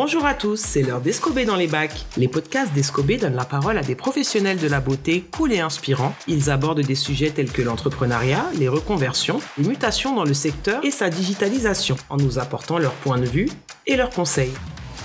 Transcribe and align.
Bonjour 0.00 0.24
à 0.26 0.34
tous, 0.34 0.60
c'est 0.60 0.82
l'heure 0.82 1.00
d'Escobé 1.00 1.44
dans 1.44 1.56
les 1.56 1.66
bacs. 1.66 2.06
Les 2.16 2.28
podcasts 2.28 2.72
d'Escobé 2.72 3.16
donnent 3.16 3.34
la 3.34 3.44
parole 3.44 3.76
à 3.76 3.82
des 3.82 3.96
professionnels 3.96 4.60
de 4.60 4.68
la 4.68 4.78
beauté 4.78 5.24
cool 5.32 5.52
et 5.52 5.58
inspirants. 5.58 6.14
Ils 6.28 6.50
abordent 6.50 6.82
des 6.82 6.94
sujets 6.94 7.30
tels 7.30 7.50
que 7.50 7.62
l'entrepreneuriat, 7.62 8.46
les 8.56 8.68
reconversions, 8.68 9.40
les 9.58 9.66
mutations 9.66 10.14
dans 10.14 10.22
le 10.22 10.34
secteur 10.34 10.84
et 10.84 10.92
sa 10.92 11.10
digitalisation, 11.10 11.96
en 12.10 12.16
nous 12.16 12.38
apportant 12.38 12.78
leur 12.78 12.92
point 12.92 13.18
de 13.18 13.26
vue 13.26 13.48
et 13.88 13.96
leurs 13.96 14.10
conseils. 14.10 14.54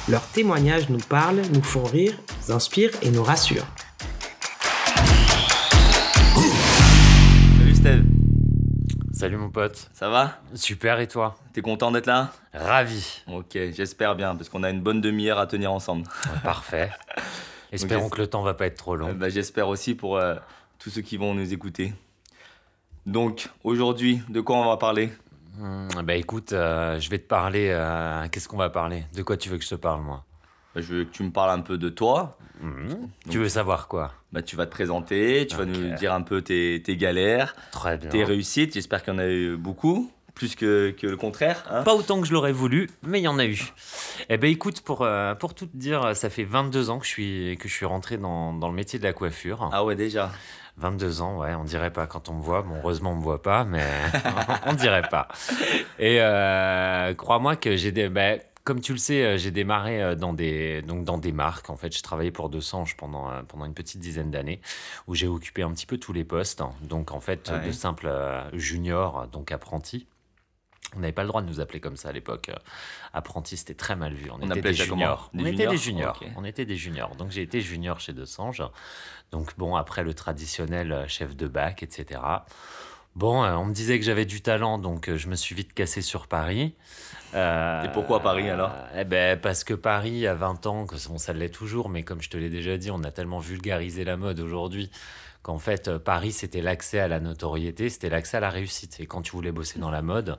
Leurs 0.09 0.27
témoignages 0.27 0.89
nous 0.89 1.00
parlent, 1.00 1.41
nous 1.52 1.64
font 1.64 1.86
rire, 1.86 2.14
nous 2.46 2.54
inspirent 2.54 2.91
et 3.02 3.10
nous 3.10 3.23
rassurent. 3.23 3.66
Salut 9.24 9.38
mon 9.38 9.50
pote. 9.50 9.90
ça 9.94 10.09
va? 10.09 10.38
Super 10.54 11.00
et 11.00 11.08
toi? 11.08 11.38
T'es 11.54 11.62
content 11.62 11.91
d'être 11.91 12.08
là? 12.08 12.34
Ravi. 12.54 13.23
Ok, 13.31 13.54
j'espère 13.54 14.18
bien, 14.18 14.36
parce 14.36 14.50
qu'on 14.50 14.64
a 14.64 14.70
une 14.70 14.81
bonne 14.81 15.00
demi-heure 15.00 15.40
à 15.40 15.48
tenir 15.48 15.72
ensemble. 15.72 16.04
Ouais, 16.26 16.41
Parfait. 16.44 16.91
Espérons 17.72 18.09
que 18.09 18.20
le 18.20 18.28
temps 18.28 18.41
va 18.41 18.54
pas 18.54 18.66
être 18.66 18.76
trop 18.76 18.98
long. 18.98 19.08
Euh, 19.08 19.14
bah, 19.14 19.30
j'espère 19.30 19.70
aussi 19.70 19.95
pour 19.95 20.17
euh, 20.17 20.36
tous 20.78 20.90
ceux 20.90 21.02
qui 21.02 21.16
vont 21.16 21.34
nous 21.34 21.54
écouter. 21.54 21.94
Donc, 23.05 23.48
aujourd'hui, 23.64 24.22
de 24.28 24.41
quoi 24.41 24.58
on 24.58 24.66
va 24.66 24.76
parler? 24.76 25.09
Bah 26.03 26.16
écoute, 26.16 26.52
euh, 26.52 27.00
je 27.00 27.09
vais 27.09 27.20
te 27.20 27.28
parler. 27.28 27.67
Qu'est-ce 28.30 28.50
qu'on 28.50 28.58
va 28.58 28.70
parler? 28.70 29.05
De 29.16 29.23
quoi 29.23 29.38
tu 29.38 29.48
veux 29.48 29.58
que 29.58 29.64
je 29.64 29.70
te 29.70 29.76
parle 29.76 30.02
moi? 30.02 30.26
Je 30.76 30.82
veux 30.94 31.04
que 31.05 31.12
tu 31.12 31.23
me 31.23 31.32
parles 31.32 31.52
un 31.52 31.62
peu 31.62 31.77
de 31.77 31.90
toi. 31.90 32.38
Hmm, 32.62 33.08
Tu 33.30 33.40
veux 33.40 33.50
savoir 33.50 33.88
quoi 33.88 34.14
Bah, 34.31 34.41
tu 34.41 34.55
vas 34.55 34.66
te 34.66 34.72
présenter, 34.72 35.45
tu 35.50 35.55
vas 35.58 35.66
nous 35.66 35.95
dire 35.95 36.14
un 36.14 36.22
peu 36.22 36.41
tes, 36.41 36.81
tes 36.84 36.95
galères, 36.98 37.55
Très 37.72 37.98
bien. 37.98 38.09
tes 38.09 38.23
réussites. 38.23 38.73
J'espère 38.73 39.04
qu'il 39.04 39.14
y 39.14 39.16
en 39.17 39.20
a 39.20 39.28
eu 39.28 39.58
beaucoup, 39.58 40.09
plus 40.34 40.55
que, 40.55 40.91
que 40.91 41.05
le 41.08 41.17
contraire. 41.17 41.64
hein. 41.70 41.84
Pas 41.84 41.94
autant 41.94 42.22
que 42.22 42.28
je 42.28 42.31
l'aurais 42.34 42.53
voulu, 42.53 42.89
mais 43.03 43.20
il 43.20 43.23
y 43.23 43.28
en 43.28 43.38
a 43.38 43.45
eu. 43.45 43.59
Eh 44.30 44.38
ben 44.38 44.50
écoute, 44.50 44.80
pour, 44.81 45.02
euh, 45.02 45.36
pour 45.36 45.53
tout 45.56 45.66
te 45.66 45.75
dire, 45.75 46.16
ça 46.16 46.30
fait 46.30 46.45
22 46.45 46.90
ans 46.90 47.00
que 47.00 47.06
je 47.06 47.12
suis, 47.12 47.58
que 47.59 47.67
je 47.67 47.73
suis 47.73 47.86
rentré 47.86 48.17
dans, 48.17 48.53
dans 48.53 48.69
le 48.69 48.75
métier 48.75 48.97
de 48.97 49.03
la 49.03 49.14
coiffure. 49.14 49.69
Ah 49.73 49.84
ouais, 49.84 49.95
déjà. 49.95 50.31
22 50.78 51.22
ans, 51.22 51.38
ouais, 51.40 51.53
on 51.53 51.66
dirait 51.66 51.92
pas 51.92 52.08
quand 52.08 52.30
on 52.30 52.34
me 52.36 52.42
voit. 52.42 52.62
Bon, 52.64 52.75
heureusement, 52.78 53.12
on 53.12 53.16
me 53.17 53.22
voit 53.22 53.42
pas, 53.44 53.64
mais 53.66 53.86
on 54.66 54.73
dirait 54.73 55.03
pas. 55.09 55.28
Et 56.00 56.17
euh, 56.22 57.14
crois-moi 57.14 57.58
que 57.58 57.75
j'ai 57.75 57.92
des. 57.92 58.09
ben, 58.09 58.40
comme 58.64 58.80
tu 58.80 58.94
le 58.94 58.97
sais, 58.97 59.23
euh, 59.23 59.38
j'ai 59.38 59.52
démarré 59.52 60.02
euh, 60.02 60.16
dans 60.16 60.33
des, 60.33 60.81
donc 60.83 61.03
dans 61.03 61.17
des 61.17 61.31
marques. 61.31 61.69
En 61.69 61.75
fait, 61.75 61.95
je 61.95 62.02
travaillais 62.02 62.31
pour 62.31 62.50
Desange 62.50 62.95
pendant, 62.95 63.30
euh, 63.30 63.42
pendant 63.44 63.66
une 63.66 63.73
petite 63.73 64.00
dizaine 64.00 64.31
d'années 64.31 64.61
où 65.08 65.16
j'ai 65.16 65.28
occupé 65.28 65.64
un 65.64 65.72
petit 65.72 65.86
peu 65.86 65.97
tous 65.97 66.14
les 66.14 66.23
postes. 66.23 66.64
Donc, 66.81 67.11
en 67.11 67.19
fait, 67.19 67.50
Ouais. 67.50 67.67
de 67.67 67.72
simple 67.72 68.09
junior, 68.53 69.28
donc 69.28 69.52
apprenti. 69.52 70.08
On 70.95 71.00
n'avait 71.00 71.14
pas 71.14 71.23
le 71.23 71.28
droit 71.28 71.41
de 71.41 71.47
nous 71.47 71.59
appeler 71.59 71.80
comme 71.80 71.97
ça 71.97 72.09
à 72.09 72.11
l'époque. 72.11 72.52
Apprenti, 73.14 73.58
c'était 73.58 73.73
très 73.73 73.95
mal 73.95 74.14
vu. 74.14 74.30
On, 74.31 74.39
était 74.39 74.61
des 74.61 74.73
juniors. 74.73 75.30
Des 75.34 75.44
on 75.44 75.45
était 75.45 75.67
des 75.67 75.78
juniors. 75.78 76.19
On 76.36 76.45
était 76.45 76.66
des 76.66 76.75
juniors. 76.75 77.16
Donc 77.16 77.31
j'ai 77.31 77.41
été 77.41 77.61
junior 77.61 78.00
chez 78.00 78.14
Desange. 78.14 78.64
Donc 79.31 79.58
bon, 79.58 79.75
après 79.75 80.03
le 80.03 80.14
traditionnel 80.14 81.06
chef 81.08 81.36
de 81.36 81.47
bac, 81.47 81.81
etc. 81.84 82.22
Bon, 83.16 83.44
on 83.44 83.66
me 83.66 83.73
disait 83.73 83.97
que 83.97 84.06
j'avais 84.06 84.25
du 84.25 84.41
talent, 84.41 84.78
donc 84.78 85.14
je 85.16 85.28
me 85.28 85.36
suis 85.36 85.56
vite 85.56 85.73
cassé 85.73 86.02
sur 86.02 86.28
Paris. 86.28 86.75
Euh, 87.36 87.84
Et 87.84 87.89
pourquoi 87.89 88.20
Paris, 88.22 88.50
alors? 88.50 88.72
Eh 88.98 89.03
ben 89.03 89.39
parce 89.39 89.64
que 89.64 89.73
Paris, 89.73 90.28
à 90.28 90.34
20 90.36 90.66
ans, 90.67 90.86
que 90.86 90.95
bon, 91.08 91.17
ça 91.17 91.34
l'est 91.34 91.50
toujours, 91.50 91.90
mais 91.90 92.03
comme 92.03 92.22
je 92.22 92.30
te 92.30 92.38
l'ai 92.38 92.50
déjà 92.50 92.78
dit, 92.78 92.92
on 92.92 93.03
a 93.03 93.12
tellement 93.12 93.40
vulgarisé 93.40 94.03
la 94.03 94.17
mode 94.17 94.40
aujourd'hui 94.40 94.92
qu'en 95.42 95.59
fait, 95.59 95.88
euh, 95.88 96.00
Paris, 96.00 96.31
c'était 96.31 96.62
l'accès 96.62 97.00
à 97.00 97.08
la 97.08 97.20
notoriété, 97.20 97.90
c'était 97.90 98.09
l'accès 98.09 98.38
à 98.38 98.40
la 98.40 98.50
réussite. 98.50 99.00
Et 99.00 99.06
quand 99.08 99.22
tu 99.22 99.31
voulais 99.31 99.52
bosser 99.52 99.78
dans 99.80 99.92
la 99.92 100.02
mode, 100.02 100.38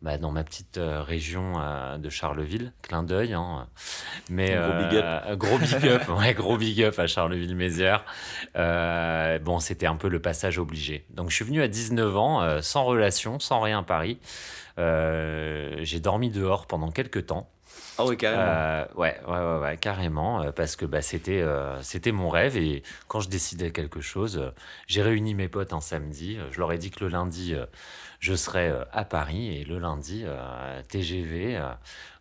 bah, 0.00 0.16
dans 0.16 0.30
ma 0.30 0.44
petite 0.44 0.78
euh, 0.78 1.02
région 1.02 1.54
euh, 1.60 1.98
de 1.98 2.08
Charleville, 2.08 2.72
clin 2.82 3.02
d'œil, 3.02 3.34
hein, 3.34 3.66
mais 4.30 4.54
Gros 4.56 4.88
big 4.88 4.96
up. 4.98 5.38
gros 5.38 5.58
big 5.58 5.88
up, 5.88 6.08
ouais, 6.08 6.34
gros 6.34 6.56
big 6.56 6.82
up 6.84 6.98
à 6.98 7.06
Charleville-Mézières. 7.08 8.04
Euh, 8.56 9.38
bon, 9.40 9.58
c'était 9.58 9.86
un 9.86 9.96
peu 9.96 10.08
le 10.08 10.20
passage 10.22 10.58
obligé. 10.58 11.04
Donc, 11.10 11.30
je 11.30 11.34
suis 11.34 11.44
venu 11.44 11.60
à 11.62 11.68
19 11.68 12.16
ans, 12.16 12.62
sans 12.62 12.84
relation, 12.84 13.38
sans 13.40 13.60
rien 13.60 13.80
à 13.80 13.82
Paris. 13.82 14.18
Euh, 14.78 15.76
j'ai 15.82 16.00
dormi 16.00 16.30
dehors 16.30 16.66
pendant 16.66 16.90
quelques 16.90 17.26
temps. 17.26 17.50
Ah 17.98 18.04
ouais, 18.04 18.16
carrément. 18.16 18.42
Euh, 18.44 18.84
ouais, 18.94 19.20
ouais, 19.26 19.38
ouais, 19.38 19.58
ouais, 19.60 19.76
carrément, 19.76 20.40
euh, 20.42 20.52
parce 20.52 20.76
que 20.76 20.86
bah, 20.86 21.02
c'était, 21.02 21.42
euh, 21.42 21.80
c'était 21.82 22.12
mon 22.12 22.28
rêve 22.28 22.56
et 22.56 22.82
quand 23.08 23.20
je 23.20 23.28
décidais 23.28 23.72
quelque 23.72 24.00
chose, 24.00 24.38
euh, 24.38 24.50
j'ai 24.86 25.02
réuni 25.02 25.34
mes 25.34 25.48
potes 25.48 25.72
un 25.72 25.80
samedi. 25.80 26.38
je 26.50 26.58
leur 26.60 26.72
ai 26.72 26.78
dit 26.78 26.90
que 26.90 27.04
le 27.04 27.10
lundi, 27.10 27.54
je 28.20 28.34
serais 28.34 28.72
à 28.92 29.04
Paris 29.04 29.56
et 29.56 29.64
le 29.64 29.78
lundi, 29.78 30.24
TGV. 30.88 31.60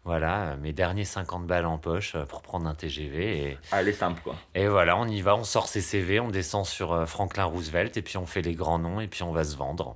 voilà, 0.03 0.55
mes 0.57 0.73
derniers 0.73 1.05
50 1.05 1.45
balles 1.45 1.65
en 1.65 1.77
poche 1.77 2.15
pour 2.27 2.41
prendre 2.41 2.67
un 2.67 2.75
TGV. 2.75 3.51
Et, 3.51 3.57
Allez, 3.71 3.93
simple, 3.93 4.21
quoi. 4.23 4.35
et 4.55 4.67
voilà, 4.67 4.97
on 4.97 5.07
y 5.07 5.21
va, 5.21 5.35
on 5.35 5.43
sort 5.43 5.67
ses 5.67 5.81
CV, 5.81 6.19
on 6.19 6.29
descend 6.29 6.65
sur 6.65 7.07
Franklin 7.07 7.45
Roosevelt 7.45 7.95
et 7.97 8.01
puis 8.01 8.17
on 8.17 8.25
fait 8.25 8.41
les 8.41 8.55
grands 8.55 8.79
noms 8.79 8.99
et 8.99 9.07
puis 9.07 9.23
on 9.23 9.31
va 9.31 9.43
se 9.43 9.55
vendre. 9.55 9.95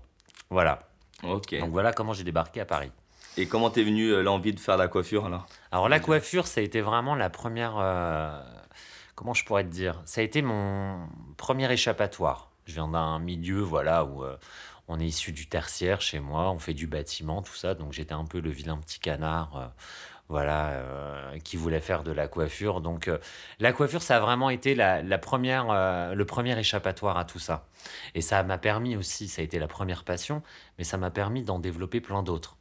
Voilà. 0.49 0.90
Ok. 1.23 1.57
Donc 1.59 1.71
voilà 1.71 1.93
comment 1.93 2.13
j'ai 2.13 2.23
débarqué 2.23 2.61
à 2.61 2.65
Paris. 2.65 2.91
Et 3.37 3.47
comment 3.47 3.69
t'es 3.69 3.83
venu 3.83 4.09
euh, 4.09 4.23
l'envie 4.23 4.53
de 4.53 4.59
faire 4.59 4.77
la 4.77 4.87
coiffure, 4.87 5.25
alors? 5.25 5.45
Alors 5.71 5.87
la 5.87 5.99
coiffure, 5.99 6.47
ça 6.47 6.59
a 6.59 6.63
été 6.63 6.81
vraiment 6.81 7.15
la 7.15 7.29
première... 7.29 7.77
euh, 7.77 8.41
comment 9.15 9.33
je 9.33 9.45
pourrais 9.45 9.63
te 9.63 9.69
dire? 9.69 10.01
Ça 10.05 10.21
a 10.21 10.23
été 10.23 10.41
mon 10.41 11.07
premier 11.37 11.71
échappatoire. 11.71 12.49
Je 12.65 12.73
viens 12.73 12.87
d'un 12.87 13.19
milieu 13.19 13.61
voilà, 13.61 14.03
où 14.03 14.23
euh, 14.23 14.35
on 14.87 14.99
est 14.99 15.05
issu 15.05 15.31
du 15.31 15.47
tertiaire 15.47 16.01
chez 16.01 16.19
moi, 16.19 16.51
on 16.51 16.59
fait 16.59 16.73
du 16.73 16.87
bâtiment, 16.87 17.41
tout 17.41 17.55
ça. 17.55 17.73
Donc 17.73 17.93
j'étais 17.93 18.13
un 18.13 18.25
peu 18.25 18.39
le 18.39 18.49
vilain 18.49 18.77
petit 18.77 18.99
canard. 18.99 19.57
euh, 19.57 19.67
voilà, 20.31 20.69
euh, 20.69 21.37
qui 21.39 21.57
voulait 21.57 21.81
faire 21.81 22.03
de 22.03 22.11
la 22.11 22.27
coiffure. 22.27 22.81
Donc, 22.81 23.07
euh, 23.07 23.19
la 23.59 23.73
coiffure, 23.73 24.01
ça 24.01 24.17
a 24.17 24.19
vraiment 24.19 24.49
été 24.49 24.73
la, 24.73 25.03
la 25.03 25.17
première, 25.19 25.67
euh, 25.69 26.15
le 26.15 26.25
premier 26.25 26.57
échappatoire 26.57 27.17
à 27.17 27.25
tout 27.25 27.39
ça. 27.39 27.67
Et 28.15 28.21
ça 28.21 28.41
m'a 28.43 28.57
permis 28.57 28.95
aussi, 28.95 29.27
ça 29.27 29.41
a 29.41 29.45
été 29.45 29.59
la 29.59 29.67
première 29.67 30.03
passion, 30.03 30.41
mais 30.77 30.83
ça 30.83 30.97
m'a 30.97 31.11
permis 31.11 31.43
d'en 31.43 31.59
développer 31.59 32.01
plein 32.01 32.23
d'autres 32.23 32.57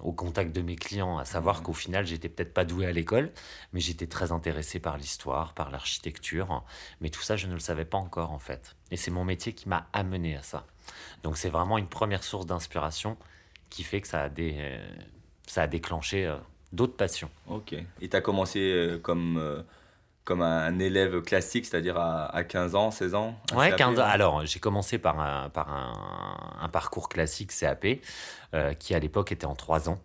au 0.00 0.12
contact 0.12 0.52
de 0.56 0.62
mes 0.62 0.74
clients, 0.74 1.18
à 1.18 1.24
savoir 1.24 1.62
qu'au 1.62 1.74
final, 1.74 2.04
j'étais 2.06 2.28
peut-être 2.28 2.54
pas 2.54 2.64
doué 2.64 2.86
à 2.86 2.92
l'école, 2.92 3.30
mais 3.72 3.78
j'étais 3.78 4.08
très 4.08 4.32
intéressé 4.32 4.80
par 4.80 4.96
l'histoire, 4.96 5.52
par 5.52 5.70
l'architecture. 5.70 6.64
Mais 7.00 7.10
tout 7.10 7.20
ça, 7.20 7.36
je 7.36 7.46
ne 7.46 7.52
le 7.52 7.60
savais 7.60 7.84
pas 7.84 7.98
encore 7.98 8.32
en 8.32 8.40
fait. 8.40 8.74
Et 8.90 8.96
c'est 8.96 9.12
mon 9.12 9.24
métier 9.24 9.52
qui 9.52 9.68
m'a 9.68 9.86
amené 9.92 10.34
à 10.34 10.42
ça. 10.42 10.64
Donc 11.22 11.36
c'est 11.36 11.50
vraiment 11.50 11.78
une 11.78 11.86
première 11.88 12.24
source 12.24 12.46
d'inspiration 12.46 13.16
qui 13.70 13.84
fait 13.84 14.00
que 14.00 14.08
ça 14.08 14.22
a, 14.22 14.28
dé- 14.28 14.80
ça 15.46 15.62
a 15.62 15.66
déclenché 15.68 16.34
d'autres 16.72 16.96
passions. 16.96 17.30
Ok. 17.48 17.74
Et 18.00 18.08
t'as 18.08 18.20
commencé 18.20 18.58
euh, 18.60 18.98
comme, 18.98 19.36
euh, 19.38 19.62
comme 20.24 20.42
un 20.42 20.78
élève 20.78 21.20
classique, 21.22 21.66
c'est-à-dire 21.66 21.96
à, 21.98 22.26
à 22.34 22.44
15 22.44 22.74
ans, 22.74 22.90
16 22.90 23.14
ans 23.14 23.34
Ouais, 23.54 23.68
CAP, 23.70 23.78
15 23.78 23.98
ans. 23.98 24.02
hein 24.02 24.06
Alors, 24.06 24.46
j'ai 24.46 24.58
commencé 24.60 24.98
par 24.98 25.20
un, 25.20 25.50
par 25.50 25.70
un, 25.72 26.58
un 26.64 26.68
parcours 26.68 27.08
classique 27.08 27.52
CAP, 27.58 27.86
euh, 28.54 28.72
qui 28.74 28.94
à 28.94 28.98
l'époque 28.98 29.32
était 29.32 29.46
en 29.46 29.54
3 29.54 29.88
ans. 29.88 29.98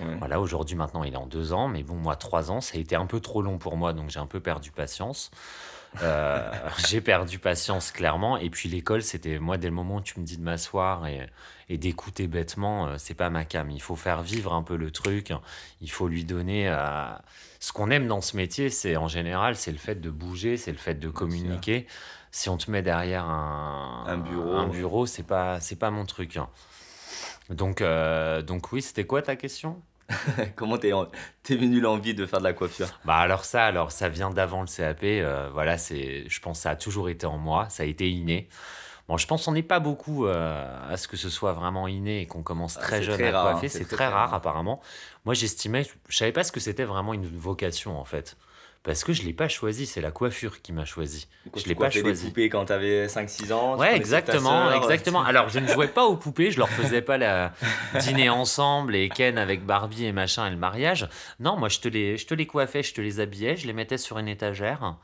Ouais. 0.00 0.16
Voilà, 0.18 0.40
aujourd'hui, 0.40 0.76
maintenant, 0.76 1.04
il 1.04 1.12
est 1.14 1.16
en 1.18 1.26
deux 1.26 1.52
ans, 1.52 1.68
mais 1.68 1.82
bon, 1.82 1.94
moi, 1.94 2.16
trois 2.16 2.50
ans, 2.50 2.60
ça 2.60 2.76
a 2.76 2.80
été 2.80 2.96
un 2.96 3.06
peu 3.06 3.20
trop 3.20 3.42
long 3.42 3.58
pour 3.58 3.76
moi, 3.76 3.92
donc 3.92 4.10
j'ai 4.10 4.20
un 4.20 4.26
peu 4.26 4.40
perdu 4.40 4.70
patience. 4.70 5.30
Euh, 6.02 6.50
j'ai 6.88 7.00
perdu 7.00 7.38
patience, 7.38 7.90
clairement. 7.92 8.36
Et 8.38 8.48
puis, 8.50 8.68
l'école, 8.68 9.02
c'était 9.02 9.38
moi, 9.38 9.56
dès 9.58 9.68
le 9.68 9.74
moment 9.74 9.96
où 9.96 10.00
tu 10.00 10.18
me 10.20 10.24
dis 10.24 10.36
de 10.36 10.42
m'asseoir 10.42 11.06
et, 11.06 11.28
et 11.68 11.78
d'écouter 11.78 12.28
bêtement, 12.28 12.86
euh, 12.86 12.94
c'est 12.98 13.14
pas 13.14 13.28
ma 13.30 13.44
cam. 13.44 13.70
Il 13.70 13.82
faut 13.82 13.96
faire 13.96 14.22
vivre 14.22 14.54
un 14.54 14.62
peu 14.62 14.76
le 14.76 14.90
truc. 14.90 15.32
Il 15.80 15.90
faut 15.90 16.08
lui 16.08 16.24
donner. 16.24 16.68
euh, 16.68 17.10
Ce 17.58 17.72
qu'on 17.72 17.90
aime 17.90 18.06
dans 18.06 18.20
ce 18.20 18.36
métier, 18.36 18.70
c'est 18.70 18.96
en 18.96 19.08
général, 19.08 19.56
c'est 19.56 19.72
le 19.72 19.78
fait 19.78 19.96
de 20.00 20.10
bouger, 20.10 20.56
c'est 20.56 20.72
le 20.72 20.78
fait 20.78 20.94
de 20.94 21.08
communiquer. 21.08 21.86
Si 22.30 22.48
on 22.48 22.56
te 22.56 22.70
met 22.70 22.82
derrière 22.82 23.24
un, 23.24 24.04
Un 24.06 24.16
bureau. 24.18 24.54
un 24.54 24.68
bureau, 24.68 25.06
c'est 25.06 25.24
pas, 25.24 25.58
c'est 25.60 25.74
pas 25.76 25.90
mon 25.90 26.06
truc. 26.06 26.38
Donc, 27.48 27.82
donc 28.46 28.70
oui, 28.72 28.80
c'était 28.82 29.04
quoi 29.04 29.22
ta 29.22 29.34
question? 29.34 29.82
Comment 30.56 30.78
t'es, 30.78 30.92
t'es 31.42 31.56
venu 31.56 31.80
l'envie 31.80 32.14
de 32.14 32.26
faire 32.26 32.38
de 32.40 32.44
la 32.44 32.52
coiffure? 32.52 32.88
Bah 33.04 33.16
alors 33.16 33.44
ça, 33.44 33.64
alors 33.66 33.92
ça 33.92 34.08
vient 34.08 34.30
d'avant 34.30 34.60
le 34.62 34.66
CAP. 34.66 35.02
euh, 35.04 35.48
voilà, 35.52 35.78
c'est, 35.78 36.28
je 36.28 36.40
pense, 36.40 36.58
que 36.58 36.62
ça 36.64 36.70
a 36.70 36.76
toujours 36.76 37.08
été 37.08 37.26
en 37.26 37.38
moi. 37.38 37.68
Ça 37.68 37.82
a 37.84 37.86
été 37.86 38.10
inné. 38.10 38.48
Bon, 39.08 39.16
je 39.16 39.26
pense 39.26 39.44
qu'on 39.44 39.52
n'est 39.52 39.62
pas 39.64 39.80
beaucoup 39.80 40.26
euh, 40.26 40.92
à 40.92 40.96
ce 40.96 41.08
que 41.08 41.16
ce 41.16 41.28
soit 41.30 41.52
vraiment 41.52 41.88
inné 41.88 42.20
et 42.22 42.26
qu'on 42.26 42.42
commence 42.44 42.76
Ah, 42.76 42.80
très 42.80 43.02
jeune 43.02 43.14
très 43.16 43.28
à 43.28 43.32
rare, 43.32 43.50
coiffer. 43.52 43.66
hein, 43.66 43.68
c'est 43.70 43.78
C'est 43.78 43.84
très, 43.84 43.96
très, 43.96 44.04
très 44.06 44.08
rare, 44.14 44.30
rare. 44.30 44.34
apparemment. 44.34 44.80
Moi, 45.24 45.34
j'estimais, 45.34 45.84
je 46.08 46.16
savais 46.16 46.30
pas 46.32 46.44
ce 46.44 46.52
que 46.52 46.60
c'était 46.60 46.84
vraiment 46.84 47.12
une 47.12 47.26
vocation 47.26 47.98
en 47.98 48.04
fait, 48.04 48.36
parce 48.82 49.04
que 49.04 49.12
je 49.12 49.22
l'ai 49.22 49.32
pas 49.32 49.48
choisi. 49.48 49.86
C'est 49.86 50.00
la 50.00 50.10
coiffure 50.10 50.62
qui 50.62 50.72
m'a 50.72 50.84
choisi. 50.84 51.28
Quand 51.52 51.60
Je 51.60 51.66
l'ai 51.68 51.74
pas 51.74 51.90
choisi. 51.90 52.22
des 52.24 52.28
poupées 52.28 52.48
quand 52.48 52.64
t'avais 52.64 53.06
5-6 53.06 53.52
ans 53.52 53.74
tu 53.74 53.80
Ouais, 53.80 53.88
connaissais 53.88 53.90
ta 53.90 53.96
exactement, 53.96 54.68
sœur, 54.70 54.72
exactement. 54.74 55.22
tu- 55.22 55.28
Alors, 55.28 55.48
je 55.48 55.58
ne 55.58 55.66
jouais 55.68 55.88
pas 55.88 56.04
aux 56.06 56.16
poupées, 56.16 56.50
je 56.50 56.58
leur 56.58 56.68
faisais 56.68 57.02
pas 57.02 57.18
la 57.18 57.52
dîner 58.00 58.28
ensemble 58.30 58.94
et 58.96 59.08
Ken 59.08 59.38
avec 59.38 59.64
Barbie 59.66 60.06
et 60.06 60.12
machin 60.12 60.46
et 60.46 60.50
le 60.50 60.56
mariage. 60.56 61.08
Non, 61.40 61.56
moi, 61.56 61.68
je 61.68 61.80
te 61.80 61.88
les, 61.88 62.16
je 62.16 62.26
te 62.26 62.34
les 62.34 62.46
coiffais, 62.46 62.82
je 62.82 62.94
te 62.94 63.00
les 63.00 63.20
habillais, 63.20 63.56
je 63.56 63.66
les 63.66 63.72
mettais 63.72 63.98
sur 63.98 64.18
une 64.18 64.28
étagère. 64.28 64.96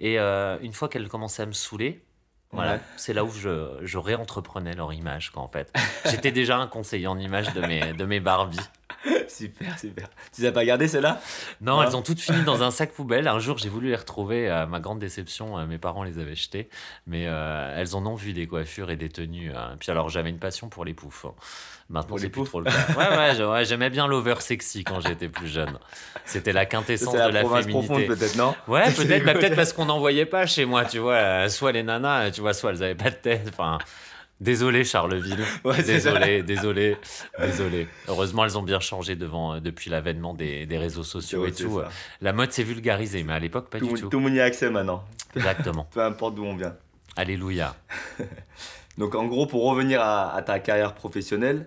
Et 0.00 0.18
euh, 0.18 0.56
une 0.62 0.72
fois 0.72 0.88
qu'elles 0.88 1.08
commençaient 1.08 1.42
à 1.42 1.46
me 1.46 1.52
saouler, 1.52 2.02
voilà, 2.52 2.74
Ouais. 2.74 2.80
c'est 2.96 3.12
là 3.14 3.24
où 3.24 3.30
je, 3.32 3.78
je 3.82 3.98
réentreprenais 3.98 4.74
leur 4.74 4.92
image, 4.92 5.30
quoi, 5.30 5.42
en 5.42 5.48
fait. 5.48 5.72
J'étais 6.08 6.30
déjà 6.30 6.56
un 6.58 6.68
conseiller 6.68 7.08
en 7.08 7.18
image 7.18 7.52
de 7.52 7.60
mes, 7.62 7.92
de 7.94 8.04
mes 8.04 8.20
Barbies. 8.20 8.58
super, 9.28 9.78
super. 9.78 10.08
Tu 10.34 10.42
les 10.42 10.48
as 10.48 10.52
pas 10.52 10.64
gardées 10.64 10.88
celles-là? 10.88 11.20
Non, 11.60 11.82
elles 11.82 11.94
ont 11.96 12.02
toutes 12.02 12.20
fini 12.20 12.42
dans 12.44 12.62
un 12.62 12.70
sac 12.70 12.92
poubelle. 12.92 13.28
Un 13.28 13.38
jour, 13.38 13.58
j'ai 13.58 13.68
voulu 13.68 13.88
les 13.88 13.96
retrouver. 13.96 14.48
À 14.48 14.66
ma 14.66 14.80
grande 14.80 14.98
déception, 14.98 15.58
euh, 15.58 15.66
mes 15.66 15.78
parents 15.78 16.04
les 16.04 16.18
avaient 16.18 16.34
jetées. 16.34 16.68
Mais 17.06 17.24
euh, 17.26 17.74
elles 17.76 17.94
en 17.96 18.06
ont 18.06 18.14
vu 18.14 18.32
des 18.32 18.46
coiffures 18.46 18.90
et 18.90 18.96
des 18.96 19.08
tenues. 19.08 19.50
euh. 19.54 19.74
Puis 19.78 19.90
alors, 19.90 20.08
j'avais 20.08 20.30
une 20.30 20.38
passion 20.38 20.68
pour 20.68 20.84
les 20.84 20.94
poufs. 20.94 21.26
hein. 21.26 21.34
Maintenant, 21.90 22.08
Pour 22.08 22.16
les 22.16 22.22
c'est 22.24 22.28
plus 22.30 22.40
poufs 22.40 22.48
trop 22.48 22.60
le 22.60 22.64
cas. 22.66 22.72
Ouais, 22.96 23.16
ouais, 23.18 23.34
je- 23.36 23.42
ouais, 23.44 23.64
j'aimais 23.66 23.90
bien 23.90 24.06
l'over 24.06 24.36
sexy 24.40 24.84
quand 24.84 25.00
j'étais 25.00 25.28
plus 25.28 25.48
jeune. 25.48 25.78
C'était 26.24 26.52
la 26.54 26.64
quintessence 26.64 27.14
la 27.14 27.28
de 27.28 27.34
la 27.34 27.40
province 27.40 27.66
profonde 27.66 27.86
féminité. 27.98 28.06
peut-être, 28.16 28.36
non? 28.36 28.54
Ouais, 28.68 28.90
peut-être, 28.92 29.24
bah, 29.26 29.34
peut-être 29.34 29.54
parce 29.54 29.74
qu'on 29.74 29.84
n'en 29.84 29.98
voyait 29.98 30.24
pas 30.24 30.46
chez 30.46 30.64
moi, 30.64 30.86
tu 30.86 30.98
vois. 30.98 31.14
euh, 31.16 31.48
Soit 31.50 31.72
les 31.72 31.82
nanas, 31.82 32.30
tu 32.30 32.40
vois, 32.40 32.54
soit 32.54 32.70
elles 32.70 32.82
avaient 32.82 32.94
pas 32.94 33.10
de 33.10 33.16
tête. 33.16 33.46
Enfin, 33.50 33.76
désolé 34.40 34.84
Charleville. 34.84 35.44
Ouais, 35.64 35.82
désolé, 35.82 36.42
désolé, 36.42 36.96
désolé. 37.38 37.88
Heureusement, 38.08 38.44
elles 38.44 38.58
ont 38.58 38.62
bien 38.62 38.80
changé 38.80 39.16
devant, 39.16 39.54
euh, 39.54 39.60
depuis 39.60 39.90
l'avènement 39.90 40.34
des, 40.34 40.66
des 40.66 40.78
réseaux 40.78 41.02
sociaux 41.04 41.46
et 41.46 41.52
tout. 41.52 41.80
ça. 41.80 41.88
La 42.20 42.32
mode 42.32 42.52
s'est 42.52 42.62
vulgarisée, 42.64 43.22
mais 43.24 43.32
à 43.32 43.38
l'époque, 43.38 43.70
pas 43.70 43.78
Tout, 43.78 43.86
du 43.88 43.94
le- 43.94 44.00
tout. 44.00 44.08
tout 44.08 44.18
le 44.18 44.24
monde 44.24 44.34
y 44.34 44.40
a 44.40 44.44
accès 44.44 44.70
maintenant, 44.70 45.04
Exactement. 45.36 45.88
peu 45.92 46.02
importe 46.02 46.34
d'où 46.34 46.44
on 46.44 46.56
vient. 46.56 46.74
Alléluia. 47.16 47.74
Donc 48.98 49.14
en 49.14 49.24
gros, 49.26 49.46
pour 49.46 49.64
revenir 49.68 50.00
à, 50.00 50.34
à 50.34 50.42
ta 50.42 50.58
carrière 50.60 50.94
professionnelle, 50.94 51.66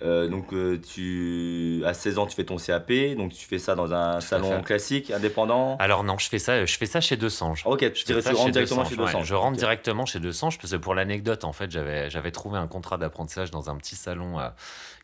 euh, 0.00 0.28
donc 0.28 0.52
euh, 0.52 0.80
tu 0.80 1.82
à 1.84 1.92
16 1.92 2.18
ans 2.18 2.26
tu 2.26 2.36
fais 2.36 2.44
ton 2.44 2.56
CAP, 2.56 2.92
donc 3.16 3.32
tu 3.32 3.46
fais 3.46 3.58
ça 3.58 3.74
dans 3.74 3.92
un 3.92 4.16
à 4.16 4.20
salon 4.20 4.62
classique, 4.62 5.10
indépendant. 5.10 5.76
Alors 5.78 6.04
non, 6.04 6.18
je 6.18 6.28
fais 6.28 6.38
ça, 6.38 6.64
je 6.64 6.76
fais 6.78 6.86
ça 6.86 7.00
chez 7.00 7.16
Desange. 7.16 7.62
ok, 7.66 7.92
tu, 7.92 8.04
Je 8.06 8.20
tu 8.20 8.34
rentres 8.34 8.52
directement 8.52 8.84
chez 8.84 8.94
ouais. 8.96 9.06
200. 9.06 9.24
Je 9.24 9.34
rentre 9.34 9.56
directement 9.56 10.06
chez 10.06 10.20
Desange 10.20 10.58
parce 10.58 10.70
que 10.70 10.76
pour 10.76 10.94
l'anecdote, 10.94 11.44
en 11.44 11.52
fait, 11.52 11.70
j'avais 11.70 12.10
j'avais 12.10 12.30
trouvé 12.30 12.58
un 12.58 12.68
contrat 12.68 12.96
d'apprentissage 12.96 13.50
dans 13.50 13.70
un 13.70 13.76
petit 13.76 13.96
salon 13.96 14.38
euh, 14.38 14.48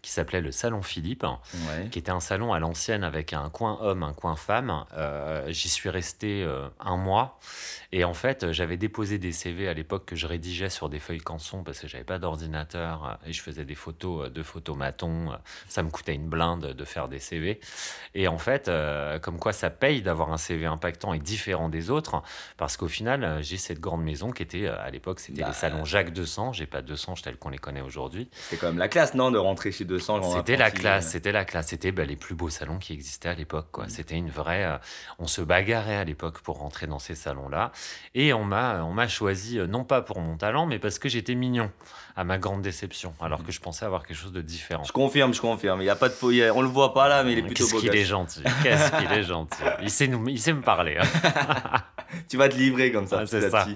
qui 0.05 0.11
s'appelait 0.11 0.43
le 0.43 0.53
Salon 0.53 0.83
Philippe. 0.83 1.25
Ouais. 1.25 1.89
qui 1.91 1.99
était 1.99 2.11
un 2.11 2.21
salon 2.21 2.53
à 2.53 2.59
l'ancienne 2.59 3.05
avec 3.05 3.33
un 3.33 3.49
coin 3.49 3.79
homme, 3.81 4.03
un 4.03 4.12
coin 4.12 4.37
femme. 4.37 4.85
Euh, 4.97 5.47
J'y 5.51 5.71
suis 5.71 5.89
resté 5.89 6.43
euh, 6.45 6.69
un 6.79 6.99
mois. 6.99 7.39
Et 7.91 8.05
en 8.05 8.12
fait, 8.12 8.53
j'avais 8.53 8.77
déposé 8.77 9.19
des 9.19 9.33
CV 9.33 9.67
à 9.69 9.73
l'époque 9.73 10.05
que 10.05 10.17
je 10.17 10.27
rédigeais 10.27 10.69
sur 10.69 10.89
des 10.91 10.99
feuilles 10.99 11.21
canson 11.21 11.62
parce 11.62 11.79
que 11.79 11.89
j'avais 11.89 12.05
pas 12.05 12.19
d'ordinateur 12.19 13.06
euh, 13.25 13.29
et 13.29 13.33
je 13.33 13.41
faisais 13.41 13.65
des 13.65 13.75
photos, 13.75 14.27
euh, 14.27 14.31
de 14.31 14.43
photomaton. 14.43 15.33
euh, 15.33 15.37
Ça 15.69 15.83
me 15.83 15.89
coûtait 15.91 16.15
une 16.15 16.29
blinde 16.29 16.75
de 16.75 16.85
faire 16.85 17.09
des 17.09 17.19
CV. 17.21 17.61
Et 18.15 18.29
en 18.29 18.39
fait, 18.39 18.69
euh, 18.69 19.19
comme 19.19 19.39
quoi 19.39 19.53
ça 19.55 19.71
paye 19.71 20.03
d'avoir 20.03 20.33
un 20.33 20.37
CV 20.37 20.67
impactant 20.67 21.15
et 21.15 21.19
différent 21.19 21.69
des 21.71 21.89
autres 21.91 22.23
parce 22.59 22.77
qu'au 22.77 22.89
final, 22.89 23.25
euh, 23.25 23.43
j'ai 23.43 23.56
cette 23.56 23.81
grande 23.81 24.03
maison 24.03 24.33
qui 24.33 24.43
était, 24.43 24.67
euh, 24.67 24.77
à 24.85 24.91
l'époque, 24.91 25.21
c'était 25.21 25.41
Bah, 25.43 25.49
les 25.49 25.55
salons 25.55 25.85
Jacques 25.87 26.12
200. 26.12 26.53
J'ai 26.53 26.67
pas 26.67 26.83
200 26.83 27.15
tels 27.23 27.37
qu'on 27.37 27.49
les 27.51 27.59
connaît 27.59 27.81
aujourd'hui. 27.81 28.29
C'est 28.51 28.56
quand 28.59 28.67
même 28.67 28.79
la 28.79 28.89
classe, 28.89 29.15
non, 29.15 29.31
de 29.31 29.39
rentrer 29.39 29.73
chez 29.73 29.85
200. 29.85 29.94
C'était 29.99 30.56
la 30.56 30.67
apprenti, 30.67 30.81
classe, 30.82 31.06
euh. 31.06 31.11
c'était 31.11 31.32
la 31.32 31.44
classe, 31.44 31.69
c'était 31.69 31.93
bah, 31.93 32.05
les 32.05 32.17
plus 32.17 32.35
beaux 32.35 32.50
salons 32.50 32.79
qui 32.79 32.93
existaient 32.93 33.29
à 33.29 33.35
l'époque. 33.35 33.67
Mm. 33.79 33.88
C'était 33.88 34.17
une 34.17 34.31
vraie. 34.31 34.64
euh, 34.64 34.79
on 35.19 35.26
se 35.26 35.41
bagarrait 35.41 35.96
à 35.96 36.05
l'époque 36.05 36.41
pour 36.41 36.58
rentrer 36.58 36.87
dans 36.87 36.99
ces 36.99 37.14
salons-là, 37.14 37.73
et 38.14 38.32
on 38.32 38.44
m'a, 38.44 38.85
on 38.85 38.93
m'a 38.93 39.08
choisi 39.08 39.58
euh, 39.58 39.67
non 39.67 39.85
pas 39.85 40.02
pour 40.02 40.20
mon 40.20 40.37
talent, 40.37 40.67
mais 40.67 40.79
parce 40.79 40.99
que 40.99 41.08
j'étais 41.08 41.35
mignon, 41.35 41.70
à 42.16 42.25
ma 42.25 42.38
grande 42.38 42.62
déception, 42.62 43.12
alors 43.20 43.40
Mm. 43.40 43.44
que 43.44 43.52
je 43.52 43.61
pensais 43.61 43.84
avoir 43.84 44.06
quelque 44.06 44.16
chose 44.16 44.32
de 44.32 44.40
différent. 44.40 44.84
Je 44.84 44.93
confirme, 44.93 45.34
je 45.34 45.40
confirme. 45.40 45.82
Il 45.82 45.84
y 45.87 45.90
a 45.90 45.96
pas 45.96 46.08
de 46.08 46.14
faux. 46.14 46.31
On 46.31 46.62
le 46.62 46.69
voit 46.69 46.94
pas 46.94 47.08
là, 47.08 47.25
mais 47.25 47.32
il 47.32 47.38
est 47.38 47.43
plutôt 47.43 47.64
Qu'est-ce 47.66 47.75
qu'il 47.81 47.94
est 47.94 48.05
gentil, 48.05 48.43
qu'est-ce 48.62 48.90
qu'il 48.93 49.11
est 49.12 49.22
gentil. 49.25 49.62
Il 49.82 49.90
sait, 49.90 50.06
nous, 50.08 50.28
il 50.28 50.38
sait 50.40 50.52
me 50.52 50.62
parler. 50.62 50.96
hein. 51.00 51.05
Tu 52.28 52.37
vas 52.37 52.49
te 52.49 52.55
livrer 52.55 52.93
comme 52.93 53.08
ça, 53.08 53.20
Ah, 53.22 53.26
c'est 53.26 53.50
ça. 53.50 53.66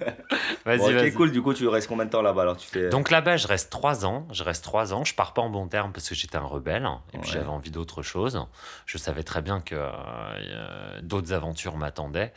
Vas-y, 0.66 0.78
Bon, 0.78 0.84
ok, 0.88 0.92
vas-y. 0.92 1.12
cool. 1.14 1.32
Du 1.32 1.40
coup, 1.40 1.54
tu 1.54 1.66
restes 1.68 1.88
combien 1.88 2.04
de 2.04 2.10
temps 2.10 2.20
là-bas 2.20 2.42
alors 2.42 2.56
tu 2.58 2.68
fais. 2.68 2.90
Donc 2.90 3.10
là-bas, 3.10 3.38
je 3.38 3.46
reste 3.46 3.70
trois 3.70 4.04
ans. 4.04 4.28
Je 4.30 4.44
reste 4.44 4.62
trois 4.62 4.92
ans. 4.92 5.04
Je 5.04 5.14
pars 5.14 5.32
pas 5.32 5.40
en 5.40 5.48
bon 5.48 5.68
terme 5.68 5.92
parce 5.92 6.06
que 6.08 6.14
j'étais 6.14 6.36
un 6.36 6.42
rebelle 6.44 6.86
et 7.14 7.18
puis 7.18 7.30
j'avais 7.30 7.46
envie 7.48 7.70
d'autre 7.70 8.02
chose. 8.02 8.44
Je 8.84 8.98
savais 8.98 9.22
très 9.22 9.40
bien 9.40 9.60
que 9.60 9.74
euh, 9.74 9.88
euh, 9.90 11.00
d'autres 11.02 11.32
aventures 11.32 11.76
m'attendaient. 11.76 12.32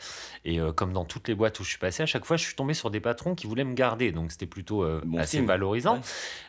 Et 0.46 0.58
euh, 0.58 0.72
comme 0.72 0.92
dans 0.94 1.04
toutes 1.04 1.28
les 1.28 1.34
boîtes 1.34 1.60
où 1.60 1.64
je 1.64 1.68
suis 1.70 1.78
passé, 1.78 2.02
à 2.02 2.06
chaque 2.06 2.24
fois, 2.24 2.36
je 2.38 2.44
suis 2.44 2.54
tombé 2.54 2.72
sur 2.72 2.90
des 2.90 3.00
patrons 3.00 3.34
qui 3.34 3.46
voulaient 3.46 3.64
me 3.64 3.74
garder. 3.74 4.10
Donc 4.12 4.32
c'était 4.32 4.46
plutôt 4.46 4.82
euh, 4.84 5.02
Bon 5.04 5.18
assez 5.18 5.41
valorisant. 5.46 5.94
Ouais. 5.96 6.00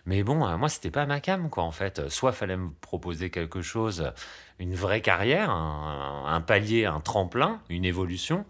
Mais 0.05 0.23
bon, 0.23 0.45
euh, 0.45 0.57
moi, 0.57 0.69
c'était 0.69 0.91
pas 0.91 1.05
ma 1.05 1.19
cam, 1.19 1.49
quoi, 1.49 1.63
en 1.63 1.71
fait. 1.71 2.09
Soit 2.09 2.31
fallait 2.31 2.57
me 2.57 2.69
proposer 2.81 3.29
quelque 3.29 3.61
chose, 3.61 4.11
une 4.59 4.75
vraie 4.75 5.01
carrière, 5.01 5.49
un, 5.49 6.25
un 6.27 6.41
palier, 6.41 6.85
un 6.85 6.99
tremplin, 6.99 7.59
une 7.69 7.85
évolution. 7.85 8.45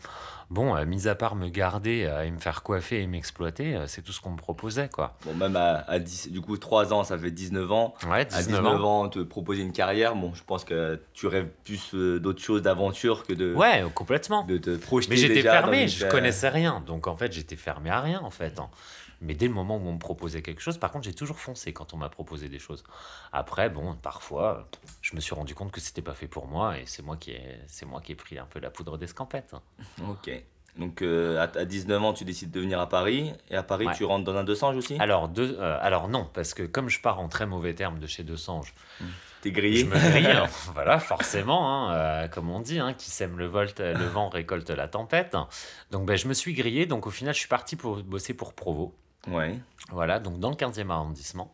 Bon, 0.49 0.75
euh, 0.75 0.85
mis 0.85 1.07
à 1.07 1.15
part 1.15 1.35
me 1.35 1.47
garder 1.47 2.03
euh, 2.03 2.25
et 2.25 2.29
me 2.29 2.37
faire 2.37 2.61
coiffer 2.61 3.01
et 3.01 3.07
m'exploiter, 3.07 3.75
euh, 3.75 3.87
c'est 3.87 4.03
tout 4.03 4.11
ce 4.11 4.21
qu'on 4.21 4.31
me 4.31 4.37
proposait, 4.37 4.87
quoi. 4.87 5.15
Bon, 5.25 5.33
même 5.33 5.55
à, 5.55 5.83
à 5.87 5.97
10, 5.97 6.29
du 6.31 6.41
coup, 6.41 6.57
3 6.57 6.93
ans, 6.93 7.03
ça 7.03 7.17
fait 7.17 7.31
19 7.31 7.71
ans. 7.71 7.95
Ouais, 8.05 8.19
À 8.21 8.23
19, 8.25 8.47
19 8.61 8.65
ans. 8.85 9.03
ans, 9.05 9.09
te 9.09 9.19
proposer 9.19 9.63
une 9.63 9.71
carrière, 9.71 10.15
bon, 10.15 10.31
je 10.35 10.43
pense 10.43 10.63
que 10.63 11.01
tu 11.13 11.25
rêves 11.25 11.47
plus 11.63 11.95
euh, 11.95 12.19
d'autres 12.19 12.41
choses, 12.43 12.61
d'aventure 12.61 13.25
que 13.25 13.33
de, 13.33 13.51
Ouais, 13.55 13.83
complètement. 13.95 14.43
de 14.43 14.57
te 14.57 14.75
projeter. 14.75 15.11
Mais 15.11 15.17
j'étais 15.17 15.41
fermé, 15.41 15.87
je 15.87 16.05
connaissais 16.05 16.49
rien. 16.49 16.83
Donc 16.85 17.07
en 17.07 17.15
fait, 17.15 17.31
j'étais 17.33 17.55
fermé 17.55 17.89
à 17.89 18.01
rien 18.01 18.19
en 18.21 18.29
fait. 18.29 18.59
hein. 18.59 18.69
Mais 19.23 19.33
dès 19.33 19.47
le 19.47 19.53
moment 19.53 19.77
où 19.77 19.87
on 19.87 19.93
me 19.93 19.99
proposait 19.99 20.41
quelque 20.41 20.61
chose, 20.61 20.77
par 20.77 20.91
contre, 20.91 21.05
j'ai 21.05 21.13
toujours 21.13 21.39
foncé 21.39 21.71
quand 21.73 21.93
on 21.93 21.97
m'a 21.97 22.09
proposé 22.09 22.49
des 22.49 22.59
choses. 22.59 22.83
Après, 23.31 23.69
bon, 23.69 23.95
parfois, 23.95 24.67
je 25.01 25.15
me 25.15 25.21
suis 25.21 25.33
rendu 25.33 25.55
compte 25.55 25.71
que 25.71 25.79
c'était 25.81 26.01
pas 26.01 26.13
fait 26.13 26.27
pour 26.27 26.45
moi 26.47 26.77
et 26.77 26.83
c'est 26.85 27.01
moi 27.03 27.15
qui 27.17 27.31
ai, 27.31 27.59
c'est 27.67 27.85
moi 27.85 28.01
qui 28.01 28.11
ai 28.11 28.15
pris 28.15 28.37
un 28.37 28.45
peu 28.45 28.59
la 28.59 28.69
poudre 28.69 28.97
d'escampette. 28.97 29.55
Ok. 30.09 30.29
Donc, 30.77 31.01
euh, 31.03 31.37
à, 31.37 31.43
à 31.59 31.65
19 31.65 32.03
ans, 32.03 32.13
tu 32.13 32.25
décides 32.25 32.49
de 32.51 32.59
venir 32.59 32.79
à 32.79 32.89
Paris. 32.89 33.31
Et 33.51 33.55
à 33.55 33.61
Paris, 33.63 33.85
Ouais. 33.85 33.93
tu 33.95 34.05
rentres 34.05 34.23
dans 34.25 34.35
un 34.35 34.43
200 34.43 34.75
aussi? 34.75 34.97
Alors, 34.99 35.29
deux, 35.29 35.55
euh, 35.59 35.77
alors 35.81 36.07
non, 36.09 36.27
parce 36.33 36.53
que 36.55 36.63
comme 36.63 36.89
je 36.89 36.99
pars 36.99 37.19
en 37.19 37.29
très 37.29 37.45
mauvais 37.45 37.75
termes 37.75 37.99
de 37.99 38.07
chez 38.07 38.23
Desange, 38.23 38.73
T'es 39.41 39.49
je 39.49 39.53
grillé 39.53 39.83
me 39.83 39.91
grille, 39.91 40.25
hein. 40.31 40.47
voilà, 40.73 40.97
forcément, 40.99 41.69
hein, 41.89 41.93
euh, 41.93 42.27
comme 42.27 42.49
on 42.49 42.59
dit, 42.59 42.79
hein, 42.79 42.93
qui 42.93 43.11
sème 43.11 43.37
le, 43.37 43.45
volt, 43.45 43.79
le 43.79 44.05
vent 44.05 44.29
récolte 44.29 44.69
la 44.71 44.87
tempête. 44.87 45.37
Donc 45.91 46.05
ben, 46.07 46.17
je 46.17 46.27
me 46.27 46.33
suis 46.33 46.53
grillé, 46.53 46.85
donc 46.87 47.05
au 47.05 47.11
final, 47.11 47.33
je 47.35 47.39
suis 47.39 47.49
parti 47.49 47.75
pour 47.75 47.97
bosser 48.03 48.33
pour 48.33 48.53
Provo. 48.53 48.95
Ouais. 49.27 49.59
Voilà, 49.89 50.19
donc 50.19 50.39
dans 50.39 50.49
le 50.49 50.55
15e 50.55 50.89
arrondissement. 50.89 51.53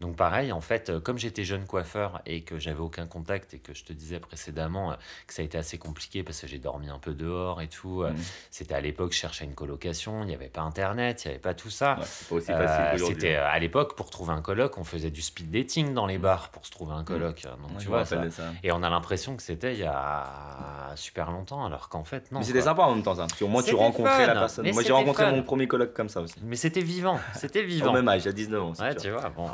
Donc 0.00 0.16
pareil, 0.16 0.50
en 0.52 0.60
fait, 0.62 0.88
euh, 0.88 0.98
comme 1.00 1.18
j'étais 1.18 1.44
jeune 1.44 1.66
coiffeur 1.66 2.22
et 2.24 2.42
que 2.42 2.58
j'avais 2.58 2.80
aucun 2.80 3.06
contact 3.06 3.52
et 3.52 3.58
que 3.58 3.74
je 3.74 3.84
te 3.84 3.92
disais 3.92 4.18
précédemment 4.18 4.92
euh, 4.92 4.94
que 5.26 5.34
ça 5.34 5.42
a 5.42 5.44
été 5.44 5.58
assez 5.58 5.76
compliqué 5.76 6.22
parce 6.22 6.40
que 6.40 6.46
j'ai 6.46 6.58
dormi 6.58 6.88
un 6.88 6.98
peu 6.98 7.12
dehors 7.12 7.60
et 7.60 7.68
tout. 7.68 8.02
euh, 8.02 8.10
Mhm. 8.10 8.16
C'était 8.50 8.74
à 8.74 8.80
l'époque, 8.80 9.12
je 9.12 9.18
cherchais 9.18 9.44
une 9.44 9.54
colocation, 9.54 10.22
il 10.22 10.26
n'y 10.28 10.34
avait 10.34 10.48
pas 10.48 10.62
Internet, 10.62 11.24
il 11.24 11.28
n'y 11.28 11.32
avait 11.34 11.40
pas 11.40 11.52
tout 11.54 11.68
ça. 11.70 11.96
Ouais, 11.98 12.04
c'est 12.06 12.28
pas 12.28 12.34
aussi 12.36 12.46
facile 12.46 12.84
qu'aujourd'hui. 12.92 13.14
C'était 13.20 13.36
euh, 13.36 13.46
à 13.46 13.58
l'époque 13.58 13.94
pour 13.94 14.08
trouver 14.10 14.32
un 14.32 14.40
coloc, 14.40 14.78
on 14.78 14.84
faisait 14.84 15.10
du 15.10 15.20
speed 15.22 15.50
dating 15.50 15.92
dans 15.92 16.06
les 16.06 16.18
bars 16.18 16.48
pour 16.48 16.64
se 16.64 16.70
trouver 16.70 16.94
un 16.94 17.04
coloc. 17.04 17.42
Donc 17.42 17.70
Ouais, 17.72 17.76
tu 17.78 17.88
vois 17.88 18.04
ça. 18.06 18.22
Et 18.62 18.72
on 18.72 18.82
a 18.82 18.88
l'impression 18.90 19.36
que 19.36 19.42
c'était 19.42 19.74
il 19.74 19.80
y 19.80 19.84
a 19.84 20.92
super 20.96 21.30
longtemps, 21.30 21.64
alors 21.66 21.88
qu'en 21.88 22.04
fait 22.04 22.32
non. 22.32 22.40
Mais 22.40 22.44
c'était 22.46 22.62
sympa 22.62 22.82
en 22.82 22.94
même 22.94 23.02
temps, 23.04 23.14
ça. 23.14 23.22
Parce 23.22 23.38
qu'au 23.38 23.48
moins, 23.48 23.62
tu 23.62 23.74
rencontrais 23.74 24.26
la 24.26 24.32
fun, 24.34 24.40
personne. 24.40 24.64
mais 24.64 24.72
Moi, 24.72 24.82
j'ai 24.82 24.92
rencontré 24.92 25.24
fun. 25.24 25.32
mon 25.32 25.42
premier 25.42 25.68
coloc 25.68 25.92
comme 25.92 26.08
ça 26.08 26.20
aussi. 26.20 26.34
Mais 26.42 26.56
c'était 26.56 26.80
vivant, 26.80 27.18
c'était 27.34 27.60
Au 27.64 27.66
vivant. 27.66 27.92
même 27.92 28.08
âge, 28.08 28.26
à 28.26 28.32
19 28.32 28.62
ans. 28.62 28.72
Ouais, 28.80 28.94
tu 28.94 29.10
vois, 29.10 29.28
bon. 29.30 29.48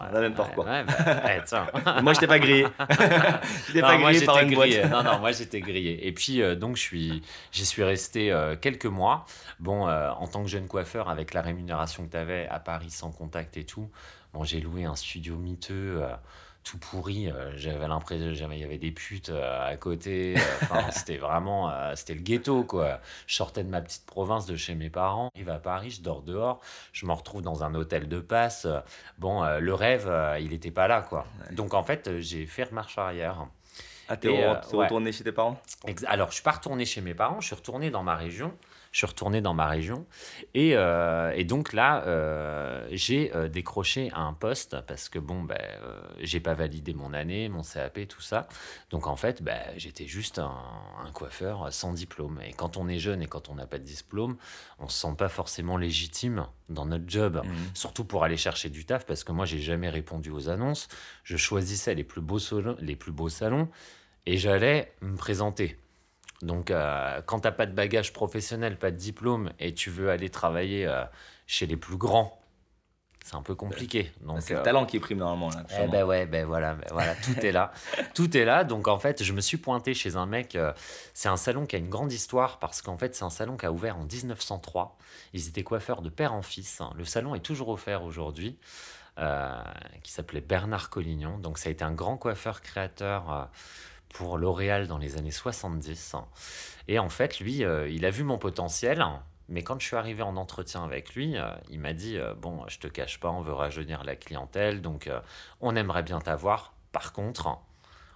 Ouais, 0.45 0.85
ouais, 1.25 1.43
tiens. 1.45 1.67
vois. 1.73 2.03
Moi, 2.03 2.13
j'étais 2.15 2.27
pas 2.27 2.39
grillé. 2.39 2.67
Non, 3.81 3.81
pas 3.81 3.99
moi, 3.99 4.13
grillé 4.13 4.25
par 4.27 4.39
j'étais 4.39 4.47
une 4.49 4.55
grillé. 4.55 4.81
boîte. 4.81 4.91
Non, 4.91 5.03
non, 5.03 5.19
moi 5.19 5.33
j'étais 5.33 5.61
grillé. 5.61 6.07
Et 6.07 6.13
puis 6.13 6.43
euh, 6.43 6.55
donc 6.55 6.77
je 6.77 6.83
suis, 6.83 7.23
j'y 7.53 7.67
suis 7.67 7.83
resté 7.83 8.33
euh, 8.33 8.57
quelques 8.57 8.87
mois. 8.87 9.27
Bon, 9.59 9.89
euh, 9.89 10.11
en 10.11 10.27
tant 10.29 10.43
que 10.43 10.49
jeune 10.49 10.69
coiffeur, 10.69 11.09
avec 11.09 11.35
la 11.35 11.43
rémunération 11.43 12.07
que 12.07 12.11
tu 12.13 12.17
avais 12.17 12.47
à 12.49 12.59
Paris 12.61 12.91
sans 12.91 13.11
contact 13.13 13.57
et 13.57 13.65
tout, 13.65 13.91
bon, 14.33 14.45
j'ai 14.45 14.61
loué 14.61 14.85
un 14.85 14.97
studio 14.97 15.37
miteux. 15.37 16.03
Tout 16.67 16.79
pourri, 16.79 17.31
euh, 17.31 17.53
j'avais 17.57 17.87
l'impression 17.87 18.35
j'avais- 18.35 18.57
il 18.57 18.61
y 18.61 18.65
avait 18.65 18.77
des 18.77 18.91
putes 18.91 19.29
euh, 19.29 19.73
à 19.73 19.77
côté, 19.77 20.35
euh, 20.37 20.41
enfin, 20.63 20.81
c'était 20.91 21.17
vraiment, 21.17 21.73
c'était 21.95 22.15
le 22.15 22.21
ghetto 22.21 22.65
quoi. 22.65 23.01
Je 23.27 23.37
sortais 23.37 23.63
de 23.63 23.69
ma 23.71 23.81
petite 23.81 24.05
province 24.05 24.47
de 24.47 24.57
chez 24.57 24.75
mes 24.75 24.91
parents, 24.91 25.31
j'arrive 25.35 25.51
à 25.51 25.59
Paris, 25.59 25.91
je 25.93 26.03
dors 26.03 26.23
dehors, 26.23 26.61
je 26.93 27.07
me 27.07 27.13
retrouve 27.13 27.43
dans 27.43 27.63
un 27.63 27.75
hôtel 27.75 28.09
de 28.09 28.19
passe. 28.19 28.67
Bon, 29.19 29.45
le 29.59 29.75
rêve, 29.75 30.13
il 30.41 30.51
n'était 30.51 30.73
pas 30.73 30.89
là 30.89 31.03
quoi. 31.03 31.27
Donc 31.53 31.73
en 31.73 31.85
fait, 31.85 32.19
j'ai 32.21 32.47
fait 32.47 32.71
marche 32.73 32.99
arrière. 32.99 33.47
Ah, 34.09 34.17
t'es 34.17 34.29
euh, 34.29 34.55
ouais. 34.73 34.85
retourné 34.85 35.13
chez 35.13 35.25
tes 35.25 35.33
parents? 35.33 35.61
Alors, 36.07 36.29
je 36.29 36.35
suis 36.35 36.43
pas 36.43 36.53
retourné 36.53 36.85
chez 36.85 37.01
mes 37.01 37.15
parents, 37.15 37.41
je 37.41 37.47
suis 37.47 37.57
retourné 37.57 37.91
dans 37.91 38.03
ma 38.03 38.15
région. 38.15 38.53
Je 38.97 39.01
suis 39.01 39.07
retourné 39.07 39.43
dans 39.43 39.53
ma 39.53 39.67
région. 39.67 40.07
Et, 40.55 40.71
euh, 40.75 41.31
et 41.37 41.45
donc 41.45 41.75
là, 41.75 42.03
euh, 42.07 42.89
j'ai 42.93 43.31
euh, 43.37 43.47
décroché 43.47 44.11
un 44.15 44.33
poste 44.33 44.81
parce 44.87 45.11
que, 45.11 45.19
bon, 45.19 45.43
ben, 45.43 45.59
euh, 45.61 46.01
j'ai 46.21 46.41
pas 46.41 46.55
validé 46.55 46.95
mon 46.95 47.13
année, 47.13 47.51
mon 47.51 47.61
CAP, 47.61 48.09
tout 48.09 48.23
ça. 48.23 48.49
Donc 48.89 49.07
en 49.07 49.17
fait, 49.17 49.43
ben, 49.43 49.61
j'étais 49.77 50.07
juste 50.07 50.39
un, 50.39 50.63
un 51.05 51.11
coiffeur 51.13 51.71
sans 51.75 51.93
diplôme. 51.93 52.41
Et 52.43 52.55
quand 52.55 52.79
on 52.79 52.89
est 52.89 52.99
jeune 52.99 53.21
et 53.21 53.27
quand 53.27 53.51
on 53.51 53.57
n'a 53.57 53.67
pas 53.67 53.79
de 53.79 53.85
diplôme, 53.85 54.39
on 54.79 54.89
se 54.89 54.99
sent 54.99 55.15
pas 55.19 55.29
forcément 55.29 55.77
légitime 55.77 56.47
dans 56.71 56.87
notre 56.87 57.05
job. 57.07 57.43
Mhm. 57.45 57.53
Surtout 57.75 58.07
pour 58.07 58.25
aller 58.25 58.39
chercher 58.39 58.71
du 58.71 58.87
taf, 58.87 59.05
parce 59.05 59.25
que 59.25 59.33
moi, 59.33 59.45
j'ai 59.45 59.61
jamais 59.61 59.91
répondu 59.91 60.31
aux 60.31 60.49
annonces. 60.49 60.89
Je 61.23 61.37
choisissais 61.37 61.95
les 61.95 62.05
plus 62.05 62.23
beaux, 62.23 62.39
salons, 62.39 62.79
les 62.81 62.97
plus 62.97 63.13
beaux 63.13 63.29
salons 63.29 63.69
et 64.25 64.39
j'allais 64.39 64.95
me 65.03 65.17
présenter. 65.17 65.77
Donc, 66.43 66.71
euh, 66.71 67.21
quand 67.25 67.41
tu 67.41 67.49
n'as 67.49 67.53
pas 67.53 67.67
de 67.67 67.73
bagage 67.73 68.13
professionnel, 68.13 68.79
pas 68.79 68.91
de 68.91 68.97
diplôme, 68.97 69.51
et 69.59 69.75
tu 69.75 69.91
veux 69.91 70.11
aller 70.11 70.29
travailler 70.29 70.87
euh, 70.87 71.05
chez 71.47 71.67
les 71.67 71.77
plus 71.77 71.97
grands, 71.97 72.41
c'est 73.25 73.35
un 73.35 73.43
peu 73.43 73.55
compliqué. 73.55 74.13
Donc, 74.21 74.43
c'est 74.43 74.55
le 74.55 74.61
euh, 74.61 74.63
talent 74.63 74.87
qui 74.87 75.01
prime 75.01 75.19
normalement. 75.19 75.49
Là, 75.49 75.65
eh 75.83 75.89
ben 75.89 76.05
ouais, 76.05 76.27
ben 76.27 76.47
voilà, 76.47 76.75
ben 76.75 76.87
voilà, 76.93 77.15
tout 77.17 77.39
est 77.45 77.53
là. 77.53 77.73
Tout 78.15 78.37
est 78.37 78.45
là. 78.45 78.63
Donc 78.63 78.87
en 78.87 78.99
fait, 78.99 79.25
je 79.25 79.33
me 79.33 79.41
suis 79.41 79.57
pointé 79.57 79.95
chez 79.95 80.15
un 80.15 80.27
mec. 80.27 80.57
c'est 81.13 81.29
un 81.29 81.37
salon 81.37 81.67
qui 81.67 81.75
a 81.75 81.81
une 81.81 81.89
grande 81.89 82.13
histoire 82.13 82.61
parce 82.61 82.83
qu'en 82.83 82.97
fait, 82.97 83.17
c'est 83.17 83.25
un 83.25 83.31
salon 83.31 83.57
qui 83.57 83.67
a 83.67 83.73
ouvert 83.73 83.97
en 83.97 84.05
1903. 84.05 84.97
Ils 85.33 85.49
étaient 85.49 85.65
coiffeurs 85.65 86.03
de 86.03 86.09
père 86.09 86.35
en 86.35 86.43
fils. 86.43 86.81
Le 86.97 87.05
salon 87.05 87.35
est 87.35 87.41
toujours 87.41 87.71
offert 87.71 88.05
aujourd'hui. 88.05 88.61
qui 90.05 90.13
s'appelait 90.13 90.41
Bernard 90.41 90.89
Collignon. 90.89 91.39
Donc 91.39 91.59
ça 91.59 91.69
a 91.69 91.73
été 91.73 91.83
un 91.83 91.93
grand 91.93 92.17
coiffeur 92.19 92.61
créateur 92.61 93.49
pour 94.17 94.39
L'Oréal 94.39 94.87
dans 94.87 94.97
les 94.97 95.19
années 95.19 95.31
70. 95.31 96.17
Et 96.89 96.99
en 96.99 97.11
fait, 97.11 97.39
lui, 97.39 97.65
euh, 97.65 97.87
il 97.89 98.07
a 98.07 98.11
vu 98.11 98.25
mon 98.25 98.39
potentiel. 98.39 99.05
Mais 99.49 99.63
quand 99.63 99.79
je 99.79 99.87
suis 99.87 99.97
arrivé 99.97 100.23
en 100.23 100.37
entretien 100.37 100.83
avec 100.83 101.15
lui, 101.15 101.37
euh, 101.37 101.51
il 101.69 101.81
m'a 101.81 101.93
dit 101.93 102.17
euh, 102.17 102.35
Bon, 102.35 102.67
je 102.67 102.79
te 102.79 102.89
cache 102.89 103.21
pas, 103.21 103.31
on 103.31 103.43
veut 103.43 103.53
rajeunir 103.53 104.05
la 104.05 104.17
clientèle, 104.17 104.81
donc 104.81 105.11
on 105.61 105.77
aimerait 105.77 106.03
bien 106.03 106.19
t'avoir. 106.19 106.73
Par 106.93 107.13
contre, 107.13 107.59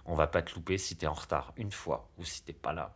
on 0.05 0.15
va 0.15 0.25
pas 0.25 0.41
te 0.41 0.55
louper 0.55 0.79
si 0.79 0.97
tu 0.97 1.05
es 1.05 1.07
en 1.07 1.13
retard 1.13 1.53
une 1.55 1.71
fois 1.71 2.09
ou 2.17 2.25
si 2.25 2.43
t'es 2.43 2.53
pas 2.53 2.73
là. 2.73 2.95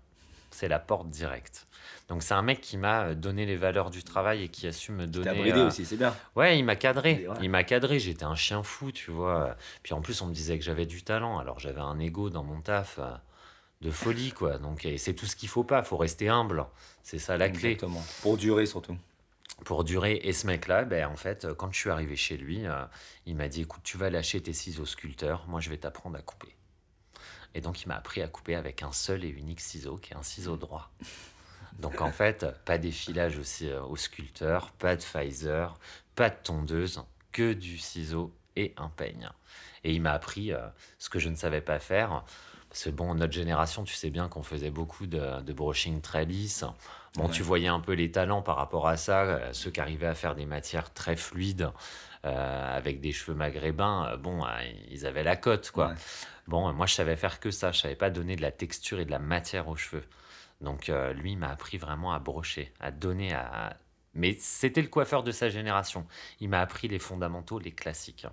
C'est 0.56 0.70
la 0.70 0.80
porte 0.80 1.10
directe. 1.10 1.68
Donc 2.08 2.24
c'est 2.24 2.34
un 2.34 2.42
mec 2.42 2.62
qui 2.62 2.78
m'a 2.78 3.08
euh, 3.08 3.14
donné 3.14 3.46
les 3.46 3.58
valeurs 3.58 3.90
du 3.90 4.04
travail 4.04 4.44
et 4.44 4.48
qui 4.48 4.68
a 4.68 4.72
su 4.72 4.94
me 4.94 5.06
T'as 5.06 5.12
donner. 5.12 5.40
bridé 5.42 5.60
euh, 5.60 5.68
aussi, 5.68 5.86
c'est 5.86 5.98
bien. 5.98 6.16
Ouais, 6.38 6.58
il 6.58 6.64
m'a 6.64 6.78
cadré. 6.78 7.28
Il 7.42 7.50
m'a 7.50 7.66
cadré. 7.66 8.00
J'étais 8.00 8.24
un 8.24 8.36
chien 8.36 8.64
fou, 8.64 8.94
tu 8.94 9.12
vois. 9.12 9.58
Puis 9.84 9.94
en 9.94 10.00
plus, 10.02 10.22
on 10.22 10.28
me 10.28 10.34
disait 10.34 10.58
que 10.58 10.64
j'avais 10.64 10.86
du 10.86 11.04
talent. 11.04 11.40
Alors 11.40 11.60
j'avais 11.60 11.82
un 11.82 12.00
ego 12.00 12.30
dans 12.30 12.44
mon 12.44 12.62
taf 12.62 13.00
euh, 13.00 13.12
de 13.82 13.92
folie, 13.92 14.32
quoi. 14.32 14.58
Donc 14.58 14.88
c'est 14.98 15.14
tout 15.14 15.26
ce 15.26 15.36
qu'il 15.36 15.50
faut 15.50 15.66
pas. 15.66 15.84
Faut 15.84 15.98
rester 15.98 16.30
humble. 16.30 16.66
C'est 17.04 17.20
ça 17.20 17.36
la 17.38 17.50
clé 17.50 17.72
Exactement. 17.72 18.04
Pour 18.22 18.38
durer 18.38 18.66
surtout. 18.66 18.96
pour 19.66 19.84
durer. 19.84 20.22
Et 20.24 20.32
ce 20.32 20.48
mec-là, 20.48 20.86
ben, 20.86 21.06
en 21.08 21.18
fait, 21.18 21.48
quand 21.58 21.70
je 21.74 21.78
suis 21.80 21.90
arrivé 21.90 22.16
chez 22.16 22.38
lui, 22.38 22.66
euh, 22.66 22.84
il 23.26 23.36
m'a 23.36 23.50
dit 23.50 23.64
écoute, 23.64 23.82
tu 23.84 23.98
vas 23.98 24.10
lâcher 24.10 24.42
tes 24.42 24.54
ciseaux 24.54 24.86
sculpteurs, 24.86 25.44
moi 25.50 25.60
je 25.60 25.70
vais 25.70 25.78
t'apprendre 25.78 26.18
à 26.18 26.22
couper. 26.22 26.55
Et 27.56 27.62
donc 27.62 27.82
il 27.82 27.88
m'a 27.88 27.96
appris 27.96 28.22
à 28.22 28.28
couper 28.28 28.54
avec 28.56 28.84
un 28.84 28.92
seul 28.92 29.24
et 29.26 29.30
unique 29.30 29.62
ciseau, 29.62 29.96
qui 29.96 30.14
est 30.14 30.16
un 30.18 30.22
ciseau 30.24 30.58
droit. 30.58 30.92
Donc 31.80 32.02
en 32.02 32.12
fait, 32.12 32.46
pas 32.66 32.78
d'effilage 32.78 33.38
aussi 33.40 33.70
euh, 33.70 33.82
au 33.82 33.96
sculpteur, 33.96 34.72
pas 34.74 34.96
de 34.96 35.02
phaser, 35.04 35.68
pas 36.16 36.30
de 36.30 36.36
tondeuse, 36.44 37.02
que 37.32 37.54
du 37.54 37.78
ciseau 37.78 38.32
et 38.56 38.74
un 38.78 38.90
peigne. 38.90 39.30
Et 39.84 39.94
il 39.94 40.02
m'a 40.02 40.12
appris 40.14 40.52
euh, 40.54 40.68
ce 41.00 41.10
que 41.10 41.20
je 41.20 41.30
ne 41.30 41.36
savais 41.36 41.62
pas 41.62 41.80
faire. 41.80 42.24
Parce 42.70 42.84
que 42.86 42.90
bon, 42.90 43.14
notre 43.16 43.34
génération, 43.34 43.84
tu 43.86 43.94
sais 43.94 44.10
bien 44.10 44.28
qu'on 44.28 44.44
faisait 44.44 44.70
beaucoup 44.70 45.06
de, 45.08 45.42
de 45.42 45.54
brushing 45.54 46.02
très 46.02 46.26
lisse. 46.26 46.66
Bon, 47.16 47.26
Ouais. 47.28 47.32
tu 47.32 47.44
voyais 47.44 47.70
un 47.70 47.80
peu 47.80 47.94
les 47.94 48.12
talents 48.12 48.42
par 48.42 48.58
rapport 48.58 48.88
à 48.90 48.98
ça, 48.98 49.22
euh, 49.22 49.54
ceux 49.54 49.72
qui 49.72 49.80
arrivaient 49.80 50.08
à 50.08 50.16
faire 50.16 50.36
des 50.36 50.46
matières 50.46 50.94
très 50.94 51.16
fluides, 51.16 51.72
euh, 52.26 52.76
avec 52.78 53.00
des 53.02 53.12
cheveux 53.12 53.36
maghrébins, 53.38 54.10
euh, 54.10 54.18
bon, 54.18 54.44
euh, 54.44 54.50
ils 54.90 55.06
avaient 55.06 55.24
la 55.24 55.36
cote, 55.36 55.72
quoi. 55.72 55.90
Ouais. 55.90 55.96
Bon, 56.48 56.72
moi, 56.74 56.86
je 56.86 56.94
savais 56.94 57.16
faire 57.16 57.40
que 57.40 57.52
ça. 57.52 57.72
Je 57.72 57.80
savais 57.80 57.96
pas 57.96 58.10
donner 58.10 58.36
de 58.36 58.42
la 58.42 58.52
texture 58.52 59.00
et 59.00 59.06
de 59.06 59.12
la 59.12 59.20
matière 59.20 59.68
aux 59.68 59.76
cheveux. 59.76 60.04
Donc, 60.62 60.90
euh, 60.90 61.14
lui, 61.14 61.36
m'a 61.36 61.50
appris 61.50 61.78
vraiment 61.78 62.14
à 62.14 62.20
brocher, 62.20 62.72
à 62.80 62.92
donner 62.92 63.34
à. 63.34 63.78
Mais 64.14 64.38
c'était 64.40 64.82
le 64.82 64.88
coiffeur 64.88 65.24
de 65.24 65.32
sa 65.32 65.50
génération. 65.50 66.08
Il 66.40 66.50
m'a 66.50 66.62
appris 66.62 66.88
les 66.88 67.00
fondamentaux, 67.00 67.60
les 67.60 67.72
classiques. 67.72 68.26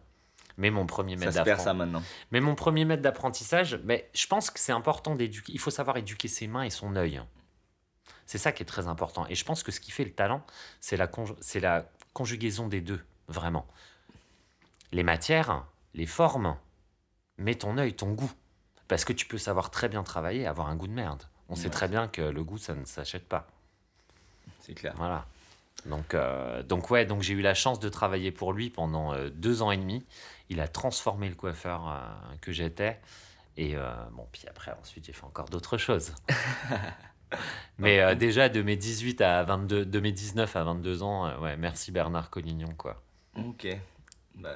Mais 0.58 0.70
mon 0.70 0.86
premier 0.86 1.16
maître 1.16 1.32
d'apprentissage. 1.32 1.74
maintenant. 1.76 2.02
Mais 2.30 2.40
mon 2.40 2.54
premier 2.54 2.84
maître 2.84 3.02
d'apprentissage, 3.02 3.80
mais 3.84 4.08
je 4.14 4.26
pense 4.26 4.50
que 4.50 4.60
c'est 4.60 4.72
important 4.72 5.14
d'éduquer. 5.14 5.52
Il 5.52 5.58
faut 5.58 5.70
savoir 5.70 5.96
éduquer 5.96 6.28
ses 6.28 6.46
mains 6.46 6.62
et 6.62 6.70
son 6.70 6.94
œil. 6.94 7.20
C'est 8.26 8.38
ça 8.38 8.52
qui 8.52 8.62
est 8.62 8.66
très 8.66 8.86
important. 8.86 9.26
Et 9.28 9.34
je 9.34 9.44
pense 9.44 9.62
que 9.62 9.72
ce 9.72 9.80
qui 9.80 9.90
fait 9.90 10.04
le 10.04 10.12
talent, 10.12 10.44
c'est 10.80 10.96
la, 10.96 11.06
conj- 11.06 11.36
c'est 11.40 11.58
la 11.60 11.90
conjugaison 12.12 12.68
des 12.68 12.80
deux, 12.82 13.00
vraiment. 13.28 13.66
Les 14.92 15.02
matières, 15.02 15.64
les 15.94 16.06
formes, 16.06 16.56
mais 17.38 17.54
ton 17.54 17.78
œil, 17.78 17.94
ton 17.94 18.12
goût. 18.12 18.32
Parce 18.88 19.04
que 19.04 19.12
tu 19.12 19.26
peux 19.26 19.38
savoir 19.38 19.70
très 19.70 19.88
bien 19.88 20.02
travailler 20.02 20.42
et 20.42 20.46
avoir 20.46 20.68
un 20.68 20.76
goût 20.76 20.86
de 20.86 20.92
merde. 20.92 21.22
On 21.48 21.54
sait 21.54 21.70
très 21.70 21.88
bien 21.88 22.08
que 22.08 22.22
le 22.22 22.44
goût, 22.44 22.58
ça 22.58 22.74
ne 22.74 22.84
s'achète 22.84 23.28
pas. 23.28 23.46
C'est 24.60 24.74
clair. 24.74 24.94
Voilà. 24.96 25.26
Donc, 25.86 26.14
euh, 26.14 26.62
donc 26.62 26.90
ouais, 26.90 27.04
donc 27.04 27.22
j'ai 27.22 27.34
eu 27.34 27.42
la 27.42 27.54
chance 27.54 27.80
de 27.80 27.88
travailler 27.88 28.30
pour 28.30 28.52
lui 28.52 28.70
pendant 28.70 29.12
euh, 29.12 29.30
deux 29.30 29.62
ans 29.62 29.70
et 29.70 29.76
demi. 29.76 30.04
Il 30.48 30.60
a 30.60 30.68
transformé 30.68 31.28
le 31.28 31.34
coiffeur 31.34 31.88
euh, 31.88 32.34
que 32.40 32.52
j'étais. 32.52 33.00
Et 33.56 33.76
euh, 33.76 33.92
bon, 34.12 34.26
puis 34.32 34.44
après, 34.48 34.72
ensuite, 34.80 35.04
j'ai 35.04 35.12
fait 35.12 35.24
encore 35.24 35.48
d'autres 35.48 35.76
choses. 35.76 36.14
Mais 37.78 38.14
déjà, 38.14 38.50
de 38.50 38.60
mes 38.60 38.76
18 38.76 39.20
à 39.22 39.42
22, 39.44 39.86
de 39.86 40.00
mes 40.00 40.12
19 40.12 40.54
à 40.54 40.64
22 40.64 41.02
ans, 41.02 41.38
ouais, 41.40 41.56
merci 41.56 41.90
Bernard 41.90 42.28
Collignon, 42.28 42.74
quoi. 42.76 43.02
Ok. 43.36 43.66
Bah, 44.34 44.54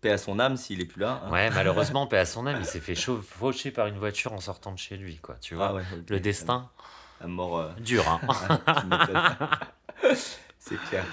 paix 0.00 0.10
à 0.12 0.18
son 0.18 0.38
âme 0.38 0.56
s'il 0.56 0.80
est 0.80 0.84
plus 0.86 1.00
là. 1.00 1.22
hein. 1.24 1.30
Ouais, 1.30 1.50
malheureusement, 1.50 2.06
paix 2.08 2.18
à 2.18 2.26
son 2.26 2.46
âme, 2.46 2.58
il 2.60 2.66
s'est 2.66 2.80
fait 2.80 2.94
faucher 2.94 3.70
par 3.70 3.86
une 3.86 3.98
voiture 3.98 4.32
en 4.32 4.40
sortant 4.40 4.72
de 4.72 4.78
chez 4.78 4.96
lui, 4.96 5.16
quoi. 5.18 5.36
Tu 5.40 5.54
vois, 5.54 5.68
Ah 5.68 5.74
ouais, 5.74 5.82
le 6.08 6.20
destin, 6.20 6.70
La 7.20 7.26
mort. 7.26 7.58
euh, 7.58 7.72
dur, 7.80 8.04
hein. 8.08 8.20
m'étonnes. 8.86 10.16
c'est 10.58 10.80
clair. 10.88 11.04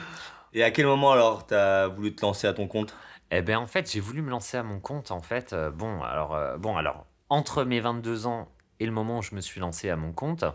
Et 0.53 0.63
à 0.63 0.71
quel 0.71 0.85
moment 0.85 1.11
alors 1.11 1.45
t'as 1.45 1.87
voulu 1.87 2.15
te 2.15 2.21
lancer 2.25 2.47
à 2.47 2.53
ton 2.53 2.67
compte? 2.67 2.95
Eh 3.31 3.41
ben 3.41 3.57
en 3.57 3.67
fait, 3.67 3.91
j'ai 3.91 3.99
voulu 3.99 4.21
me 4.21 4.29
lancer 4.29 4.55
à 4.57 4.63
mon 4.63 4.79
compte. 4.79 5.11
En 5.11 5.21
fait, 5.21 5.51
euh, 5.53 5.71
bon, 5.71 6.01
alors, 6.03 6.33
euh, 6.35 6.57
bon, 6.57 6.77
alors, 6.77 7.05
entre 7.29 7.63
mes 7.63 7.79
22 7.79 8.27
ans 8.27 8.47
et 8.79 8.85
le 8.85 8.91
moment 8.91 9.17
où 9.17 9.21
je 9.21 9.33
me 9.35 9.41
suis 9.41 9.59
lancé 9.59 9.89
à 9.89 9.95
mon 9.95 10.13
compte, 10.13 10.45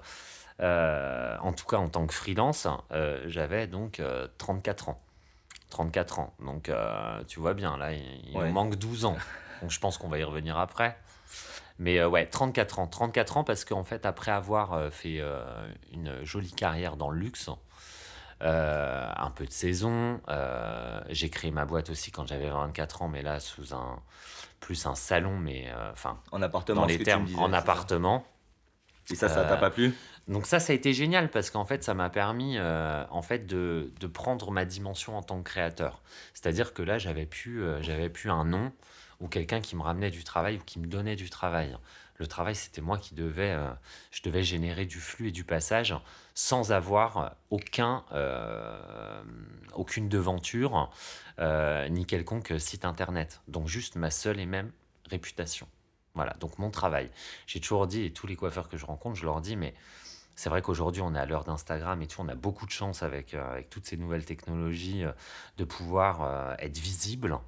euh, 0.60 1.36
en 1.40 1.52
tout 1.52 1.66
cas 1.66 1.78
en 1.78 1.88
tant 1.88 2.06
que 2.06 2.14
freelance, 2.14 2.66
j'avais 3.26 3.66
donc 3.66 3.98
euh, 3.98 4.28
34 4.38 4.90
ans. 4.90 4.98
34 5.70 6.18
ans. 6.18 6.34
Donc, 6.44 6.68
euh, 6.68 7.22
tu 7.26 7.40
vois 7.40 7.54
bien, 7.54 7.76
là, 7.76 7.92
il, 7.92 8.36
Ouais. 8.36 8.50
manque 8.50 8.76
12 8.76 9.04
ans. 9.04 9.16
Donc, 9.62 9.70
je 9.70 9.80
pense 9.80 9.98
qu'on 9.98 10.08
va 10.08 10.18
y 10.18 10.24
revenir 10.24 10.58
après. 10.58 10.96
Mais 11.80 11.98
euh, 11.98 12.08
ouais, 12.08 12.26
34 12.26 12.78
ans. 12.78 12.86
34 12.86 13.38
ans 13.38 13.44
parce 13.44 13.64
qu'en 13.64 13.84
fait, 13.84 14.04
après 14.04 14.30
avoir 14.30 14.74
euh, 14.74 14.90
fait 14.90 15.16
euh, 15.18 15.42
une 15.92 16.24
jolie 16.24 16.52
carrière 16.52 16.96
dans 16.96 17.08
le 17.08 17.18
luxe, 17.18 17.48
un 18.42 19.30
peu 19.34 19.46
de 19.46 19.52
saison, 19.52 20.20
j'ai 21.08 21.28
créé 21.30 21.50
ma 21.50 21.64
boîte 21.64 21.90
aussi 21.90 22.10
quand 22.10 22.26
j'avais 22.26 22.48
24 22.50 23.02
ans, 23.02 23.08
mais 23.08 23.22
là, 23.22 23.40
sous 23.40 23.74
un 23.74 24.00
plus 24.60 24.86
un 24.86 24.94
salon, 24.94 25.38
mais 25.38 25.70
enfin, 25.92 26.18
En 26.32 26.40
appartement 26.42 26.82
dans 26.82 26.86
les 26.86 27.02
termes, 27.02 27.24
disais, 27.24 27.38
en 27.38 27.52
appartement. 27.52 28.24
Et 29.10 29.14
ça, 29.14 29.28
ça 29.28 29.44
t'a 29.44 29.56
pas 29.56 29.70
plu? 29.70 29.94
Donc 30.28 30.46
ça, 30.46 30.60
ça 30.60 30.72
a 30.72 30.76
été 30.76 30.92
génial 30.92 31.30
parce 31.30 31.50
qu'en 31.50 31.64
fait, 31.64 31.82
ça 31.82 31.94
m'a 31.94 32.08
permis 32.08 32.56
euh, 32.56 33.04
en 33.10 33.22
fait 33.22 33.46
de, 33.46 33.92
de 33.98 34.06
prendre 34.06 34.50
ma 34.50 34.64
dimension 34.64 35.16
en 35.16 35.22
tant 35.22 35.38
que 35.42 35.50
créateur. 35.50 36.02
C'est-à-dire 36.34 36.72
que 36.72 36.82
là, 36.82 36.98
j'avais 36.98 37.26
plus, 37.26 37.62
euh, 37.62 37.82
j'avais 37.82 38.08
plus 38.08 38.30
un 38.30 38.44
nom 38.44 38.72
ou 39.20 39.28
quelqu'un 39.28 39.60
qui 39.60 39.76
me 39.76 39.82
ramenait 39.82 40.10
du 40.10 40.22
travail 40.22 40.58
ou 40.58 40.62
qui 40.64 40.78
me 40.78 40.86
donnait 40.86 41.16
du 41.16 41.30
travail. 41.30 41.76
Le 42.16 42.26
travail, 42.26 42.54
c'était 42.54 42.80
moi 42.80 42.98
qui 42.98 43.14
devais, 43.14 43.50
euh, 43.50 43.70
je 44.10 44.22
devais 44.22 44.42
générer 44.42 44.86
du 44.86 45.00
flux 45.00 45.28
et 45.28 45.32
du 45.32 45.42
passage 45.42 45.94
sans 46.34 46.70
avoir 46.70 47.34
aucun, 47.50 48.04
aucune 49.74 50.08
devanture 50.08 50.90
ni 51.90 52.06
quelconque 52.06 52.54
site 52.58 52.84
internet. 52.84 53.42
Donc 53.48 53.68
juste 53.68 53.96
ma 53.96 54.10
seule 54.10 54.40
et 54.40 54.46
même 54.46 54.70
réputation. 55.10 55.66
Voilà, 56.14 56.34
donc 56.40 56.58
mon 56.58 56.70
travail. 56.70 57.10
J'ai 57.46 57.60
toujours 57.60 57.86
dit, 57.86 58.02
et 58.02 58.12
tous 58.12 58.26
les 58.26 58.36
coiffeurs 58.36 58.68
que 58.68 58.76
je 58.76 58.84
rencontre, 58.86 59.16
je 59.16 59.24
leur 59.24 59.40
dis, 59.40 59.56
mais 59.56 59.74
c'est 60.40 60.48
vrai 60.48 60.62
qu'aujourd'hui, 60.62 61.02
on 61.02 61.14
est 61.14 61.18
à 61.18 61.26
l'heure 61.26 61.44
d'Instagram 61.44 62.00
et 62.00 62.06
tout, 62.06 62.22
on 62.22 62.28
a 62.28 62.34
beaucoup 62.34 62.64
de 62.64 62.70
chance 62.70 63.02
avec, 63.02 63.34
euh, 63.34 63.52
avec 63.52 63.68
toutes 63.68 63.84
ces 63.84 63.98
nouvelles 63.98 64.24
technologies 64.24 65.04
euh, 65.04 65.12
de 65.58 65.64
pouvoir 65.64 66.22
euh, 66.22 66.54
être 66.58 66.78
visible. 66.78 67.38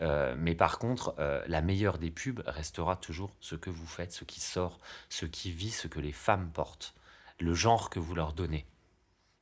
Mais 0.00 0.56
par 0.56 0.80
contre, 0.80 1.14
la 1.46 1.62
meilleure 1.62 1.96
des 1.96 2.10
pubs 2.10 2.42
restera 2.44 2.96
toujours 2.96 3.30
ce 3.38 3.54
que 3.54 3.70
vous 3.70 3.86
faites, 3.86 4.10
ce 4.10 4.24
qui 4.24 4.40
sort, 4.40 4.80
ce 5.08 5.26
qui 5.26 5.52
vit, 5.52 5.70
ce 5.70 5.86
que 5.86 6.00
les 6.00 6.10
femmes 6.10 6.50
portent, 6.50 6.92
le 7.38 7.54
genre 7.54 7.88
que 7.88 8.00
vous 8.00 8.12
leur 8.16 8.32
donnez. 8.32 8.66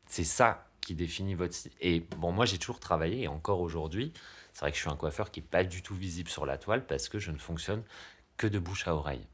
C'est 0.04 0.24
ça 0.24 0.66
qui 0.82 0.94
définit 0.94 1.34
votre 1.34 1.54
style. 1.54 1.72
Et 1.80 2.00
bon, 2.00 2.32
moi, 2.32 2.44
j'ai 2.44 2.58
toujours 2.58 2.78
travaillé, 2.78 3.22
et 3.22 3.28
encore 3.28 3.62
aujourd'hui, 3.62 4.12
c'est 4.52 4.60
vrai 4.60 4.70
que 4.70 4.76
je 4.76 4.82
suis 4.82 4.90
un 4.90 4.96
coiffeur 4.96 5.30
qui 5.30 5.40
n'est 5.40 5.46
pas 5.46 5.64
du 5.64 5.82
tout 5.82 5.94
visible 5.94 6.28
sur 6.28 6.44
la 6.44 6.58
toile 6.58 6.84
parce 6.84 7.08
que 7.08 7.18
je 7.18 7.30
ne 7.30 7.38
fonctionne 7.38 7.82
que 8.36 8.46
de 8.46 8.58
bouche 8.58 8.86
à 8.86 8.94
oreille. 8.94 9.26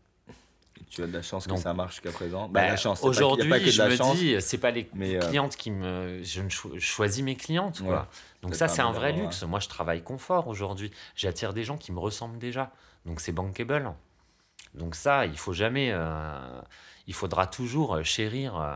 Tu 0.91 1.03
as 1.03 1.07
de 1.07 1.13
la 1.13 1.23
chance 1.23 1.47
Donc- 1.47 1.59
que 1.59 1.63
ça 1.63 1.73
marche 1.75 1.95
jusqu'à 1.95 2.13
présent. 2.13 2.49
Bah, 2.49 2.61
Bah, 2.63 2.67
la 2.69 2.77
chance. 2.77 3.03
Aujourd'hui, 3.03 3.51
je 3.71 3.83
me 3.83 3.97
chance. 3.97 4.17
dis, 4.17 4.37
c'est 4.41 4.59
pas 4.59 4.71
les 4.71 4.89
mais, 4.95 5.17
euh, 5.17 5.21
clientes 5.29 5.57
qui 5.57 5.71
me. 5.71 6.21
Je 6.23 6.43
ne 6.43 6.49
cho- 6.49 6.73
je 6.75 6.81
choisis 6.85 7.23
mes 7.25 7.37
clientes, 7.37 7.83
quoi. 7.83 8.01
Ouais. 8.01 8.07
Donc 8.43 8.55
ça, 8.55 8.69
c'est 8.69 8.83
un 8.83 8.93
vrai 8.93 9.13
luxe. 9.13 9.43
Moi, 9.43 9.61
je 9.61 9.69
travaille 9.69 10.03
confort 10.03 10.49
aujourd'hui. 10.49 10.91
J'attire 11.15 11.53
des 11.55 11.65
gens 11.65 11.77
qui 11.77 11.93
me 11.93 11.99
ressemblent 11.99 12.39
déjà. 12.39 12.73
Donc 13.05 13.21
c'est 13.21 13.33
bankable. 13.33 13.93
Donc 14.75 14.95
ça, 14.95 15.27
il 15.27 15.39
faut 15.39 15.53
jamais. 15.53 15.91
euh, 15.93 16.61
il 17.07 17.15
faudra 17.15 17.47
toujours 17.47 17.97
euh, 17.97 18.03
chérir 18.03 18.57
euh, 18.61 18.75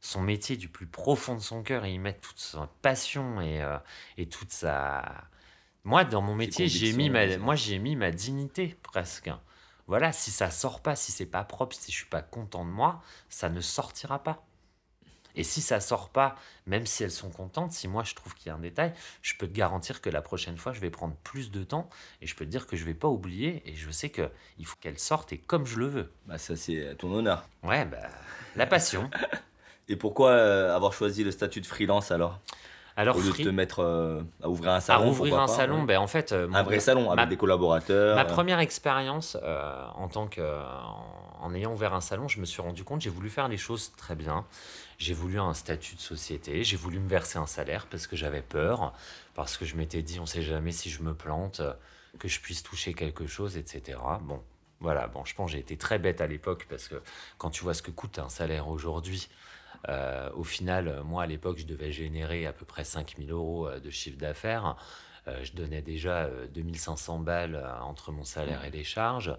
son 0.00 0.20
métier 0.20 0.56
du 0.56 0.68
plus 0.68 0.86
profond 0.86 1.34
de 1.36 1.40
son 1.40 1.62
cœur 1.62 1.84
et 1.84 1.92
y 1.92 1.98
mettre 1.98 2.20
toute 2.20 2.38
sa 2.40 2.68
passion 2.82 3.40
et, 3.40 3.62
euh, 3.62 3.78
et 4.18 4.26
toute 4.26 4.50
sa. 4.52 5.04
Moi, 5.84 6.04
dans 6.04 6.22
mon 6.22 6.34
métier, 6.34 6.68
j'ai 6.68 6.92
mis 6.92 7.08
ma, 7.10 7.38
moi, 7.38 7.54
j'ai 7.56 7.78
mis 7.78 7.96
ma 7.96 8.10
dignité 8.10 8.76
presque. 8.82 9.30
Voilà, 9.86 10.12
si 10.12 10.30
ça 10.30 10.50
sort 10.50 10.80
pas, 10.80 10.96
si 10.96 11.12
c'est 11.12 11.26
pas 11.26 11.44
propre, 11.44 11.74
si 11.76 11.90
je 11.92 11.96
suis 11.96 12.06
pas 12.06 12.22
content 12.22 12.64
de 12.64 12.70
moi, 12.70 13.02
ça 13.28 13.48
ne 13.48 13.60
sortira 13.60 14.22
pas. 14.22 14.44
Et 15.34 15.44
si 15.44 15.60
ça 15.60 15.80
sort 15.80 16.10
pas, 16.10 16.36
même 16.66 16.86
si 16.86 17.04
elles 17.04 17.10
sont 17.10 17.30
contentes, 17.30 17.72
si 17.72 17.88
moi 17.88 18.04
je 18.04 18.14
trouve 18.14 18.34
qu'il 18.34 18.48
y 18.48 18.50
a 18.50 18.54
un 18.54 18.58
détail, 18.58 18.92
je 19.22 19.34
peux 19.36 19.46
te 19.46 19.52
garantir 19.52 20.00
que 20.00 20.10
la 20.10 20.20
prochaine 20.20 20.58
fois, 20.58 20.72
je 20.72 20.80
vais 20.80 20.90
prendre 20.90 21.14
plus 21.24 21.50
de 21.50 21.64
temps 21.64 21.88
et 22.20 22.26
je 22.26 22.36
peux 22.36 22.44
te 22.44 22.50
dire 22.50 22.66
que 22.66 22.76
je 22.76 22.84
vais 22.84 22.94
pas 22.94 23.08
oublier 23.08 23.62
et 23.64 23.74
je 23.74 23.90
sais 23.90 24.10
que 24.10 24.30
il 24.58 24.66
faut 24.66 24.76
qu'elles 24.80 24.98
sortent 24.98 25.32
et 25.32 25.38
comme 25.38 25.64
je 25.64 25.78
le 25.78 25.86
veux. 25.86 26.12
Bah 26.26 26.38
ça 26.38 26.56
c'est 26.56 26.96
ton 26.98 27.12
honneur. 27.12 27.48
Ouais, 27.62 27.84
bah 27.86 28.08
la 28.56 28.66
passion. 28.66 29.08
et 29.88 29.96
pourquoi 29.96 30.30
euh, 30.32 30.76
avoir 30.76 30.92
choisi 30.92 31.24
le 31.24 31.30
statut 31.30 31.60
de 31.60 31.66
freelance 31.66 32.10
alors? 32.10 32.38
Alors, 32.96 33.16
Au 33.16 33.20
lieu 33.20 33.30
de 33.32 33.44
te 33.44 33.48
mettre 33.48 33.80
euh, 33.80 34.22
à 34.42 34.48
ouvrir 34.48 34.72
un 34.72 34.80
salon. 34.80 35.04
À 35.04 35.06
ouvrir 35.08 35.40
un 35.40 35.48
salon, 35.48 35.82
ben, 35.82 35.98
en 35.98 36.06
fait. 36.06 36.32
Euh, 36.32 36.48
un 36.52 36.62
vrai 36.62 36.80
salon 36.80 37.10
avec 37.10 37.28
des 37.28 37.36
collaborateurs. 37.36 38.16
Ma 38.16 38.24
première 38.24 38.58
expérience 38.58 39.36
en 39.94 40.08
tant 40.08 40.26
que. 40.26 40.42
en, 41.40 41.54
ayant 41.54 41.72
ouvert 41.72 41.94
un 41.94 42.00
salon, 42.00 42.28
je 42.28 42.40
me 42.40 42.44
suis 42.44 42.62
rendu 42.62 42.84
compte, 42.84 43.00
j'ai 43.00 43.10
voulu 43.10 43.30
faire 43.30 43.48
les 43.48 43.56
choses 43.56 43.92
très 43.96 44.14
bien. 44.14 44.44
J'ai 44.98 45.14
voulu 45.14 45.40
un 45.40 45.54
statut 45.54 45.96
de 45.96 46.00
société, 46.00 46.62
j'ai 46.62 46.76
voulu 46.76 47.00
me 47.00 47.08
verser 47.08 47.38
un 47.38 47.46
salaire 47.46 47.86
parce 47.90 48.06
que 48.06 48.14
j'avais 48.14 48.42
peur, 48.42 48.92
parce 49.34 49.56
que 49.56 49.64
je 49.64 49.74
m'étais 49.74 50.02
dit, 50.02 50.20
on 50.20 50.22
ne 50.22 50.26
sait 50.28 50.42
jamais 50.42 50.70
si 50.70 50.90
je 50.90 51.02
me 51.02 51.12
plante, 51.12 51.60
que 52.20 52.28
je 52.28 52.40
puisse 52.40 52.62
toucher 52.62 52.94
quelque 52.94 53.26
chose, 53.26 53.56
etc. 53.56 53.98
Bon, 54.20 54.40
voilà, 54.82 55.06
bon, 55.06 55.24
je 55.24 55.34
pense 55.34 55.50
que 55.50 55.56
j'ai 55.56 55.60
été 55.60 55.76
très 55.76 55.98
bête 55.98 56.20
à 56.20 56.26
l'époque 56.26 56.66
parce 56.68 56.88
que 56.88 57.00
quand 57.38 57.50
tu 57.50 57.62
vois 57.62 57.72
ce 57.72 57.82
que 57.82 57.90
coûte 57.90 58.18
un 58.18 58.28
salaire 58.28 58.68
aujourd'hui, 58.68 59.28
euh, 59.88 60.30
au 60.34 60.44
final, 60.44 61.02
moi 61.04 61.24
à 61.24 61.26
l'époque, 61.26 61.58
je 61.58 61.66
devais 61.66 61.92
générer 61.92 62.46
à 62.46 62.52
peu 62.52 62.64
près 62.64 62.84
5000 62.84 63.30
euros 63.30 63.68
euh, 63.68 63.80
de 63.80 63.90
chiffre 63.90 64.18
d'affaires. 64.18 64.76
Euh, 65.28 65.44
je 65.44 65.52
donnais 65.52 65.82
déjà 65.82 66.28
2500 66.54 67.20
balles 67.20 67.64
entre 67.82 68.12
mon 68.12 68.24
salaire 68.24 68.64
et 68.64 68.70
les 68.70 68.84
charges. 68.84 69.36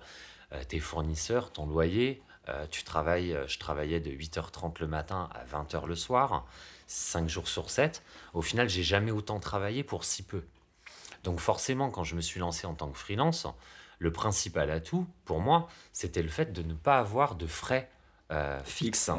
tes 0.67 0.79
fournisseurs, 0.79 1.51
ton 1.51 1.65
loyer, 1.65 2.21
euh, 2.50 2.65
tu 2.69 2.83
travailles, 2.83 3.33
euh, 3.33 3.47
je 3.47 3.57
travaillais 3.57 4.01
de 4.01 4.12
8h30 4.12 4.81
le 4.81 4.88
matin 4.88 5.29
à 5.33 5.45
20h 5.45 5.88
le 5.88 5.95
soir, 5.95 6.45
5 6.88 7.29
jours 7.29 7.47
sur 7.47 7.69
7. 7.69 8.03
Au 8.33 8.41
final, 8.41 8.67
j'ai 8.67 8.83
jamais 8.83 9.12
autant 9.12 9.39
travaillé 9.39 9.83
pour 9.83 10.03
si 10.03 10.23
peu. 10.23 10.43
Donc 11.23 11.39
forcément, 11.39 11.89
quand 11.89 12.03
je 12.03 12.15
me 12.15 12.21
suis 12.21 12.41
lancé 12.41 12.67
en 12.67 12.73
tant 12.73 12.89
que 12.89 12.97
freelance, 12.97 13.47
le 14.00 14.12
principal 14.12 14.69
atout 14.71 15.07
pour 15.23 15.39
moi, 15.39 15.69
c'était 15.93 16.21
le 16.21 16.27
fait 16.27 16.51
de 16.51 16.63
ne 16.63 16.73
pas 16.73 17.00
avoir 17.00 17.35
de 17.35 17.47
frais 17.47 17.89
euh, 18.31 18.62
fixes, 18.65 19.09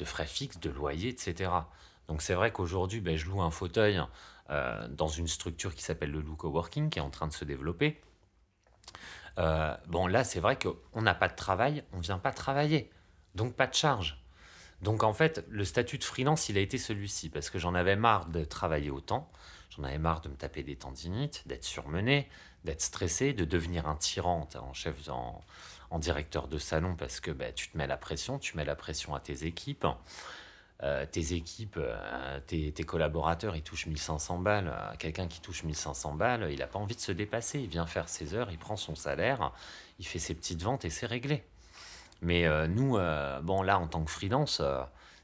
de 0.00 0.04
frais 0.04 0.26
fixes, 0.26 0.58
de 0.58 0.70
loyer, 0.70 1.10
etc. 1.10 1.50
Donc 2.08 2.22
c'est 2.22 2.34
vrai 2.34 2.50
qu'aujourd'hui, 2.52 3.00
ben, 3.00 3.16
je 3.16 3.26
loue 3.26 3.40
un 3.40 3.52
fauteuil 3.52 4.00
dans 4.88 5.06
une 5.06 5.28
structure 5.28 5.76
qui 5.76 5.84
s'appelle 5.84 6.10
le 6.10 6.20
Lou 6.20 6.34
Coworking, 6.34 6.90
qui 6.90 6.98
est 6.98 7.02
en 7.02 7.10
train 7.10 7.28
de 7.28 7.32
se 7.32 7.44
développer. 7.44 8.00
Euh, 9.38 9.74
bon, 9.86 10.06
là, 10.06 10.24
c'est 10.24 10.40
vrai 10.40 10.58
qu'on 10.58 11.02
n'a 11.02 11.14
pas 11.14 11.28
de 11.28 11.36
travail, 11.36 11.84
on 11.92 11.98
ne 11.98 12.02
vient 12.02 12.18
pas 12.18 12.32
travailler. 12.32 12.90
Donc, 13.34 13.54
pas 13.54 13.66
de 13.66 13.74
charge. 13.74 14.22
Donc, 14.82 15.02
en 15.02 15.12
fait, 15.12 15.44
le 15.48 15.64
statut 15.64 15.98
de 15.98 16.04
freelance, 16.04 16.48
il 16.48 16.58
a 16.58 16.60
été 16.60 16.78
celui-ci, 16.78 17.28
parce 17.28 17.50
que 17.50 17.58
j'en 17.58 17.74
avais 17.74 17.96
marre 17.96 18.26
de 18.26 18.44
travailler 18.44 18.90
autant. 18.90 19.30
J'en 19.70 19.84
avais 19.84 19.98
marre 19.98 20.20
de 20.20 20.28
me 20.28 20.36
taper 20.36 20.62
des 20.62 20.76
tendinites, 20.76 21.46
d'être 21.46 21.64
surmené, 21.64 22.28
d'être 22.64 22.82
stressé, 22.82 23.32
de 23.32 23.44
devenir 23.44 23.86
un 23.86 23.96
tyran 23.96 24.48
en 24.58 24.72
chef, 24.72 25.08
en, 25.08 25.42
directeur 25.98 26.48
de 26.48 26.58
salon, 26.58 26.94
parce 26.96 27.20
que 27.20 27.30
bah, 27.30 27.52
tu 27.52 27.68
te 27.68 27.76
mets 27.76 27.86
la 27.86 27.96
pression, 27.96 28.38
tu 28.38 28.56
mets 28.56 28.64
la 28.64 28.76
pression 28.76 29.14
à 29.14 29.20
tes 29.20 29.44
équipes. 29.44 29.86
Euh, 30.82 31.04
tes 31.04 31.34
équipes, 31.34 31.76
euh, 31.78 32.40
tes, 32.46 32.72
collaborateurs, 32.84 33.54
ils 33.54 33.62
touchent 33.62 33.86
1500 33.86 34.38
balles. 34.38 34.68
Euh, 34.68 34.96
quelqu'un 34.98 35.28
qui 35.28 35.40
touche 35.40 35.62
1500 35.64 36.14
balles, 36.14 36.48
il 36.50 36.58
n'a 36.58 36.66
pas 36.66 36.78
envie 36.78 36.94
de 36.94 37.00
se 37.00 37.12
dépasser. 37.12 37.60
Il 37.60 37.68
vient 37.68 37.86
faire 37.86 38.08
ses 38.08 38.34
heures, 38.34 38.50
il 38.50 38.58
prend 38.58 38.76
son 38.76 38.94
salaire, 38.94 39.52
il 39.98 40.06
fait 40.06 40.18
ses 40.18 40.34
petites 40.34 40.62
ventes 40.62 40.86
et 40.86 40.90
c'est 40.90 41.06
réglé. 41.06 41.44
Mais 42.22 42.46
nous, 42.68 42.98
bon, 43.42 43.62
là, 43.62 43.78
en 43.78 43.86
tant 43.86 44.04
que 44.04 44.10
freelance, 44.10 44.60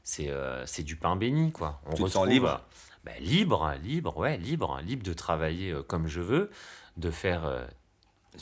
c'est 0.03 0.83
du 0.83 0.95
pain 0.95 1.15
béni, 1.15 1.51
quoi. 1.51 1.79
On 1.85 1.93
tu 1.93 2.09
sens 2.09 2.27
libre? 2.27 2.63
ben, 3.03 3.13
Libre, 3.19 3.75
libre, 3.83 4.17
ouais, 4.17 4.37
libre. 4.37 4.79
Libre 4.83 5.03
de 5.03 5.13
travailler 5.13 5.75
comme 5.87 6.07
je 6.07 6.21
veux, 6.21 6.49
de 6.97 7.11
faire 7.11 7.67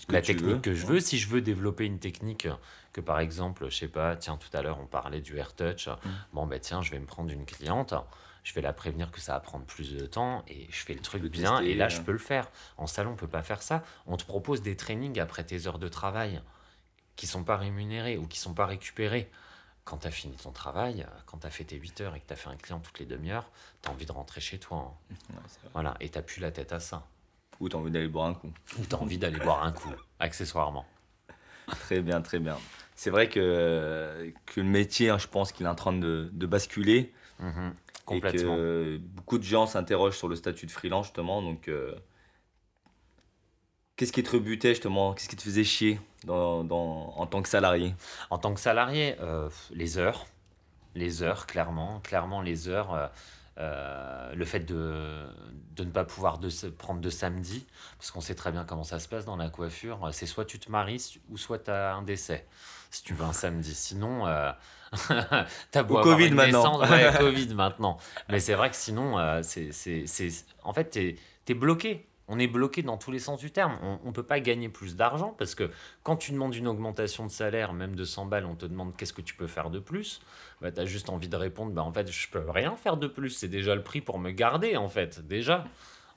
la 0.09 0.21
technique 0.21 0.61
que 0.61 0.73
je 0.73 0.85
veux. 0.85 0.99
Si 0.99 1.17
je 1.17 1.27
veux 1.27 1.41
développer 1.41 1.85
une 1.85 1.99
technique 1.99 2.47
que 2.93 3.01
par 3.01 3.19
exemple, 3.19 3.69
je 3.69 3.75
sais 3.75 3.87
pas, 3.87 4.15
tiens, 4.15 4.37
tout 4.37 4.55
à 4.55 4.61
l'heure 4.61 4.79
on 4.79 4.85
parlait 4.85 5.21
du 5.21 5.37
air 5.37 5.53
touch. 5.53 5.87
Mm. 5.87 6.09
Bon, 6.33 6.47
ben 6.47 6.59
tiens, 6.59 6.81
je 6.81 6.91
vais 6.91 6.99
me 6.99 7.05
prendre 7.05 7.31
une 7.31 7.45
cliente, 7.45 7.93
je 8.43 8.53
vais 8.53 8.61
la 8.61 8.73
prévenir 8.73 9.11
que 9.11 9.19
ça 9.19 9.33
va 9.33 9.39
prendre 9.39 9.65
plus 9.65 9.93
de 9.93 10.05
temps 10.05 10.43
et 10.47 10.67
je 10.69 10.85
fais 10.85 10.93
le 10.93 11.01
truc 11.01 11.23
bien 11.23 11.59
et 11.59 11.73
là 11.73 11.89
je 11.89 11.99
peux 12.01 12.11
le 12.11 12.17
faire. 12.17 12.49
En 12.77 12.87
salon, 12.87 13.11
on 13.11 13.15
peut 13.15 13.27
pas 13.27 13.43
faire 13.43 13.61
ça. 13.61 13.83
On 14.05 14.17
te 14.17 14.23
propose 14.23 14.61
des 14.61 14.77
trainings 14.77 15.19
après 15.19 15.43
tes 15.43 15.67
heures 15.67 15.79
de 15.79 15.87
travail 15.87 16.41
qui 17.15 17.27
sont 17.27 17.43
pas 17.43 17.57
rémunérés 17.57 18.17
ou 18.17 18.27
qui 18.27 18.39
sont 18.39 18.53
pas 18.53 18.65
récupérés. 18.65 19.29
Quand 19.83 19.97
tu 19.97 20.07
as 20.07 20.11
fini 20.11 20.35
ton 20.35 20.51
travail, 20.51 21.05
quand 21.25 21.39
tu 21.39 21.47
as 21.47 21.51
fait 21.51 21.63
tes 21.63 21.75
8 21.75 22.01
heures 22.01 22.15
et 22.15 22.19
que 22.19 22.25
tu 22.25 22.33
as 22.33 22.35
fait 22.35 22.49
un 22.49 22.55
client 22.55 22.79
toutes 22.79 22.99
les 22.99 23.05
demi-heures, 23.05 23.51
tu 23.81 23.89
as 23.89 23.91
envie 23.91 24.05
de 24.05 24.11
rentrer 24.11 24.41
chez 24.41 24.57
toi. 24.57 24.97
Hein. 25.11 25.35
voilà, 25.73 25.95
et 25.99 26.09
tu 26.09 26.19
plus 26.21 26.39
la 26.41 26.51
tête 26.51 26.71
à 26.71 26.79
ça. 26.79 27.05
Ou 27.59 27.69
tu 27.69 27.75
as 27.75 27.79
envie 27.79 27.91
d'aller 27.91 28.07
boire 28.07 28.27
un 28.27 28.33
coup. 28.33 28.51
Ou 28.79 28.85
tu 28.85 28.95
as 28.95 29.01
envie 29.01 29.17
d'aller 29.17 29.39
boire 29.39 29.63
un 29.63 29.71
coup, 29.71 29.93
accessoirement. 30.19 30.85
Très 31.67 32.01
bien, 32.01 32.21
très 32.21 32.39
bien 32.39 32.57
c'est 32.95 33.09
vrai 33.09 33.29
que, 33.29 34.31
que 34.45 34.61
le 34.61 34.67
métier, 34.67 35.09
hein, 35.09 35.17
je 35.17 35.27
pense 35.27 35.51
qu'il 35.51 35.65
est 35.65 35.69
en 35.69 35.75
train 35.75 35.93
de, 35.93 36.29
de 36.31 36.45
basculer. 36.45 37.13
Mhm. 37.39 37.73
complètement. 38.05 38.55
Et 38.55 38.57
que 38.57 38.97
beaucoup 38.97 39.37
de 39.37 39.43
gens 39.43 39.67
s'interrogent 39.67 40.17
sur 40.17 40.29
le 40.29 40.35
statut 40.35 40.65
de 40.65 40.71
freelance, 40.71 41.07
justement. 41.07 41.41
Donc, 41.41 41.67
euh, 41.67 41.93
qu'est-ce 43.97 44.13
qui 44.13 44.23
te 44.23 44.31
rebutait, 44.31 44.69
justement? 44.69 45.13
Qu'est-ce 45.13 45.27
qui 45.27 45.35
te 45.35 45.41
faisait 45.41 45.65
chier 45.65 45.99
dans, 46.23 46.63
dans, 46.63 47.13
en 47.17 47.27
tant 47.27 47.41
que 47.41 47.49
salarié? 47.49 47.93
En 48.29 48.37
tant 48.37 48.53
que 48.53 48.61
salarié, 48.61 49.15
euh, 49.19 49.49
les 49.71 49.97
heures. 49.97 50.25
Les 50.95 51.21
heures, 51.21 51.45
clairement. 51.45 51.99
Clairement, 51.99 52.41
les 52.41 52.69
heures. 52.69 52.93
Euh, 52.93 53.07
euh, 53.57 54.33
le 54.35 54.45
fait 54.45 54.59
de, 54.59 55.25
de, 55.75 55.83
ne 55.83 55.91
pas 55.91 56.03
pouvoir 56.03 56.39
de, 56.39 56.49
prendre 56.69 56.99
de 56.99 57.09
samedi, 57.09 57.65
parce 57.97 58.11
qu'on 58.11 58.21
sait 58.21 58.35
très 58.35 58.51
bien 58.51 58.65
comment 58.65 58.83
ça 58.83 58.99
se 58.99 59.07
passe 59.07 59.25
dans 59.25 59.37
la 59.37 59.49
coiffure, 59.49 60.09
c'est 60.11 60.25
soit 60.25 60.45
tu 60.45 60.59
te 60.59 60.69
maries 60.69 61.19
ou 61.29 61.37
soit 61.37 61.59
tu 61.59 61.71
as 61.71 61.95
un 61.95 62.01
décès, 62.01 62.45
si 62.91 63.03
tu 63.03 63.13
veux 63.13 63.23
un 63.23 63.33
samedi. 63.33 63.73
Sinon, 63.73 64.27
euh, 64.27 64.51
t'as 65.71 65.83
beau 65.83 66.01
Covid 66.01 66.31
maintenant. 66.31 66.81
Covid 67.17 67.53
maintenant. 67.53 67.97
Mais 68.29 68.39
c'est 68.39 68.55
vrai 68.55 68.69
que 68.69 68.75
sinon, 68.75 69.17
euh, 69.17 69.41
c'est, 69.41 69.71
en 70.63 70.73
fait, 70.73 70.89
tu 70.89 71.17
es 71.47 71.53
bloqué 71.53 72.07
on 72.27 72.39
est 72.39 72.47
bloqué 72.47 72.81
dans 72.81 72.97
tous 72.97 73.11
les 73.11 73.19
sens 73.19 73.39
du 73.39 73.51
terme. 73.51 73.77
On 73.81 74.07
ne 74.07 74.11
peut 74.11 74.23
pas 74.23 74.39
gagner 74.39 74.69
plus 74.69 74.95
d'argent 74.95 75.35
parce 75.37 75.55
que 75.55 75.69
quand 76.03 76.15
tu 76.15 76.31
demandes 76.31 76.55
une 76.55 76.67
augmentation 76.67 77.25
de 77.25 77.31
salaire, 77.31 77.73
même 77.73 77.95
de 77.95 78.03
100 78.03 78.25
balles, 78.25 78.45
on 78.45 78.55
te 78.55 78.65
demande 78.65 78.95
qu'est-ce 78.95 79.13
que 79.13 79.21
tu 79.21 79.35
peux 79.35 79.47
faire 79.47 79.69
de 79.69 79.79
plus. 79.79 80.21
Bah, 80.61 80.71
tu 80.71 80.79
as 80.79 80.85
juste 80.85 81.09
envie 81.09 81.29
de 81.29 81.35
répondre, 81.35 81.71
bah, 81.71 81.83
en 81.83 81.93
fait, 81.93 82.11
je 82.11 82.29
peux 82.29 82.49
rien 82.49 82.75
faire 82.75 82.97
de 82.97 83.07
plus. 83.07 83.29
C'est 83.29 83.47
déjà 83.47 83.75
le 83.75 83.83
prix 83.83 84.01
pour 84.01 84.17
me 84.17 84.31
garder, 84.31 84.75
en 84.77 84.89
fait, 84.89 85.25
déjà. 85.25 85.65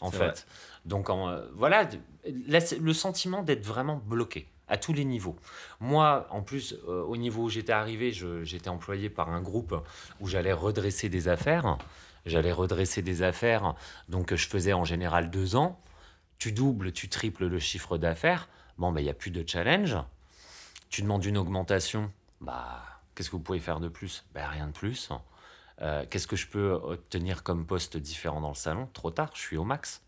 En 0.00 0.10
fait. 0.10 0.46
Donc, 0.84 1.10
en, 1.10 1.40
voilà, 1.54 1.88
le 2.24 2.92
sentiment 2.92 3.42
d'être 3.42 3.66
vraiment 3.66 3.96
bloqué 3.96 4.46
à 4.68 4.76
tous 4.76 4.92
les 4.92 5.04
niveaux. 5.04 5.36
Moi, 5.80 6.26
en 6.30 6.42
plus, 6.42 6.76
euh, 6.86 7.02
au 7.02 7.16
niveau 7.16 7.44
où 7.44 7.48
j'étais 7.48 7.72
arrivé, 7.72 8.12
j'étais 8.42 8.68
employé 8.68 9.10
par 9.10 9.30
un 9.30 9.40
groupe 9.40 9.74
où 10.20 10.28
j'allais 10.28 10.52
redresser 10.52 11.08
des 11.08 11.28
affaires. 11.28 11.78
J'allais 12.26 12.52
redresser 12.52 13.00
des 13.00 13.22
affaires, 13.22 13.74
donc 14.08 14.34
je 14.34 14.46
faisais 14.46 14.74
en 14.74 14.84
général 14.84 15.30
deux 15.30 15.56
ans 15.56 15.80
tu 16.38 16.52
doubles, 16.52 16.92
tu 16.92 17.08
triples 17.08 17.46
le 17.46 17.58
chiffre 17.58 17.98
d'affaires, 17.98 18.48
bon, 18.78 18.92
ben, 18.92 19.00
il 19.00 19.04
n'y 19.04 19.10
a 19.10 19.14
plus 19.14 19.30
de 19.30 19.44
challenge. 19.46 19.96
Tu 20.88 21.02
demandes 21.02 21.24
une 21.24 21.36
augmentation, 21.36 22.10
bah, 22.40 22.82
qu'est-ce 23.14 23.30
que 23.30 23.36
vous 23.36 23.42
pouvez 23.42 23.60
faire 23.60 23.80
de 23.80 23.88
plus? 23.88 24.24
Ben, 24.34 24.46
Rien 24.46 24.68
de 24.68 24.72
plus. 24.72 25.10
Euh, 25.80 26.04
qu'est-ce 26.08 26.26
que 26.26 26.36
je 26.36 26.46
peux 26.48 26.72
obtenir 26.72 27.42
comme 27.42 27.66
poste 27.66 27.96
différent 27.96 28.40
dans 28.40 28.48
le 28.48 28.54
salon? 28.54 28.88
Trop 28.92 29.10
tard, 29.10 29.30
je 29.34 29.40
suis 29.40 29.56
au 29.56 29.64
max. 29.64 30.02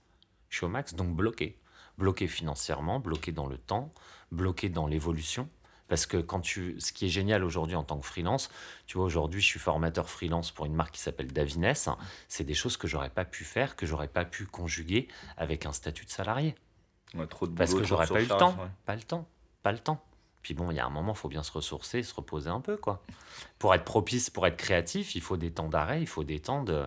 Je 0.48 0.56
suis 0.56 0.66
au 0.66 0.68
max, 0.68 0.94
donc 0.94 1.14
bloqué. 1.14 1.58
Bloqué 1.98 2.26
financièrement, 2.26 2.98
bloqué 2.98 3.30
dans 3.30 3.46
le 3.46 3.58
temps, 3.58 3.92
bloqué 4.32 4.68
dans 4.68 4.86
l'évolution. 4.86 5.48
Parce 5.90 6.06
que 6.06 6.18
quand 6.18 6.38
tu, 6.38 6.76
ce 6.78 6.92
qui 6.92 7.06
est 7.06 7.08
génial 7.08 7.42
aujourd'hui 7.42 7.74
en 7.74 7.82
tant 7.82 7.98
que 7.98 8.06
freelance, 8.06 8.48
tu 8.86 8.96
vois, 8.96 9.06
aujourd'hui, 9.06 9.40
je 9.40 9.46
suis 9.46 9.58
formateur 9.58 10.08
freelance 10.08 10.52
pour 10.52 10.64
une 10.64 10.72
marque 10.72 10.94
qui 10.94 11.00
s'appelle 11.00 11.32
Davines. 11.32 11.72
C'est 12.28 12.44
des 12.44 12.54
choses 12.54 12.76
que 12.76 12.86
j'aurais 12.86 13.10
pas 13.10 13.24
pu 13.24 13.42
faire, 13.42 13.74
que 13.74 13.86
j'aurais 13.86 14.06
pas 14.06 14.24
pu 14.24 14.46
conjuguer 14.46 15.08
avec 15.36 15.66
un 15.66 15.72
statut 15.72 16.04
de 16.04 16.10
salarié. 16.10 16.54
trop 17.28 17.48
de 17.48 17.56
Parce 17.56 17.74
que 17.74 17.82
j'aurais 17.82 18.06
pas 18.06 18.20
eu 18.20 18.26
le 18.26 18.28
temps. 18.28 18.56
Pas 18.86 18.94
le 18.94 19.02
temps. 19.02 19.26
Pas 19.64 19.72
le 19.72 19.80
temps. 19.80 20.00
Puis 20.42 20.54
bon, 20.54 20.70
il 20.70 20.76
y 20.76 20.78
a 20.78 20.86
un 20.86 20.90
moment, 20.90 21.12
il 21.12 21.18
faut 21.18 21.28
bien 21.28 21.42
se 21.42 21.50
ressourcer, 21.50 22.04
se 22.04 22.14
reposer 22.14 22.50
un 22.50 22.60
peu, 22.60 22.76
quoi. 22.76 23.02
Pour 23.58 23.74
être 23.74 23.84
propice, 23.84 24.30
pour 24.30 24.46
être 24.46 24.56
créatif, 24.56 25.16
il 25.16 25.20
faut 25.20 25.36
des 25.36 25.50
temps 25.50 25.68
d'arrêt, 25.68 26.00
il 26.00 26.06
faut 26.06 26.22
des 26.22 26.38
temps 26.38 26.62
de, 26.62 26.86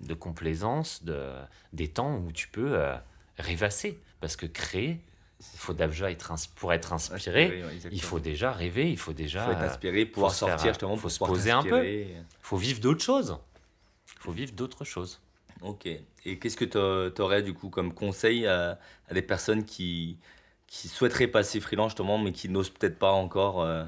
de 0.00 0.14
complaisance, 0.14 1.04
de, 1.04 1.30
des 1.74 1.88
temps 1.88 2.16
où 2.16 2.32
tu 2.32 2.48
peux 2.48 2.72
euh, 2.72 2.96
rêvasser. 3.38 4.00
Parce 4.20 4.36
que 4.36 4.46
créer, 4.46 5.02
il 5.40 5.58
faut 5.58 5.74
déjà 5.74 6.10
être 6.10 6.32
pour 6.56 6.72
être 6.72 6.92
inspiré, 6.92 7.62
il 7.90 8.02
faut 8.02 8.20
déjà 8.20 8.52
rêver, 8.52 8.90
il 8.90 8.98
faut 8.98 9.12
déjà. 9.12 9.42
Il 9.42 9.46
faut 9.46 9.52
être 9.52 9.70
inspiré, 9.70 10.06
pouvoir 10.06 10.32
sortir 10.32 10.68
justement, 10.68 10.96
faut 10.96 11.08
se 11.08 11.18
poser 11.18 11.50
un 11.50 11.62
peu. 11.62 11.86
Il 11.86 12.24
faut 12.40 12.56
vivre 12.56 12.80
d'autres 12.80 13.02
choses. 13.02 13.38
Il 14.16 14.20
faut 14.20 14.32
vivre 14.32 14.52
d'autres 14.52 14.84
choses. 14.84 15.20
Ok. 15.62 15.86
Et 15.86 16.38
qu'est-ce 16.38 16.56
que 16.56 17.08
tu 17.08 17.22
aurais 17.22 17.42
du 17.42 17.54
coup 17.54 17.68
comme 17.68 17.92
conseil 17.92 18.46
à, 18.46 18.78
des 19.10 19.22
personnes 19.22 19.64
qui, 19.64 20.18
qui 20.66 20.88
souhaiteraient 20.88 21.28
passer 21.28 21.60
freelance 21.60 21.90
justement, 21.90 22.18
mais 22.18 22.32
qui 22.32 22.48
n'osent 22.48 22.70
peut-être 22.70 22.98
pas 22.98 23.12
encore 23.12 23.62
euh, 23.62 23.84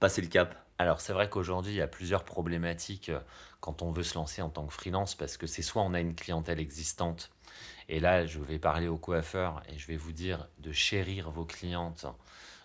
passer 0.00 0.20
le 0.20 0.28
cap? 0.28 0.56
Alors 0.78 1.00
c'est 1.00 1.12
vrai 1.12 1.28
qu'aujourd'hui, 1.28 1.72
il 1.72 1.76
y 1.76 1.82
a 1.82 1.88
plusieurs 1.88 2.24
problématiques 2.24 3.08
euh, 3.08 3.20
quand 3.60 3.82
on 3.82 3.90
veut 3.90 4.04
se 4.04 4.14
lancer 4.14 4.42
en 4.42 4.48
tant 4.48 4.66
que 4.66 4.72
freelance, 4.72 5.14
parce 5.14 5.36
que 5.36 5.46
c'est 5.46 5.62
soit 5.62 5.82
on 5.82 5.92
a 5.94 6.00
une 6.00 6.14
clientèle 6.14 6.60
existante, 6.60 7.30
et 7.88 8.00
là 8.00 8.26
je 8.26 8.38
vais 8.38 8.58
parler 8.58 8.88
aux 8.88 8.98
coiffeurs 8.98 9.62
et 9.68 9.78
je 9.78 9.86
vais 9.86 9.96
vous 9.96 10.12
dire 10.12 10.48
de 10.58 10.72
chérir 10.72 11.30
vos 11.30 11.44
clientes, 11.44 12.06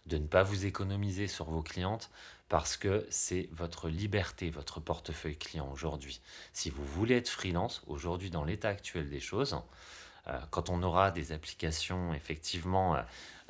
de 0.05 0.17
ne 0.17 0.27
pas 0.27 0.43
vous 0.43 0.65
économiser 0.65 1.27
sur 1.27 1.45
vos 1.45 1.61
clientes, 1.61 2.09
parce 2.49 2.77
que 2.77 3.07
c'est 3.09 3.49
votre 3.51 3.89
liberté, 3.89 4.49
votre 4.49 4.79
portefeuille 4.79 5.37
client 5.37 5.69
aujourd'hui. 5.71 6.21
Si 6.51 6.69
vous 6.69 6.85
voulez 6.85 7.15
être 7.15 7.29
freelance, 7.29 7.81
aujourd'hui 7.87 8.29
dans 8.29 8.43
l'état 8.43 8.69
actuel 8.69 9.09
des 9.09 9.19
choses, 9.19 9.57
euh, 10.27 10.39
quand 10.51 10.69
on 10.69 10.83
aura 10.83 11.11
des 11.11 11.31
applications 11.31 12.13
effectivement 12.13 12.97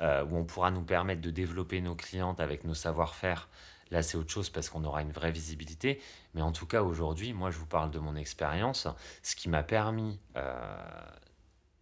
euh, 0.00 0.24
où 0.24 0.36
on 0.36 0.44
pourra 0.44 0.70
nous 0.70 0.82
permettre 0.82 1.20
de 1.20 1.30
développer 1.30 1.80
nos 1.80 1.94
clientes 1.94 2.40
avec 2.40 2.64
nos 2.64 2.74
savoir-faire, 2.74 3.48
Là, 3.90 4.02
c'est 4.02 4.16
autre 4.16 4.30
chose 4.30 4.50
parce 4.50 4.70
qu'on 4.70 4.82
aura 4.84 5.02
une 5.02 5.12
vraie 5.12 5.30
visibilité. 5.30 6.00
Mais 6.34 6.42
en 6.42 6.52
tout 6.52 6.66
cas, 6.66 6.82
aujourd'hui, 6.82 7.32
moi, 7.32 7.50
je 7.50 7.58
vous 7.58 7.66
parle 7.66 7.90
de 7.90 7.98
mon 7.98 8.16
expérience. 8.16 8.88
Ce 9.22 9.36
qui 9.36 9.48
m'a 9.48 9.62
permis 9.62 10.18
euh, 10.36 10.76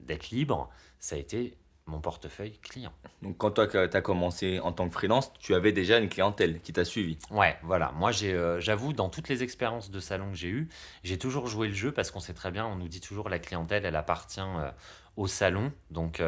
d'être 0.02 0.30
libre, 0.30 0.68
ça 0.98 1.16
a 1.16 1.18
été 1.18 1.56
mon 1.86 2.00
portefeuille 2.00 2.58
client. 2.58 2.92
Donc, 3.22 3.38
quand 3.38 3.50
toi, 3.50 3.66
tu 3.66 3.76
as 3.76 4.00
commencé 4.00 4.60
en 4.60 4.72
tant 4.72 4.88
que 4.88 4.94
freelance, 4.94 5.32
tu 5.40 5.54
avais 5.54 5.72
déjà 5.72 5.98
une 5.98 6.08
clientèle 6.08 6.60
qui 6.60 6.72
t'a 6.72 6.84
suivi. 6.84 7.18
Ouais, 7.30 7.56
voilà. 7.62 7.92
Moi, 7.96 8.12
euh, 8.22 8.60
j'avoue, 8.60 8.92
dans 8.92 9.08
toutes 9.08 9.28
les 9.28 9.42
expériences 9.42 9.90
de 9.90 9.98
salon 9.98 10.30
que 10.30 10.36
j'ai 10.36 10.48
eues, 10.48 10.68
j'ai 11.02 11.18
toujours 11.18 11.48
joué 11.48 11.68
le 11.68 11.74
jeu 11.74 11.90
parce 11.90 12.10
qu'on 12.10 12.20
sait 12.20 12.34
très 12.34 12.52
bien, 12.52 12.66
on 12.66 12.76
nous 12.76 12.88
dit 12.88 13.00
toujours 13.00 13.28
la 13.28 13.40
clientèle, 13.40 13.84
elle 13.84 13.96
appartient 13.96 14.40
euh, 14.40 14.70
au 15.16 15.26
salon. 15.26 15.72
Donc, 15.90 16.22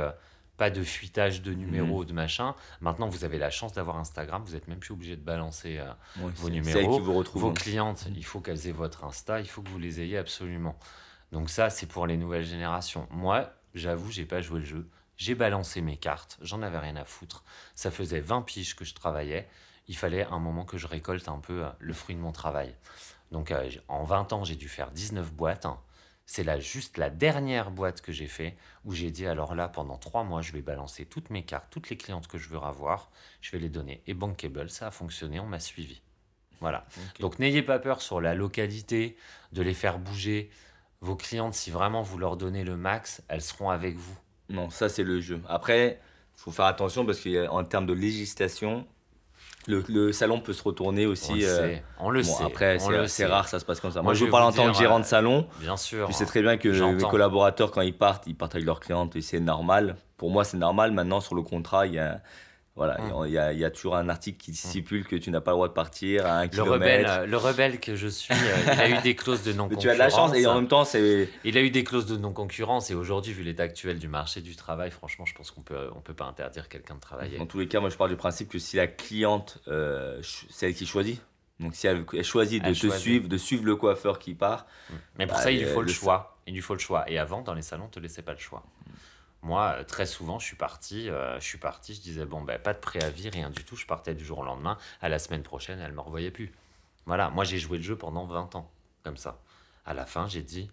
pas 0.57 0.71
de 0.71 0.83
fuitage 0.83 1.43
de 1.43 1.53
numéros, 1.53 2.03
mhm. 2.03 2.09
de 2.09 2.13
machin. 2.13 2.55
Maintenant, 2.81 3.09
vous 3.09 3.25
avez 3.25 3.39
la 3.39 3.51
chance 3.51 3.73
d'avoir 3.73 3.97
Instagram, 3.99 4.43
vous 4.45 4.53
n'êtes 4.53 4.69
même 4.69 4.79
plus 4.79 4.93
obligé 4.93 5.17
de 5.17 5.23
balancer 5.23 5.79
euh, 5.79 5.91
vos 6.37 6.51
numéros. 6.51 7.01
vos 7.01 7.53
clientes, 7.53 8.07
il 8.15 8.25
faut 8.25 8.41
qu'elles 8.41 8.67
aient 8.69 8.73
votre 8.73 9.05
Insta, 9.05 9.41
il 9.41 9.49
faut 9.49 9.63
que 9.63 9.71
vous 9.71 9.79
les 9.79 10.01
ayez 10.01 10.19
absolument. 10.19 10.79
Donc 11.33 11.51
ça, 11.51 11.71
c'est 11.71 11.87
pour 11.87 12.07
les 12.07 12.17
nouvelles 12.17 12.45
générations. 12.45 13.09
Moi, 13.11 13.53
j'avoue, 13.75 14.11
j'ai 14.11 14.25
pas 14.25 14.41
joué 14.41 14.61
le 14.61 14.65
jeu. 14.65 14.89
J'ai 15.17 15.35
balancé 15.35 15.81
mes 15.81 15.97
cartes, 15.97 16.39
j'en 16.41 16.63
avais 16.63 16.79
rien 16.79 16.97
à 16.97 17.05
foutre. 17.05 17.45
Ça 17.75 17.91
faisait 17.91 18.21
20 18.21 18.43
piges 18.43 18.75
que 18.75 18.85
je 18.85 18.95
travaillais. 18.95 19.49
Il 19.87 19.97
fallait 19.97 20.25
un 20.25 20.39
moment 20.39 20.65
que 20.65 20.79
je 20.79 20.87
récolte 20.87 21.29
un 21.29 21.39
peu 21.39 21.65
euh, 21.65 21.69
le 21.79 21.93
fruit 21.93 22.17
de 22.17 22.21
mon 22.21 22.33
travail. 22.33 22.75
Donc 23.31 23.51
euh, 23.51 23.71
en 23.89 24.05
20 24.05 24.33
ans, 24.33 24.45
j'ai 24.45 24.57
dû 24.57 24.69
faire 24.69 24.91
19 24.91 25.33
boîtes. 25.33 25.67
C'est 26.27 26.43
là 26.43 26.59
juste 26.59 26.97
la 26.97 27.11
dernière 27.11 27.71
boîte 27.71 28.01
que 28.01 28.11
j'ai 28.11 28.27
fait 28.27 28.57
où 28.85 28.95
j'ai 28.95 29.11
dit 29.11 29.27
alors 29.27 29.55
là 29.55 29.69
pendant 29.69 29.99
trois 29.99 30.25
mois 30.25 30.41
je 30.41 30.53
vais 30.53 30.63
balancer 30.63 31.05
toutes 31.05 31.29
mes 31.29 31.43
cartes, 31.43 31.67
toutes 31.71 31.91
les 31.91 31.99
clientes 31.99 32.29
que 32.29 32.39
je 32.39 32.49
veux 32.49 32.59
avoir, 32.59 33.11
je 33.43 33.51
vais 33.53 33.59
les 33.59 33.69
donner. 33.69 34.03
Et 34.07 34.15
Bankable, 34.15 34.71
ça 34.71 34.87
a 34.87 34.91
fonctionné, 34.91 35.39
on 35.39 35.47
m'a 35.47 35.61
suivi. 35.61 36.01
Voilà. 36.61 36.87
Donc 37.21 37.39
n'ayez 37.39 37.63
pas 37.63 37.79
peur 37.79 38.01
sur 38.01 38.23
la 38.23 38.35
localité, 38.35 39.19
de 39.53 39.61
les 39.61 39.75
faire 39.75 39.99
bouger. 39.99 40.51
Vos 41.05 41.17
clientes, 41.17 41.53
si 41.53 41.71
vraiment 41.71 42.01
vous 42.01 42.17
leur 42.17 42.39
donnez 42.39 42.65
le 42.65 42.79
max, 42.79 43.23
elles 43.29 43.43
seront 43.43 43.69
avec 43.69 43.95
vous. 43.95 44.17
Non, 44.49 44.71
ça 44.71 44.89
c'est 44.89 45.03
le 45.03 45.21
jeu. 45.21 45.39
Après, 45.51 46.01
il 46.35 46.41
faut 46.41 46.51
faire 46.51 46.65
attention 46.65 47.05
parce 47.05 47.21
qu'en 47.21 47.63
termes 47.65 47.85
de 47.85 47.93
législation, 47.93 48.87
le, 49.67 50.13
salon 50.13 50.41
peut 50.41 50.55
se 50.55 50.63
retourner 50.63 51.05
aussi. 51.05 51.33
On 51.33 51.37
le 51.37 51.45
euh, 51.45 51.57
sait. 51.57 51.85
On 51.99 52.11
le 52.11 52.23
sait. 52.23 52.45
Après, 52.45 52.79
c'est 53.07 53.27
rare, 53.27 53.49
ça 53.49 53.61
se 53.61 53.67
passe 53.67 53.81
comme 53.81 53.91
ça. 53.91 54.01
Moi, 54.01 54.15
je, 54.15 54.25
vous 54.25 54.31
parle 54.31 54.45
en 54.45 54.53
tant 54.53 54.73
que 54.73 54.79
gérant 54.79 54.99
de 54.99 55.05
salon. 55.05 55.47
Bien 55.61 55.77
sûr. 55.77 56.09
Je 56.09 56.15
sais 56.15 56.25
très 56.25 56.41
bien 56.41 56.57
que 56.57 56.69
mes 56.69 57.03
collaborateurs, 57.03 57.71
quand 57.71 57.83
ils 57.83 57.97
partent, 57.97 58.27
ils 58.27 58.35
partent 58.35 58.55
avec 58.55 58.65
leurs 58.65 58.81
clientes 58.81 59.15
et 59.15 59.21
c'est 59.21 59.41
normal. 59.41 59.97
Pour 60.17 60.31
moi, 60.31 60.45
c'est 60.45 60.57
normal. 60.57 60.93
Maintenant, 60.93 61.21
sur 61.21 61.35
le 61.35 61.43
contrat, 61.43 61.87
il 61.87 61.93
y 61.93 61.99
a 61.99 62.23
voilà, 62.77 63.01
hum. 63.01 63.27
il 63.27 63.33
y, 63.33 63.39
a, 63.39 63.71
toujours 63.71 63.95
un 63.95 64.09
article 64.09 64.37
qui 64.37 64.51
hum. 64.51 64.57
stipule 64.57 65.07
que 65.07 65.15
tu 65.15 65.31
n'as 65.31 65.41
pas 65.41 65.53
le 65.53 65.57
droit 65.57 65.69
de 65.69 65.73
partir 65.73 66.27
à 66.27 66.39
un 66.39 66.43
le 66.43 66.49
kilomètre. 66.49 66.73
Rebelle, 66.73 67.07
euh, 67.07 67.27
le 67.27 67.37
rebelle 67.37 67.79
que 67.79 67.95
je 67.95 68.09
suis, 68.09 68.35
euh, 68.35 68.73
il 68.73 68.81
a 68.81 68.89
eu 68.91 69.03
des 69.03 69.15
clauses 69.15 69.45
de 69.45 69.53
non-concurrence. 69.55 69.83
tu 69.83 69.91
as 69.91 69.95
de 69.95 69.99
la 69.99 70.11
chance 70.11 70.35
et 70.35 70.45
en 70.47 70.57
même 70.57 70.67
temps, 70.67 70.85
c'est. 70.85 71.29
Il 71.45 71.57
a 71.57 71.63
eu 71.63 71.71
des 71.71 71.85
clauses 71.85 72.07
de 72.07 72.17
non-concurrence 72.17 72.91
et 72.91 72.95
aujourd'hui, 72.95 73.33
vu 73.33 73.45
l'état 73.45 73.63
actuel 73.63 74.01
du 74.01 74.09
marché 74.09 74.41
du 74.41 74.57
travail, 74.57 74.91
franchement, 74.91 75.25
je 75.25 75.35
pense 75.35 75.53
qu'on 75.53 75.63
peut, 75.63 75.89
on 75.95 76.01
peut 76.01 76.15
pas 76.15 76.25
interdire 76.25 76.69
quelqu'un 76.69 76.97
de 76.97 77.01
travailler. 77.01 77.39
Dans 77.39 77.47
tous 77.47 77.61
les 77.61 77.69
cas, 77.69 77.79
moi, 77.79 77.91
je 77.91 77.97
parle 77.97 78.11
du 78.11 78.17
principe 78.17 78.49
que 78.49 78.59
si 78.59 78.75
la 78.75 78.89
cliente, 78.89 79.61
euh, 79.69 80.21
c'est 80.51 80.67
elle 80.67 80.75
qui 80.75 80.87
choisit. 80.87 81.23
Donc, 81.61 81.77
si 81.77 81.87
elle, 81.87 82.05
choisit 82.25 82.61
de 82.61 82.75
te 82.75 82.91
suivre, 82.91 83.29
de 83.29 83.39
suivre 83.39 83.65
le 83.65 83.77
coiffeur 83.77 84.19
qui 84.19 84.35
part. 84.35 84.67
Hum. 84.91 84.99
Mais 85.19 85.27
pour 85.29 85.37
bah, 85.37 85.45
ça, 85.45 85.53
il 85.53 85.61
lui 85.61 85.67
faut 85.67 85.83
le, 85.83 85.89
choix. 85.89 86.39
Il 86.49 86.55
lui 86.55 86.61
faut 86.61 86.75
le 86.75 86.81
choix. 86.81 87.09
Et 87.09 87.21
avant, 87.21 87.43
dans 87.43 87.55
les 87.55 87.63
salons, 87.63 87.85
on 87.85 87.89
te 87.89 88.01
laissait 88.01 88.23
pas 88.23 88.33
le 88.33 88.39
choix. 88.39 88.65
Moi, 89.45 89.77
euh, 89.79 89.85
très 89.85 90.07
souvent, 90.07 90.39
je 90.39 90.47
suis 90.47 90.57
parti, 90.57 91.11
euh, 91.11 91.39
je 91.39 91.45
suis 91.45 91.59
parti, 91.59 91.93
je 91.95 92.01
disais, 92.01 92.25
bon, 92.25 92.41
ben, 92.41 92.59
pas 92.59 92.73
de 92.73 92.79
préavis, 92.79 93.29
rien 93.29 93.51
du 93.51 93.63
tout. 93.63 93.77
Je 93.77 93.87
partais 93.87 94.15
du 94.15 94.25
jour 94.25 94.39
au 94.39 94.45
lendemain. 94.45 94.79
À 95.03 95.11
la 95.11 95.19
semaine 95.19 95.43
prochaine, 95.43 95.81
elle 95.81 95.91
ne 95.91 95.97
me 95.97 96.01
revoyait 96.01 96.31
plus. 96.31 96.51
Voilà, 97.05 97.29
moi, 97.29 97.45
j'ai 97.45 97.59
joué 97.59 97.77
le 97.77 97.85
jeu 97.85 97.97
pendant 97.97 98.25
20 98.25 98.55
ans, 98.55 98.71
comme 99.03 99.19
ça. 99.19 99.43
À 99.85 99.93
la 99.93 100.07
fin, 100.07 100.29
j'ai 100.29 100.43
dit, 100.43 100.71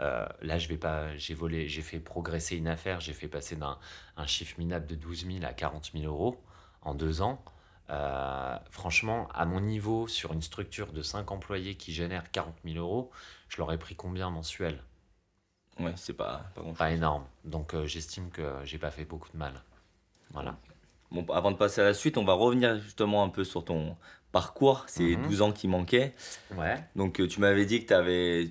euh, 0.00 0.26
là, 0.42 0.58
je 0.58 0.66
vais 0.66 0.78
pas, 0.78 1.16
j'ai 1.16 1.34
volé, 1.34 1.68
j'ai 1.68 1.82
fait 1.82 2.00
progresser 2.00 2.56
une 2.56 2.66
affaire, 2.66 2.98
j'ai 3.00 3.12
fait 3.12 3.28
passer 3.28 3.54
d'un 3.54 3.78
un 4.16 4.26
chiffre 4.26 4.56
minable 4.58 4.86
de 4.86 4.96
12 4.96 5.26
000 5.26 5.44
à 5.44 5.52
40 5.52 5.92
000 5.94 6.04
euros 6.04 6.42
en 6.82 6.94
deux 6.94 7.22
ans. 7.22 7.40
franchement, 8.70 9.28
à 9.32 9.44
mon 9.44 9.60
niveau, 9.60 10.08
sur 10.08 10.32
une 10.32 10.42
structure 10.42 10.92
de 10.92 11.02
5 11.02 11.30
employés 11.30 11.76
qui 11.76 11.92
génère 11.92 12.30
40 12.32 12.56
000 12.64 12.78
euros, 12.78 13.10
je 13.48 13.58
l'aurais 13.58 13.78
pris 13.78 13.94
combien 13.94 14.28
mensuel 14.30 14.82
Ouais, 15.78 15.92
c'est 15.96 16.12
pas, 16.12 16.42
pas 16.54 16.62
Pas 16.76 16.90
énorme. 16.90 17.24
Donc 17.44 17.74
euh, 17.74 17.86
j'estime 17.86 18.30
que 18.30 18.42
j'ai 18.64 18.78
pas 18.78 18.90
fait 18.90 19.04
beaucoup 19.04 19.30
de 19.32 19.36
mal. 19.36 19.52
Voilà. 20.32 20.56
Bon, 21.10 21.24
avant 21.32 21.50
de 21.50 21.56
passer 21.56 21.80
à 21.80 21.84
la 21.84 21.94
suite, 21.94 22.18
on 22.18 22.24
va 22.24 22.34
revenir 22.34 22.78
justement 22.80 23.22
un 23.22 23.28
peu 23.28 23.44
sur 23.44 23.64
ton 23.64 23.96
parcours, 24.32 24.84
ces 24.88 25.16
12 25.16 25.38
mhm. 25.38 25.42
ans 25.42 25.52
qui 25.52 25.68
manquaient. 25.68 26.14
Ouais. 26.56 26.76
Donc 26.96 27.20
euh, 27.20 27.26
tu 27.26 27.40
m'avais 27.40 27.64
dit 27.64 27.82
que 27.82 27.88
tu 27.88 27.94
avais 27.94 28.50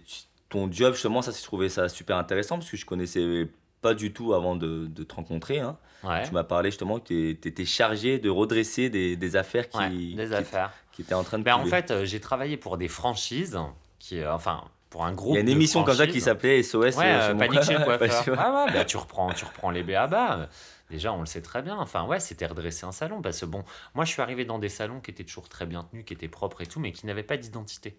ton 0.49 0.71
job, 0.71 0.93
justement, 0.93 1.21
ça, 1.21 1.31
j'ai 1.31 1.43
trouvé 1.43 1.69
ça 1.69 1.89
super 1.89 2.17
intéressant 2.17 2.57
parce 2.57 2.69
que 2.71 2.77
je 2.77 2.85
connaissais 2.85 3.47
pas 3.81 3.93
du 3.93 4.11
tout 4.13 4.33
avant 4.33 4.55
de, 4.55 4.87
de 4.87 5.03
te 5.03 5.13
rencontrer. 5.13 5.59
Hein. 5.59 5.77
Ouais. 6.03 6.25
Tu 6.25 6.33
m'as 6.33 6.43
parlé 6.43 6.71
justement 6.71 6.99
que 6.99 7.07
tu 7.07 7.29
étais 7.31 7.65
chargé 7.65 8.17
de 8.17 8.29
redresser 8.29 8.89
des, 8.89 9.15
des 9.15 9.35
affaires 9.35 9.69
qui, 9.69 9.77
ouais, 9.77 10.15
des 10.15 10.33
affaires. 10.33 10.71
qui 10.91 11.01
étaient 11.01 11.13
en 11.13 11.23
train 11.23 11.37
de. 11.37 11.43
Ben, 11.43 11.55
en 11.55 11.65
fait, 11.65 11.91
euh, 11.91 12.05
j'ai 12.05 12.19
travaillé 12.19 12.57
pour 12.57 12.77
des 12.77 12.87
franchises 12.87 13.59
qui, 13.99 14.25
enfin, 14.25 14.63
pour 14.89 15.05
un 15.05 15.13
groupe. 15.13 15.33
Il 15.33 15.35
y 15.35 15.37
a 15.37 15.41
une 15.41 15.49
émission 15.49 15.83
comme 15.83 15.95
ça 15.95 16.07
qui 16.07 16.21
s'appelait 16.21 16.63
SOS. 16.63 16.95
Ouais, 16.95 17.05
euh, 17.05 17.35
Panique 17.35 17.63
chez 17.63 17.77
le 17.77 17.83
coiffeur. 17.83 18.27
ouais, 18.27 18.73
bah, 18.73 18.85
tu, 18.85 18.97
reprends, 18.97 19.31
tu 19.33 19.45
reprends 19.45 19.71
les 19.71 19.83
BABA. 19.83 20.49
Déjà, 20.89 21.11
on 21.11 21.19
le 21.19 21.25
sait 21.25 21.41
très 21.41 21.61
bien. 21.61 21.77
Enfin, 21.77 22.05
ouais, 22.05 22.19
c'était 22.19 22.45
redresser 22.45 22.85
un 22.85 22.91
salon. 22.91 23.21
Parce 23.21 23.41
que 23.41 23.45
bon, 23.45 23.63
moi, 23.93 24.05
je 24.05 24.11
suis 24.11 24.21
arrivé 24.21 24.45
dans 24.45 24.59
des 24.59 24.69
salons 24.69 25.01
qui 25.01 25.11
étaient 25.11 25.25
toujours 25.25 25.49
très 25.49 25.65
bien 25.65 25.83
tenus, 25.83 26.05
qui 26.05 26.13
étaient 26.13 26.29
propres 26.29 26.61
et 26.61 26.65
tout, 26.65 26.79
mais 26.79 26.91
qui 26.91 27.05
n'avaient 27.05 27.23
pas 27.23 27.37
d'identité. 27.37 27.97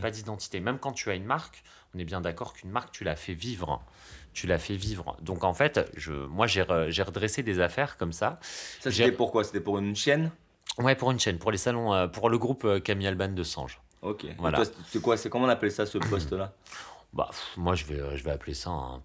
Pas 0.00 0.10
d'identité. 0.10 0.60
Même 0.60 0.78
quand 0.78 0.92
tu 0.92 1.10
as 1.10 1.14
une 1.14 1.24
marque, 1.24 1.64
on 1.94 1.98
est 1.98 2.04
bien 2.04 2.20
d'accord 2.20 2.52
qu'une 2.52 2.70
marque, 2.70 2.92
tu 2.92 3.04
la 3.04 3.16
fais 3.16 3.34
vivre. 3.34 3.82
Tu 4.32 4.46
la 4.46 4.58
fais 4.58 4.76
vivre. 4.76 5.16
Donc, 5.22 5.44
en 5.44 5.54
fait, 5.54 5.90
je, 5.96 6.12
moi, 6.12 6.46
j'ai 6.46 6.62
redressé 6.62 7.42
des 7.42 7.60
affaires 7.60 7.96
comme 7.96 8.12
ça. 8.12 8.38
Ça, 8.80 8.90
c'était 8.92 9.12
pourquoi 9.12 9.42
C'était 9.42 9.60
pour 9.60 9.78
une 9.78 9.96
chaîne? 9.96 10.30
Ouais, 10.78 10.94
pour 10.94 11.10
une 11.10 11.18
chaîne, 11.18 11.38
pour 11.38 11.50
les 11.50 11.58
salons, 11.58 11.94
euh, 11.94 12.06
pour 12.06 12.28
le 12.28 12.36
groupe 12.36 12.64
euh, 12.64 12.80
Camille 12.80 13.06
Alban 13.06 13.28
de 13.28 13.42
Sange. 13.42 13.80
Ok. 14.02 14.26
Voilà. 14.38 14.62
C'est 14.86 15.00
quoi 15.00 15.16
C'est 15.16 15.28
comment 15.28 15.46
on 15.46 15.50
appelle 15.50 15.72
ça 15.72 15.86
ce 15.86 15.98
poste-là? 16.10 16.52
Bah, 17.12 17.30
moi 17.56 17.74
je 17.74 17.84
vais, 17.84 18.00
euh, 18.00 18.16
je 18.16 18.24
vais 18.24 18.30
appeler 18.30 18.54
ça. 18.54 18.70
Un... 18.70 19.00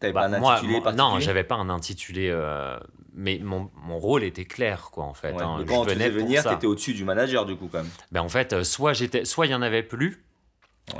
T'avais 0.00 0.12
pas 0.12 0.28
bah, 0.28 0.38
un 0.38 0.42
intitulé 0.42 0.80
moi, 0.80 0.92
Non, 0.92 1.20
j'avais 1.20 1.44
pas 1.44 1.54
un 1.54 1.70
intitulé, 1.70 2.28
euh, 2.28 2.78
mais 3.14 3.38
mon, 3.38 3.70
mon, 3.76 3.98
rôle 3.98 4.24
était 4.24 4.44
clair, 4.44 4.90
quoi, 4.90 5.04
en 5.04 5.14
fait. 5.14 5.32
Ouais. 5.32 5.42
Hein. 5.42 5.64
quand 5.66 5.84
je 5.84 5.90
venais 5.90 6.10
venir, 6.10 6.42
t'étais 6.42 6.66
au-dessus 6.66 6.94
du 6.94 7.04
manager, 7.04 7.46
du 7.46 7.56
coup, 7.56 7.68
quand 7.70 7.78
même. 7.78 7.90
Ben, 8.10 8.20
en 8.20 8.28
fait, 8.28 8.52
euh, 8.52 8.64
soit 8.64 8.92
j'étais, 8.92 9.24
soit 9.24 9.46
il 9.46 9.52
y 9.52 9.54
en 9.54 9.62
avait 9.62 9.84
plus. 9.84 10.24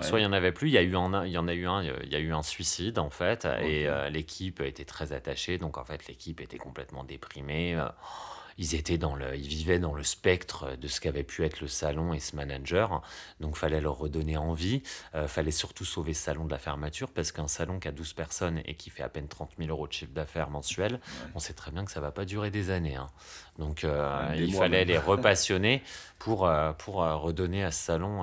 Soit 0.01 0.21
il 0.21 0.23
y 0.23 0.27
en 0.27 0.33
avait 0.33 0.53
plus, 0.53 0.69
il 0.69 0.73
y 0.73 0.79
a 0.79 0.83
eu 0.83 0.97
un, 0.97 1.27
il 1.27 1.33
y 1.33 1.37
en 1.37 1.47
a 1.47 1.53
eu 1.53 1.67
un, 1.67 1.83
il 1.83 2.11
y 2.11 2.17
a 2.17 2.19
eu 2.19 2.33
un 2.33 2.43
suicide 2.43 2.99
en 2.99 3.11
fait, 3.11 3.47
et 3.61 3.87
l'équipe 4.11 4.63
était 4.63 4.87
très 4.87 5.13
attachée, 5.13 5.59
donc 5.59 5.77
en 5.77 5.85
fait 5.85 6.09
l'équipe 6.09 6.41
était 6.41 6.57
complètement 6.57 7.05
déprimée 7.05 7.77
ils 8.59 8.75
étaient 8.75 8.99
dans 8.99 9.15
le, 9.15 9.37
ils 9.37 9.49
vivaient 9.49 9.79
dans 9.79 9.95
le 9.95 10.03
spectre 10.03 10.77
de 10.77 10.89
ce 10.89 11.01
qu'avait 11.01 11.25
pu 11.25 11.45
être 11.45 11.61
le 11.61 11.69
salon 11.69 12.13
et 12.15 12.21
ce 12.21 12.37
manager. 12.37 13.03
Donc, 13.41 13.57
fallait 13.57 13.81
leur 13.81 13.99
redonner 13.99 14.37
envie. 14.37 14.83
Euh, 15.15 15.27
fallait 15.27 15.51
surtout 15.51 15.85
sauver 15.85 16.15
ce 16.15 16.25
salon 16.25 16.45
de 16.45 16.51
la 16.51 16.59
fermeture 16.59 17.11
parce 17.11 17.33
qu'un 17.33 17.49
salon 17.49 17.79
qui 17.79 17.89
a 17.89 17.93
12 17.93 18.13
personnes 18.13 18.61
et 18.65 18.75
qui 18.75 18.91
fait 18.91 19.03
à 19.03 19.09
peine 19.09 19.29
30 19.29 19.53
000 19.59 19.71
euros 19.71 19.87
de 19.87 19.93
chiffre 19.93 20.13
d'affaires 20.13 20.51
mensuel, 20.51 21.01
on 21.35 21.39
sait 21.39 21.55
très 21.55 21.71
bien 21.71 21.85
que 21.85 21.91
ça 21.91 22.01
va 22.01 22.13
pas 22.13 22.25
durer 22.25 22.51
des 22.51 22.71
années. 22.71 22.97
Hein. 22.97 23.09
Donc, 23.59 23.85
euh, 23.85 24.35
il 24.37 24.55
fallait 24.55 24.85
les 24.85 24.99
repassionner 24.99 25.83
pour, 26.19 26.47
euh, 26.47 26.73
pour 26.73 26.97
redonner 26.97 27.65
à 27.65 27.71
ce 27.71 27.85
salon 27.85 28.23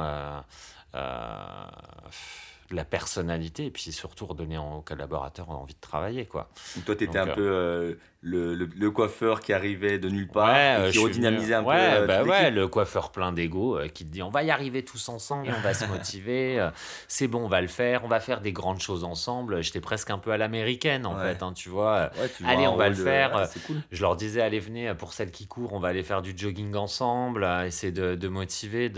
la 2.75 2.85
personnalité 2.85 3.65
et 3.65 3.71
puis 3.71 3.91
surtout 3.91 4.25
redonner 4.25 4.57
aux 4.57 4.81
collaborateurs 4.81 5.49
envie 5.49 5.73
de 5.73 5.79
travailler. 5.79 6.25
Quoi. 6.25 6.49
Donc 6.75 6.85
toi, 6.85 6.95
tu 6.95 7.03
étais 7.03 7.19
un 7.19 7.27
peu 7.27 7.97
le, 8.23 8.53
le, 8.53 8.91
coiffeur 8.91 9.41
qui 9.41 9.51
arrivait 9.51 9.97
de 9.97 10.07
nulle 10.07 10.27
part 10.27 10.55
et 10.55 10.75
euh, 10.75 10.91
qui 10.91 10.99
redynamisait 10.99 11.55
un 11.55 11.63
peu. 11.63 11.71
Euh, 11.73 12.05
bah 12.05 12.23
ouais, 12.23 12.51
le 12.51 12.67
coiffeur 12.67 13.11
plein 13.11 13.31
d'ego 13.31 13.77
euh, 13.77 13.87
qui 13.87 14.05
te 14.05 14.11
dit 14.11 14.21
on 14.21 14.29
va 14.29 14.43
y 14.43 14.51
arriver 14.51 14.85
tous 14.85 15.09
ensemble, 15.09 15.51
on 15.55 15.61
va 15.61 15.73
se 15.73 15.85
motiver, 15.87 16.69
c'est 17.07 17.27
bon, 17.27 17.45
on 17.45 17.47
va 17.47 17.61
le 17.61 17.67
faire, 17.67 18.03
on 18.03 18.07
va 18.07 18.19
faire 18.19 18.41
des 18.41 18.53
grandes 18.53 18.79
choses 18.79 19.03
ensemble. 19.03 19.63
J'étais 19.63 19.81
presque 19.81 20.11
un 20.11 20.19
peu 20.19 20.31
à 20.31 20.37
l'américaine 20.37 21.05
en 21.05 21.15
fait, 21.15 21.41
hein, 21.41 21.53
tu 21.53 21.69
vois. 21.69 22.11
allez, 22.45 22.67
on 22.67 22.75
va 22.75 22.89
le 22.89 22.95
faire. 22.95 23.49
Je 23.91 24.01
leur 24.01 24.15
disais 24.15 24.41
allez 24.41 24.59
venez 24.59 24.93
pour 24.93 25.13
celles 25.13 25.31
qui 25.31 25.47
courent, 25.47 25.73
on 25.73 25.79
va 25.79 25.87
aller 25.87 26.03
faire 26.03 26.21
du 26.21 26.33
jogging 26.35 26.75
ensemble, 26.75 27.47
essayer 27.65 27.91
de, 27.91 28.13
de 28.13 28.27
motiver, 28.27 28.91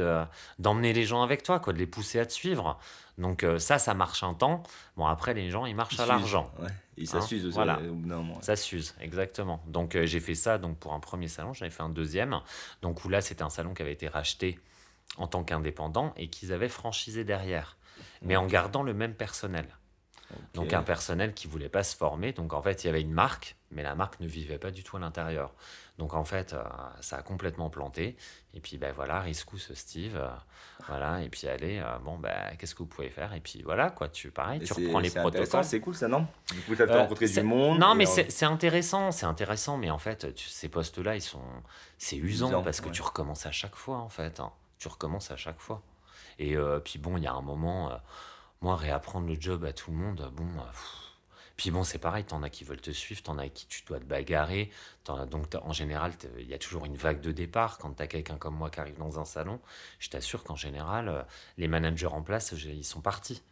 d'emmener 0.60 0.92
les 0.92 1.06
gens 1.06 1.24
avec 1.24 1.44
toi, 1.44 1.60
quoi, 1.60 1.72
de 1.72 1.80
les 1.80 1.88
pousser 1.88 2.20
à 2.20 2.26
te 2.26 2.34
suivre. 2.34 2.78
Donc 3.18 3.46
ça, 3.60 3.78
ça 3.78 3.94
marche 3.94 4.24
un 4.24 4.34
temps. 4.34 4.64
Bon 4.98 5.06
après 5.06 5.34
les 5.34 5.50
gens 5.50 5.66
ils 5.66 5.76
marchent 5.76 6.00
à 6.00 6.06
l'argent. 6.06 6.52
Et 6.98 7.06
ça 7.06 7.18
hein, 7.18 7.22
s'use 7.22 7.46
aussi 7.46 7.56
voilà. 7.56 7.80
Ça 8.42 8.56
s'use, 8.56 8.96
exactement. 9.00 9.62
Donc 9.68 9.96
euh, 9.96 10.06
j'ai 10.06 10.20
fait 10.20 10.36
ça 10.36 10.58
donc 10.58 10.78
pour 10.78 10.94
un 10.94 11.00
premier 11.00 11.28
salon, 11.28 11.54
j'avais 11.54 11.72
fait 11.72 11.84
un 11.84 11.90
deuxième. 11.90 12.40
Donc 12.82 13.04
où 13.06 13.10
là 13.10 13.22
c'était 13.22 13.44
un 13.44 13.50
salon 13.50 13.74
qui 13.74 13.82
avait 13.82 13.94
été 13.94 14.08
racheté 14.08 14.60
en 15.18 15.28
tant 15.28 15.44
qu'indépendant 15.44 16.14
et 16.18 16.30
qu'ils 16.30 16.54
avaient 16.54 16.70
franchisé 16.70 17.24
derrière, 17.24 17.78
mais 18.22 18.36
en 18.36 18.48
gardant 18.48 18.84
le 18.84 18.94
même 18.94 19.14
personnel. 19.14 19.66
Donc 20.54 20.72
un 20.72 20.84
personnel 20.84 21.34
qui 21.34 21.48
voulait 21.48 21.70
pas 21.70 21.84
se 21.84 21.96
former. 21.96 22.32
Donc 22.32 22.54
en 22.54 22.62
fait, 22.62 22.84
il 22.84 22.88
y 22.88 22.90
avait 22.90 23.02
une 23.02 23.12
marque, 23.12 23.56
mais 23.72 23.82
la 23.82 23.96
marque 23.96 24.20
ne 24.20 24.28
vivait 24.28 24.60
pas 24.60 24.70
du 24.70 24.84
tout 24.84 24.98
à 24.98 25.00
l'intérieur. 25.00 25.52
Donc 25.98 26.14
en 26.14 26.24
fait, 26.24 26.54
euh, 26.54 26.64
ça 27.02 27.18
a 27.18 27.22
complètement 27.24 27.72
planté. 27.72 28.16
Et 28.54 28.60
puis 28.60 28.78
ben 28.78 28.94
voilà, 28.94 29.20
Riscous 29.22 29.74
Steve, 29.74 30.16
euh, 30.16 30.30
voilà. 30.88 31.22
Et 31.24 31.30
puis 31.30 31.48
allez, 31.48 31.80
euh, 31.80 31.98
bon 32.00 32.20
ben 32.20 32.56
qu'est-ce 32.58 32.76
que 32.76 32.80
vous 32.80 32.88
pouvez 32.88 33.10
faire? 33.10 33.34
Et 33.34 33.40
puis 33.40 33.64
voilà 33.64 33.90
quoi, 33.90 34.10
tu 34.10 34.30
pareil, 34.30 34.60
tu 34.62 34.74
reprends 34.74 35.00
les 35.00 35.10
protocoles. 35.10 35.64
C'est 35.64 35.80
cool 35.80 35.96
ça, 35.96 36.08
non? 36.08 36.28
Du 36.52 36.62
coup, 36.62 36.76
rencontré 36.88 37.28
du 37.28 37.42
monde. 37.42 37.80
Non, 37.80 37.96
mais 37.96 38.06
c'est 38.06 38.46
intéressant, 38.46 39.12
c'est 39.12 39.26
intéressant. 39.26 39.78
Mais 39.78 39.90
en 39.90 40.00
fait, 40.00 40.38
ces 40.38 40.70
postes-là, 40.70 41.16
ils 41.16 41.22
sont, 41.22 41.42
c'est 41.98 42.18
usant, 42.18 42.62
parce 42.62 42.80
que 42.80 42.90
tu 42.90 43.02
recommences 43.02 43.48
à 43.48 43.52
chaque 43.52 43.76
fois 43.76 43.98
en 43.98 44.10
fait. 44.10 44.40
Hein. 44.40 44.52
Tu 44.78 44.88
recommences 44.88 45.32
à 45.32 45.36
chaque 45.36 45.60
fois. 45.60 45.82
Et 46.38 46.56
puis 46.84 47.00
bon, 47.00 47.18
il 47.18 47.24
y 47.24 47.28
a 47.28 47.34
un 47.34 47.42
moment 47.42 47.92
moi, 48.64 48.78
réapprendre 48.78 49.28
le 49.28 49.36
job 49.40 49.66
à 49.66 49.74
tout 49.74 49.92
le 49.92 49.98
monde, 49.98 50.32
bon. 50.36 50.46
Euh, 50.46 50.72
puis 51.58 51.70
bon, 51.70 51.84
c'est 51.84 52.00
pareil, 52.00 52.24
t'en 52.24 52.42
as 52.42 52.50
qui 52.50 52.64
veulent 52.64 52.82
te 52.82 52.92
suivre, 52.92 53.22
t'en 53.22 53.38
as 53.38 53.50
qui 53.50 53.68
tu 53.68 53.84
dois 53.86 54.00
te 54.00 54.06
bagarrer. 54.06 54.72
donc 55.30 55.48
en 55.62 55.72
général, 55.72 56.14
il 56.40 56.48
y 56.48 56.54
a 56.54 56.58
toujours 56.58 56.86
une 56.86 56.96
vague 56.96 57.22
de 57.22 57.32
départ. 57.32 57.78
Quand 57.78 57.92
t'as 57.92 58.08
quelqu'un 58.08 58.38
comme 58.38 58.56
moi 58.56 58.70
qui 58.70 58.80
arrive 58.80 58.98
dans 58.98 59.20
un 59.20 59.26
salon, 59.26 59.60
je 60.00 60.10
t'assure 60.10 60.44
qu'en 60.44 60.56
général, 60.56 61.10
euh, 61.10 61.22
les 61.58 61.68
managers 61.68 62.08
en 62.08 62.24
place, 62.24 62.54
ils 62.54 62.86
sont 62.86 63.02
partis. 63.02 63.44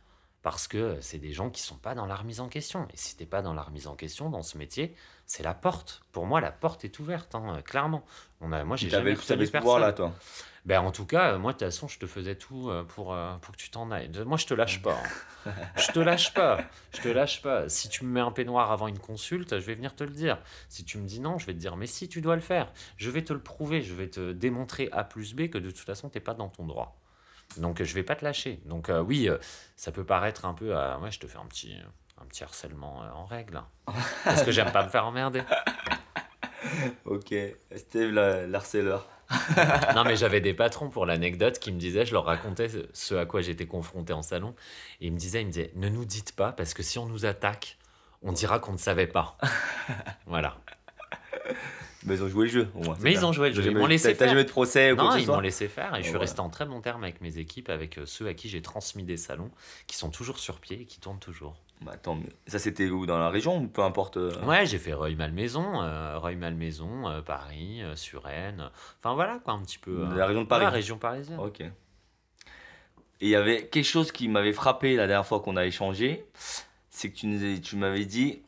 Parce 0.41 0.67
que 0.67 0.99
c'est 1.01 1.19
des 1.19 1.33
gens 1.33 1.51
qui 1.51 1.61
sont 1.61 1.77
pas 1.77 1.93
dans 1.93 2.07
la 2.07 2.15
remise 2.15 2.39
en 2.39 2.47
question. 2.47 2.87
Et 2.91 2.97
si 2.97 3.15
t'es 3.15 3.27
pas 3.27 3.43
dans 3.43 3.53
la 3.53 3.61
remise 3.61 3.87
en 3.87 3.95
question 3.95 4.31
dans 4.31 4.41
ce 4.41 4.57
métier, 4.57 4.95
c'est 5.31 5.43
la 5.43 5.53
porte. 5.53 6.01
Pour 6.11 6.25
moi, 6.25 6.41
la 6.41 6.51
porte 6.51 6.83
est 6.83 6.99
ouverte, 6.99 7.35
hein, 7.35 7.61
clairement. 7.63 8.03
On 8.41 8.51
a, 8.51 8.65
moi, 8.65 8.75
j'ai 8.75 8.89
jamais 8.89 9.15
pouvoir 9.15 9.79
là, 9.79 9.93
toi. 9.93 10.13
Ben, 10.65 10.81
en 10.81 10.91
tout 10.91 11.05
cas, 11.05 11.37
moi, 11.37 11.53
de 11.53 11.57
toute 11.57 11.67
façon, 11.67 11.87
je 11.87 11.99
te 11.99 12.05
faisais 12.05 12.35
tout 12.35 12.69
euh, 12.69 12.83
pour, 12.83 13.13
euh, 13.13 13.37
pour 13.37 13.53
que 13.53 13.57
tu 13.57 13.69
t'en 13.69 13.91
ailles. 13.91 14.11
Moi, 14.25 14.37
je 14.37 14.45
te 14.45 14.53
lâche 14.53 14.81
pas. 14.81 14.99
Hein. 15.45 15.53
je 15.77 15.89
te 15.93 15.99
lâche 15.99 16.33
pas. 16.33 16.59
Je 16.93 16.99
te 16.99 17.07
lâche 17.07 17.41
pas. 17.41 17.69
Si 17.69 17.87
tu 17.87 18.03
me 18.03 18.09
mets 18.09 18.19
un 18.19 18.31
peignoir 18.31 18.73
avant 18.73 18.89
une 18.89 18.99
consulte, 18.99 19.57
je 19.57 19.65
vais 19.65 19.75
venir 19.75 19.95
te 19.95 20.03
le 20.03 20.09
dire. 20.09 20.37
Si 20.67 20.83
tu 20.83 20.97
me 20.97 21.07
dis 21.07 21.21
non, 21.21 21.37
je 21.37 21.45
vais 21.45 21.53
te 21.53 21.59
dire, 21.59 21.77
mais 21.77 21.87
si, 21.87 22.09
tu 22.09 22.19
dois 22.19 22.35
le 22.35 22.41
faire. 22.41 22.69
Je 22.97 23.09
vais 23.09 23.23
te 23.23 23.31
le 23.31 23.41
prouver. 23.41 23.81
Je 23.81 23.93
vais 23.93 24.09
te 24.09 24.33
démontrer 24.33 24.89
A 24.91 25.05
plus 25.05 25.33
B 25.33 25.47
que 25.47 25.57
de 25.57 25.71
toute 25.71 25.79
façon, 25.79 26.09
tu 26.09 26.17
n'es 26.17 26.21
pas 26.21 26.33
dans 26.33 26.49
ton 26.49 26.65
droit. 26.65 26.99
Donc, 27.55 27.81
je 27.81 27.93
vais 27.93 28.03
pas 28.03 28.17
te 28.17 28.25
lâcher. 28.25 28.59
Donc, 28.65 28.89
euh, 28.89 29.01
oui, 29.01 29.29
ça 29.77 29.93
peut 29.93 30.05
paraître 30.05 30.43
un 30.43 30.53
peu. 30.53 30.75
ouais, 30.75 31.11
je 31.11 31.19
te 31.21 31.27
fais 31.27 31.37
un 31.37 31.45
petit, 31.45 31.73
un 32.21 32.25
petit 32.25 32.43
harcèlement 32.43 33.03
en 33.13 33.25
règle. 33.25 33.57
Hein. 33.57 33.93
parce 34.23 34.43
que 34.43 34.51
j'aime 34.51 34.71
pas 34.71 34.83
me 34.83 34.89
faire 34.89 35.05
emmerder. 35.05 35.41
ok. 37.05 37.33
Steve, 37.75 38.11
l'harceleur. 38.11 39.07
non, 39.95 40.03
mais 40.03 40.15
j'avais 40.15 40.41
des 40.41 40.53
patrons 40.53 40.89
pour 40.89 41.05
l'anecdote 41.05 41.59
qui 41.59 41.71
me 41.71 41.79
disaient, 41.79 42.05
je 42.05 42.13
leur 42.13 42.25
racontais 42.25 42.67
ce 42.93 43.15
à 43.15 43.25
quoi 43.25 43.41
j'étais 43.41 43.65
confronté 43.65 44.13
en 44.13 44.21
salon, 44.21 44.55
et 44.99 45.07
ils 45.07 45.13
me 45.13 45.17
disaient, 45.17 45.41
ils 45.41 45.47
me 45.47 45.51
disaient, 45.51 45.71
ne 45.75 45.89
nous 45.89 46.05
dites 46.05 46.35
pas, 46.35 46.51
parce 46.51 46.73
que 46.73 46.83
si 46.83 46.99
on 46.99 47.05
nous 47.05 47.25
attaque, 47.25 47.77
on 48.21 48.31
dira 48.31 48.59
qu'on 48.59 48.73
ne 48.73 48.77
savait 48.77 49.07
pas. 49.07 49.37
voilà. 50.27 50.57
Mais 52.03 52.15
ils 52.15 52.23
ont 52.23 52.29
joué 52.29 52.45
le 52.47 52.51
jeu, 52.51 52.67
au 52.75 52.83
moins. 52.83 52.97
Mais 52.99 53.11
ils 53.13 53.25
ont 53.25 53.31
joué 53.31 53.49
le 53.49 53.55
jeu. 53.55 53.63
Ils 53.63 53.77
m'ont 53.77 53.85
laissé 53.85 54.15
faire. 54.15 54.27
jamais 54.27 54.43
de 54.43 54.49
procès 54.49 54.91
ou 54.91 54.95
Non, 54.95 55.15
ils 55.15 55.27
m'ont 55.27 55.39
laissé 55.39 55.67
faire 55.67 55.95
et 55.95 56.03
je 56.03 56.09
suis 56.09 56.17
resté 56.17 56.39
en 56.39 56.49
très 56.49 56.65
bon 56.65 56.81
terme 56.81 57.03
avec 57.03 57.21
mes 57.21 57.37
équipes, 57.37 57.69
avec 57.69 57.99
euh, 57.99 58.05
ceux 58.05 58.27
à 58.27 58.33
qui 58.33 58.49
j'ai 58.49 58.61
transmis 58.61 59.03
des 59.03 59.17
salons, 59.17 59.51
qui 59.87 59.95
sont 59.95 60.09
toujours 60.09 60.39
sur 60.39 60.59
pied 60.59 60.81
et 60.81 60.85
qui 60.85 60.99
tournent 60.99 61.19
toujours. 61.19 61.55
Bah, 61.81 61.93
Ça, 62.45 62.59
c'était 62.59 62.89
où 62.89 63.05
Dans 63.05 63.17
la 63.17 63.29
région 63.29 63.57
ou 63.57 63.67
peu 63.67 63.81
importe 63.81 64.17
euh? 64.17 64.31
Ouais, 64.45 64.65
j'ai 64.65 64.77
fait 64.77 64.93
Reuil-Malmaison, 64.93 65.81
euh, 65.81 66.17
Reuil-Malmaison, 66.19 67.09
euh, 67.09 67.21
Paris, 67.21 67.81
Suresnes. 67.95 68.69
Enfin, 68.99 69.15
voilà, 69.15 69.39
quoi, 69.43 69.53
un 69.53 69.61
petit 69.61 69.79
peu. 69.79 70.05
la 70.15 70.27
région 70.27 70.43
de 70.43 70.47
Paris 70.47 70.63
La 70.63 70.69
région 70.69 70.97
parisienne. 70.97 71.39
Ok. 71.39 71.61
Et 71.61 71.71
il 73.21 73.29
y 73.29 73.35
avait 73.35 73.67
quelque 73.67 73.85
chose 73.85 74.11
qui 74.11 74.27
m'avait 74.27 74.53
frappé 74.53 74.95
la 74.95 75.05
dernière 75.07 75.25
fois 75.25 75.41
qu'on 75.41 75.55
a 75.55 75.65
échangé, 75.65 76.25
c'est 76.89 77.11
que 77.11 77.15
tu, 77.15 77.61
tu 77.61 77.75
m'avais 77.75 78.05
dit. 78.05 78.41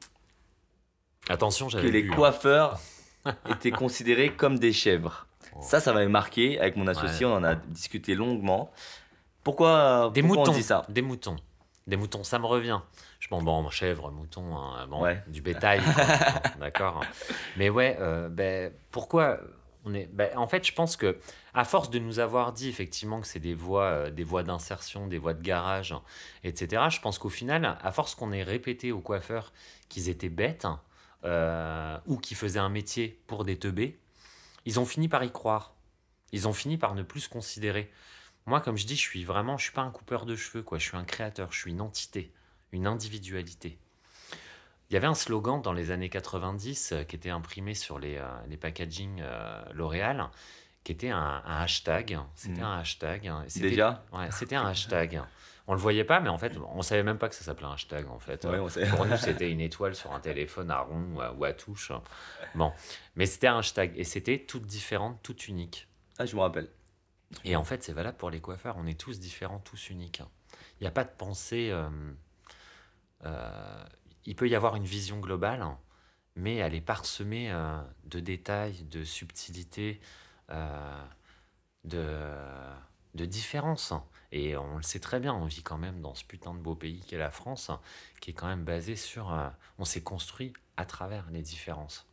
Attention, 1.30 1.68
Que 1.68 1.78
les 1.78 2.10
hein. 2.10 2.14
coiffeurs 2.16 2.80
étaient 3.50 3.72
considérés 3.72 4.34
comme 4.34 4.60
des 4.60 4.74
chèvres. 4.74 5.28
Oh. 5.56 5.60
Ça, 5.62 5.80
ça 5.80 5.94
m'avait 5.94 6.08
marqué. 6.08 6.60
Avec 6.60 6.76
mon 6.76 6.88
associé, 6.88 7.26
on 7.26 7.34
en 7.34 7.44
a 7.44 7.56
discuté 7.56 8.16
longuement. 8.16 8.72
Pourquoi, 9.44 10.12
des 10.14 10.22
pourquoi 10.22 10.40
moutons, 10.40 10.52
on 10.52 10.56
dit 10.56 10.64
ça? 10.64 10.86
Des 10.90 11.02
moutons. 11.02 11.36
Des 11.86 11.96
moutons, 11.96 12.24
ça 12.24 12.40
me 12.40 12.46
revient. 12.46 12.80
Je 13.24 13.30
pense, 13.30 13.42
bon, 13.42 13.70
chèvre, 13.70 14.12
mouton, 14.12 14.54
hein, 14.58 14.86
bon, 14.88 15.06
du 15.28 15.42
bétail, 15.42 15.80
d'accord. 16.60 17.06
Mais 17.56 17.70
ouais, 17.70 17.96
euh, 18.02 18.28
ben, 18.28 18.74
pourquoi 18.92 19.40
on 19.86 19.94
est, 19.94 20.08
ben, 20.08 20.38
En 20.38 20.46
fait, 20.46 20.68
je 20.68 20.74
pense 20.74 20.98
que 20.98 21.18
à 21.54 21.64
force 21.64 21.90
de 21.90 22.00
nous 22.00 22.20
avoir 22.20 22.52
dit 22.52 22.68
effectivement 22.68 23.22
que 23.22 23.28
c'est 23.28 23.40
des 23.40 23.54
voies, 23.54 23.86
euh, 23.86 24.12
des 24.12 24.26
voies 24.26 24.44
d'insertion, 24.44 25.08
des 25.08 25.20
voies 25.20 25.34
de 25.34 25.42
garage, 25.42 25.96
etc., 26.44 26.84
je 26.90 27.00
pense 27.00 27.18
qu'au 27.18 27.30
final, 27.30 27.78
à 27.82 27.92
force 27.94 28.14
qu'on 28.14 28.34
ait 28.34 28.44
répété 28.44 28.92
aux 28.92 29.00
coiffeurs 29.00 29.54
qu'ils 29.88 30.10
étaient 30.10 30.28
bêtes 30.28 30.68
euh, 31.24 31.98
ou 32.08 32.18
qu'ils 32.18 32.36
faisaient 32.36 32.60
un 32.60 32.68
métier 32.68 33.22
pour 33.28 33.46
des 33.46 33.58
teubés, 33.58 34.02
ils 34.66 34.82
ont 34.82 34.86
fini 34.86 35.08
par 35.08 35.24
y 35.24 35.32
croire. 35.32 35.76
Ils 36.34 36.46
ont 36.50 36.54
fini 36.54 36.78
par 36.78 36.94
ne 36.94 37.04
plus 37.04 37.22
se 37.22 37.30
considérer. 37.30 37.90
Moi, 38.48 38.60
comme 38.60 38.76
je 38.76 38.86
dis, 38.86 38.98
je 38.98 39.02
suis 39.02 39.24
vraiment, 39.24 39.58
je 39.58 39.64
suis 39.64 39.74
pas 39.74 39.84
un 39.84 39.92
coupeur 39.92 40.26
de 40.26 40.36
cheveux, 40.36 40.62
quoi. 40.62 40.78
Je 40.78 40.84
suis 40.90 40.98
un 40.98 41.06
créateur, 41.06 41.54
je 41.54 41.60
suis 41.60 41.72
une 41.72 41.80
entité, 41.80 42.34
une 42.74 42.88
individualité. 42.88 43.78
Il 44.90 44.94
y 44.94 44.98
avait 44.98 45.08
un 45.08 45.16
slogan 45.16 45.62
dans 45.62 45.74
les 45.74 45.92
années 45.92 46.10
90 46.10 46.92
euh, 46.92 47.04
qui 47.04 47.16
était 47.16 47.30
imprimé 47.30 47.74
sur 47.74 47.98
les, 48.00 48.18
euh, 48.18 48.28
les 48.48 48.58
packaging 48.58 49.22
euh, 49.22 49.64
L'Oréal, 49.74 50.30
qui 50.84 50.92
était 50.92 51.10
un, 51.10 51.42
hashtag. 51.46 52.20
C'était 52.36 52.62
mmh. 52.62 52.64
un 52.64 52.78
hashtag. 52.80 53.32
Déjà 53.56 54.04
Ouais, 54.12 54.30
c'était 54.32 54.56
un 54.56 54.68
hashtag. 54.68 55.22
On 55.66 55.74
le 55.74 55.80
voyait 55.80 56.04
pas, 56.04 56.20
mais 56.20 56.28
en 56.28 56.38
fait, 56.38 56.58
on 56.76 56.82
savait 56.82 57.04
même 57.04 57.18
pas 57.18 57.30
que 57.30 57.36
ça 57.36 57.46
s'appelait 57.46 57.68
un 57.68 57.74
hashtag. 57.74 58.08
En 58.08 58.20
fait, 58.20 58.46
pour 58.90 59.06
nous, 59.06 59.18
c'était 59.18 59.50
une 59.50 59.62
étoile 59.62 59.96
sur 59.96 60.12
un 60.12 60.20
téléphone 60.20 60.70
à 60.70 60.82
rond 60.82 61.16
ou 61.38 61.44
à, 61.46 61.54
touche. 61.54 61.94
Bon, 62.54 62.74
mais 63.16 63.26
c'était 63.26 63.48
un 63.48 63.60
hashtag 63.60 63.94
et 63.96 64.04
c'était 64.04 64.40
toute 64.40 64.66
différente, 64.66 65.20
toute 65.24 65.48
unique. 65.48 65.88
Ah, 66.20 66.26
je 66.26 66.36
me 66.36 66.42
rappelle. 66.42 66.70
Et 67.46 67.56
en 67.56 67.64
fait, 67.64 67.82
c'est 67.82 67.94
valable 67.94 68.18
pour 68.18 68.30
les 68.30 68.42
coiffeurs. 68.42 68.76
On 68.78 68.86
est 68.86 69.00
tous 69.00 69.20
différents, 69.20 69.60
tous 69.60 69.90
uniques. 69.90 70.22
Il 70.80 70.84
n'y 70.84 70.88
a 70.88 70.92
pas 70.92 71.06
de 71.06 71.12
pensée. 71.18 71.74
Euh, 73.26 73.30
euh, 73.30 73.84
il 74.26 74.36
peut 74.36 74.48
y 74.48 74.56
avoir 74.56 74.78
une 74.78 74.86
vision 74.86 75.20
globale, 75.20 75.66
mais 76.36 76.56
elle 76.56 76.74
est 76.76 76.82
parsemée 76.82 77.52
euh, 77.52 77.82
de 78.06 78.22
détails, 78.22 78.84
de 78.84 79.04
subtilités, 79.04 80.00
de, 81.84 82.06
de 83.16 83.26
différences. 83.26 83.94
Et 84.32 84.56
on 84.56 84.78
le 84.78 84.84
sait 84.84 85.02
très 85.02 85.20
bien, 85.20 85.34
on 85.34 85.46
vit 85.46 85.62
quand 85.62 85.78
même 85.78 86.00
dans 86.00 86.16
ce 86.16 86.24
putain 86.24 86.54
de 86.54 86.60
beau 86.60 86.74
pays 86.74 87.02
qu'est 87.06 87.18
la 87.18 87.32
France, 87.32 87.70
qui 88.22 88.32
est 88.32 88.34
quand 88.34 88.48
même 88.48 88.64
basé 88.64 88.96
sur. 88.96 89.38
on 89.78 89.86
s'est 89.86 90.02
construit 90.02 90.54
à 90.78 90.86
travers 90.86 91.30
les 91.32 91.42
différences. 91.42 92.08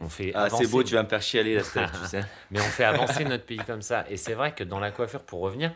On 0.00 0.08
fait 0.08 0.32
ah, 0.34 0.50
c'est 0.50 0.66
beau, 0.66 0.82
tu 0.82 0.94
vas 0.94 1.02
me 1.02 1.08
faire 1.08 1.22
chialer, 1.22 1.54
la 1.54 1.62
tu 1.62 1.70
sais. 2.06 2.24
Mais 2.50 2.60
on 2.60 2.64
fait 2.64 2.84
avancer 2.84 3.24
notre 3.24 3.46
pays 3.46 3.62
comme 3.64 3.82
ça. 3.82 4.04
Et 4.10 4.16
c'est 4.16 4.34
vrai 4.34 4.54
que 4.54 4.64
dans 4.64 4.80
la 4.80 4.90
coiffure, 4.90 5.22
pour 5.22 5.40
revenir, 5.40 5.72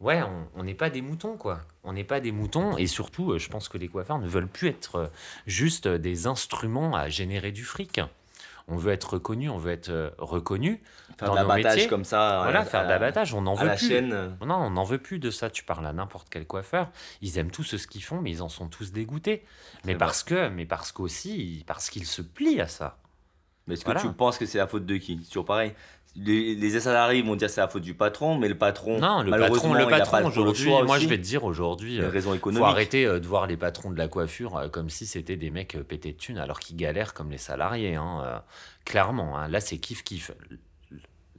ouais, 0.00 0.22
on 0.54 0.62
n'est 0.62 0.74
pas 0.74 0.90
des 0.90 1.02
moutons, 1.02 1.36
quoi. 1.36 1.60
On 1.84 1.92
n'est 1.92 2.04
pas 2.04 2.20
des 2.20 2.32
moutons. 2.32 2.76
Et 2.76 2.86
surtout, 2.86 3.32
euh, 3.32 3.38
je 3.38 3.48
pense 3.48 3.68
que 3.68 3.78
les 3.78 3.88
coiffeurs 3.88 4.18
ne 4.18 4.26
veulent 4.26 4.48
plus 4.48 4.68
être 4.68 4.96
euh, 4.96 5.06
juste 5.46 5.88
des 5.88 6.26
instruments 6.26 6.94
à 6.94 7.08
générer 7.08 7.52
du 7.52 7.64
fric. 7.64 8.00
On 8.68 8.76
veut 8.76 8.92
être 8.92 9.14
reconnu, 9.14 9.48
on 9.48 9.58
veut 9.58 9.70
être 9.70 9.90
euh, 9.90 10.10
reconnu. 10.18 10.82
Faire 11.18 11.30
de 11.30 11.36
l'abattage 11.36 11.86
comme 11.86 12.04
ça. 12.04 12.40
Voilà, 12.42 12.64
faire 12.64 12.84
de 12.84 12.88
l'abattage, 12.88 13.32
on 13.32 13.42
n'en 13.42 13.54
veut 13.54 13.66
la 13.66 13.76
plus. 13.76 13.88
Chaîne. 13.88 14.36
Non, 14.44 14.56
on 14.56 14.70
n'en 14.70 14.82
veut 14.82 14.98
plus 14.98 15.20
de 15.20 15.30
ça. 15.30 15.48
Tu 15.48 15.62
parles 15.62 15.86
à 15.86 15.92
n'importe 15.92 16.28
quel 16.28 16.46
coiffeur, 16.46 16.90
ils 17.22 17.38
aiment 17.38 17.52
tout 17.52 17.62
ce 17.62 17.76
qu'ils 17.86 18.02
font, 18.02 18.20
mais 18.20 18.32
ils 18.32 18.42
en 18.42 18.48
sont 18.48 18.68
tous 18.68 18.92
dégoûtés. 18.92 19.44
Mais 19.84 19.94
parce 19.94 20.24
que, 20.24 20.48
mais 20.48 20.66
parce 20.66 20.90
qu'aussi, 20.90 21.64
parce 21.66 21.88
qu'ils 21.88 22.06
se 22.06 22.22
plient 22.22 22.60
à 22.60 22.66
ça. 22.66 22.98
Mais 23.66 23.74
est-ce 23.74 23.84
que 23.84 24.00
tu 24.00 24.12
penses 24.12 24.38
que 24.38 24.46
c'est 24.46 24.58
la 24.58 24.66
faute 24.66 24.86
de 24.86 24.96
qui? 24.96 25.18
C'est 25.22 25.28
toujours 25.28 25.44
pareil. 25.44 25.72
Les, 26.16 26.80
salariés 26.80 27.22
vont 27.22 27.36
dire 27.36 27.50
c'est 27.50 27.60
la 27.60 27.68
faute 27.68 27.82
du 27.82 27.94
patron, 27.94 28.38
mais 28.38 28.48
le 28.48 28.56
patron, 28.56 28.98
non, 28.98 29.22
le 29.22 29.30
patron, 29.30 29.74
le 29.74 29.86
patron 29.86 30.26
aujourd'hui, 30.26 30.70
moi 30.84 30.98
je 30.98 31.06
vais 31.06 31.18
te 31.18 31.22
dire 31.22 31.44
aujourd'hui, 31.44 31.96
il 31.96 32.52
faut 32.52 32.64
arrêter 32.64 33.04
de 33.06 33.26
voir 33.26 33.46
les 33.46 33.56
patrons 33.56 33.90
de 33.90 33.98
la 33.98 34.08
coiffure 34.08 34.70
comme 34.72 34.90
si 34.90 35.06
c'était 35.06 35.36
des 35.36 35.50
mecs 35.50 35.76
pétés 35.82 36.12
de 36.12 36.18
thunes 36.18 36.38
alors 36.38 36.60
qu'ils 36.60 36.76
galèrent 36.76 37.14
comme 37.14 37.30
les 37.30 37.38
salariés. 37.38 37.94
Hein, 37.94 38.42
clairement, 38.84 39.38
hein. 39.38 39.48
là 39.48 39.60
c'est 39.60 39.78
kiff 39.78 40.02
kiff. 40.04 40.30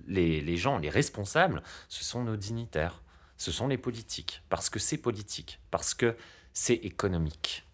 Les, 0.08 0.40
les 0.40 0.56
gens, 0.56 0.78
les 0.78 0.90
responsables, 0.90 1.62
ce 1.90 2.06
sont 2.06 2.24
nos 2.24 2.38
dignitaires, 2.38 3.02
ce 3.38 3.52
sont 3.52 3.68
les 3.68 3.78
politiques, 3.78 4.42
parce 4.48 4.70
que 4.70 4.80
c'est 4.80 4.98
politique, 4.98 5.60
parce 5.70 5.94
que 5.94 6.16
c'est 6.54 6.74
économique. 6.74 7.68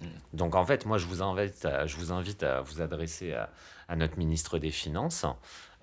Mm. 0.00 0.06
Donc 0.34 0.54
en 0.54 0.64
fait, 0.64 0.86
moi 0.86 0.98
je 0.98 1.06
vous 1.06 1.22
invite 1.22 1.64
à, 1.64 1.86
je 1.86 1.96
vous, 1.96 2.12
invite 2.12 2.42
à 2.42 2.60
vous 2.60 2.82
adresser 2.82 3.32
à, 3.32 3.96
notre 3.96 4.18
ministre 4.18 4.58
des 4.58 4.70
Finances. 4.70 5.24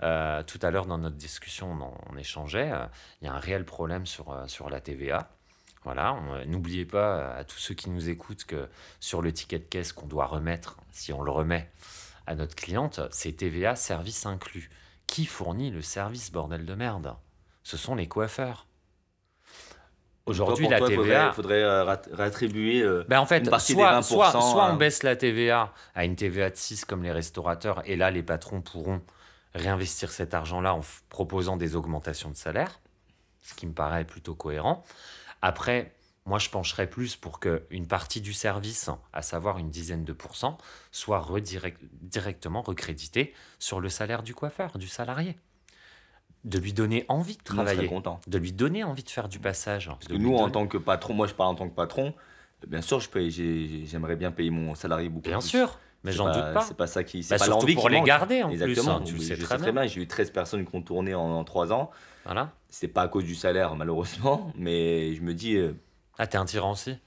Euh, 0.01 0.43
tout 0.43 0.59
à 0.61 0.71
l'heure 0.71 0.85
dans 0.85 0.97
notre 0.97 1.15
discussion, 1.15 1.77
on, 2.09 2.17
échangeait, 2.17 2.71
euh, 2.71 2.85
il 3.21 3.25
y 3.25 3.27
a 3.27 3.33
un 3.33 3.39
réel 3.39 3.65
problème 3.65 4.05
sur, 4.05 4.31
euh, 4.31 4.47
sur 4.47 4.69
la 4.69 4.81
TVA. 4.81 5.29
Voilà, 5.83 6.17
n'oubliez 6.47 6.85
pas 6.85 7.35
à 7.35 7.43
tous 7.43 7.57
ceux 7.57 7.73
qui 7.73 7.89
nous 7.89 8.09
écoutent 8.09 8.45
que 8.45 8.69
sur 9.01 9.21
le 9.21 9.33
ticket 9.33 9.59
de 9.59 9.65
caisse 9.65 9.91
qu'on 9.91 10.07
doit 10.07 10.27
remettre, 10.27 10.77
si 10.91 11.11
on 11.11 11.21
le 11.21 11.29
remet 11.29 11.69
à 12.25 12.35
notre 12.35 12.55
cliente, 12.55 13.01
c'est 13.11 13.33
TVA 13.33 13.75
service 13.75 14.25
inclus. 14.25 14.69
Qui 15.07 15.25
fournit 15.25 15.71
le 15.71 15.81
service 15.81 16.31
bordel 16.31 16.65
de 16.65 16.73
merde? 16.73 17.15
Ce 17.63 17.75
sont 17.75 17.95
les 17.95 18.07
coiffeurs. 18.07 18.65
Aujourd'hui, 20.25 20.69
la 20.69 20.79
TVA. 20.79 21.27
Il 21.27 21.33
faudrait, 21.33 21.83
réattribuer 22.13 22.81
euh, 22.81 23.03
ben 23.09 23.19
en 23.19 23.25
fait, 23.25 23.39
une 23.39 23.49
partie 23.49 23.73
soit, 23.73 23.91
des 23.91 23.97
20%, 23.99 24.03
soit, 24.03 24.31
soit 24.31 24.71
on 24.71 24.75
baisse 24.75 25.03
la 25.03 25.17
TVA 25.17 25.73
à 25.95 26.05
une 26.05 26.15
TVA 26.15 26.49
de 26.49 26.55
6 26.55 26.85
comme 26.85 27.03
les 27.03 27.11
restaurateurs, 27.11 27.81
et 27.85 27.97
là, 27.97 28.09
les 28.09 28.23
patrons 28.23 28.61
pourront 28.61 29.01
réinvestir 29.53 30.11
cet 30.11 30.33
argent-là 30.33 30.73
en 30.73 30.81
proposant 31.09 31.57
des 31.57 31.75
augmentations 31.75 32.29
de 32.29 32.35
salaire, 32.35 32.79
ce 33.43 33.53
qui 33.53 33.67
me 33.67 33.73
paraît 33.73 34.05
plutôt 34.05 34.35
cohérent. 34.35 34.83
Après, 35.41 35.93
moi, 36.25 36.39
je 36.39 36.49
pencherais 36.49 36.89
plus 36.89 37.15
pour 37.15 37.39
qu'une 37.39 37.87
partie 37.87 38.21
du 38.21 38.33
service, 38.33 38.89
à 39.11 39.21
savoir 39.21 39.57
une 39.57 39.69
dizaine 39.69 40.05
de 40.05 40.13
pourcents, 40.13 40.57
soit 40.91 41.25
directement 41.41 42.61
recréditée 42.61 43.33
sur 43.59 43.81
le 43.81 43.89
salaire 43.89 44.23
du 44.23 44.33
coiffeur, 44.33 44.77
du 44.77 44.87
salarié. 44.87 45.37
De 46.45 46.59
lui 46.59 46.73
donner 46.73 47.05
envie 47.07 47.37
de 47.37 47.43
travailler, 47.43 47.89
de 48.27 48.37
lui 48.37 48.51
donner 48.51 48.83
envie 48.83 49.03
de 49.03 49.09
faire 49.09 49.29
du 49.29 49.39
passage. 49.39 49.87
Parce 49.87 50.07
que 50.07 50.13
nous, 50.13 50.35
en 50.35 50.49
tant 50.49 50.67
que 50.67 50.77
patron, 50.77 51.13
moi 51.13 51.25
je 51.27 51.33
parle 51.33 51.51
en 51.51 51.55
tant 51.55 51.69
que 51.69 51.75
patron, 51.75 52.13
bien 52.67 52.81
sûr, 52.81 52.99
je 52.99 53.83
j'aimerais 53.85 54.17
bien 54.17 54.31
payer 54.31 54.49
mon 54.49 54.75
salarié 54.75 55.07
beaucoup 55.07 55.29
bien 55.29 55.39
sûr, 55.39 55.79
mais 56.03 56.11
j'en 56.11 56.25
doute 56.31 56.53
pas. 56.53 56.61
C'est 56.61 56.77
pas 56.77 56.87
ça 56.87 57.03
qui. 57.03 57.23
C'est 57.23 57.37
bah, 57.37 57.45
pas 57.45 57.51
l'envie 57.51 57.75
pour 57.75 57.89
les 57.89 58.01
garder 58.01 58.43
en 58.43 58.49
Exactement. 58.49 58.99
plus. 59.01 59.13
Hein, 59.13 59.17
tu 59.17 59.19
sais 59.19 59.37
très, 59.37 59.71
bien. 59.71 59.87
J'ai 59.87 60.01
eu 60.01 60.07
13 60.07 60.31
personnes 60.31 60.65
qui 60.65 60.75
ont 60.75 60.81
tourné 60.81 61.13
en, 61.15 61.43
3 61.43 61.73
ans. 61.73 61.91
Voilà. 62.25 62.51
C'est 62.69 62.87
pas 62.87 63.03
à 63.03 63.07
cause 63.07 63.25
du 63.25 63.35
salaire, 63.35 63.75
malheureusement, 63.75 64.51
mais 64.57 65.13
je 65.13 65.21
me 65.21 65.33
dis. 65.33 65.55
Euh, 65.57 65.73
ah, 66.17 66.27
t'es 66.27 66.37
un 66.37 66.45
tyran 66.45 66.71
aussi 66.71 66.97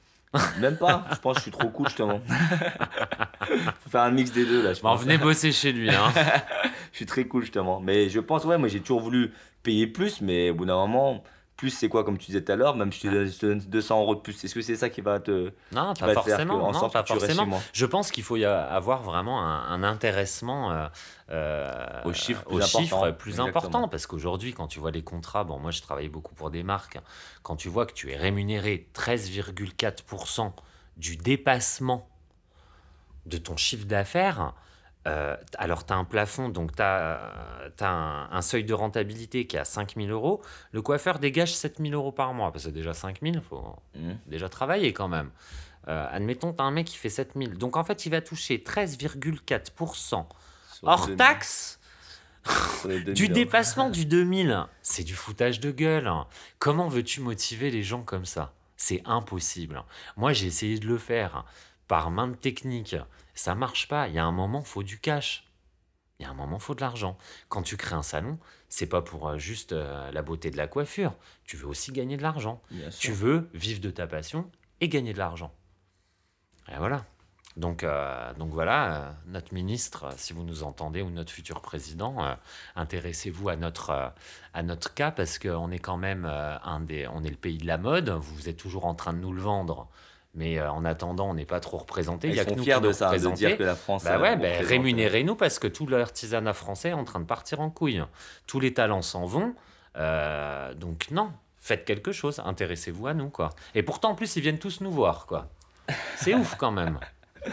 même 0.59 0.77
pas, 0.77 1.05
je 1.13 1.19
pense 1.19 1.35
que 1.35 1.41
je 1.41 1.43
suis 1.43 1.51
trop 1.51 1.69
cool 1.69 1.87
justement. 1.87 2.21
Faut 3.41 3.91
faire 3.91 4.03
un 4.03 4.11
mix 4.11 4.33
des 4.33 4.45
deux 4.45 4.63
là. 4.63 4.73
Je 4.73 4.83
bon, 4.83 4.95
venez 4.95 5.19
bosser 5.19 5.53
chez 5.53 5.73
lui. 5.73 5.91
Hein. 5.91 6.13
je 6.93 6.97
suis 6.97 7.07
très 7.07 7.25
cool 7.25 7.43
justement. 7.43 7.81
Mais 7.81 8.09
je 8.09 8.21
pense, 8.21 8.45
ouais, 8.45 8.59
moi 8.59 8.69
j'ai 8.69 8.81
toujours 8.81 9.01
voulu 9.01 9.33
payer 9.63 9.87
plus, 9.87 10.21
mais 10.21 10.51
au 10.51 10.55
bout 10.55 10.67
d'un 10.67 10.77
moment, 10.77 11.23
plus 11.57 11.71
c'est 11.71 11.88
quoi 11.88 12.05
comme 12.05 12.19
tu 12.19 12.27
disais 12.27 12.45
tout 12.45 12.53
à 12.53 12.57
l'heure 12.57 12.77
même 12.77 12.92
si 12.92 13.09
je 13.09 13.38
te 13.38 13.47
donne 13.47 13.59
200 13.59 14.01
euros 14.01 14.14
de 14.14 14.21
plus 14.21 14.45
est-ce 14.45 14.55
que 14.55 14.61
c'est 14.61 14.77
ça 14.77 14.90
qui 14.90 15.01
va 15.01 15.21
te 15.21 15.53
non 15.73 15.95
pas 15.95 16.12
forcément 16.12 16.71
non, 16.71 16.90
pas 16.90 17.05
forcément. 17.05 17.61
je 17.73 17.87
pense 17.87 18.11
qu'il 18.11 18.25
faut 18.25 18.37
y 18.37 18.45
avoir 18.45 19.03
vraiment 19.03 19.42
un, 19.42 19.83
intéressement 19.83 20.71
euh, 20.71 20.87
euh, 21.31 22.03
aux 22.05 22.12
chiffres 22.12 22.45
plus, 22.45 22.62
chiffres 22.62 23.11
plus 23.12 23.40
importants 23.40 23.88
parce 23.88 24.07
qu'aujourd'hui 24.07 24.53
quand 24.53 24.66
tu 24.66 24.81
vois 24.81 24.90
les 24.90 25.03
contrats 25.03 25.45
bon 25.45 25.59
moi 25.59 25.71
je 25.71 25.81
travaillais 25.81 26.09
beaucoup 26.09 26.35
pour 26.35 26.51
des 26.51 26.62
marques 26.62 26.99
quand 27.42 27.57
tu 27.57 27.69
vois 27.69 27.87
que 27.87 27.95
tu 27.95 28.12
es 28.12 28.16
rémunéré 28.16 28.88
13,4% 28.95 30.53
du 30.99 31.16
dépassement 31.16 32.09
de 33.25 33.38
ton 33.38 33.57
chiffre 33.57 33.87
d'affaires 33.87 34.53
euh, 35.07 35.37
alors, 35.59 35.87
tu 35.87 35.92
as 35.92 35.97
un 35.97 36.05
plafond, 36.05 36.49
donc 36.49 36.75
tu 36.75 36.83
as, 36.83 37.21
un, 37.81 38.42
seuil 38.42 38.64
de 38.64 38.75
rentabilité 38.75 39.47
qui 39.47 39.57
est 39.57 39.61
à 39.61 39.64
5 39.64 39.95
000 39.97 40.09
euros. 40.09 40.42
Le 40.73 40.83
coiffeur 40.83 41.19
dégage 41.19 41.55
7 41.55 41.79
000 41.81 41.95
euros 41.95 42.12
par 42.12 42.35
mois, 42.35 42.51
parce 42.53 42.66
que 42.66 42.71
déjà 42.71 42.92
5 42.92 43.21
000, 43.23 43.35
il 43.37 43.40
faut 43.40 43.77
mmh. 43.95 44.12
déjà 44.27 44.49
travailler 44.49 44.92
quand 44.92 45.09
même. 45.09 45.31
Euh, 45.88 46.07
admettons, 46.11 46.53
tu 46.53 46.61
as 46.61 46.64
un 46.64 46.73
mec 46.73 46.87
qui 46.87 46.97
fait 46.97 47.09
7 47.09 47.33
000. 47.37 47.53
Donc, 47.53 47.77
en 47.77 47.85
fait, 47.85 48.07
il 48.07 48.11
va 48.11 48.21
toucher 48.21 48.59
13,4% 48.59 50.25
hors 50.83 51.16
taxe 51.16 51.79
du 53.14 53.29
dépassement 53.29 53.90
du 53.90 54.07
2000. 54.07 54.66
C'est 54.83 55.05
du 55.05 55.14
foutage 55.14 55.61
de 55.61 55.71
gueule. 55.71 56.11
Comment 56.59 56.88
veux-tu 56.88 57.21
motiver 57.21 57.71
les 57.71 57.83
gens 57.83 58.03
comme 58.03 58.25
ça? 58.25 58.53
C'est 58.77 59.03
impossible. 59.05 59.83
Moi, 60.16 60.33
j'ai 60.33 60.47
essayé 60.47 60.79
de 60.79 60.87
le 60.87 60.99
faire 60.99 61.45
par 61.88 62.11
main 62.11 62.29
de 62.29 62.35
technique 62.35 62.97
ça 63.37 63.55
marche 63.55 63.87
pas. 63.87 64.09
Il 64.09 64.14
y 64.14 64.18
a 64.18 64.25
un 64.25 64.33
moment, 64.33 64.62
faut 64.62 64.83
du 64.83 64.99
cash. 64.99 65.44
Il 66.18 66.22
y 66.22 66.27
a 66.27 66.31
un 66.31 66.35
moment, 66.35 66.59
faut 66.59 66.75
de 66.75 66.81
l'argent. 66.81 67.18
Quand 67.49 67.62
tu 67.62 67.77
crées 67.77 67.94
un 67.94 68.03
salon, 68.03 68.38
c'est 68.68 68.87
pas 68.87 69.03
pour 69.03 69.29
euh, 69.29 69.38
juste 69.38 69.72
euh, 69.72 70.11
la 70.11 70.22
beauté 70.22 70.51
de 70.51 70.57
la 70.57 70.66
coiffure. 70.66 71.14
Tu 71.44 71.57
veux 71.57 71.66
aussi 71.66 71.92
gagner 71.92 72.16
de 72.16 72.22
l'argent. 72.22 72.62
Tu 72.99 73.12
veux 73.12 73.49
vivre 73.53 73.81
de 73.81 73.90
ta 73.90 74.07
passion 74.07 74.51
et 74.81 74.88
gagner 74.88 75.12
de 75.12 75.18
l'argent. 75.18 75.53
Et 76.72 76.77
voilà. 76.79 77.05
Donc, 77.57 77.85
euh, 77.85 78.35
donc 78.35 78.51
voilà, 78.51 79.16
notre 79.27 79.55
ministre, 79.55 80.12
si 80.18 80.35
vous 80.35 80.42
nous 80.42 80.62
entendez, 80.62 81.01
ou 81.01 81.09
notre 81.09 81.33
futur 81.33 81.62
président, 81.62 82.37
intéressez-vous 82.75 83.49
à 83.49 83.57
notre, 83.57 84.12
à 84.53 84.62
notre 84.62 84.92
cas 84.92 85.11
parce 85.11 85.38
qu'on 85.38 85.70
est 85.70 85.79
quand 85.79 85.96
même 85.96 86.27
un 86.27 86.81
des, 86.81 87.07
on 87.07 87.25
est 87.25 87.31
le 87.31 87.37
pays 87.37 87.57
de 87.57 87.66
la 87.66 87.79
mode. 87.79 88.11
Vous 88.11 88.51
êtes 88.51 88.59
toujours 88.59 88.85
en 88.85 88.94
train 88.94 89.14
de 89.14 89.20
nous 89.20 89.33
le 89.33 89.40
vendre 89.40 89.88
mais 90.37 90.59
euh, 90.59 90.70
en 90.70 90.85
attendant, 90.85 91.31
on 91.31 91.35
n'est 91.35 91.46
pas 91.46 91.61
trop 91.61 91.79
représenté. 91.79 92.29
Ils 92.29 92.35
Il 92.35 92.37
y 92.37 92.40
a 92.40 92.44
sont 92.44 92.51
que 92.51 92.57
nous 92.57 92.62
fiers 92.62 92.81
de 92.81 92.92
ça, 92.92 93.11
de 93.11 93.31
dire 93.31 93.57
que 93.57 93.64
la 93.64 93.75
France. 93.75 94.05
Bah 94.05 94.20
ouais, 94.20 94.37
bah, 94.37 94.49
rémunérez-nous 94.61 95.35
parce 95.35 95.59
que 95.59 95.66
tout 95.66 95.87
l'artisanat 95.87 96.53
français 96.53 96.90
est 96.90 96.94
en 96.94 97.05
train 97.05 97.20
de 97.20 97.25
partir 97.25 97.61
en 97.61 97.70
couille. 97.70 98.05
Tous 98.46 98.61
les 98.61 98.75
talents 98.75 99.03
s'en 99.03 99.25
vont. 99.25 99.55
Euh, 99.96 100.75
donc 100.75 101.11
non, 101.11 101.33
faites 101.59 101.87
quelque 101.87 102.12
chose, 102.12 102.40
intéressez-vous 102.44 103.07
à 103.07 103.14
nous 103.14 103.31
quoi. 103.31 103.49
Et 103.75 103.83
pourtant 103.83 104.11
en 104.11 104.14
plus 104.14 104.37
ils 104.37 104.42
viennent 104.42 104.59
tous 104.59 104.83
nous 104.83 104.90
voir 104.90 105.27
quoi. 105.27 105.49
C'est 106.16 106.35
ouf 106.35 106.55
quand 106.57 106.72
même. 106.72 107.01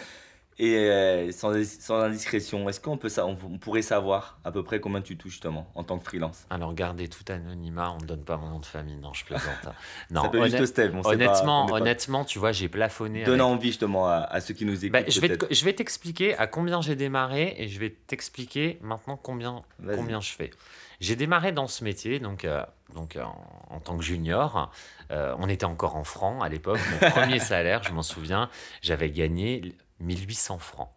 Et 0.59 0.75
euh, 0.75 1.31
sans, 1.31 1.51
sans, 1.63 2.01
indiscrétion, 2.01 2.69
est-ce 2.69 2.79
qu'on 2.79 2.97
peut 2.97 3.09
ça, 3.09 3.25
on, 3.25 3.35
pourrait 3.35 3.81
savoir 3.81 4.37
à 4.43 4.51
peu 4.51 4.63
près 4.63 4.79
combien 4.79 5.01
tu 5.01 5.17
touches 5.17 5.33
justement 5.33 5.67
en 5.73 5.83
tant 5.83 5.97
que 5.97 6.05
freelance? 6.05 6.45
Alors 6.49 6.73
gardez 6.73 7.07
tout 7.07 7.23
anonymat, 7.27 7.91
on 7.91 8.01
ne 8.01 8.05
donne 8.05 8.23
pas 8.23 8.37
mon 8.37 8.49
nom 8.49 8.59
de 8.59 8.65
famille, 8.65 8.95
non 8.97 9.13
je 9.13 9.25
plaisante. 9.25 9.45
non, 10.11 10.31
ça 10.31 10.47
juste 10.47 10.65
Steve, 10.67 10.95
honnêtement, 11.03 11.65
honnêtement, 11.71 12.23
tu 12.23 12.37
vois, 12.37 12.51
j'ai 12.51 12.69
plafonné. 12.69 13.23
Donne 13.23 13.41
envie 13.41 13.69
justement 13.69 14.07
à, 14.07 14.39
ceux 14.41 14.53
qui 14.53 14.65
nous 14.65 14.77
bah, 14.89 15.01
écoutent. 15.01 15.13
je, 15.13 15.21
vais 15.21 15.37
je 15.49 15.65
vais 15.65 15.73
t'expliquer 15.73 16.37
à 16.37 16.45
combien 16.45 16.81
j'ai 16.81 16.95
démarré 16.95 17.55
et 17.57 17.67
je 17.67 17.79
vais 17.79 17.89
t'expliquer 17.89 18.77
maintenant 18.81 19.17
combien, 19.17 19.63
combien 19.95 20.21
je 20.21 20.31
fais. 20.31 20.51
J'ai 20.99 21.15
démarré 21.15 21.51
dans 21.51 21.67
ce 21.67 21.83
métier, 21.83 22.19
donc, 22.19 22.45
euh, 22.45 22.63
donc 22.93 23.17
euh, 23.17 23.23
en, 23.69 23.79
tant 23.79 23.97
que 23.97 24.03
junior. 24.03 24.71
on 25.09 25.49
était 25.49 25.65
encore 25.65 25.95
en 25.95 26.03
francs 26.03 26.43
à 26.43 26.47
l'époque. 26.47 26.79
Mon 27.01 27.09
premier 27.11 27.39
salaire, 27.39 27.81
je 27.83 27.91
m'en 27.91 28.03
souviens, 28.03 28.49
j'avais 28.81 29.09
gagné 29.09 29.73
1800 29.99 30.59
francs. 30.59 30.89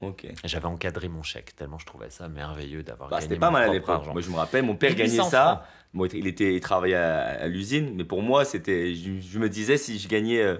Ok. 0.00 0.26
J'avais 0.44 0.66
encadré 0.66 1.08
mon 1.08 1.22
chèque, 1.22 1.54
tellement 1.56 1.78
je 1.78 1.84
trouvais 1.84 2.08
ça 2.08 2.28
merveilleux 2.28 2.82
d'avoir 2.82 3.10
bah, 3.10 3.16
gagné. 3.16 3.28
C'était 3.28 3.40
pas 3.40 3.50
mal 3.50 3.68
à 3.68 3.72
l'époque. 3.72 4.06
Moi, 4.06 4.22
je 4.22 4.30
me 4.30 4.36
rappelle, 4.36 4.64
mon 4.64 4.76
père 4.76 4.94
gagnait 4.94 5.22
ça. 5.22 5.66
Moi, 5.92 6.08
il, 6.12 6.26
était, 6.26 6.54
il 6.54 6.60
travaillait 6.60 6.96
à, 6.96 7.48
l'usine, 7.48 7.94
mais 7.96 8.04
pour 8.04 8.22
moi, 8.22 8.44
c'était, 8.44 8.94
je, 8.94 9.38
me 9.38 9.48
disais, 9.48 9.76
si 9.76 9.98
je 9.98 10.08
gagnais, 10.08 10.40
euh, 10.40 10.56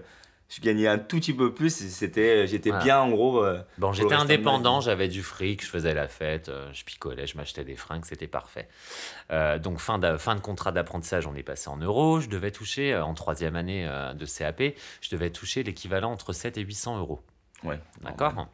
je 0.48 0.60
gagnais 0.60 0.88
un 0.88 0.98
tout 0.98 1.20
petit 1.20 1.32
peu 1.32 1.54
plus, 1.54 1.70
c'était, 1.70 2.46
j'étais 2.48 2.72
bien 2.72 2.98
en 2.98 3.10
gros. 3.10 3.42
Euh, 3.42 3.62
bon, 3.78 3.92
j'étais 3.92 4.14
indépendant, 4.14 4.80
j'avais 4.80 5.08
du 5.08 5.22
fric, 5.22 5.64
je 5.64 5.70
faisais 5.70 5.94
la 5.94 6.08
fête, 6.08 6.48
euh, 6.48 6.68
je 6.74 6.84
picolais, 6.84 7.26
je 7.28 7.36
m'achetais 7.36 7.64
des 7.64 7.76
fringues, 7.76 8.04
c'était 8.04 8.26
parfait. 8.26 8.68
donc, 9.60 9.78
fin 9.78 9.98
de, 9.98 10.18
fin 10.18 10.34
de 10.34 10.40
contrat 10.40 10.72
d'apprentissage, 10.72 11.26
on 11.26 11.34
est 11.34 11.44
passé 11.44 11.70
en 11.70 11.78
euros. 11.78 12.20
Je 12.20 12.28
devais 12.28 12.50
toucher, 12.50 12.94
en 12.94 13.14
troisième 13.14 13.56
année 13.56 13.88
de 14.14 14.26
CAP, 14.26 14.74
je 15.00 15.10
devais 15.10 15.30
toucher 15.30 15.62
l'équivalent 15.62 16.12
entre 16.12 16.34
7 16.34 16.58
et 16.58 16.62
800 16.62 16.98
euros. 16.98 17.22
Ouais. 17.64 17.80
D'accord 18.00 18.48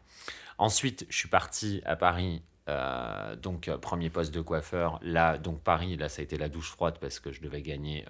Ensuite, 0.58 1.06
je 1.08 1.16
suis 1.16 1.28
parti 1.28 1.82
à 1.84 1.96
Paris. 1.96 2.42
Euh, 2.68 3.36
donc, 3.36 3.68
euh, 3.68 3.78
premier 3.78 4.10
poste 4.10 4.34
de 4.34 4.40
coiffeur. 4.40 4.98
Là, 5.02 5.38
donc 5.38 5.60
Paris, 5.62 5.96
là, 5.96 6.08
ça 6.08 6.20
a 6.20 6.24
été 6.24 6.36
la 6.36 6.48
douche 6.48 6.70
froide 6.70 6.98
parce 7.00 7.20
que 7.20 7.30
je 7.30 7.40
devais 7.40 7.62
gagner 7.62 8.04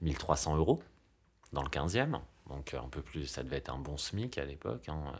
1300 0.00 0.54
euh, 0.54 0.58
euros 0.58 0.82
dans 1.52 1.62
le 1.62 1.68
15e. 1.68 2.20
Donc, 2.48 2.74
un 2.74 2.88
peu 2.88 3.02
plus, 3.02 3.26
ça 3.26 3.42
devait 3.42 3.56
être 3.56 3.72
un 3.72 3.78
bon 3.78 3.96
SMIC 3.96 4.38
à 4.38 4.44
l'époque. 4.44 4.88
Hein. 4.88 5.12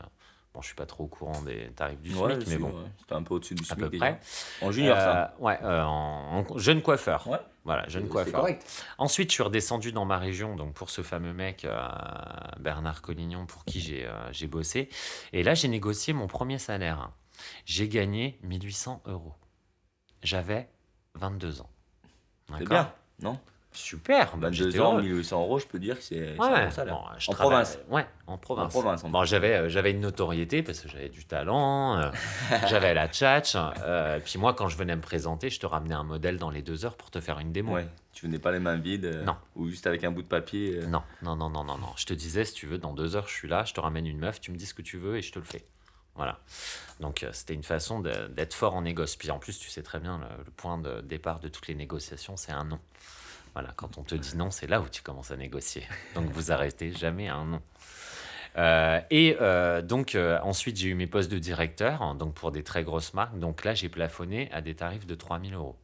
Bon, 0.55 0.61
je 0.61 0.67
suis 0.67 0.75
pas 0.75 0.85
trop 0.85 1.03
au 1.03 1.07
courant 1.07 1.41
des 1.41 1.69
tarifs 1.75 1.99
du 1.99 2.11
SMIC, 2.11 2.47
mais 2.47 2.57
bon. 2.57 2.73
C'était 2.97 3.13
un 3.13 3.23
peu 3.23 3.33
au-dessus 3.33 3.55
du 3.55 3.65
SMIC. 3.65 3.83
À 3.83 3.89
peu 3.89 3.97
près. 3.97 4.19
En 4.61 4.71
junior, 4.71 4.97
ça 4.97 5.35
Ouais, 5.37 5.59
en, 5.61 6.45
jeune 6.55 6.81
coiffeur. 6.81 7.27
Ouais. 7.27 7.39
Voilà, 7.65 7.85
jeune 7.89 8.07
coiffeur. 8.07 8.39
Correct. 8.39 8.65
Ensuite, 8.97 9.31
je 9.31 9.33
suis 9.33 9.43
redescendu 9.43 9.91
dans 9.91 10.05
ma 10.05 10.17
région, 10.17 10.55
donc 10.55 10.73
pour 10.73 10.89
ce 10.89 11.01
fameux 11.01 11.33
mec, 11.33 11.65
euh, 11.65 11.77
Bernard 12.59 13.01
Collignon, 13.01 13.45
pour 13.47 13.65
qui 13.65 13.81
j'ai 13.81 14.05
euh, 14.07 14.47
bossé. 14.47 14.87
Et 15.33 15.43
là, 15.43 15.55
j'ai 15.55 15.67
négocié 15.67 16.13
mon 16.13 16.27
premier 16.27 16.57
salaire. 16.57 17.09
J'ai 17.65 17.89
gagné 17.89 18.39
1800 18.43 19.01
euros. 19.07 19.33
J'avais 20.23 20.69
22 21.15 21.59
ans. 21.59 21.69
C'est 22.57 22.69
bien, 22.69 22.93
non? 23.19 23.37
Super. 23.75 24.35
22 24.37 24.71
bah, 24.71 24.83
ans, 24.83 24.99
1800 24.99 25.41
euros, 25.41 25.59
je 25.59 25.67
peux 25.67 25.79
dire 25.79 25.97
que 25.97 26.03
c'est 26.03 26.37
ouais, 26.37 26.47
un 26.47 26.65
bon 26.65 26.71
salaire. 26.71 26.95
en 26.95 27.33
province. 27.33 27.77
Ouais, 27.89 28.05
en 28.25 28.37
province. 28.37 28.65
En 28.75 28.79
province. 28.81 29.03
bon, 29.03 29.25
j'avais, 29.25 29.55
euh, 29.55 29.69
j'avais 29.69 29.91
une 29.91 29.99
notoriété 29.99 30.63
parce 30.63 30.79
que 30.79 30.87
j'avais 30.89 31.09
du 31.09 31.25
talent, 31.25 31.97
euh, 31.97 32.09
j'avais 32.69 32.93
la 32.93 33.07
tchatch. 33.07 33.55
Euh, 33.55 34.19
puis 34.23 34.39
moi, 34.39 34.53
quand 34.53 34.69
je 34.69 34.77
venais 34.77 34.95
me 34.95 35.01
présenter, 35.01 35.49
je 35.49 35.59
te 35.59 35.65
ramenais 35.65 35.95
un 35.95 36.03
modèle 36.03 36.37
dans 36.37 36.49
les 36.49 36.61
deux 36.61 36.85
heures 36.85 36.95
pour 36.95 37.11
te 37.11 37.19
faire 37.19 37.39
une 37.39 37.51
démo. 37.51 37.73
Ouais. 37.73 37.87
Tu 38.13 38.25
venais 38.25 38.39
pas 38.39 38.51
les 38.51 38.59
mains 38.59 38.77
vides 38.77 39.23
Non. 39.25 39.35
Ou 39.55 39.67
juste 39.67 39.87
avec 39.87 40.05
un 40.05 40.11
bout 40.11 40.21
de 40.21 40.27
papier 40.27 40.79
Non, 40.87 41.03
non, 41.21 41.35
non, 41.35 41.49
non, 41.49 41.65
non, 41.65 41.77
non. 41.77 41.89
Je 41.97 42.05
te 42.05 42.13
disais, 42.13 42.45
si 42.45 42.53
tu 42.53 42.65
veux, 42.65 42.77
dans 42.77 42.93
deux 42.93 43.17
heures, 43.17 43.27
je 43.27 43.33
suis 43.33 43.49
là, 43.49 43.65
je 43.65 43.73
te 43.73 43.81
ramène 43.81 44.07
une 44.07 44.19
meuf, 44.19 44.39
tu 44.39 44.51
me 44.51 44.57
dis 44.57 44.65
ce 44.65 44.73
que 44.73 44.81
tu 44.81 44.97
veux 44.97 45.17
et 45.17 45.21
je 45.21 45.33
te 45.33 45.39
le 45.39 45.45
fais. 45.45 45.65
Voilà. 46.15 46.39
Donc 47.01 47.25
c'était 47.33 47.53
une 47.53 47.63
façon 47.63 47.99
d'être 47.99 48.53
fort 48.53 48.73
en 48.73 48.83
négoce. 48.83 49.17
Puis 49.17 49.31
en 49.31 49.37
plus, 49.37 49.59
tu 49.59 49.69
sais 49.69 49.83
très 49.83 49.99
bien, 49.99 50.17
le, 50.17 50.45
le 50.45 50.51
point 50.51 50.77
de 50.77 51.01
départ 51.01 51.41
de 51.41 51.49
toutes 51.49 51.67
les 51.67 51.75
négociations, 51.75 52.37
c'est 52.37 52.53
un 52.53 52.63
non. 52.63 52.79
Voilà, 53.55 53.71
quand 53.77 53.97
on 53.97 54.03
te 54.03 54.13
dit 54.15 54.35
non, 54.35 54.51
c'est 54.51 54.67
là 54.67 54.81
où 54.81 54.89
tu 54.89 55.01
commences 55.01 55.31
à 55.31 55.37
négocier. 55.37 55.83
Donc 56.13 56.29
vous 56.31 56.51
arrêtez 56.51 56.91
jamais 56.91 57.29
un 57.29 57.45
non. 57.45 57.61
Euh, 58.57 58.99
et 59.09 59.37
euh, 59.41 59.81
donc 59.81 60.15
euh, 60.15 60.39
ensuite 60.43 60.77
j'ai 60.77 60.89
eu 60.89 60.93
mes 60.93 61.07
postes 61.07 61.31
de 61.31 61.39
directeur, 61.39 62.01
hein, 62.01 62.15
donc 62.15 62.33
pour 62.35 62.51
des 62.51 62.63
très 62.63 62.83
grosses 62.83 63.13
marques. 63.13 63.39
Donc 63.39 63.63
là 63.63 63.73
j'ai 63.73 63.89
plafonné 63.89 64.51
à 64.51 64.61
des 64.61 64.75
tarifs 64.75 65.05
de 65.07 65.15
3000 65.15 65.53
euros. 65.53 65.77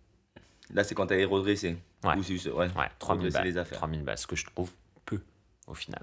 Là 0.74 0.84
c'est 0.84 0.96
quand 0.96 1.08
tu 1.08 1.14
as 1.22 1.28
redressé 1.28 1.78
Ouais, 2.04 2.16
Ou 2.16 2.24
c'est- 2.24 2.50
ouais, 2.50 2.68
ouais 2.68 2.90
3000 3.00 3.32
balles, 3.32 3.44
les 3.46 3.58
affaires. 3.58 3.78
3000 3.78 4.04
balles, 4.04 4.18
ce 4.18 4.28
que 4.28 4.36
je 4.36 4.46
trouve 4.46 4.72
peu 5.06 5.22
au 5.68 5.74
final. 5.74 6.02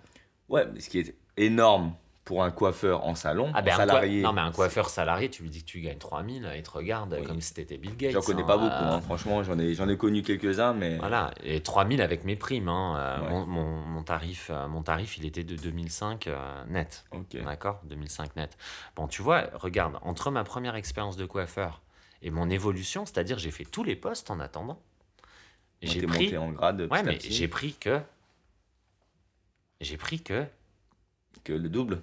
Ouais, 0.48 0.66
mais 0.72 0.80
ce 0.80 0.88
qui 0.88 1.00
est 1.00 1.14
énorme 1.36 1.94
pour 2.28 2.44
un 2.44 2.50
coiffeur 2.50 3.06
en 3.06 3.14
salon, 3.14 3.50
Ah 3.54 3.62
ben, 3.62 3.74
salarié. 3.74 4.20
non, 4.20 4.34
mais 4.34 4.42
un 4.42 4.52
coiffeur 4.52 4.90
salarié, 4.90 5.30
tu 5.30 5.42
lui 5.42 5.48
dis 5.48 5.62
que 5.62 5.66
tu 5.70 5.80
gagnes 5.80 5.96
3000, 5.96 6.52
il 6.54 6.62
te 6.62 6.68
regarde 6.70 7.16
Oui. 7.18 7.26
comme 7.26 7.40
si 7.40 7.54
t'étais 7.54 7.78
Bill 7.78 7.96
Gates. 7.96 8.12
J'en 8.12 8.20
connais 8.20 8.42
hein, 8.42 8.46
pas 8.46 8.58
beaucoup, 8.58 8.70
euh, 8.74 8.92
hein. 8.96 9.00
franchement, 9.00 9.42
j'en 9.42 9.58
ai, 9.58 9.72
j'en 9.74 9.88
ai 9.88 9.96
connu 9.96 10.20
quelques-uns, 10.20 10.74
mais 10.74 10.98
Voilà, 10.98 11.30
et 11.42 11.62
3000 11.62 12.02
avec 12.02 12.24
mes 12.24 12.36
primes. 12.36 12.68
hein, 12.68 12.96
euh, 12.98 13.20
Ouais. 13.22 13.30
mon, 13.30 13.46
mon- 13.46 13.80
mon 13.80 14.02
tarif, 14.02 14.50
euh, 14.52 14.68
mon 14.68 14.82
tarif, 14.82 15.16
il 15.16 15.24
était 15.24 15.42
de 15.42 15.56
2005 15.56 16.26
euh, 16.26 16.64
net. 16.66 17.06
ok. 17.12 17.42
D'accord? 17.42 17.80
2005 17.84 18.36
net. 18.36 18.58
Bon, 18.94 19.08
tu 19.08 19.22
vois, 19.22 19.44
regarde, 19.54 19.98
entre 20.02 20.30
ma 20.30 20.44
première 20.44 20.74
expérience 20.74 21.16
de 21.16 21.24
coiffeur 21.24 21.80
et 22.20 22.30
mon 22.30 22.50
évolution, 22.50 23.06
c'est-à-dire 23.06 23.38
j'ai 23.38 23.50
fait 23.50 23.64
tous 23.64 23.84
les 23.84 23.96
postes 23.96 24.30
en 24.30 24.38
attendant. 24.38 24.78
J'ai 25.80 26.02
pris. 26.02 26.24
monté 26.24 26.36
en 26.36 26.50
grade 26.50 26.88
Ouais, 26.90 27.02
mais 27.02 27.18
j'ai 27.20 27.48
pris 27.48 27.72
que. 27.72 28.00
J'ai 29.80 29.96
pris 29.96 30.20
que. 30.20 30.44
que 31.44 31.54
le 31.54 31.70
double. 31.70 32.02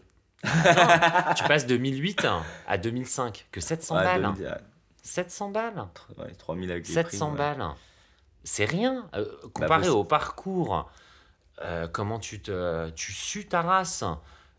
Tu 1.36 1.44
passes 1.46 1.66
de 1.66 1.76
2008 1.76 2.28
à 2.68 2.78
2005, 2.78 3.48
que 3.52 3.60
700 3.62 3.96
Ouais, 3.96 4.04
balles. 4.04 4.22
2000, 4.36 4.46
ouais, 4.48 4.58
700 5.04 5.50
balles. 5.50 5.88
ouais, 6.18 6.32
3000 6.38 6.72
avec 6.72 6.88
les 6.88 6.94
700 6.94 7.18
primes, 7.18 7.32
ouais. 7.32 7.38
balles. 7.38 7.70
C'est 8.44 8.66
rien. 8.66 9.08
Euh, 9.16 9.26
comparé 9.54 9.82
possible. 9.82 9.96
au 9.98 10.04
parcours, 10.04 10.90
euh, 11.62 11.88
comment 11.88 12.20
tu, 12.20 12.42
te, 12.42 12.90
tu 12.92 13.12
sues 13.12 13.48
ta 13.48 13.62
race 13.62 14.04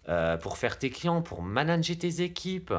euh, 0.09 0.37
pour 0.37 0.57
faire 0.57 0.79
tes 0.79 0.91
clients, 0.91 1.21
pour 1.21 1.43
manager 1.43 1.97
tes 1.99 2.23
équipes. 2.23 2.73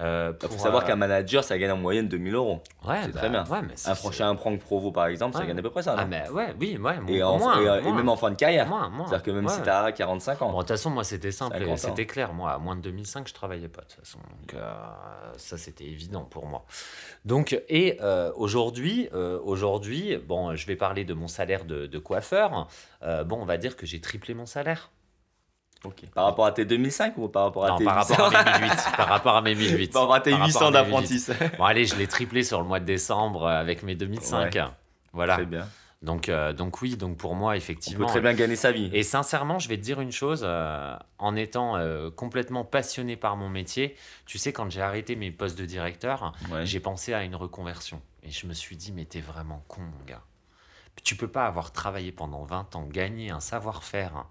Euh, 0.00 0.32
Il 0.34 0.38
pour 0.48 0.56
faut 0.58 0.62
savoir 0.62 0.82
euh, 0.84 0.86
qu'un 0.86 0.96
manager, 0.96 1.42
ça 1.42 1.56
gagne 1.58 1.70
en 1.70 1.76
moyenne 1.78 2.08
2000 2.08 2.34
euros. 2.34 2.62
ouais, 2.86 3.00
c'est 3.04 3.12
bah, 3.12 3.20
très 3.20 3.30
bien. 3.30 3.44
Ouais, 3.44 3.62
mais 3.62 3.74
Un 3.86 3.94
prochain 3.94 4.28
un 4.28 4.36
Franck 4.36 4.60
Provo, 4.60 4.92
par 4.92 5.06
exemple, 5.06 5.36
ça 5.36 5.46
gagne 5.46 5.58
à 5.58 5.62
peu 5.62 5.70
près 5.70 5.82
ça. 5.82 5.94
Ah, 5.96 6.04
mais 6.04 6.28
ouais, 6.30 6.54
oui, 6.60 6.76
ouais. 6.76 6.96
et, 7.08 7.18
moins, 7.20 7.26
en- 7.26 7.38
moins, 7.38 7.60
et, 7.62 7.68
euh, 7.68 7.80
et 7.82 7.92
même 7.92 8.08
en 8.08 8.16
fin 8.16 8.30
de 8.30 8.36
carrière. 8.36 8.66
Moins, 8.66 8.88
moins. 8.90 9.06
C'est-à-dire 9.06 9.22
que 9.24 9.30
même 9.30 9.48
si 9.48 9.62
tu 9.62 9.68
as 9.68 9.92
45 9.92 10.42
ans. 10.42 10.50
Bon, 10.50 10.56
de 10.58 10.62
toute 10.62 10.68
façon, 10.68 10.90
moi, 10.90 11.04
c'était 11.04 11.32
simple, 11.32 11.56
50 11.58 11.72
ans. 11.72 11.76
c'était 11.76 12.06
clair. 12.06 12.32
Moi, 12.34 12.50
à 12.52 12.58
moins 12.58 12.76
de 12.76 12.82
2005, 12.82 13.28
je 13.28 13.34
travaillais 13.34 13.68
pas, 13.68 13.82
de 13.82 13.86
toute 13.86 14.00
façon. 14.00 14.18
Donc, 14.18 14.60
ça, 15.36 15.56
c'était 15.56 15.84
évident 15.84 16.24
pour 16.24 16.46
moi. 16.46 16.64
Donc, 17.24 17.58
et 17.68 17.98
aujourd'hui, 18.36 19.08
aujourd'hui, 19.44 20.16
bon, 20.18 20.54
je 20.54 20.66
vais 20.66 20.76
parler 20.76 21.04
de 21.04 21.14
mon 21.14 21.28
salaire 21.28 21.64
de, 21.64 21.86
de 21.86 21.98
coiffeur. 21.98 22.68
Bon, 23.00 23.38
on 23.40 23.44
va 23.46 23.56
dire 23.56 23.76
que 23.76 23.86
j'ai 23.86 24.00
triplé 24.00 24.34
mon 24.34 24.46
salaire. 24.46 24.90
Par 26.14 26.24
rapport 26.24 26.46
à 26.46 26.52
tes 26.52 26.64
2005 26.64 27.16
ou 27.18 27.28
par 27.28 27.44
rapport 27.44 27.64
à 27.64 27.68
Non, 27.68 27.78
tes 27.78 27.84
par 27.84 27.98
800 28.08 28.14
rapport 28.14 28.36
à 28.36 28.44
mes 28.44 28.66
1008. 28.66 28.76
par 28.96 29.08
rapport 29.08 29.36
à 29.36 29.42
mes 29.42 29.54
1008. 29.54 29.92
Par 29.92 30.02
rapport 30.02 30.14
à 30.14 30.20
tes 30.20 30.30
Par 30.30 30.40
rapport 30.40 30.46
800 30.60 30.66
à 30.66 30.68
mes 30.68 30.72
d'apprentis. 30.72 31.26
Bon, 31.58 31.64
allez, 31.64 31.84
je 31.86 31.96
l'ai 31.96 32.06
triplé 32.06 32.42
sur 32.42 32.60
le 32.60 32.66
mois 32.66 32.80
de 32.80 32.84
décembre 32.84 33.44
euh, 33.44 33.60
avec 33.60 33.82
mes 33.82 33.94
2005. 33.94 34.58
Voilà. 35.12 35.34
Très 35.34 35.46
bien. 35.46 35.68
Donc, 36.02 36.28
euh, 36.28 36.52
donc 36.52 36.82
oui, 36.82 36.96
donc 36.98 37.16
pour 37.16 37.34
moi, 37.34 37.52
On 37.52 37.54
effectivement. 37.54 38.04
peut 38.04 38.12
très 38.12 38.20
bien 38.20 38.34
gagner 38.34 38.56
sa 38.56 38.72
vie. 38.72 38.90
Et 38.92 39.02
sincèrement, 39.02 39.58
je 39.58 39.70
vais 39.70 39.78
te 39.78 39.82
dire 39.82 40.02
une 40.02 40.12
chose, 40.12 40.42
euh, 40.44 40.94
en 41.18 41.34
étant 41.34 41.76
euh, 41.76 42.10
complètement 42.10 42.62
passionné 42.62 43.16
par 43.16 43.36
mon 43.38 43.48
métier, 43.48 43.96
tu 44.26 44.36
sais, 44.36 44.52
quand 44.52 44.70
j'ai 44.70 44.82
arrêté 44.82 45.16
mes 45.16 45.30
postes 45.30 45.58
de 45.58 45.64
directeur, 45.64 46.34
Ouais. 46.52 46.66
j'ai 46.66 46.78
pensé 46.80 47.14
à 47.14 47.22
une 47.24 47.34
reconversion. 47.34 48.02
Et 48.22 48.30
je 48.30 48.46
me 48.46 48.52
suis 48.52 48.76
dit, 48.76 48.92
mais 48.92 49.06
t'es 49.06 49.20
vraiment 49.20 49.64
con, 49.66 49.80
mon 49.80 50.04
gars. 50.06 50.20
Tu 51.04 51.16
peux 51.16 51.28
pas 51.28 51.46
avoir 51.46 51.72
travaillé 51.72 52.12
pendant 52.12 52.44
20 52.44 52.76
ans, 52.76 52.86
gagner 52.90 53.30
un 53.30 53.40
savoir-faire, 53.40 54.14
hein, 54.16 54.26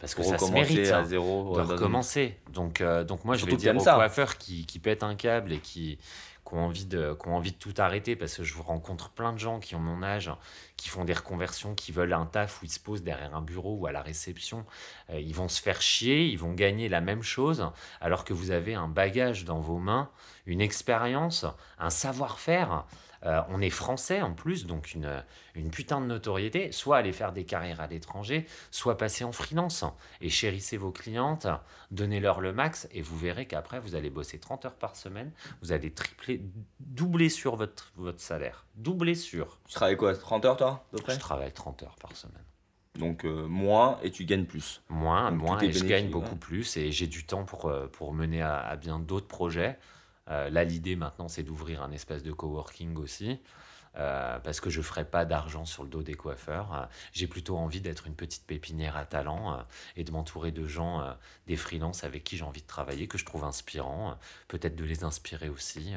parce 0.00 0.14
que 0.14 0.22
ça 0.22 0.38
se 0.38 0.50
mérite 0.52 0.88
à 0.90 0.98
hein, 0.98 1.04
zéro. 1.04 1.56
de 1.56 1.62
une- 1.62 1.66
recommencer. 1.70 2.38
Donc, 2.52 2.80
euh, 2.80 3.04
donc 3.04 3.24
moi, 3.24 3.36
je 3.36 3.46
vais 3.46 3.56
dire 3.56 3.74
aux 3.76 3.80
ça. 3.80 3.94
coiffeurs 3.94 4.38
qui, 4.38 4.66
qui 4.66 4.78
pètent 4.78 5.02
un 5.02 5.14
câble 5.14 5.52
et 5.52 5.58
qui, 5.58 5.98
qui 6.46 6.54
ont 6.54 6.64
envie 6.66 6.84
de, 6.84 7.16
qui 7.20 7.28
ont 7.28 7.36
envie 7.36 7.52
de 7.52 7.56
tout 7.56 7.72
arrêter, 7.78 8.16
parce 8.16 8.36
que 8.36 8.44
je 8.44 8.56
rencontre 8.60 9.10
plein 9.10 9.32
de 9.32 9.38
gens 9.38 9.60
qui 9.60 9.74
ont 9.74 9.80
mon 9.80 10.02
âge, 10.02 10.30
qui 10.76 10.88
font 10.90 11.04
des 11.04 11.14
reconversions, 11.14 11.74
qui 11.74 11.90
veulent 11.92 12.12
un 12.12 12.26
taf 12.26 12.60
où 12.60 12.66
ils 12.66 12.70
se 12.70 12.80
posent 12.80 13.02
derrière 13.02 13.34
un 13.34 13.40
bureau 13.42 13.76
ou 13.76 13.86
à 13.86 13.92
la 13.92 14.02
réception. 14.02 14.64
Euh, 15.10 15.18
ils 15.20 15.34
vont 15.34 15.48
se 15.48 15.62
faire 15.62 15.80
chier, 15.80 16.26
ils 16.26 16.38
vont 16.38 16.52
gagner 16.52 16.88
la 16.88 17.00
même 17.00 17.22
chose, 17.22 17.70
alors 18.00 18.24
que 18.24 18.34
vous 18.34 18.50
avez 18.50 18.74
un 18.74 18.88
bagage 18.88 19.44
dans 19.44 19.58
vos 19.60 19.78
mains, 19.78 20.10
une 20.46 20.60
expérience, 20.60 21.46
un 21.78 21.90
savoir-faire. 21.90 22.84
Euh, 23.24 23.40
on 23.48 23.60
est 23.60 23.70
français 23.70 24.22
en 24.22 24.32
plus, 24.32 24.66
donc 24.66 24.92
une, 24.94 25.22
une 25.54 25.70
putain 25.70 26.00
de 26.00 26.06
notoriété. 26.06 26.72
Soit 26.72 26.98
aller 26.98 27.12
faire 27.12 27.32
des 27.32 27.44
carrières 27.44 27.80
à 27.80 27.86
l'étranger, 27.86 28.46
soit 28.70 28.98
passer 28.98 29.24
en 29.24 29.32
freelance. 29.32 29.84
Et 30.20 30.28
chérissez 30.28 30.76
vos 30.76 30.92
clientes, 30.92 31.46
donnez-leur 31.90 32.40
le 32.40 32.52
max, 32.52 32.88
et 32.92 33.02
vous 33.02 33.16
verrez 33.16 33.46
qu'après, 33.46 33.80
vous 33.80 33.94
allez 33.94 34.10
bosser 34.10 34.38
30 34.38 34.66
heures 34.66 34.74
par 34.74 34.96
semaine, 34.96 35.32
vous 35.62 35.72
allez 35.72 35.90
tripler, 35.90 36.42
doubler 36.80 37.28
sur 37.28 37.56
votre, 37.56 37.92
votre 37.96 38.20
salaire. 38.20 38.66
Doubler 38.74 39.14
sur. 39.14 39.58
Tu 39.66 39.74
travailles 39.74 39.96
quoi 39.96 40.14
30 40.14 40.44
heures, 40.44 40.56
toi 40.56 40.68
à 40.70 40.84
peu 40.90 40.98
Je 40.98 41.02
près 41.02 41.16
travaille 41.16 41.52
30 41.52 41.82
heures 41.82 41.96
par 42.00 42.14
semaine. 42.16 42.44
Donc 42.98 43.24
euh, 43.24 43.46
moins 43.48 43.98
et 44.02 44.10
tu 44.10 44.24
gagnes 44.24 44.44
plus. 44.44 44.82
Moins, 44.88 45.32
Donc, 45.32 45.40
moins, 45.40 45.60
et 45.60 45.72
je 45.72 45.84
gagne 45.84 46.10
beaucoup 46.10 46.32
ouais. 46.32 46.38
plus 46.38 46.76
et 46.76 46.92
j'ai 46.92 47.08
du 47.08 47.24
temps 47.26 47.44
pour, 47.44 47.66
euh, 47.66 47.88
pour 47.88 48.12
mener 48.12 48.40
à, 48.40 48.58
à 48.58 48.76
bien 48.76 49.00
d'autres 49.00 49.26
projets. 49.26 49.78
Euh, 50.30 50.48
là, 50.50 50.64
l'idée 50.64 50.96
maintenant, 50.96 51.28
c'est 51.28 51.42
d'ouvrir 51.42 51.82
un 51.82 51.92
espace 51.92 52.22
de 52.22 52.32
coworking 52.32 52.96
aussi. 52.96 53.40
euh, 53.96 54.40
parce 54.40 54.60
que 54.60 54.70
je 54.70 54.78
ne 54.78 54.82
ferai 54.84 55.04
pas 55.04 55.24
d'argent 55.24 55.64
sur 55.66 55.84
le 55.84 55.88
dos 55.88 56.02
des 56.02 56.14
coiffeurs. 56.14 56.74
Euh, 56.74 56.84
J'ai 57.12 57.28
plutôt 57.28 57.56
envie 57.56 57.80
d'être 57.80 58.08
une 58.08 58.16
petite 58.16 58.44
pépinière 58.44 58.96
à 58.96 59.04
talent 59.06 59.64
et 59.96 60.02
de 60.02 60.10
m'entourer 60.10 60.50
de 60.50 60.66
gens, 60.66 61.14
des 61.46 61.56
freelances 61.56 62.02
avec 62.02 62.24
qui 62.24 62.36
j'ai 62.36 62.42
envie 62.44 62.62
de 62.62 62.66
travailler, 62.66 63.06
que 63.06 63.18
je 63.18 63.24
trouve 63.24 63.44
inspirants, 63.44 64.18
peut-être 64.48 64.74
de 64.74 64.84
les 64.84 65.04
inspirer 65.04 65.48
aussi 65.48 65.94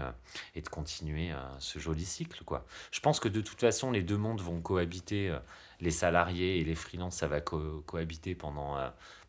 et 0.55 0.61
de 0.61 0.69
continuer 0.69 1.31
ce 1.59 1.79
joli 1.79 2.05
cycle. 2.05 2.43
Quoi. 2.43 2.65
Je 2.91 2.99
pense 2.99 3.19
que 3.19 3.29
de 3.29 3.41
toute 3.41 3.59
façon, 3.61 3.89
les 3.91 4.03
deux 4.03 4.17
mondes 4.17 4.41
vont 4.41 4.61
cohabiter. 4.61 5.35
les 5.79 5.91
salariés 5.91 6.59
et 6.59 6.63
les 6.63 6.75
freelances, 6.75 7.15
ça 7.17 7.27
va 7.27 7.41
co- 7.41 7.81
cohabiter 7.87 8.35
pendant, 8.35 8.77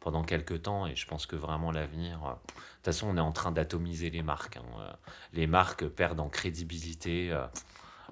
pendant 0.00 0.22
quelques 0.22 0.62
temps. 0.62 0.86
Et 0.86 0.96
je 0.96 1.06
pense 1.06 1.26
que 1.26 1.36
vraiment 1.36 1.70
l'avenir. 1.72 2.24
euh, 2.24 2.30
de 2.30 2.36
toute 2.36 2.84
façon, 2.84 3.08
on 3.08 3.16
est 3.16 3.20
en 3.20 3.32
train 3.32 3.52
d'atomiser 3.52 4.10
les 4.10 4.22
marques. 4.22 4.56
hein, 4.58 4.62
euh, 4.80 4.92
les 5.32 5.46
marques 5.46 5.86
perdent 5.88 6.20
en 6.20 6.28
crédibilité. 6.28 7.30
euh, 7.32 7.46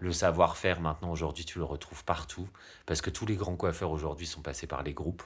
le 0.00 0.12
savoir-faire, 0.12 0.80
maintenant, 0.80 1.10
aujourd'hui, 1.10 1.44
tu 1.46 1.58
le 1.58 1.64
retrouves 1.64 2.04
partout. 2.04 2.48
Parce 2.84 3.00
que 3.00 3.08
tous 3.10 3.24
les 3.26 3.36
grands 3.36 3.56
coiffeurs 3.56 3.90
aujourd'hui 3.90 4.26
sont 4.26 4.42
passés 4.42 4.66
par 4.66 4.82
les 4.82 4.92
groupes. 4.92 5.22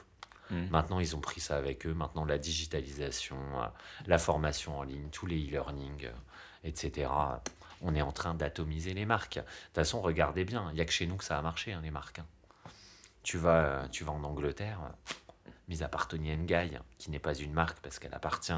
Mhm. 0.49 0.69
Maintenant, 0.69 0.99
ils 0.99 1.15
ont 1.15 1.19
pris 1.19 1.41
ça 1.41 1.57
avec 1.57 1.85
eux. 1.85 1.93
Maintenant, 1.93 2.23
la 2.25 2.37
digitalisation, 2.37 3.37
la 4.05 4.17
formation 4.17 4.77
en 4.79 4.83
ligne, 4.83 5.09
tous 5.11 5.25
les 5.25 5.45
e-learning, 5.47 6.09
etc. 6.63 7.09
On 7.81 7.95
est 7.95 8.01
en 8.01 8.11
train 8.11 8.33
d'atomiser 8.33 8.93
les 8.93 9.05
marques. 9.05 9.37
De 9.37 9.41
toute 9.41 9.75
façon, 9.75 10.01
regardez 10.01 10.45
bien, 10.45 10.67
il 10.71 10.75
n'y 10.75 10.81
a 10.81 10.85
que 10.85 10.91
chez 10.91 11.07
nous 11.07 11.15
que 11.17 11.23
ça 11.23 11.37
a 11.37 11.41
marché, 11.41 11.73
hein, 11.73 11.81
les 11.83 11.91
marques. 11.91 12.19
hein. 12.19 12.25
Tu 13.23 13.37
vas, 13.37 13.87
tu 13.91 14.03
vas 14.03 14.13
en 14.13 14.23
Angleterre, 14.23 14.79
mis 15.67 15.83
à 15.83 15.87
part 15.87 16.07
Tony 16.07 16.35
Guy, 16.37 16.71
qui 16.97 17.11
n'est 17.11 17.19
pas 17.19 17.33
une 17.33 17.53
marque 17.53 17.79
parce 17.79 17.99
qu'elle 17.99 18.13
appartient 18.13 18.53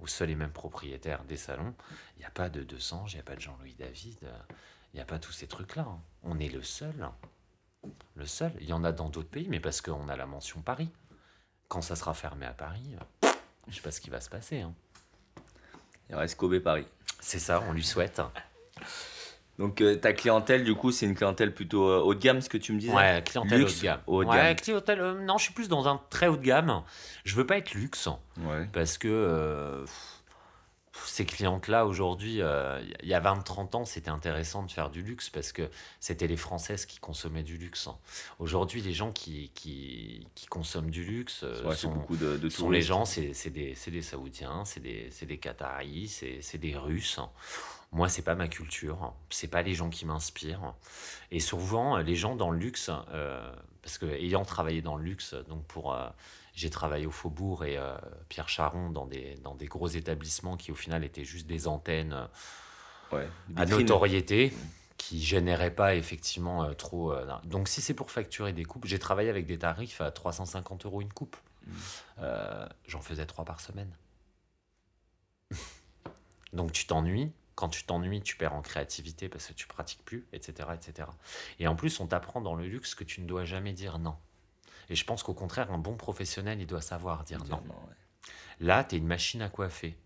aux 0.00 0.06
seuls 0.06 0.30
et 0.30 0.34
mêmes 0.34 0.52
propriétaires 0.52 1.24
des 1.24 1.36
salons, 1.36 1.74
il 2.16 2.20
n'y 2.20 2.24
a 2.24 2.30
pas 2.30 2.48
de 2.48 2.62
200, 2.62 3.06
il 3.08 3.14
n'y 3.14 3.20
a 3.20 3.22
pas 3.22 3.36
de 3.36 3.40
Jean-Louis 3.40 3.74
David, 3.78 4.18
euh, 4.24 4.38
il 4.92 4.96
n'y 4.96 5.02
a 5.02 5.04
pas 5.04 5.18
tous 5.18 5.32
ces 5.32 5.46
trucs-là. 5.46 5.82
hein. 5.88 6.00
On 6.22 6.38
est 6.38 6.48
le 6.48 6.62
seul. 6.62 7.08
Le 8.14 8.26
seul. 8.26 8.52
Il 8.60 8.66
y 8.66 8.72
en 8.72 8.82
a 8.84 8.92
dans 8.92 9.08
d'autres 9.08 9.28
pays, 9.30 9.48
mais 9.48 9.60
parce 9.60 9.80
qu'on 9.80 10.08
a 10.08 10.16
la 10.16 10.26
mention 10.26 10.60
Paris. 10.60 10.90
Quand 11.68 11.82
ça 11.82 11.94
sera 11.96 12.14
fermé 12.14 12.46
à 12.46 12.52
Paris, 12.52 12.96
euh, 13.24 13.28
je 13.68 13.74
sais 13.76 13.80
pas 13.82 13.90
ce 13.90 14.00
qui 14.00 14.10
va 14.10 14.20
se 14.20 14.28
passer. 14.30 14.60
hein. 14.60 14.74
Il 16.08 16.16
reste 16.16 16.36
Kobe 16.36 16.58
Paris. 16.60 16.86
C'est 17.20 17.38
ça, 17.38 17.60
on 17.68 17.72
lui 17.72 17.84
souhaite. 17.84 18.20
Donc 19.58 19.80
euh, 19.80 19.96
ta 19.96 20.12
clientèle, 20.12 20.64
du 20.64 20.74
coup, 20.74 20.92
c'est 20.92 21.06
une 21.06 21.14
clientèle 21.14 21.54
plutôt 21.54 21.88
euh, 21.88 22.00
haut 22.00 22.14
de 22.14 22.20
gamme, 22.20 22.40
ce 22.40 22.48
que 22.48 22.58
tu 22.58 22.72
me 22.72 22.78
disais 22.78 22.92
Ouais, 22.92 23.22
clientèle 23.24 23.60
Luxe, 23.60 23.74
haut 23.74 23.78
de 23.78 23.82
gamme. 23.84 24.00
haut 24.06 24.24
de 24.24 24.28
ouais, 24.28 24.36
gamme. 24.36 24.56
clientèle. 24.56 25.00
euh, 25.00 25.24
non, 25.24 25.38
je 25.38 25.44
suis 25.44 25.54
plus 25.54 25.68
dans 25.68 25.88
un 25.88 26.00
très 26.10 26.28
haut 26.28 26.36
de 26.36 26.42
gamme. 26.42 26.82
Je 27.24 27.34
veux 27.36 27.46
pas 27.46 27.56
être 27.58 27.72
luxe 27.74 28.08
Ouais. 28.38 28.68
parce 28.72 28.98
que 28.98 29.82
pff, 29.84 30.16
ces 31.06 31.24
clientes-là, 31.26 31.86
aujourd'hui, 31.86 32.40
il 33.02 33.08
y 33.08 33.14
a 33.14 33.20
20-30 33.20 33.76
ans, 33.76 33.84
c'était 33.84 34.10
intéressant 34.10 34.62
de 34.62 34.70
faire 34.70 34.90
du 34.90 35.02
luxe 35.02 35.28
parce 35.30 35.52
que 35.52 35.68
c'était 36.00 36.26
les 36.26 36.36
Françaises 36.36 36.86
qui 36.86 36.98
consommaient 36.98 37.42
du 37.42 37.58
luxe. 37.58 37.88
Aujourd'hui, 38.38 38.80
les 38.80 38.92
gens 38.92 39.12
qui, 39.12 39.50
qui, 39.54 40.26
qui, 40.34 40.46
consomment 40.46 40.90
du 40.90 41.04
luxe 41.04 41.42
euh, 41.44 41.72
sont, 41.74 41.92
beaucoup 41.92 42.16
de, 42.16 42.48
sont 42.48 42.70
les 42.70 42.80
gens, 42.82 43.04
c'est 43.04 43.32
des, 43.50 43.76
des, 43.88 44.02
Saoudiens, 44.02 44.64
c'est 44.64 44.80
des, 44.80 45.10
des 45.22 45.38
Qataris, 45.38 46.08
c'est 46.40 46.58
des 46.58 46.76
Russes. 46.76 47.20
Moi, 47.92 48.08
c'est 48.08 48.22
pas 48.22 48.34
ma 48.34 48.48
culture, 48.48 49.14
c'est 49.30 49.48
pas 49.48 49.62
les 49.62 49.74
gens 49.74 49.88
qui 49.88 50.04
m'inspirent. 50.06 50.74
Et 51.30 51.40
souvent, 51.40 51.96
les 51.98 52.14
gens 52.14 52.36
dans 52.36 52.50
le 52.50 52.58
luxe, 52.58 52.90
euh, 53.12 53.54
parce 53.82 53.96
que 53.96 54.06
ayant 54.06 54.44
travaillé 54.44 54.82
dans 54.82 54.96
le 54.96 55.04
luxe, 55.04 55.34
donc 55.48 55.64
pour 55.66 55.96
j'ai 56.56 56.70
travaillé 56.70 57.06
au 57.06 57.10
Faubourg 57.10 57.64
et 57.64 57.76
euh, 57.76 57.94
Pierre 58.30 58.48
Charon 58.48 58.90
dans 58.90 59.06
des, 59.06 59.36
dans 59.44 59.54
des 59.54 59.66
gros 59.66 59.88
établissements 59.88 60.56
qui 60.56 60.72
au 60.72 60.74
final 60.74 61.04
étaient 61.04 61.24
juste 61.24 61.46
des 61.46 61.68
antennes 61.68 62.28
euh, 63.12 63.28
à 63.56 63.66
notoriété 63.66 64.52
qui 64.96 65.22
généraient 65.22 65.74
pas 65.74 65.94
effectivement 65.94 66.64
euh, 66.64 66.72
trop. 66.72 67.14
donc 67.44 67.68
si 67.68 67.82
c'est 67.82 67.92
pour 67.92 68.10
facturer 68.10 68.54
des 68.54 68.64
coupes, 68.64 68.86
j'ai 68.86 68.98
travaillé 68.98 69.28
avec 69.28 69.44
des 69.44 69.58
tarifs 69.58 70.00
à 70.00 70.10
350 70.10 70.86
euros 70.86 71.02
une 71.02 71.12
coupe. 71.12 71.36
Mmh. 71.66 72.24
J'en 72.88 73.02
faisais 73.02 73.26
trois 73.26 73.44
par 73.44 73.60
semaine. 73.60 73.94
donc 76.54 76.72
tu 76.72 76.86
t'ennuies. 76.86 77.30
Quand 77.56 77.70
tu 77.70 77.84
t'ennuies, 77.84 78.20
tu 78.20 78.36
perds 78.36 78.54
en 78.54 78.62
créativité 78.62 79.28
parce 79.28 79.46
que 79.46 79.54
tu 79.54 79.66
pratiques 79.66 80.04
plus, 80.04 80.26
etc., 80.32 80.68
etc. 80.74 81.08
Et 81.58 81.66
en 81.66 81.74
plus, 81.74 81.98
on 82.00 82.06
t'apprend 82.06 82.40
dans 82.40 82.54
le 82.54 82.66
luxe 82.66 82.94
que 82.94 83.02
tu 83.02 83.22
ne 83.22 83.26
dois 83.26 83.44
jamais 83.44 83.72
dire 83.72 83.98
non. 83.98 84.16
Et 84.90 84.94
je 84.94 85.04
pense 85.04 85.22
qu'au 85.22 85.34
contraire, 85.34 85.72
un 85.72 85.78
bon 85.78 85.96
professionnel, 85.96 86.60
il 86.60 86.66
doit 86.66 86.82
savoir 86.82 87.24
dire 87.24 87.42
non. 87.46 87.62
Là, 88.60 88.84
tu 88.84 88.94
es 88.94 88.98
une 88.98 89.06
machine 89.06 89.42
à 89.42 89.48
coiffer. 89.48 89.98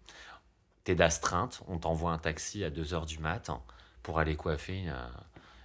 Tu 0.84 0.92
es 0.92 0.94
d'astreinte, 0.94 1.62
on 1.66 1.78
t'envoie 1.78 2.12
un 2.12 2.18
taxi 2.18 2.64
à 2.64 2.70
2h 2.70 3.04
du 3.04 3.18
matin 3.18 3.62
pour 4.02 4.20
aller 4.20 4.36
coiffer 4.36 4.78
une, 4.78 4.88
euh, 4.88 5.08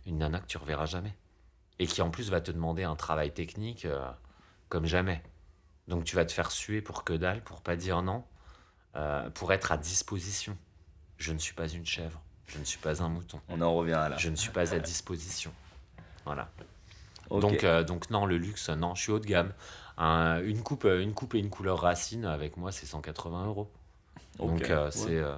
une, 0.06 0.18
nana 0.18 0.40
que 0.40 0.48
tu 0.48 0.58
reverras 0.58 0.88
jamais. 0.88 1.16
Et 1.80 1.88
qui 1.88 2.02
en 2.02 2.10
plus 2.10 2.30
va 2.30 2.42
te 2.42 2.52
demander 2.52 2.84
un 2.84 2.96
travail 2.96 3.32
technique 3.32 3.86
euh, 3.86 4.10
comme 4.70 4.86
jamais. 4.86 5.22
Donc 5.88 6.04
tu 6.04 6.16
vas 6.16 6.26
te 6.26 6.32
faire 6.32 6.52
suer 6.52 6.82
pour 6.82 7.04
que 7.04 7.14
dalle, 7.14 7.44
pour 7.44 7.62
pas 7.62 7.76
dire 7.76 8.02
non, 8.02 8.26
euh, 8.96 9.30
pour 9.30 9.54
être 9.54 9.72
à 9.72 9.78
disposition. 9.78 10.58
Je 11.18 11.32
ne 11.32 11.40
suis 11.40 11.54
pas 11.54 11.68
une 11.68 11.86
chèvre, 11.86 12.22
je 12.48 12.60
ne 12.60 12.64
suis 12.64 12.80
pas 12.80 13.02
un 13.02 13.10
mouton. 13.10 13.40
On 13.50 13.62
en 13.62 13.74
revient 13.74 13.94
à 13.94 14.10
là. 14.10 14.18
Je 14.18 14.30
ne 14.30 14.36
suis 14.36 14.52
pas 14.52 14.74
à 14.74 14.80
disposition. 14.80 15.52
Voilà. 16.26 16.50
Donc, 17.30 17.64
euh, 17.64 17.84
donc 17.84 18.10
non, 18.10 18.26
le 18.26 18.38
luxe, 18.38 18.70
non, 18.70 18.96
je 18.96 19.02
suis 19.02 19.12
haut 19.12 19.20
de 19.20 19.26
gamme. 19.26 19.52
une, 19.98 20.62
coupe, 20.62 20.86
une 20.86 21.14
coupe 21.14 21.36
et 21.36 21.40
une 21.40 21.50
couleur 21.50 21.80
racine, 21.82 22.26
avec 22.26 22.58
moi, 22.58 22.72
c'est 22.72 22.86
180 22.86 23.46
euros. 23.48 23.72
Donc 24.38 24.70
euh, 24.70 24.92
c'est... 24.92 25.18
Euh, 25.18 25.36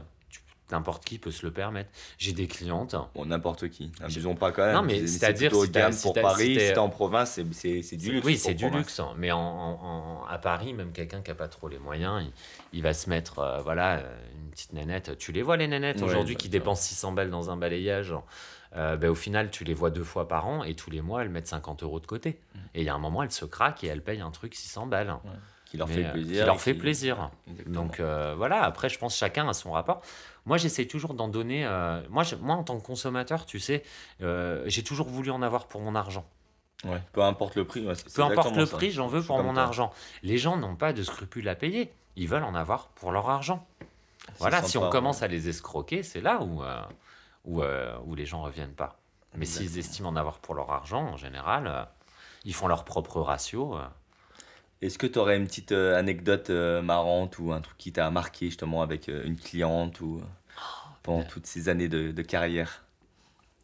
n'importe 0.71 1.05
qui 1.05 1.17
peut 1.17 1.31
se 1.31 1.45
le 1.45 1.51
permettre. 1.51 1.89
J'ai 2.17 2.33
des 2.33 2.47
clientes. 2.47 2.95
Bon, 3.15 3.25
n'importe 3.25 3.69
qui. 3.69 3.91
N'abusons 3.99 4.35
pas 4.35 4.51
quand 4.51 4.65
même. 4.65 4.75
Non, 4.75 4.83
mais 4.83 5.05
c'est-à-dire. 5.07 5.51
de 5.51 5.65
gamme 5.67 5.95
pour 5.95 6.13
Paris, 6.13 6.53
si 6.53 6.55
t'es 6.55 6.77
en 6.77 6.89
province, 6.89 7.39
c'est 7.51 7.97
du 7.97 8.11
luxe. 8.11 8.25
Oui, 8.25 8.37
c'est 8.37 8.53
du 8.53 8.69
luxe. 8.69 8.99
Hein. 8.99 9.13
Mais 9.17 9.31
en, 9.31 10.23
à 10.29 10.37
Paris, 10.37 10.73
même 10.73 10.91
quelqu'un 10.91 11.21
qui 11.21 11.29
n'a 11.31 11.35
pas 11.35 11.47
trop 11.47 11.67
les 11.67 11.79
moyens, 11.79 12.23
il, 12.73 12.81
va 12.81 12.93
se 12.93 13.09
mettre, 13.09 13.61
voilà, 13.63 14.01
une 14.35 14.51
petite 14.51 14.73
nénette. 14.73 15.17
Tu 15.17 15.31
les 15.31 15.41
vois, 15.41 15.57
les 15.57 15.67
nénettes, 15.67 16.01
aujourd'hui, 16.01 16.35
qui 16.35 16.49
dépensent 16.49 16.83
600 16.83 17.13
balles 17.13 17.29
dans 17.29 17.49
un 17.49 17.57
balayage. 17.57 18.13
Euh, 18.75 18.97
ben, 18.97 19.09
au 19.09 19.15
final, 19.15 19.49
tu 19.49 19.63
les 19.63 19.73
vois 19.73 19.89
deux 19.89 20.03
fois 20.03 20.27
par 20.27 20.47
an 20.47 20.63
et 20.63 20.75
tous 20.75 20.91
les 20.91 21.01
mois, 21.01 21.21
elles 21.21 21.29
mettent 21.29 21.47
50 21.47 21.83
euros 21.83 21.99
de 21.99 22.05
côté. 22.05 22.39
Mm. 22.53 22.59
Et 22.75 22.81
il 22.81 22.85
y 22.85 22.89
a 22.89 22.93
un 22.93 22.99
moment, 22.99 23.23
elles 23.23 23.31
se 23.31 23.45
craquent 23.45 23.83
et 23.83 23.87
elles 23.87 24.03
payent 24.03 24.21
un 24.21 24.31
truc 24.31 24.55
600 24.55 24.87
balles. 24.87 25.15
Qui 25.69 25.77
leur 25.77 25.89
fait 25.89 26.05
euh, 26.05 26.11
plaisir. 26.11 26.39
Qui 26.39 26.45
leur 26.45 26.61
fait 26.61 26.73
plaisir. 26.73 27.31
Donc 27.65 27.99
euh, 27.99 28.33
voilà, 28.37 28.63
après, 28.63 28.89
je 28.89 28.97
pense 28.97 29.15
chacun 29.15 29.47
a 29.49 29.53
son 29.53 29.71
rapport. 29.71 30.01
Moi, 30.45 30.57
j'essaie 30.57 30.85
toujours 30.85 31.13
d'en 31.13 31.27
donner. 31.27 31.63
moi, 32.09 32.23
moi, 32.41 32.55
en 32.55 32.63
tant 32.63 32.79
que 32.79 32.85
consommateur, 32.85 33.45
tu 33.45 33.59
sais, 33.59 33.83
j'ai 34.19 34.83
toujours 34.83 35.07
voulu 35.07 35.31
en 35.31 35.41
avoir 35.41 35.67
pour 35.67 35.81
mon 35.81 35.95
argent. 35.95 36.25
Ouais, 36.83 37.01
peu 37.11 37.23
importe 37.23 37.55
le 37.55 37.65
prix. 37.65 37.87
peu 38.15 38.23
importe 38.23 38.55
le 38.55 38.65
prix, 38.65 38.91
j'en 38.91 39.07
veux 39.07 39.21
pour 39.21 39.41
mon 39.43 39.57
argent. 39.57 39.91
Les 40.23 40.37
gens 40.37 40.57
n'ont 40.57 40.75
pas 40.75 40.93
de 40.93 41.03
scrupules 41.03 41.47
à 41.49 41.55
payer. 41.55 41.91
Ils 42.15 42.27
veulent 42.27 42.43
en 42.43 42.55
avoir 42.55 42.87
pour 42.89 43.11
leur 43.11 43.29
argent. 43.29 43.65
Voilà, 44.39 44.63
si 44.63 44.77
on 44.77 44.89
commence 44.89 45.21
à 45.21 45.27
les 45.27 45.49
escroquer, 45.49 46.03
c'est 46.03 46.21
là 46.21 46.41
où 46.41 46.61
où, 47.47 47.63
euh, 47.63 47.97
où 48.05 48.13
les 48.13 48.25
gens 48.25 48.43
reviennent 48.43 48.75
pas. 48.75 48.99
Mais 49.35 49.45
s'ils 49.45 49.77
estiment 49.77 50.09
en 50.09 50.15
avoir 50.15 50.39
pour 50.39 50.53
leur 50.53 50.71
argent, 50.71 51.03
en 51.03 51.17
général, 51.17 51.67
euh, 51.67 51.83
ils 52.45 52.53
font 52.53 52.67
leur 52.67 52.85
propre 52.85 53.21
ratio. 53.21 53.77
Euh. 54.81 54.85
Est-ce 54.85 54.97
que 54.97 55.07
tu 55.07 55.19
aurais 55.19 55.37
une 55.37 55.47
petite 55.47 55.71
anecdote 55.71 56.49
marrante 56.49 57.39
ou 57.39 57.51
un 57.51 57.61
truc 57.61 57.77
qui 57.77 57.91
t'a 57.91 58.09
marqué 58.11 58.47
justement 58.47 58.81
avec 58.81 59.07
une 59.07 59.37
cliente 59.37 60.01
ou 60.01 60.21
pendant 61.03 61.23
toutes 61.23 61.47
ces 61.47 61.69
années 61.69 61.87
de, 61.87 62.11
de 62.11 62.21
carrière? 62.21 62.83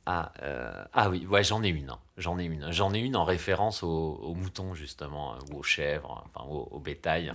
Ah, 0.06 0.34
euh, 0.42 0.84
ah 0.92 1.10
oui, 1.10 1.26
ouais, 1.30 1.46
j'en 1.46 1.64
ai 1.64 1.70
une. 1.70 1.90
Hein. 1.90 2.00
J'en 2.18 2.38
ai 2.38 2.44
une. 2.44 2.72
J'en 2.72 2.94
ai 2.94 3.00
une 3.00 3.16
en 3.16 3.24
référence 3.24 3.84
aux, 3.84 4.34
moutons, 4.36 4.74
justement, 4.74 5.36
ou 5.50 5.60
aux 5.60 5.64
chèvres, 5.64 6.26
enfin, 6.36 6.46
au, 6.50 6.80
bétail. 6.80 7.32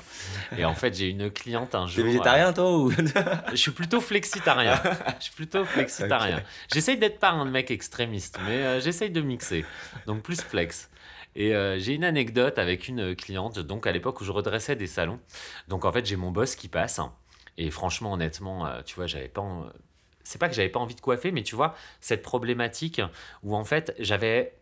Et 0.56 0.66
en 0.66 0.74
fait, 0.74 0.94
j'ai 0.94 1.08
une 1.08 1.30
cliente 1.30 1.74
un 1.74 1.86
jour. 1.86 2.04
T'es 2.04 2.10
végétarien, 2.10 2.52
toi 2.52 2.76
ou... 2.76 2.90
Je 3.50 3.56
suis 3.56 3.70
plutôt 3.70 4.02
flexitarien. 4.02 4.78
Je 5.18 5.24
suis 5.24 5.34
plutôt 5.34 5.64
flexitarien. 5.64 6.42
J'essaye 6.70 6.98
d'être 6.98 7.18
pas 7.18 7.30
un 7.30 7.46
mec 7.46 7.70
extrémiste, 7.70 8.38
mais 8.46 8.58
euh, 8.58 8.80
j'essaye 8.80 9.10
de 9.10 9.22
mixer. 9.22 9.64
Donc, 10.06 10.22
plus 10.22 10.40
flex. 10.42 10.90
Et 11.38 11.54
euh, 11.54 11.78
j'ai 11.78 11.94
une 11.94 12.04
anecdote 12.04 12.58
avec 12.58 12.88
une 12.88 13.16
cliente, 13.16 13.58
donc 13.58 13.86
à 13.86 13.92
l'époque 13.92 14.20
où 14.20 14.24
je 14.24 14.32
redressais 14.32 14.76
des 14.76 14.86
salons. 14.86 15.20
Donc, 15.68 15.86
en 15.86 15.92
fait, 15.92 16.04
j'ai 16.04 16.16
mon 16.16 16.30
boss 16.30 16.54
qui 16.54 16.68
passe. 16.68 17.00
Et 17.56 17.70
franchement, 17.70 18.12
honnêtement, 18.12 18.68
tu 18.84 18.96
vois, 18.96 19.06
j'avais 19.06 19.28
pas 19.28 19.42
c'est 20.28 20.38
pas 20.38 20.50
que 20.50 20.54
j'avais 20.54 20.68
pas 20.68 20.78
envie 20.78 20.94
de 20.94 21.00
coiffer, 21.00 21.32
mais 21.32 21.42
tu 21.42 21.56
vois, 21.56 21.74
cette 22.02 22.20
problématique 22.20 23.00
où 23.42 23.56
en 23.56 23.64
fait, 23.64 23.94
j'avais, 23.98 24.52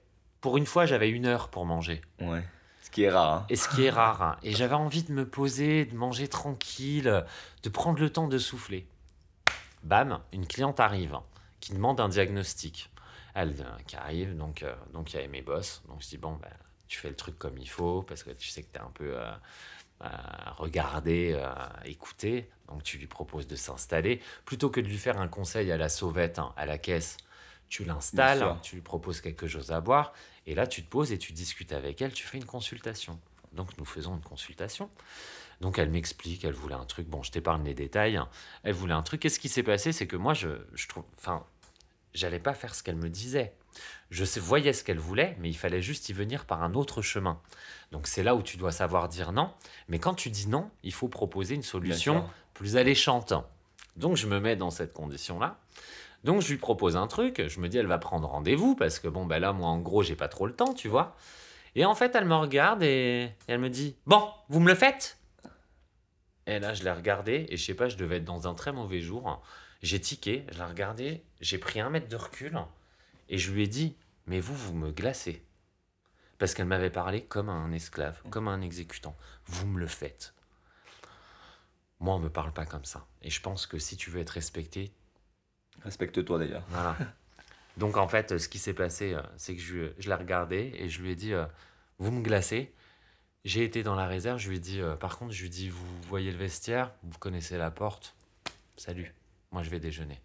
pour 0.40 0.56
une 0.56 0.64
fois, 0.64 0.86
j'avais 0.86 1.10
une 1.10 1.26
heure 1.26 1.48
pour 1.48 1.66
manger. 1.66 2.02
Ouais. 2.20 2.44
Ce 2.82 2.90
qui 2.92 3.02
est 3.02 3.10
rare. 3.10 3.34
Hein. 3.34 3.46
Et 3.48 3.56
ce 3.56 3.68
qui 3.68 3.82
est 3.82 3.90
rare. 3.90 4.22
Hein. 4.22 4.36
Et 4.44 4.52
j'avais 4.52 4.76
envie 4.76 5.02
de 5.02 5.10
me 5.10 5.28
poser, 5.28 5.84
de 5.84 5.96
manger 5.96 6.28
tranquille, 6.28 7.24
de 7.64 7.68
prendre 7.68 7.98
le 7.98 8.10
temps 8.10 8.28
de 8.28 8.38
souffler. 8.38 8.86
Bam, 9.82 10.20
une 10.32 10.46
cliente 10.46 10.78
arrive 10.78 11.18
qui 11.58 11.72
demande 11.72 11.98
un 11.98 12.08
diagnostic. 12.08 12.88
Elle 13.38 13.54
euh, 13.60 13.82
qui 13.86 13.96
arrive, 13.96 14.34
donc 14.34 14.62
euh, 14.62 14.74
donc 14.94 15.12
il 15.12 15.16
y 15.16 15.18
avait 15.18 15.28
mes 15.28 15.42
boss. 15.42 15.82
Donc 15.88 16.00
je 16.00 16.08
dis 16.08 16.16
bon, 16.16 16.36
ben, 16.36 16.50
tu 16.88 16.98
fais 16.98 17.10
le 17.10 17.14
truc 17.14 17.38
comme 17.38 17.58
il 17.58 17.68
faut 17.68 18.02
parce 18.02 18.22
que 18.22 18.30
tu 18.30 18.48
sais 18.48 18.62
que 18.62 18.72
tu 18.72 18.78
es 18.78 18.82
un 18.82 18.90
peu 18.94 19.14
euh, 19.14 20.08
regarder, 20.56 21.38
écouter. 21.84 22.48
Donc 22.68 22.82
tu 22.82 22.96
lui 22.96 23.06
proposes 23.06 23.46
de 23.46 23.54
s'installer. 23.54 24.22
Plutôt 24.46 24.70
que 24.70 24.80
de 24.80 24.86
lui 24.86 24.96
faire 24.96 25.20
un 25.20 25.28
conseil 25.28 25.70
à 25.70 25.76
la 25.76 25.90
sauvette, 25.90 26.38
hein, 26.38 26.54
à 26.56 26.64
la 26.64 26.78
caisse, 26.78 27.18
tu 27.68 27.84
l'installes, 27.84 28.56
tu 28.62 28.76
lui 28.76 28.82
proposes 28.82 29.20
quelque 29.20 29.46
chose 29.46 29.70
à 29.70 29.82
boire, 29.82 30.14
et 30.46 30.54
là 30.54 30.66
tu 30.66 30.82
te 30.82 30.88
poses 30.88 31.12
et 31.12 31.18
tu 31.18 31.32
discutes 31.32 31.72
avec 31.72 32.00
elle, 32.00 32.14
tu 32.14 32.24
fais 32.26 32.38
une 32.38 32.46
consultation. 32.46 33.20
Donc 33.52 33.76
nous 33.76 33.84
faisons 33.84 34.14
une 34.14 34.22
consultation. 34.22 34.88
Donc 35.60 35.78
elle 35.78 35.90
m'explique, 35.90 36.44
elle 36.44 36.54
voulait 36.54 36.74
un 36.74 36.84
truc, 36.86 37.06
bon 37.06 37.22
je 37.22 37.32
t'épargne 37.32 37.64
les 37.64 37.74
détails, 37.74 38.16
hein. 38.16 38.28
elle 38.62 38.74
voulait 38.74 38.94
un 38.94 39.02
truc. 39.02 39.20
Qu'est-ce 39.20 39.40
qui 39.40 39.48
s'est 39.50 39.62
passé 39.62 39.92
C'est 39.92 40.06
que 40.06 40.16
moi 40.16 40.32
je, 40.32 40.48
je 40.74 40.88
trouve, 40.88 41.04
enfin, 41.18 41.44
j'allais 42.16 42.40
pas 42.40 42.54
faire 42.54 42.74
ce 42.74 42.82
qu'elle 42.82 42.96
me 42.96 43.08
disait. 43.08 43.54
Je 44.10 44.24
voyais 44.40 44.72
ce 44.72 44.84
qu'elle 44.84 44.98
voulait, 44.98 45.36
mais 45.40 45.48
il 45.48 45.56
fallait 45.56 45.82
juste 45.82 46.08
y 46.08 46.12
venir 46.12 46.46
par 46.46 46.62
un 46.62 46.74
autre 46.74 47.02
chemin. 47.02 47.40
Donc 47.92 48.06
c'est 48.06 48.22
là 48.22 48.34
où 48.34 48.42
tu 48.42 48.56
dois 48.56 48.72
savoir 48.72 49.08
dire 49.08 49.32
non. 49.32 49.50
Mais 49.88 49.98
quand 49.98 50.14
tu 50.14 50.30
dis 50.30 50.48
non, 50.48 50.70
il 50.82 50.92
faut 50.92 51.08
proposer 51.08 51.54
une 51.54 51.62
solution 51.62 52.24
plus 52.54 52.76
alléchante. 52.76 53.34
Donc 53.96 54.16
je 54.16 54.26
me 54.26 54.40
mets 54.40 54.56
dans 54.56 54.70
cette 54.70 54.92
condition-là. 54.92 55.58
Donc 56.24 56.40
je 56.40 56.48
lui 56.48 56.56
propose 56.56 56.96
un 56.96 57.06
truc, 57.06 57.46
je 57.46 57.60
me 57.60 57.68
dis 57.68 57.78
elle 57.78 57.86
va 57.86 57.98
prendre 57.98 58.28
rendez-vous 58.28 58.74
parce 58.74 58.98
que 58.98 59.06
bon 59.06 59.26
ben 59.26 59.38
là 59.38 59.52
moi 59.52 59.68
en 59.68 59.78
gros 59.78 60.02
j'ai 60.02 60.16
pas 60.16 60.28
trop 60.28 60.46
le 60.46 60.54
temps, 60.54 60.74
tu 60.74 60.88
vois. 60.88 61.16
Et 61.74 61.84
en 61.84 61.94
fait 61.94 62.14
elle 62.14 62.24
me 62.24 62.34
regarde 62.34 62.82
et, 62.82 63.30
elle 63.46 63.60
me 63.60 63.70
dit 63.70 63.96
"Bon, 64.06 64.28
vous 64.48 64.60
me 64.60 64.68
le 64.68 64.74
faites? 64.74 65.18
Et 66.46 66.58
là 66.58 66.74
je 66.74 66.82
l'ai 66.82 66.90
regardé 66.90 67.46
et 67.48 67.56
je 67.56 67.64
sais 67.64 67.74
pas, 67.74 67.88
je 67.88 67.96
devais 67.96 68.16
être 68.16 68.24
dans 68.24 68.48
un 68.48 68.54
très 68.54 68.72
mauvais 68.72 69.00
jour. 69.00 69.40
J'ai 69.82 70.00
tiqué, 70.00 70.44
je 70.50 70.58
l'ai 70.58 70.64
regardé, 70.64 71.24
j'ai 71.40 71.58
pris 71.58 71.80
un 71.80 71.90
mètre 71.90 72.08
de 72.08 72.16
recul 72.16 72.58
et 73.28 73.38
je 73.38 73.52
lui 73.52 73.62
ai 73.62 73.68
dit 73.68 73.96
"Mais 74.26 74.40
vous 74.40 74.54
vous 74.54 74.74
me 74.74 74.90
glacez." 74.90 75.44
Parce 76.38 76.54
qu'elle 76.54 76.66
m'avait 76.66 76.90
parlé 76.90 77.24
comme 77.24 77.48
un 77.48 77.72
esclave, 77.72 78.20
comme 78.30 78.48
un 78.48 78.60
exécutant. 78.60 79.16
Vous 79.46 79.66
me 79.66 79.78
le 79.78 79.86
faites. 79.86 80.34
Moi, 81.98 82.14
on 82.14 82.18
me 82.18 82.28
parle 82.28 82.52
pas 82.52 82.66
comme 82.66 82.84
ça. 82.84 83.06
Et 83.22 83.30
je 83.30 83.40
pense 83.40 83.66
que 83.66 83.78
si 83.78 83.96
tu 83.96 84.10
veux 84.10 84.20
être 84.20 84.30
respecté. 84.30 84.92
Respecte-toi 85.82 86.38
d'ailleurs. 86.38 86.64
Voilà. 86.68 86.96
Donc 87.76 87.96
en 87.96 88.08
fait, 88.08 88.38
ce 88.38 88.48
qui 88.48 88.58
s'est 88.58 88.74
passé, 88.74 89.14
euh, 89.14 89.22
c'est 89.36 89.54
que 89.54 89.62
je, 89.62 89.92
je 89.98 90.08
l'ai 90.08 90.14
regardé 90.14 90.72
et 90.76 90.88
je 90.88 91.02
lui 91.02 91.10
ai 91.10 91.14
dit 91.14 91.32
euh, 91.32 91.46
Vous 91.98 92.10
me 92.10 92.22
glacez. 92.22 92.74
J'ai 93.44 93.64
été 93.64 93.82
dans 93.82 93.94
la 93.94 94.06
réserve, 94.06 94.38
je 94.38 94.48
lui 94.48 94.56
ai 94.56 94.60
dit 94.60 94.80
euh, 94.80 94.96
Par 94.96 95.18
contre, 95.18 95.32
je 95.32 95.40
lui 95.40 95.46
ai 95.46 95.50
dit 95.50 95.68
Vous 95.68 96.02
voyez 96.02 96.32
le 96.32 96.38
vestiaire, 96.38 96.92
vous 97.02 97.18
connaissez 97.18 97.56
la 97.56 97.70
porte. 97.70 98.14
Salut, 98.76 99.14
moi 99.56 99.62
je 99.62 99.70
vais 99.70 99.80
déjeuner. 99.80 100.20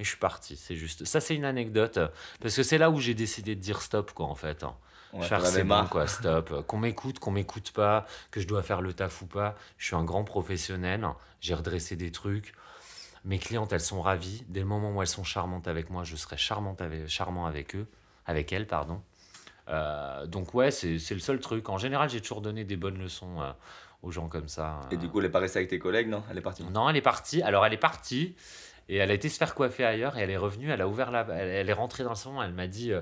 Et 0.00 0.02
je 0.02 0.08
suis 0.08 0.18
parti, 0.18 0.56
c'est 0.56 0.74
juste. 0.74 1.04
Ça, 1.04 1.20
c'est 1.20 1.36
une 1.36 1.44
anecdote. 1.44 2.00
Parce 2.40 2.56
que 2.56 2.64
c'est 2.64 2.78
là 2.78 2.90
où 2.90 2.98
j'ai 2.98 3.14
décidé 3.14 3.54
de 3.54 3.60
dire 3.60 3.80
stop, 3.80 4.10
quoi, 4.12 4.26
en 4.26 4.34
fait. 4.34 4.64
Hein. 4.64 4.74
faire 5.20 5.46
c'est 5.46 5.62
bon, 5.62 5.86
quoi, 5.86 6.08
stop. 6.08 6.62
qu'on 6.66 6.78
m'écoute, 6.78 7.20
qu'on 7.20 7.30
m'écoute 7.30 7.70
pas, 7.70 8.04
que 8.32 8.40
je 8.40 8.48
dois 8.48 8.64
faire 8.64 8.82
le 8.82 8.92
taf 8.92 9.22
ou 9.22 9.26
pas. 9.26 9.54
Je 9.78 9.86
suis 9.86 9.94
un 9.94 10.02
grand 10.02 10.24
professionnel. 10.24 11.06
J'ai 11.40 11.54
redressé 11.54 11.94
des 11.94 12.10
trucs. 12.10 12.54
Mes 13.24 13.38
clientes, 13.38 13.72
elles 13.72 13.80
sont 13.80 14.02
ravies. 14.02 14.44
Dès 14.48 14.60
le 14.60 14.66
moment 14.66 14.90
où 14.90 15.00
elles 15.00 15.06
sont 15.06 15.22
charmantes 15.22 15.68
avec 15.68 15.90
moi, 15.90 16.02
je 16.02 16.16
serai 16.16 16.36
charmante 16.36 16.80
avec, 16.80 17.06
charmant 17.06 17.46
avec 17.46 17.76
eux, 17.76 17.86
avec 18.26 18.52
elles, 18.52 18.66
pardon. 18.66 19.00
Euh, 19.68 20.26
donc 20.26 20.54
ouais, 20.54 20.72
c'est 20.72 20.98
le 21.10 21.20
seul 21.20 21.38
truc. 21.38 21.68
En 21.68 21.78
général, 21.78 22.10
j'ai 22.10 22.20
toujours 22.20 22.40
donné 22.40 22.64
des 22.64 22.76
bonnes 22.76 22.98
leçons 22.98 23.40
euh, 23.40 23.52
aux 24.04 24.10
gens 24.10 24.28
comme 24.28 24.48
ça. 24.48 24.80
Et 24.90 24.96
du 24.96 25.08
coup, 25.08 25.20
elle 25.20 25.26
est 25.26 25.30
pas 25.30 25.38
restée 25.38 25.58
avec 25.58 25.70
tes 25.70 25.78
collègues, 25.78 26.08
non? 26.08 26.22
Elle 26.30 26.38
est 26.38 26.42
partie 26.42 26.64
Non, 26.64 26.88
elle 26.88 26.96
est 26.96 27.02
partie. 27.02 27.42
Alors, 27.42 27.64
elle 27.64 27.72
est 27.72 27.78
partie 27.78 28.34
et 28.88 28.96
elle 28.96 29.10
a 29.10 29.14
été 29.14 29.28
se 29.28 29.38
faire 29.38 29.54
coiffer 29.54 29.84
ailleurs 29.84 30.18
et 30.18 30.22
elle 30.22 30.30
est 30.30 30.36
revenue. 30.36 30.70
Elle 30.70 30.80
a 30.80 30.88
ouvert 30.88 31.10
la, 31.10 31.26
elle, 31.30 31.68
est 31.68 31.72
rentrée 31.72 32.04
dans 32.04 32.10
le 32.10 32.16
salon. 32.16 32.42
Elle 32.42 32.52
m'a 32.52 32.66
dit. 32.66 32.92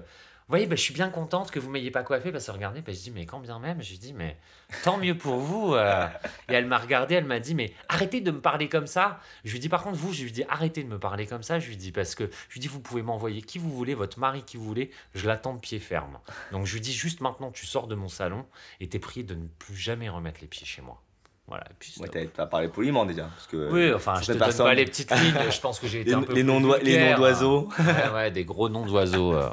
Voyez, 0.49 0.67
bah, 0.67 0.77
je 0.77 0.83
suis 0.83 0.95
bien 0.95 1.09
contente 1.09 1.51
que 1.51 1.59
vous 1.59 1.71
m'ayez 1.71 1.91
pas 1.91 2.03
coiffé 2.03 2.33
parce 2.33 2.47
que 2.47 2.51
regardez, 2.51 2.83
bah, 2.83 2.93
je 2.93 2.99
dis, 2.99 3.11
mais 3.11 3.27
quand 3.27 3.41
bien 3.41 3.59
même, 3.59 3.83
je 3.83 3.95
dis, 3.97 4.13
mais 4.13 4.37
tant 4.83 4.99
mieux 4.99 5.17
pour 5.17 5.37
vous. 5.37 5.75
Euh. 5.75 6.07
Et 6.49 6.55
elle 6.55 6.67
m'a 6.67 6.79
regardé, 6.79 7.15
elle 7.15 7.25
m'a 7.25 7.41
dit, 7.41 7.55
mais 7.55 7.73
arrêtez 7.89 8.21
de 8.21 8.31
me 8.31 8.41
parler 8.41 8.69
comme 8.69 8.87
ça. 8.87 9.21
Je 9.45 9.53
lui 9.53 9.61
dis, 9.61 9.69
par 9.69 9.83
contre, 9.83 9.97
vous, 9.97 10.13
je 10.13 10.25
lui 10.25 10.33
dis, 10.33 10.45
arrêtez 10.49 10.83
de 10.83 10.89
me 10.89 10.99
parler 10.99 11.27
comme 11.27 11.43
ça. 11.43 11.59
Je 11.59 11.69
lui 11.69 11.77
dis, 11.77 11.93
parce 11.93 12.15
que 12.15 12.29
je 12.49 12.55
lui 12.55 12.61
dis, 12.61 12.69
vous 12.69 12.81
pouvez 12.81 13.03
m'envoyer 13.03 13.43
qui 13.43 13.59
vous 13.59 13.71
voulez, 13.71 13.95
votre 13.95 14.19
mari 14.19 14.43
qui 14.43 14.57
vous 14.57 14.65
voulez, 14.65 14.91
je 15.15 15.27
l'attends 15.27 15.55
de 15.55 15.61
pied 15.61 15.79
ferme. 15.79 16.19
Donc 16.51 16.67
je 16.67 16.75
lui 16.75 16.81
dis, 16.81 16.93
juste 16.93 17.21
maintenant, 17.21 17.51
tu 17.51 17.67
sors 17.67 17.87
de 17.87 17.95
mon 17.95 18.09
salon 18.09 18.47
et 18.81 18.89
t'es 18.89 18.99
prié 18.99 19.25
de 19.25 19.35
ne 19.35 19.47
plus 19.47 19.77
jamais 19.77 20.09
remettre 20.09 20.41
les 20.41 20.49
pieds 20.49 20.67
chez 20.67 20.83
moi. 20.83 21.03
Voilà, 21.49 21.65
puis 21.79 21.93
ouais, 21.99 22.31
t'as 22.33 22.47
parlé 22.47 22.69
poliment 22.69 23.05
déjà. 23.05 23.25
Parce 23.25 23.47
que 23.49 23.69
oui, 23.71 23.93
enfin, 23.93 24.15
je 24.23 24.33
te 24.33 24.39
donne 24.39 24.57
pas 24.57 24.75
les 24.75 24.85
petites 24.85 25.11
lignes, 25.11 25.35
je 25.51 25.61
pense 25.61 25.81
que 25.81 25.89
j'ai 25.89 26.01
été 26.01 26.11
les, 26.11 26.17
un 26.17 26.23
peu 26.23 26.35
les 26.35 26.45
noms 26.45 26.61
d'oiseaux. 26.61 27.69
ouais, 27.79 28.15
ouais, 28.15 28.31
des 28.31 28.45
gros 28.45 28.69
noms 28.69 28.87
d'oiseaux. 28.87 29.35
Euh, 29.35 29.49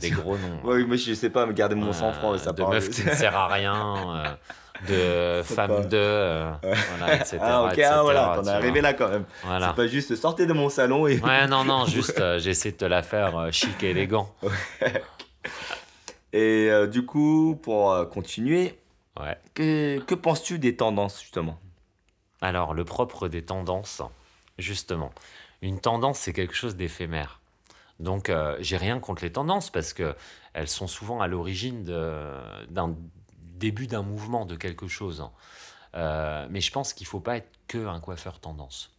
des 0.00 0.10
gros 0.10 0.36
noms. 0.36 0.60
Oui, 0.64 0.86
mais 0.88 0.96
je 0.96 1.12
sais 1.14 1.30
pas, 1.30 1.46
me 1.46 1.52
garder 1.52 1.74
mon 1.74 1.92
sang-froid, 1.92 2.38
ça 2.38 2.52
De 2.52 2.62
meuf 2.62 2.90
qui 2.90 3.04
ne 3.04 3.10
sert 3.10 3.36
à 3.36 3.48
rien, 3.48 4.36
euh, 4.88 5.40
de 5.40 5.42
femme 5.54 5.88
de, 5.88 5.96
euh, 5.96 6.52
voilà, 6.62 7.16
etc. 7.16 7.38
Ah, 7.42 7.64
ok, 7.64 7.78
ah, 7.80 8.02
voilà, 8.02 8.32
t'en 8.36 8.44
es 8.44 8.50
arrivé 8.50 8.80
là 8.80 8.94
quand 8.94 9.08
même. 9.08 9.24
Voilà. 9.44 9.68
C'est 9.68 9.82
pas 9.82 9.88
juste 9.88 10.14
sortir 10.14 10.46
de 10.46 10.52
mon 10.52 10.68
salon 10.68 11.08
et. 11.08 11.18
Ouais, 11.18 11.48
non, 11.48 11.64
non, 11.64 11.86
juste 11.86 12.22
j'essaie 12.38 12.70
de 12.70 12.76
te 12.76 12.84
la 12.84 13.02
faire 13.02 13.52
chic 13.52 13.82
et 13.82 13.90
élégant. 13.90 14.32
et 16.32 16.70
du 16.88 17.04
coup, 17.04 17.58
pour 17.60 18.08
continuer, 18.10 18.78
que, 19.54 20.14
penses-tu 20.14 20.58
des 20.58 20.76
tendances, 20.76 21.20
justement? 21.20 21.58
Alors, 22.40 22.74
le 22.74 22.84
propre 22.84 23.28
des 23.28 23.44
tendances, 23.44 24.02
justement. 24.58 25.10
Une 25.62 25.80
tendance, 25.80 26.18
c'est 26.18 26.32
quelque 26.32 26.54
chose 26.54 26.76
d'éphémère. 26.76 27.40
Donc, 27.98 28.30
euh, 28.30 28.56
j'ai 28.60 28.78
rien 28.78 28.98
contre 28.98 29.22
les 29.22 29.32
tendances 29.32 29.70
parce 29.70 29.92
que 29.92 30.16
elles 30.54 30.68
sont 30.68 30.86
souvent 30.86 31.20
à 31.20 31.26
l'origine 31.26 31.84
d'un 31.84 32.96
début 33.36 33.86
d'un 33.86 34.02
mouvement, 34.02 34.46
de 34.46 34.56
quelque 34.56 34.88
chose. 34.88 35.28
Euh, 35.94 36.46
mais 36.50 36.60
je 36.60 36.72
pense 36.72 36.94
qu'il 36.94 37.04
ne 37.04 37.10
faut 37.10 37.20
pas 37.20 37.36
être 37.36 37.50
que 37.68 37.86
un 37.86 38.00
coiffeur 38.00 38.40
tendance. 38.40 38.96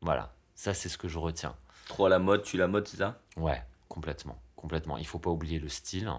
Voilà, 0.00 0.32
ça 0.54 0.72
c'est 0.72 0.88
ce 0.88 0.98
que 0.98 1.08
je 1.08 1.18
retiens. 1.18 1.56
Trop 1.88 2.06
à 2.06 2.08
la 2.08 2.18
mode, 2.18 2.42
tu 2.42 2.56
la 2.56 2.68
mode, 2.68 2.86
c'est 2.86 2.98
ça? 2.98 3.18
Ouais, 3.36 3.62
complètement, 3.88 4.38
complètement. 4.56 4.98
Il 4.98 5.06
faut 5.06 5.18
pas 5.18 5.30
oublier 5.30 5.58
le 5.58 5.68
style. 5.68 6.10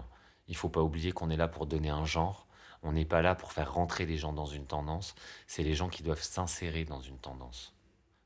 Il 0.48 0.56
faut 0.56 0.68
pas 0.68 0.82
oublier 0.82 1.12
qu'on 1.12 1.30
est 1.30 1.36
là 1.36 1.48
pour 1.48 1.66
donner 1.66 1.90
un 1.90 2.04
genre. 2.04 2.45
On 2.86 2.92
n'est 2.92 3.04
pas 3.04 3.20
là 3.20 3.34
pour 3.34 3.50
faire 3.50 3.74
rentrer 3.74 4.06
les 4.06 4.16
gens 4.16 4.32
dans 4.32 4.46
une 4.46 4.64
tendance, 4.64 5.16
c'est 5.48 5.64
les 5.64 5.74
gens 5.74 5.88
qui 5.88 6.04
doivent 6.04 6.22
s'insérer 6.22 6.84
dans 6.84 7.00
une 7.00 7.18
tendance. 7.18 7.74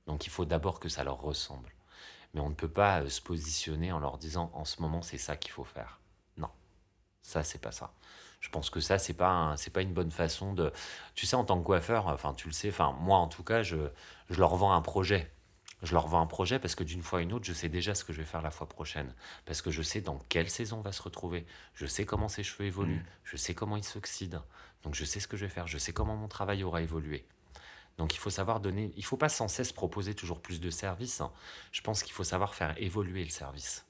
Donc 0.06 0.26
il 0.26 0.30
faut 0.30 0.44
d'abord 0.44 0.80
que 0.80 0.90
ça 0.90 1.02
leur 1.02 1.18
ressemble. 1.18 1.72
Mais 2.34 2.40
on 2.42 2.50
ne 2.50 2.54
peut 2.54 2.68
pas 2.68 3.00
euh, 3.00 3.08
se 3.08 3.22
positionner 3.22 3.90
en 3.90 3.98
leur 3.98 4.18
disant 4.18 4.50
en 4.52 4.66
ce 4.66 4.82
moment 4.82 5.00
c'est 5.00 5.16
ça 5.16 5.38
qu'il 5.38 5.50
faut 5.50 5.64
faire. 5.64 5.98
Non, 6.36 6.50
ça 7.22 7.42
c'est 7.42 7.58
pas 7.58 7.72
ça. 7.72 7.94
Je 8.40 8.50
pense 8.50 8.68
que 8.68 8.80
ça 8.80 8.98
c'est 8.98 9.14
pas 9.14 9.54
c'est 9.56 9.72
pas 9.72 9.80
une 9.80 9.94
bonne 9.94 10.10
façon 10.10 10.52
de. 10.52 10.70
Tu 11.14 11.24
sais 11.24 11.36
en 11.36 11.44
tant 11.44 11.58
que 11.58 11.64
coiffeur, 11.64 12.08
enfin 12.08 12.34
tu 12.34 12.46
le 12.46 12.52
sais, 12.52 12.68
enfin 12.68 12.94
moi 13.00 13.16
en 13.16 13.28
tout 13.28 13.42
cas 13.42 13.62
je 13.62 13.78
je 14.28 14.38
leur 14.40 14.56
vends 14.56 14.72
un 14.72 14.82
projet 14.82 15.32
je 15.82 15.94
leur 15.94 16.06
vends 16.08 16.20
un 16.20 16.26
projet 16.26 16.58
parce 16.58 16.74
que 16.74 16.84
d'une 16.84 17.02
fois 17.02 17.20
à 17.20 17.22
une 17.22 17.32
autre, 17.32 17.44
je 17.44 17.52
sais 17.52 17.68
déjà 17.68 17.94
ce 17.94 18.04
que 18.04 18.12
je 18.12 18.18
vais 18.18 18.26
faire 18.26 18.42
la 18.42 18.50
fois 18.50 18.68
prochaine. 18.68 19.14
Parce 19.46 19.62
que 19.62 19.70
je 19.70 19.82
sais 19.82 20.00
dans 20.00 20.18
quelle 20.28 20.50
saison 20.50 20.78
on 20.78 20.82
va 20.82 20.92
se 20.92 21.02
retrouver. 21.02 21.46
Je 21.74 21.86
sais 21.86 22.04
comment 22.04 22.28
ses 22.28 22.42
cheveux 22.42 22.66
évoluent. 22.66 22.96
Mm. 22.96 23.06
Je 23.24 23.36
sais 23.36 23.54
comment 23.54 23.76
ils 23.76 23.84
s'oxydent. 23.84 24.42
Donc 24.82 24.94
je 24.94 25.04
sais 25.04 25.20
ce 25.20 25.28
que 25.28 25.36
je 25.36 25.46
vais 25.46 25.50
faire. 25.50 25.66
Je 25.66 25.78
sais 25.78 25.92
comment 25.92 26.16
mon 26.16 26.28
travail 26.28 26.64
aura 26.64 26.82
évolué. 26.82 27.24
Donc 27.96 28.14
il 28.14 28.18
faut 28.18 28.30
savoir 28.30 28.60
donner. 28.60 28.92
Il 28.96 29.04
faut 29.04 29.16
pas 29.16 29.28
sans 29.28 29.48
cesse 29.48 29.72
proposer 29.72 30.14
toujours 30.14 30.40
plus 30.40 30.60
de 30.60 30.70
services. 30.70 31.20
Hein. 31.20 31.32
Je 31.72 31.80
pense 31.80 32.02
qu'il 32.02 32.12
faut 32.12 32.24
savoir 32.24 32.54
faire 32.54 32.74
évoluer 32.78 33.24
le 33.24 33.30
service. 33.30 33.86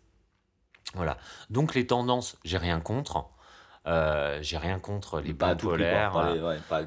Voilà. 0.95 1.19
Donc 1.49 1.75
les 1.75 1.87
tendances, 1.87 2.37
j'ai 2.45 2.59
rien 2.59 2.81
contre. 2.81 3.31
Euh, 3.87 4.39
j'ai 4.43 4.59
rien 4.59 4.79
contre 4.79 5.21
les 5.21 5.33
pas 5.33 5.55
polaires. 5.55 6.37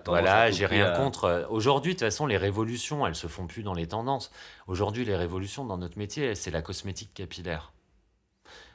voilà, 0.06 0.52
j'ai 0.52 0.66
rien 0.68 0.92
contre. 0.92 1.24
Euh, 1.24 1.48
aujourd'hui, 1.50 1.94
de 1.94 2.00
toute 2.00 2.08
façon, 2.08 2.28
les 2.28 2.38
révolutions, 2.38 3.08
elles 3.08 3.16
se 3.16 3.28
font 3.28 3.48
plus 3.48 3.64
dans 3.64 3.74
les 3.74 3.88
tendances. 3.88 4.32
Aujourd'hui, 4.68 5.04
les 5.04 5.16
révolutions 5.16 5.66
dans 5.66 5.78
notre 5.78 5.98
métier, 5.98 6.36
c'est 6.36 6.52
la 6.52 6.62
cosmétique 6.62 7.14
capillaire. 7.14 7.74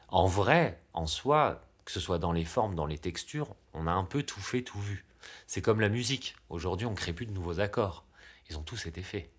En 0.09 0.27
vrai, 0.27 0.81
en 0.95 1.07
soi, 1.07 1.63
que 1.85 1.93
ce 1.93 2.01
soit 2.01 2.19
dans 2.19 2.33
les 2.33 2.45
formes, 2.45 2.75
dans 2.75 2.87
les 2.87 2.99
textures, 2.99 3.55
on 3.73 3.87
a 3.87 3.93
un 3.93 4.05
peu 4.05 4.25
tout 4.25 4.41
fait, 4.41 4.63
tout 4.63 4.81
vu. 4.81 5.05
C'est 5.47 5.63
comme 5.63 5.81
la 5.81 5.89
musique. 5.89 6.35
Aujourd'hui, 6.49 6.87
on 6.87 6.93
ne 6.93 6.97
crée 6.97 7.13
plus 7.13 7.27
de 7.27 7.33
nouveaux 7.33 7.61
accords. 7.61 8.05
Ils 8.51 8.59
ont 8.59 8.63
tous 8.63 8.87
été 8.87 9.03
faits. 9.03 9.31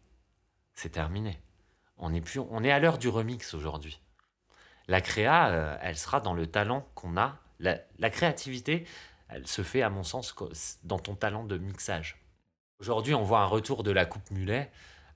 C'est 0.73 0.89
terminé. 0.89 1.41
On 1.97 2.13
est, 2.13 2.21
plus, 2.21 2.39
on 2.39 2.63
est 2.63 2.71
à 2.71 2.79
l'heure 2.79 2.97
du 2.97 3.09
remix 3.09 3.53
aujourd'hui. 3.53 3.99
La 4.87 5.01
créa, 5.01 5.49
euh, 5.49 5.77
elle 5.81 5.97
sera 5.97 6.21
dans 6.21 6.33
le 6.33 6.47
talent 6.47 6.87
qu'on 6.95 7.17
a 7.17 7.37
la, 7.59 8.09
créativité, 8.09 8.85
elle 9.29 9.47
se 9.47 9.61
fait, 9.61 9.81
à 9.81 9.89
mon 9.89 10.03
sens, 10.03 10.35
dans 10.83 10.99
ton 10.99 11.15
talent 11.15 11.43
de 11.43 11.57
mixage. 11.57 12.17
Aujourd'hui, 12.79 13.13
on 13.13 13.23
voit 13.23 13.39
un 13.39 13.45
retour 13.45 13.83
de 13.83 13.91
la 13.91 14.05
coupe 14.05 14.31
mulet. 14.31 14.69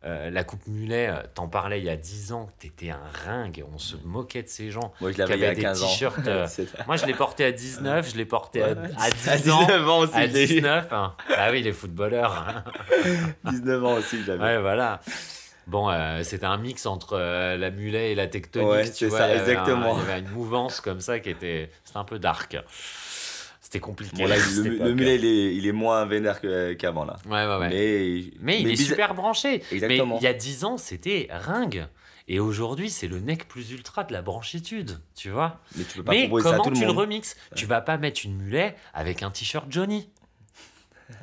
Euh, 0.05 0.29
la 0.29 0.43
coupe 0.43 0.67
mulet, 0.67 1.07
euh, 1.07 1.21
t'en 1.33 1.47
parlais 1.47 1.79
il 1.79 1.85
y 1.85 1.89
a 1.89 1.95
10 1.95 2.33
ans, 2.33 2.49
t'étais 2.59 2.89
un 2.89 2.99
ringue, 3.25 3.63
on 3.73 3.77
se 3.77 3.95
moquait 4.03 4.43
de 4.43 4.49
ces 4.49 4.69
gens 4.69 4.91
moi, 4.99 5.11
je 5.11 5.15
qui 5.15 5.21
avaient 5.21 5.55
des 5.55 5.63
t-shirts. 5.63 6.19
Euh, 6.27 6.45
moi, 6.87 6.97
je 6.97 7.05
l'ai 7.05 7.13
porté 7.13 7.45
à 7.45 7.53
19, 7.53 8.11
je 8.11 8.17
l'ai 8.17 8.25
porté 8.25 8.63
à, 8.63 8.73
10 8.75 9.49
ans. 9.49 9.61
ans 9.87 9.99
aussi. 9.99 10.17
À 10.17 10.27
19, 10.27 10.91
hein. 10.91 11.15
ah 11.37 11.51
oui, 11.51 11.61
les 11.61 11.71
footballeurs. 11.71 12.65
19 13.45 13.81
hein. 13.81 13.85
ans 13.87 13.93
aussi, 13.93 14.21
j'avais. 14.25 14.43
Ouais, 14.43 14.59
voilà. 14.59 14.99
Bon, 15.68 15.89
euh, 15.89 16.24
c'était 16.24 16.45
un 16.45 16.57
mix 16.57 16.86
entre 16.86 17.14
euh, 17.14 17.57
la 17.57 17.72
mulet 17.72 18.11
et 18.11 18.16
la 18.16 18.28
tectonique. 18.28 18.70
Ouais, 18.70 18.86
c'est 18.86 19.09
ça, 19.09 19.34
exactement. 19.34 19.97
il 19.97 20.07
y 20.07 20.11
avait 20.11 20.20
une 20.20 20.30
mouvance 20.30 20.82
comme 20.82 20.99
ça 20.99 21.20
qui 21.20 21.30
était. 21.30 21.70
C'était 21.84 21.97
un 21.97 22.03
peu 22.03 22.20
dark. 22.20 22.57
C'était 23.61 23.80
compliqué. 23.80 24.26
le, 24.28 24.93
mulet, 24.93 25.16
il 25.16 25.66
est, 25.66 25.72
moins 25.72 26.05
vénère 26.05 26.41
qu'avant, 26.78 27.05
là. 27.05 27.16
Ouais, 27.26 27.45
ouais, 27.45 27.57
ouais. 27.57 27.70
Mais, 27.70 28.24
mais 28.39 28.61
il 28.61 28.72
est 28.72 28.76
super 28.76 29.14
branché. 29.14 29.64
Exactement. 29.72 30.16
Mais 30.16 30.22
il 30.22 30.24
y 30.24 30.28
a 30.28 30.34
10 30.34 30.66
ans, 30.66 30.78
c'était 30.78 31.28
ringue. 31.32 31.88
Et 32.28 32.39
aujourd'hui, 32.39 32.89
c'est 32.89 33.07
le 33.07 33.20
nec 33.20 33.47
plus 33.47 33.72
ultra 33.72 34.03
de 34.03 34.14
la 34.14 34.22
branchitude, 34.22 34.99
tu 35.16 35.30
vois. 35.30 35.59
Mais 35.76 35.84
tu 35.84 35.97
peux 35.97 36.03
pas 36.03 36.14
comment 36.14 36.39
ça 36.39 36.55
à 36.55 36.59
tout 36.59 36.70
le 36.70 36.76
tu 36.76 36.86
le 36.86 36.91
remixes? 36.91 37.36
Tu 37.55 37.66
vas 37.66 37.82
pas 37.82 37.97
mettre 37.97 38.22
une 38.24 38.38
mulet 38.38 38.76
avec 38.93 39.24
un 39.24 39.32
t-shirt 39.32 39.66
Johnny. 39.70 40.09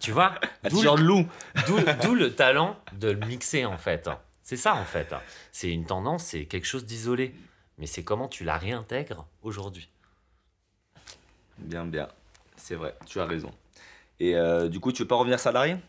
Tu 0.01 0.12
vois? 0.12 0.34
D'où 0.70 0.82
loup. 0.97 1.26
D'où 2.03 2.14
le 2.14 2.34
talent 2.34 2.76
de 2.99 3.11
le 3.11 3.26
mixer, 3.26 3.64
en 3.64 3.78
fait. 3.78 4.11
C'est 4.51 4.57
ça 4.57 4.74
en 4.74 4.84
fait. 4.84 5.14
C'est 5.53 5.70
une 5.70 5.86
tendance, 5.86 6.24
c'est 6.24 6.44
quelque 6.44 6.66
chose 6.66 6.84
d'isolé. 6.84 7.32
Mais 7.78 7.86
c'est 7.86 8.03
comment 8.03 8.26
tu 8.26 8.42
la 8.42 8.59
réintègres 8.59 9.24
aujourd'hui. 9.42 9.88
Bien, 11.57 11.84
bien. 11.84 12.09
C'est 12.57 12.74
vrai, 12.74 12.96
tu 13.07 13.20
as 13.20 13.26
raison. 13.26 13.53
Et 14.22 14.36
euh, 14.36 14.68
du 14.68 14.80
coup, 14.80 14.92
tu 14.92 15.02
veux 15.02 15.08
pas 15.08 15.16
revenir 15.16 15.40
salarié? 15.40 15.76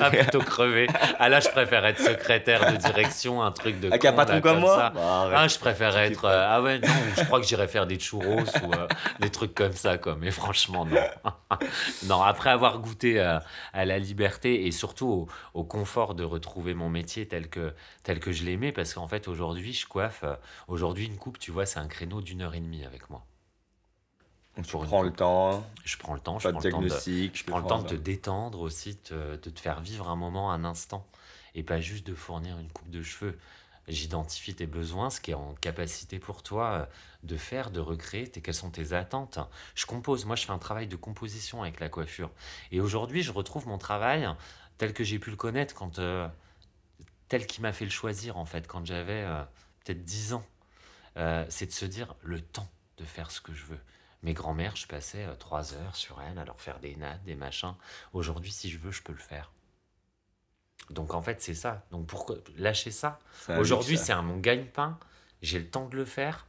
Ah, 0.00 0.08
plutôt 0.08 0.38
crever. 0.38 0.86
Ah 1.18 1.28
là, 1.28 1.40
je 1.40 1.48
préfère 1.48 1.84
être 1.84 2.00
secrétaire 2.00 2.72
de 2.72 2.76
direction, 2.76 3.42
un 3.42 3.50
truc 3.50 3.80
de. 3.80 3.90
Ah, 3.90 3.98
con, 3.98 4.12
patron 4.12 4.40
comme, 4.40 4.60
moi? 4.60 4.90
bah, 4.94 5.30
Ah, 5.34 5.48
je 5.48 5.58
préfère 5.58 5.96
être. 5.98 6.26
Euh, 6.26 6.46
ah 6.48 6.62
ouais, 6.62 6.78
non, 6.78 6.88
je 7.16 7.24
crois 7.24 7.40
que 7.40 7.46
j'irais 7.46 7.66
faire 7.66 7.88
des 7.88 7.98
churros 7.98 8.44
ou 8.62 8.72
euh, 8.72 8.86
des 9.18 9.30
trucs 9.30 9.52
comme 9.52 9.72
ça, 9.72 9.98
quoi. 9.98 10.16
Mais 10.18 10.30
franchement, 10.30 10.86
non. 10.86 10.96
non, 12.06 12.22
après 12.22 12.50
avoir 12.50 12.78
goûté 12.78 13.20
à, 13.20 13.42
la 13.74 13.98
liberté 13.98 14.66
et 14.66 14.70
surtout 14.70 15.28
au, 15.54 15.64
confort 15.64 16.14
de 16.14 16.22
retrouver 16.22 16.72
mon 16.72 16.88
métier 16.88 17.26
tel 17.26 17.48
que, 17.48 17.74
tel 18.04 18.20
que 18.20 18.30
je 18.30 18.44
l'aimais, 18.44 18.70
parce 18.70 18.94
qu'en 18.94 19.08
fait, 19.08 19.26
aujourd'hui, 19.26 19.72
je 19.72 19.86
coiffe. 19.86 20.24
Aujourd'hui, 20.68 21.06
une 21.06 21.16
coupe, 21.16 21.38
tu 21.38 21.50
vois, 21.50 21.66
c'est 21.66 21.80
un 21.80 21.88
créneau 21.88 22.20
d'une 22.20 22.42
heure 22.42 22.54
et 22.54 22.60
demie 22.60 22.84
avec 22.84 23.10
moi. 23.10 23.24
Donc 24.56 24.66
tu 24.66 24.76
prends 24.76 25.02
le 25.02 25.12
temps. 25.12 25.64
Je 25.84 25.96
prends 25.96 26.14
le 26.14 26.20
temps. 26.20 26.38
je 26.38 26.48
prends 26.48 26.60
le 26.60 26.70
temps 26.70 26.82
de, 26.82 26.88
je 26.88 27.44
prends 27.44 27.58
le 27.58 27.66
temps 27.66 27.82
de 27.82 27.88
te 27.88 27.94
détendre 27.94 28.60
aussi, 28.60 28.98
de 29.10 29.36
te 29.36 29.60
faire 29.60 29.80
vivre 29.80 30.08
un 30.08 30.16
moment, 30.16 30.52
un 30.52 30.64
instant, 30.64 31.06
et 31.54 31.62
pas 31.62 31.80
juste 31.80 32.06
de 32.06 32.14
fournir 32.14 32.58
une 32.58 32.70
coupe 32.70 32.90
de 32.90 33.02
cheveux. 33.02 33.38
J'identifie 33.88 34.54
tes 34.54 34.66
besoins, 34.66 35.10
ce 35.10 35.20
qui 35.20 35.32
est 35.32 35.34
en 35.34 35.54
capacité 35.54 36.18
pour 36.18 36.42
toi 36.42 36.66
euh, 36.66 36.86
de 37.24 37.36
faire, 37.36 37.70
de 37.70 37.80
recréer, 37.80 38.28
quelles 38.30 38.54
sont 38.54 38.70
tes 38.70 38.92
attentes. 38.92 39.38
Je 39.74 39.86
compose, 39.86 40.26
moi 40.26 40.36
je 40.36 40.44
fais 40.44 40.52
un 40.52 40.58
travail 40.58 40.86
de 40.86 40.96
composition 40.96 41.62
avec 41.62 41.80
la 41.80 41.88
coiffure. 41.88 42.30
Et 42.70 42.80
aujourd'hui, 42.80 43.22
je 43.22 43.32
retrouve 43.32 43.66
mon 43.66 43.78
travail 43.78 44.28
tel 44.78 44.92
que 44.92 45.02
j'ai 45.02 45.18
pu 45.18 45.30
le 45.30 45.36
connaître, 45.36 45.74
quand, 45.74 45.98
euh, 45.98 46.28
tel 47.28 47.46
qui 47.46 47.60
m'a 47.60 47.72
fait 47.72 47.84
le 47.84 47.90
choisir 47.90 48.36
en 48.36 48.44
fait, 48.44 48.66
quand 48.68 48.84
j'avais 48.84 49.24
euh, 49.24 49.42
peut-être 49.84 50.04
10 50.04 50.34
ans. 50.34 50.44
c'est 51.48 51.66
de 51.66 51.72
se 51.72 51.84
dire 51.84 52.14
le 52.22 52.40
temps 52.40 52.68
de 52.98 53.04
faire 53.04 53.30
ce 53.30 53.40
que 53.40 53.52
je 53.52 53.64
veux. 53.64 53.80
Mes 54.22 54.34
grands-mères, 54.34 54.76
je 54.76 54.86
passais 54.86 55.24
euh, 55.24 55.34
trois 55.34 55.74
heures 55.74 55.96
sur 55.96 56.20
elles 56.20 56.38
à 56.38 56.44
leur 56.44 56.60
faire 56.60 56.78
des 56.78 56.94
nattes, 56.96 57.22
des 57.24 57.34
machins. 57.34 57.74
Aujourd'hui, 58.12 58.52
si 58.52 58.68
je 58.68 58.78
veux, 58.78 58.90
je 58.90 59.02
peux 59.02 59.12
le 59.12 59.18
faire. 59.18 59.50
Donc 60.90 61.14
en 61.14 61.22
fait, 61.22 61.40
c'est 61.40 61.54
ça. 61.54 61.84
Donc 61.90 62.06
pourquoi 62.06 62.36
lâcher 62.56 62.90
ça 62.90 63.18
Aujourd'hui, 63.58 63.96
c'est 63.96 64.12
un 64.12 64.22
mon 64.22 64.38
gagne-pain. 64.38 64.98
J'ai 65.40 65.58
le 65.58 65.68
temps 65.68 65.88
de 65.88 65.96
le 65.96 66.04
faire. 66.04 66.46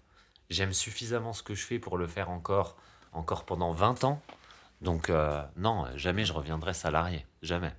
J'aime 0.50 0.74
suffisamment 0.74 1.32
ce 1.32 1.44
que 1.44 1.54
je 1.54 1.64
fais 1.66 1.80
pour 1.80 1.98
le 1.98 2.08
faire 2.08 2.30
encore, 2.30 2.76
encore 3.14 3.46
pendant 3.46 3.72
20 3.72 4.04
ans. 4.04 4.22
Donc 4.82 5.10
euh, 5.10 5.42
non, 5.56 5.86
jamais 5.96 6.26
je 6.26 6.34
reviendrai 6.34 6.74
salarié. 6.74 7.26
Jamais. 7.42 7.72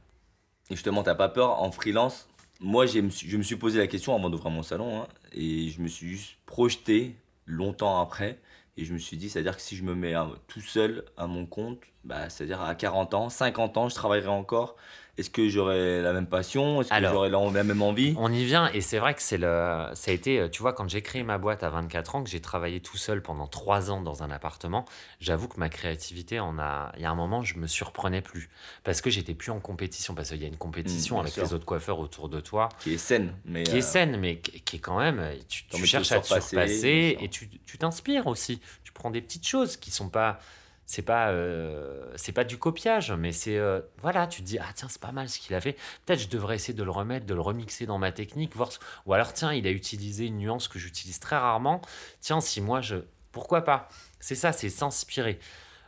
Et 0.70 0.76
justement, 0.76 1.02
t'as 1.02 1.16
pas 1.16 1.28
peur 1.28 1.60
en 1.60 1.70
freelance? 1.72 2.28
Moi, 2.60 2.86
je 2.86 3.00
me 3.00 3.42
suis 3.42 3.56
posé 3.56 3.78
la 3.80 3.88
question 3.88 4.14
avant 4.14 4.30
d'ouvrir 4.30 4.50
mon 4.50 4.62
salon. 4.62 5.02
Hein, 5.02 5.08
et 5.32 5.68
je 5.68 5.80
me 5.80 5.88
suis 5.88 6.10
juste 6.10 6.36
projeté 6.46 7.16
longtemps 7.44 8.00
après. 8.00 8.38
Et 8.76 8.84
je 8.84 8.92
me 8.94 8.98
suis 8.98 9.16
dit, 9.16 9.28
c'est-à-dire 9.28 9.56
que 9.56 9.62
si 9.62 9.76
je 9.76 9.82
me 9.84 9.94
mets 9.94 10.14
tout 10.48 10.60
seul 10.60 11.04
à 11.16 11.26
mon 11.26 11.46
compte, 11.46 11.80
bah, 12.04 12.30
c'est-à-dire 12.30 12.62
à 12.62 12.74
40 12.74 13.14
ans, 13.14 13.28
50 13.28 13.76
ans, 13.76 13.88
je 13.88 13.94
travaillerai 13.94 14.28
encore. 14.28 14.76
Est-ce 15.18 15.28
que 15.28 15.46
j'aurai 15.50 16.00
la 16.00 16.14
même 16.14 16.26
passion? 16.26 16.80
Est-ce 16.80 16.88
que 16.88 17.08
j'aurai 17.08 17.28
la, 17.28 17.62
même 17.64 17.82
envie? 17.82 18.14
On 18.16 18.32
y 18.32 18.44
vient 18.44 18.70
et 18.72 18.80
c'est 18.80 18.98
vrai 18.98 19.12
que 19.12 19.20
c'est 19.20 19.36
le, 19.36 19.88
ça 19.92 20.10
a 20.10 20.14
été, 20.14 20.48
tu 20.50 20.62
vois, 20.62 20.72
quand 20.72 20.88
j'ai 20.88 21.02
créé 21.02 21.22
ma 21.22 21.36
boîte 21.36 21.62
à 21.62 21.68
24 21.68 22.14
ans, 22.14 22.24
que 22.24 22.30
j'ai 22.30 22.40
travaillé 22.40 22.80
tout 22.80 22.96
seul 22.96 23.20
pendant 23.20 23.46
3 23.46 23.90
ans 23.90 24.00
dans 24.00 24.22
un 24.22 24.30
appartement, 24.30 24.86
j'avoue 25.20 25.48
que 25.48 25.60
ma 25.60 25.68
créativité, 25.68 26.40
en 26.40 26.58
a, 26.58 26.92
il 26.96 27.02
y 27.02 27.04
a 27.04 27.10
un 27.10 27.14
moment, 27.14 27.42
je 27.42 27.58
me 27.58 27.66
surprenais 27.66 28.22
plus 28.22 28.48
parce 28.84 29.02
que 29.02 29.10
j'étais 29.10 29.34
plus 29.34 29.50
en 29.50 29.60
compétition, 29.60 30.14
parce 30.14 30.30
qu'il 30.30 30.40
y 30.40 30.46
a 30.46 30.48
une 30.48 30.56
compétition 30.56 31.16
mmh, 31.16 31.20
avec 31.20 31.36
les 31.36 31.52
autres 31.52 31.66
coiffeurs 31.66 31.98
autour 31.98 32.30
de 32.30 32.40
toi. 32.40 32.70
Qui 32.80 32.94
est 32.94 32.98
saine, 32.98 33.34
mais. 33.44 33.64
Qui 33.64 33.76
est 33.76 33.78
euh, 33.78 33.80
saine, 33.82 34.16
mais 34.16 34.38
qui 34.38 34.76
est 34.76 34.80
quand 34.80 34.98
même, 34.98 35.22
tu, 35.46 35.86
cherches 35.86 36.12
à 36.12 36.20
te 36.20 36.26
surpasser 36.26 37.18
et 37.20 37.28
tu 37.28 37.78
t'inspires 37.78 38.26
aussi. 38.26 38.60
Tu 38.82 38.92
prends 38.92 39.10
des 39.10 39.20
petites 39.20 39.46
choses 39.46 39.76
qui 39.76 39.90
sont 39.90 40.08
pas 40.08 40.38
c'est 40.86 41.02
pas 41.02 41.30
euh, 41.30 42.12
c'est 42.16 42.32
pas 42.32 42.44
du 42.44 42.58
copiage 42.58 43.12
mais 43.12 43.32
c'est 43.32 43.56
euh, 43.56 43.80
voilà 43.98 44.26
tu 44.26 44.42
te 44.42 44.46
dis 44.46 44.58
ah 44.58 44.70
tiens 44.74 44.88
c'est 44.90 45.00
pas 45.00 45.12
mal 45.12 45.28
ce 45.28 45.38
qu'il 45.38 45.54
a 45.54 45.60
fait. 45.60 45.76
Peut-être 46.04 46.20
je 46.20 46.28
devrais 46.28 46.56
essayer 46.56 46.74
de 46.74 46.82
le 46.82 46.90
remettre 46.90 47.26
de 47.26 47.34
le 47.34 47.40
remixer 47.40 47.86
dans 47.86 47.98
ma 47.98 48.12
technique 48.12 48.56
voir 48.56 48.70
ou 49.06 49.14
alors 49.14 49.32
tiens 49.32 49.52
il 49.52 49.66
a 49.66 49.70
utilisé 49.70 50.26
une 50.26 50.38
nuance 50.38 50.68
que 50.68 50.78
j'utilise 50.78 51.20
très 51.20 51.36
rarement. 51.36 51.80
Tiens 52.20 52.40
si 52.40 52.60
moi 52.60 52.80
je 52.80 52.96
pourquoi 53.32 53.62
pas? 53.62 53.88
C'est 54.20 54.34
ça 54.34 54.52
c'est 54.52 54.68
s'inspirer. 54.68 55.38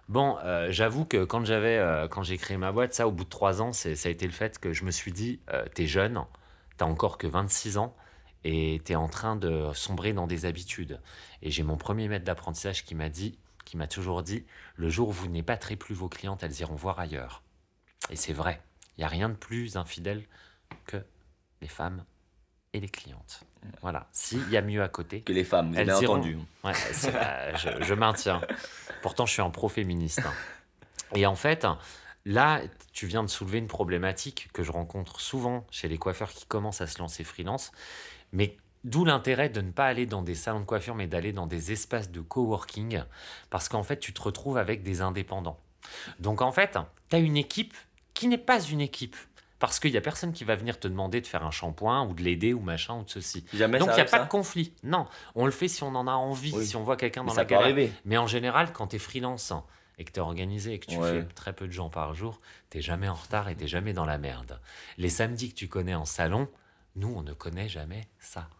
Bon 0.09 0.38
euh, 0.45 0.68
j'avoue 0.70 1.05
que 1.05 1.24
quand 1.24 1.45
j'avais 1.45 2.07
quand 2.11 2.22
j'ai 2.22 2.38
créé 2.38 2.57
ma 2.57 2.72
boîte 2.72 2.95
ça 2.95 3.09
au 3.09 3.12
bout 3.12 3.24
de 3.24 3.30
trois 3.30 3.62
ans 3.62 3.72
ça 3.72 3.88
a 3.88 4.09
été 4.09 4.26
le 4.26 4.32
fait 4.32 4.59
que 4.59 4.72
je 4.72 4.84
me 4.84 4.90
suis 4.90 5.12
dit 5.12 5.40
t'es 5.74 5.86
jeune 5.86 6.24
t'as 6.76 6.86
encore 6.86 7.18
que 7.18 7.26
26 7.26 7.78
ans 7.78 7.95
et 8.45 8.80
t'es 8.84 8.95
en 8.95 9.09
train 9.09 9.36
de 9.36 9.70
sombrer 9.72 10.12
dans 10.12 10.26
des 10.26 10.45
habitudes. 10.45 11.01
Et 11.42 11.51
j'ai 11.51 11.62
mon 11.62 11.76
premier 11.76 12.09
maître 12.09 12.24
d'apprentissage 12.24 12.84
qui 12.84 12.95
m'a 12.95 13.09
dit 13.09 13.38
qui 13.65 13.77
m'a 13.77 13.87
toujours 13.87 14.23
dit 14.23 14.45
le 14.77 14.89
jour 14.89 15.09
où 15.09 15.12
vous 15.12 15.29
n'épaterez 15.29 15.77
plus 15.77 15.95
vos 15.95 16.09
clientes, 16.09 16.43
elles 16.43 16.61
iront 16.61 16.75
voir 16.75 16.99
ailleurs. 16.99 17.43
Et 18.11 18.17
c'est 18.17 18.33
vrai, 18.33 18.61
il 18.97 19.01
n'y 19.01 19.05
a 19.05 19.09
rien 19.09 19.29
de 19.29 19.35
plus 19.35 19.77
infidèle 19.77 20.25
que 20.87 20.99
les 21.61 21.69
femmes 21.69 22.05
et 22.73 22.81
les 22.81 22.89
clientes. 22.89 23.45
Voilà, 23.81 24.09
s'il 24.12 24.49
y 24.51 24.57
a 24.57 24.62
mieux 24.62 24.83
à 24.83 24.89
côté. 24.89 25.23
Que 25.23 25.33
les 25.33 25.45
femmes, 25.45 25.71
bien 25.71 25.97
entendu. 25.97 26.37
Ouais, 26.62 26.73
je, 26.75 27.95
maintiens. 27.95 28.43
Pourtant, 29.03 29.25
je 29.25 29.33
suis 29.33 29.43
un 29.43 29.51
pro-féministe. 29.51 30.21
Hein. 30.21 30.33
Et 31.15 31.25
en 31.25 31.35
fait, 31.35 31.67
là, 32.25 32.61
tu 32.93 33.07
viens 33.07 33.23
de 33.23 33.29
soulever 33.29 33.59
une 33.59 33.69
problématique 33.69 34.51
que 34.53 34.62
je 34.62 34.73
rencontre 34.73 35.21
souvent 35.21 35.67
chez 35.71 35.89
les 35.89 35.97
coiffeurs 35.97 36.31
qui 36.31 36.47
commencent 36.47 36.81
à 36.81 36.87
se 36.87 36.99
lancer 36.99 37.25
freelance, 37.25 37.73
mais 38.33 38.59
D'où 38.85 39.05
l'intérêt 39.05 39.49
de 39.49 39.61
ne 39.61 39.70
pas 39.70 39.87
aller 39.87 40.07
dans 40.07 40.22
des 40.22 40.35
salons 40.35 40.61
de 40.61 40.64
coiffure, 40.64 40.95
mais 40.95 41.07
d'aller 41.07 41.32
dans 41.32 41.47
des 41.47 41.72
espaces 41.72 42.11
de 42.11 42.20
coworking, 42.20 43.03
parce 43.51 43.68
qu'en 43.68 43.82
fait, 43.82 43.99
tu 43.99 44.12
te 44.12 44.22
retrouves 44.22 44.59
avec 44.59 44.82
des 44.82 45.01
indépendants. 45.01 45.59
Donc 46.20 46.43
en 46.43 46.53
fait, 46.53 46.78
tu 47.09 47.16
as 47.16 47.18
une 47.18 47.37
équipe 47.37 47.74
qui 48.12 48.28
n'est 48.28 48.39
pas 48.39 48.61
une 48.61 48.80
équipe. 48.80 49.16
Parce 49.61 49.80
qu'il 49.80 49.93
n'y 49.93 49.97
a 49.97 50.03
personne 50.03 50.35
qui 50.35 50.45
va 50.45 50.57
venir 50.57 50.78
te 50.78 50.87
demander 50.89 51.22
de 51.22 51.26
faire 51.26 51.47
un 51.47 51.51
shampoing 51.51 52.07
ou 52.07 52.12
de 52.12 52.22
l'aider 52.22 52.53
ou 52.53 52.61
machin 52.61 52.99
ou 52.99 53.05
de 53.05 53.09
ceci. 53.09 53.47
Donc 53.55 53.89
il 53.93 53.95
n'y 53.95 54.01
a 54.01 54.05
pas 54.05 54.18
de 54.18 54.28
conflit. 54.28 54.74
Non, 54.82 55.07
on 55.35 55.47
le 55.47 55.53
fait 55.53 55.68
si 55.68 55.82
on 55.82 55.95
en 55.95 56.07
a 56.07 56.12
envie, 56.12 56.66
si 56.66 56.76
on 56.76 56.82
voit 56.82 56.99
quelqu'un 56.99 57.24
dans 57.24 57.32
la 57.32 57.45
galère. 57.47 57.89
Mais 58.05 58.18
en 58.18 58.26
général, 58.26 58.72
quand 58.72 58.89
tu 58.89 58.97
es 58.97 58.99
freelance 58.99 59.55
et 59.97 60.05
que 60.05 60.12
tu 60.12 60.18
es 60.18 60.22
organisé 60.22 60.74
et 60.74 60.78
que 60.80 60.87
tu 60.87 61.01
fais 61.01 61.24
très 61.35 61.55
peu 61.55 61.66
de 61.66 61.72
gens 61.72 61.89
par 61.89 62.12
jour, 62.14 62.43
tu 62.68 62.82
jamais 62.82 63.09
en 63.09 63.14
retard 63.14 63.49
et 63.49 63.57
tu 63.57 63.66
jamais 63.66 63.95
dans 63.95 64.05
la 64.05 64.18
merde. 64.18 64.61
Les 64.99 65.09
samedis 65.09 65.51
que 65.51 65.55
tu 65.55 65.68
connais 65.68 65.95
en 65.95 66.05
salon, 66.05 66.47
nous, 66.97 67.14
on 67.16 67.22
ne 67.22 67.32
connaît 67.32 67.68
jamais 67.68 68.07
ça. 68.18 68.51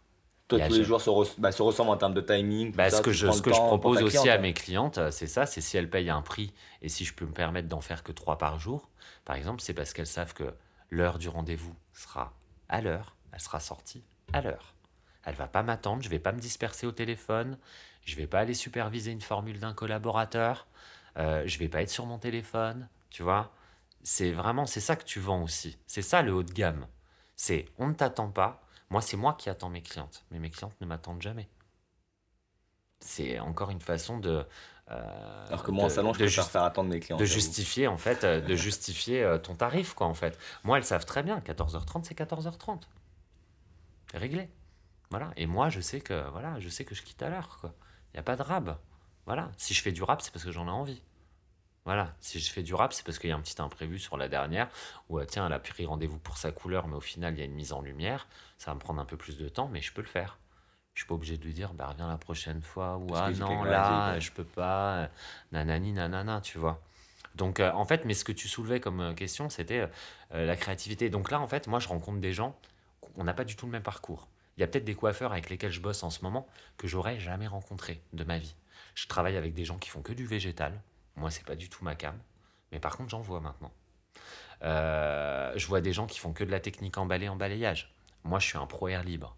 Toi, 0.49 0.61
tous 0.61 0.75
les 0.75 0.85
jours 0.85 1.03
bah, 1.39 1.53
se, 1.53 1.63
ressemblent 1.63 1.91
en 1.91 1.97
termes 1.97 2.13
de 2.13 2.21
timing. 2.21 2.73
Bah, 2.75 2.91
ce 2.91 3.01
que, 3.01 3.13
je, 3.13 3.31
ce 3.31 3.41
que 3.41 3.53
je 3.53 3.59
propose 3.59 4.03
aussi 4.03 4.29
à 4.29 4.37
mes 4.39 4.53
clientes, 4.53 4.99
euh, 4.99 5.11
c'est 5.11 5.27
ça 5.27 5.47
c'est 5.47 5.63
si 5.63 5.77
elles 5.79 5.89
payent 5.89 6.11
un 6.11 6.21
prix 6.21 6.53
et 6.83 6.91
si 6.91 7.07
je 7.07 7.15
peux 7.15 7.25
me 7.25 7.33
permettre 7.33 7.69
d'en 7.69 7.81
faire 7.81 8.03
que 8.03 8.13
trois 8.13 8.37
par 8.37 8.59
jour, 8.59 8.91
par 9.25 9.37
exemple, 9.37 9.63
c'est 9.63 9.73
parce 9.73 9.95
qu'elles 9.95 10.07
savent 10.07 10.35
que 10.35 10.55
l'heure 10.91 11.19
du 11.19 11.29
rendez-vous 11.29 11.75
sera 11.95 12.35
à 12.69 12.83
l'heure, 12.83 13.17
elle 13.33 13.41
sera 13.41 13.59
sortie 13.59 14.05
à 14.33 14.43
l'heure. 14.43 14.75
Elle 15.25 15.35
va 15.35 15.47
pas 15.47 15.63
m'attendre, 15.63 16.03
je 16.03 16.11
vais 16.11 16.19
pas 16.19 16.33
me 16.33 16.41
disperser 16.41 16.87
au 16.87 16.93
téléphone, 16.93 17.57
je 18.05 18.15
vais 18.17 18.27
pas 18.27 18.41
aller 18.41 18.53
superviser 18.55 19.13
une 19.13 19.23
formule 19.23 19.59
d'un 19.59 19.73
collaborateur, 19.73 20.67
euh, 21.17 21.45
je 21.47 21.59
vais 21.59 21.69
pas 21.69 21.81
être 21.81 21.91
sur 21.91 22.05
mon 22.05 22.19
téléphone, 22.19 22.89
tu 23.09 23.23
vois. 23.23 23.51
C'est 24.03 24.33
vraiment, 24.33 24.67
c'est 24.67 24.81
ça 24.81 24.97
que 24.97 25.05
tu 25.05 25.21
vends 25.21 25.43
aussi. 25.43 25.79
C'est 25.87 26.03
ça 26.03 26.21
le 26.21 26.35
haut 26.35 26.43
de 26.43 26.53
gamme. 26.53 26.87
C'est 27.37 27.65
on 27.79 27.89
ne 27.89 27.95
t'attend 27.95 28.29
pas, 28.29 28.64
moi, 28.91 29.01
c'est 29.01 29.17
moi 29.17 29.35
qui 29.35 29.51
attends 29.51 29.71
mes 29.71 29.83
clientes, 29.83 30.25
mais 30.31 30.39
mes 30.39 30.51
clientes 30.51 30.79
ne 30.81 30.87
m'attendent 30.87 31.23
jamais. 31.23 31.49
C'est 33.01 33.39
encore 33.39 33.71
une 33.71 33.81
façon 33.81 34.19
de. 34.19 34.47
Euh, 34.91 35.47
Alors 35.49 35.63
que 35.63 35.71
moi, 35.71 35.85
en 35.85 35.89
salon, 35.89 36.13
je 36.13 36.19
peux 36.21 36.29
faire 36.29 36.63
attendre 36.63 36.91
mes 36.91 37.01
clients. 37.01 37.17
De 37.17 37.25
justifier, 37.25 37.87
en 37.87 37.97
fait, 37.97 38.25
euh, 38.25 38.41
de 38.41 38.55
justifier 38.55 39.23
euh, 39.23 39.39
ton 39.39 39.55
tarif, 39.55 39.95
quoi, 39.95 40.07
en 40.07 40.15
fait. 40.15 40.39
Moi, 40.63 40.79
elles 40.79 40.85
savent 40.85 41.05
très 41.05 41.23
bien, 41.23 41.41
14h30, 41.41 42.05
c'est 42.05 42.19
14h30. 42.19 42.83
C'est 44.11 44.19
réglé. 44.19 44.51
Voilà. 45.11 45.33
Et 45.37 45.47
moi, 45.47 45.71
je 45.71 45.81
sais 45.81 46.01
que, 46.01 46.29
voilà, 46.31 46.59
je 46.61 46.69
sais 46.69 46.85
que 46.85 46.95
je 46.95 47.03
quitte 47.03 47.23
à 47.23 47.31
l'heure, 47.31 47.59
quoi. 47.61 47.75
Il 48.13 48.17
n'y 48.17 48.21
a 48.21 48.23
pas 48.23 48.37
de 48.37 48.43
rab. 48.43 48.77
Voilà. 49.27 49.51
Si 49.57 49.75
je 49.75 49.83
fais 49.83 49.93
du 49.93 50.03
rap, 50.03 50.23
c'est 50.23 50.33
parce 50.33 50.45
que 50.45 50.53
j'en 50.53 50.67
ai 50.67 50.71
envie. 50.71 51.03
Voilà, 51.85 52.15
si 52.21 52.41
je 52.41 52.51
fais 52.51 52.63
du 52.63 52.75
rap, 52.75 52.95
c'est 52.95 53.05
parce 53.05 53.19
qu'il 53.19 53.29
y 53.29 53.33
a 53.33 53.37
un 53.37 53.41
petit 53.41 53.61
imprévu 53.61 53.99
sur 53.99 54.17
la 54.17 54.29
dernière, 54.29 54.69
où 55.11 55.19
euh, 55.19 55.27
tiens, 55.27 55.47
elle 55.47 55.53
a 55.53 55.59
pris 55.59 55.85
rendez-vous 55.85 56.19
pour 56.19 56.39
sa 56.39 56.51
couleur, 56.51 56.89
mais 56.89 56.97
au 56.97 57.01
final, 57.01 57.35
il 57.35 57.41
y 57.41 57.43
a 57.43 57.45
une 57.45 57.55
mise 57.55 57.75
en 57.75 57.83
lumière. 57.83 58.27
Ça 58.57 58.71
va 58.71 58.77
me 58.77 58.81
prendre 58.81 59.01
un 59.01 59.05
peu 59.05 59.19
plus 59.19 59.37
de 59.37 59.49
temps, 59.51 59.69
mais 59.69 59.83
je 59.83 59.93
peux 59.93 60.01
le 60.01 60.09
faire. 60.09 60.39
Je 60.95 61.01
suis 61.01 61.09
pas 61.09 61.15
obligé 61.15 61.37
de 61.37 61.45
lui 61.45 61.53
dire, 61.53 61.75
bah, 61.75 61.89
reviens 61.89 62.09
la 62.09 62.17
prochaine 62.17 62.63
fois, 62.63 62.97
ou 62.97 63.15
ah 63.15 63.31
non, 63.33 63.65
là, 63.65 64.19
je 64.19 64.31
peux 64.31 64.45
pas, 64.45 64.95
euh, 64.95 65.07
nanani, 65.53 65.93
nanana, 65.93 66.41
tu 66.41 66.57
vois. 66.57 66.81
Donc, 67.35 67.61
euh, 67.61 67.71
en 67.73 67.85
fait, 67.85 68.05
mais 68.07 68.15
ce 68.15 68.25
que 68.25 68.33
tu 68.33 68.49
soulevais 68.49 68.81
comme 68.81 69.15
question, 69.15 69.51
c'était 69.51 69.89
la 70.31 70.57
créativité. 70.57 71.11
Donc 71.11 71.31
là, 71.31 71.41
en 71.41 71.49
fait, 71.49 71.67
moi, 71.67 71.81
je 71.81 71.89
rencontre 71.89 72.21
des 72.21 72.33
gens, 72.33 72.57
on 73.17 73.25
n'a 73.25 73.35
pas 73.35 73.45
du 73.45 73.57
tout 73.57 73.67
le 73.67 73.73
même 73.73 73.83
parcours. 73.83 74.29
Il 74.57 74.61
y 74.61 74.65
a 74.65 74.69
peut-être 74.69 74.85
des 74.85 74.95
coiffeurs 74.95 75.33
avec 75.33 75.51
lesquels 75.51 75.73
je 75.73 75.81
bosse 75.81 76.03
en 76.03 76.11
ce 76.11 76.23
moment 76.23 76.47
que 76.77 76.87
j'aurais 76.87 77.19
jamais 77.19 77.47
rencontré 77.47 78.01
de 78.13 78.25
ma 78.25 78.39
vie. 78.39 78.55
Je 78.95 79.09
travaille 79.09 79.37
avec 79.37 79.53
des 79.53 79.65
gens 79.65 79.79
qui 79.79 79.91
font 79.91 80.01
que 80.01 80.13
du 80.13 80.27
végétal, 80.27 80.81
moi, 81.17 81.31
c'est 81.31 81.45
pas 81.45 81.57
du 81.57 81.69
tout 81.69 81.85
ma 81.85 81.95
cam. 81.95 82.19
Mais 82.73 82.81
par 82.81 82.97
contre, 82.97 83.11
j'en 83.11 83.21
vois 83.21 83.41
maintenant. 83.41 83.73
Euh, 84.63 85.53
je 85.57 85.67
vois 85.67 85.81
des 85.81 85.93
gens 85.93 86.07
qui 86.07 86.19
font 86.19 86.33
que 86.33 86.45
de 86.45 86.51
la 86.51 86.61
technique 86.61 86.99
emballée 86.99 87.29
en 87.29 87.37
balayage. 87.37 87.95
Moi, 88.25 88.39
je 88.39 88.47
suis 88.47 88.59
un 88.59 88.67
pro 88.67 88.89
air 88.89 89.05
libre. 89.05 89.37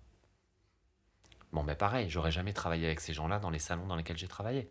Bon, 1.53 1.63
mais 1.63 1.75
pareil, 1.75 2.09
j'aurais 2.09 2.33
jamais 2.33 2.53
travaillé 2.53 2.87
avec 2.87 3.01
ces 3.01 3.15
gens-là 3.15 3.39
dans 3.39 3.51
les 3.51 3.59
salons 3.59 3.87
dans 3.87 3.97
lesquels 3.97 4.19
j'ai 4.19 4.29
travaillé. 4.29 4.69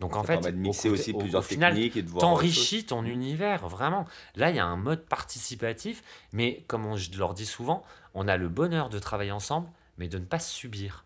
Donc 0.00 0.16
en 0.16 0.24
fait, 0.24 0.38
de 0.38 0.50
mixer 0.50 0.88
aussi 0.88 1.12
plusieurs 1.12 1.46
techniques 1.46 1.96
et 1.96 2.02
de 2.02 2.08
voir. 2.08 2.20
T'enrichis 2.20 2.84
ton 2.84 3.04
univers, 3.04 3.68
vraiment. 3.68 4.06
Là, 4.34 4.50
il 4.50 4.56
y 4.56 4.58
a 4.58 4.66
un 4.66 4.76
mode 4.76 5.06
participatif, 5.06 6.02
mais 6.32 6.64
comme 6.66 6.96
je 6.96 7.16
leur 7.16 7.32
dis 7.32 7.46
souvent, 7.46 7.84
on 8.12 8.26
a 8.26 8.36
le 8.36 8.48
bonheur 8.48 8.88
de 8.88 8.98
travailler 8.98 9.30
ensemble, 9.30 9.68
mais 9.98 10.08
de 10.08 10.18
ne 10.18 10.24
pas 10.24 10.40
subir. 10.40 11.04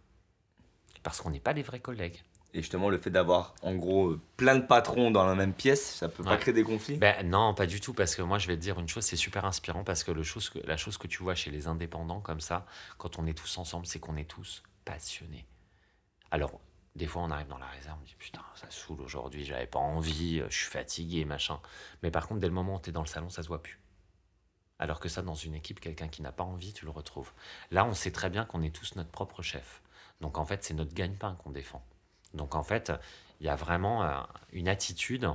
Parce 1.03 1.21
qu'on 1.21 1.31
n'est 1.31 1.41
pas 1.41 1.55
des 1.55 1.63
vrais 1.63 1.81
collègues. 1.81 2.23
Et 2.55 2.63
justement, 2.63 2.89
le 2.89 2.97
fait 2.97 3.11
d'avoir 3.11 3.55
en 3.63 3.75
gros 3.75 4.17
plein 4.37 4.57
de 4.57 4.65
patrons 4.65 5.11
dans 5.11 5.27
la 5.27 5.35
même 5.35 5.53
pièce, 5.53 5.97
ça 5.97 6.09
peut 6.09 6.25
pas 6.25 6.37
créer 6.39 6.55
des 6.55 6.63
conflits? 6.63 6.97
Ben, 6.97 7.29
Non, 7.29 7.53
pas 7.53 7.67
du 7.67 7.81
tout, 7.81 7.93
parce 7.93 8.15
que 8.15 8.23
moi 8.23 8.39
je 8.39 8.47
vais 8.47 8.57
te 8.57 8.61
dire 8.61 8.79
une 8.79 8.89
chose, 8.89 9.05
c'est 9.05 9.17
super 9.17 9.45
inspirant, 9.45 9.85
parce 9.85 10.03
que, 10.03 10.11
le 10.11 10.23
chose 10.23 10.49
que 10.49 10.59
la 10.67 10.79
chose 10.79 10.97
que 10.97 11.07
tu 11.07 11.23
vois 11.23 11.35
chez 11.35 11.51
les 11.51 11.67
indépendants 11.67 12.21
comme 12.21 12.41
ça, 12.41 12.65
quand 12.97 13.19
on 13.19 13.27
est 13.27 13.35
tous 13.35 13.59
ensemble, 13.59 13.87
c'est 13.87 13.99
qu'on 13.99 14.17
est 14.17 14.29
tous 14.29 14.63
passionnés. 14.87 15.47
Alors, 16.31 16.59
des 16.97 17.07
fois 17.07 17.23
on 17.23 17.31
arrive 17.31 17.49
dans 17.49 17.59
la 17.59 17.67
réserve, 17.67 17.99
on 18.01 18.05
dit 18.05 18.17
putain, 18.19 18.43
ça 18.55 18.67
saoule 18.71 19.03
aujourd'hui, 19.03 19.45
j'avais 19.45 19.67
pas 19.67 19.79
envie, 19.79 20.43
je 20.49 20.57
suis 20.57 20.71
fatigué, 20.71 21.27
machin. 21.27 21.61
Mais 22.03 22.11
par 22.11 22.27
contre, 22.27 22.41
dès 22.41 22.49
le 22.49 22.55
moment 22.55 22.77
où 22.77 22.81
tu 22.81 22.89
es 22.89 22.93
dans 22.93 23.03
le 23.03 23.07
salon, 23.07 23.29
ça 23.29 23.43
se 23.43 23.49
voit 23.49 23.63
plus. 23.63 23.79
Alors 24.79 25.01
que 25.01 25.09
ça, 25.09 25.23
dans 25.23 25.35
une 25.35 25.55
équipe, 25.55 25.81
quelqu'un 25.81 26.09
qui 26.09 26.23
n'a 26.23 26.33
pas 26.33 26.45
envie, 26.45 26.73
tu 26.73 26.85
le 26.85 26.91
retrouves. 26.91 27.33
Là, 27.71 27.85
on 27.85 27.95
sait 27.95 28.13
très 28.13 28.31
bien 28.31 28.45
qu'on 28.45 28.63
est 28.63 28.75
tous 28.75 28.95
notre 28.95 29.11
propre 29.11 29.43
chef. 29.43 29.83
Donc 30.21 30.39
en 30.39 30.45
fait, 30.45 30.65
c'est 30.65 30.75
notre 30.75 30.95
gagne-pain 30.95 31.37
qu'on 31.43 31.51
défend. 31.51 31.85
Donc 32.39 32.55
en 32.55 32.63
fait, 32.63 32.91
il 33.41 33.47
y 33.47 33.51
a 33.51 33.57
vraiment 33.57 34.03
euh, 34.03 34.21
une 34.53 34.69
attitude, 34.69 35.29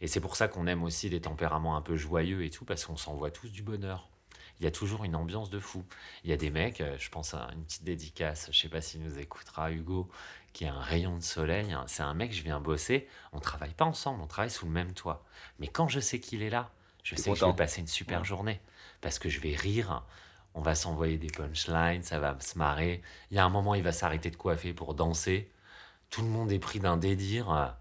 et 0.00 0.08
c'est 0.08 0.20
pour 0.20 0.34
ça 0.34 0.48
qu'on 0.48 0.66
aime 0.66 0.82
aussi 0.82 1.08
les 1.08 1.20
tempéraments 1.20 1.76
un 1.76 1.82
peu 1.82 1.96
joyeux 1.96 2.44
et 2.44 2.50
tout, 2.50 2.64
parce 2.64 2.84
qu'on 2.84 2.96
s'envoie 2.96 3.30
tous 3.30 3.50
du 3.50 3.62
bonheur. 3.62 4.08
Il 4.58 4.64
y 4.64 4.66
a 4.66 4.70
toujours 4.70 5.04
une 5.04 5.14
ambiance 5.14 5.50
de 5.50 5.58
fou. 5.60 5.84
Il 6.24 6.30
y 6.30 6.32
a 6.32 6.36
des 6.36 6.50
mecs, 6.50 6.80
euh, 6.80 6.96
je 6.98 7.10
pense 7.10 7.34
à 7.34 7.48
une 7.52 7.62
petite 7.62 7.84
dédicace, 7.84 8.48
je 8.50 8.58
sais 8.58 8.68
pas 8.68 8.80
s'il 8.80 9.02
nous 9.02 9.18
écoutera, 9.18 9.70
Hugo, 9.70 10.08
qui 10.52 10.64
a 10.64 10.74
un 10.74 10.80
rayon 10.80 11.16
de 11.16 11.22
soleil. 11.22 11.76
C'est 11.86 12.02
un 12.02 12.14
mec, 12.14 12.32
je 12.32 12.42
viens 12.42 12.60
bosser, 12.60 13.06
on 13.32 13.40
travaille 13.40 13.74
pas 13.74 13.84
ensemble, 13.84 14.22
on 14.22 14.26
travaille 14.26 14.50
sous 14.50 14.64
le 14.64 14.72
même 14.72 14.92
toit. 14.94 15.24
Mais 15.58 15.68
quand 15.68 15.88
je 15.88 16.00
sais 16.00 16.20
qu'il 16.20 16.42
est 16.42 16.50
là, 16.50 16.70
je 17.02 17.14
sais 17.14 17.30
que 17.30 17.36
je 17.36 17.44
vais 17.44 17.52
passer 17.54 17.82
une 17.82 17.86
super 17.86 18.24
journée. 18.24 18.60
parce 19.00 19.18
que 19.18 19.28
je 19.28 19.40
vais 19.40 19.54
rire. 19.54 20.02
On 20.54 20.62
va 20.62 20.74
s'envoyer 20.74 21.18
des 21.18 21.28
punchlines, 21.28 22.02
ça 22.02 22.18
va 22.18 22.40
se 22.40 22.56
marrer. 22.56 23.02
Il 23.30 23.36
y 23.36 23.38
a 23.38 23.44
un 23.44 23.50
moment, 23.50 23.74
il 23.74 23.82
va 23.82 23.92
s'arrêter 23.92 24.30
de 24.30 24.36
coiffer 24.36 24.72
pour 24.72 24.94
danser. 24.94 25.50
Tout 26.10 26.22
le 26.22 26.28
monde 26.28 26.52
est 26.52 26.58
pris 26.58 26.80
d'un 26.80 26.96
délire. 26.96 27.76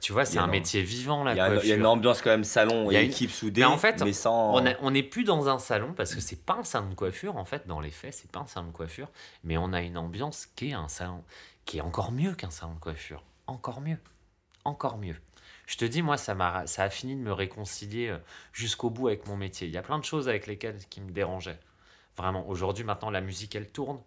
Tu 0.00 0.12
vois, 0.12 0.24
c'est 0.24 0.38
un 0.38 0.46
métier 0.46 0.82
vivant, 0.82 1.24
là. 1.24 1.32
Il 1.32 1.68
y, 1.68 1.72
a 1.72 1.76
une 1.76 1.86
ambiance 1.86 2.20
quand 2.20 2.30
même 2.30 2.44
salon, 2.44 2.90
il 2.90 2.94
y 2.94 2.96
a 2.96 3.02
une 3.02 3.10
équipe 3.10 3.30
soudée, 3.30 3.62
mais, 3.62 3.66
en 3.66 3.78
fait, 3.78 4.02
mais 4.02 4.12
sans... 4.12 4.54
On 4.80 4.90
n'est 4.90 5.02
plus 5.02 5.24
dans 5.24 5.48
un 5.48 5.58
salon, 5.58 5.94
parce 5.94 6.14
que 6.14 6.20
c'est 6.20 6.44
pas 6.44 6.54
un 6.54 6.64
salon 6.64 6.90
de 6.90 6.94
coiffure, 6.94 7.36
en 7.36 7.44
fait, 7.44 7.66
dans 7.66 7.80
les 7.80 7.90
faits, 7.90 8.14
c'est 8.14 8.30
pas 8.30 8.40
un 8.40 8.46
salon 8.46 8.68
de 8.68 8.72
coiffure, 8.72 9.08
mais 9.44 9.56
on 9.56 9.72
a 9.72 9.80
une 9.80 9.96
ambiance 9.96 10.46
qui 10.56 10.70
est 10.70 10.74
un 10.74 10.88
salon, 10.88 11.22
qui 11.64 11.78
est 11.78 11.82
encore 11.82 12.12
mieux 12.12 12.34
qu'un 12.34 12.50
salon 12.50 12.74
de 12.74 12.80
coiffure. 12.80 13.22
Encore 13.46 13.80
mieux. 13.80 13.98
Encore 14.64 14.98
mieux. 14.98 15.16
Je 15.66 15.76
te 15.76 15.84
dis, 15.84 16.02
moi, 16.02 16.16
ça, 16.16 16.32
a, 16.38 16.66
ça 16.66 16.82
a 16.82 16.90
fini 16.90 17.14
de 17.14 17.20
me 17.20 17.32
réconcilier 17.32 18.08
euh, 18.08 18.18
jusqu'au 18.52 18.90
bout 18.90 19.06
avec 19.06 19.26
mon 19.28 19.36
métier. 19.36 19.68
Il 19.68 19.72
y 19.72 19.76
a 19.76 19.82
plein 19.82 20.00
de 20.00 20.04
choses 20.04 20.28
avec 20.28 20.48
lesquelles 20.48 20.78
qui 20.90 21.00
me 21.00 21.12
dérangeaient. 21.12 21.60
Vraiment, 22.16 22.46
aujourd'hui, 22.48 22.84
maintenant, 22.84 23.10
la 23.10 23.20
musique, 23.20 23.54
elle 23.54 23.70
tourne. 23.70 24.00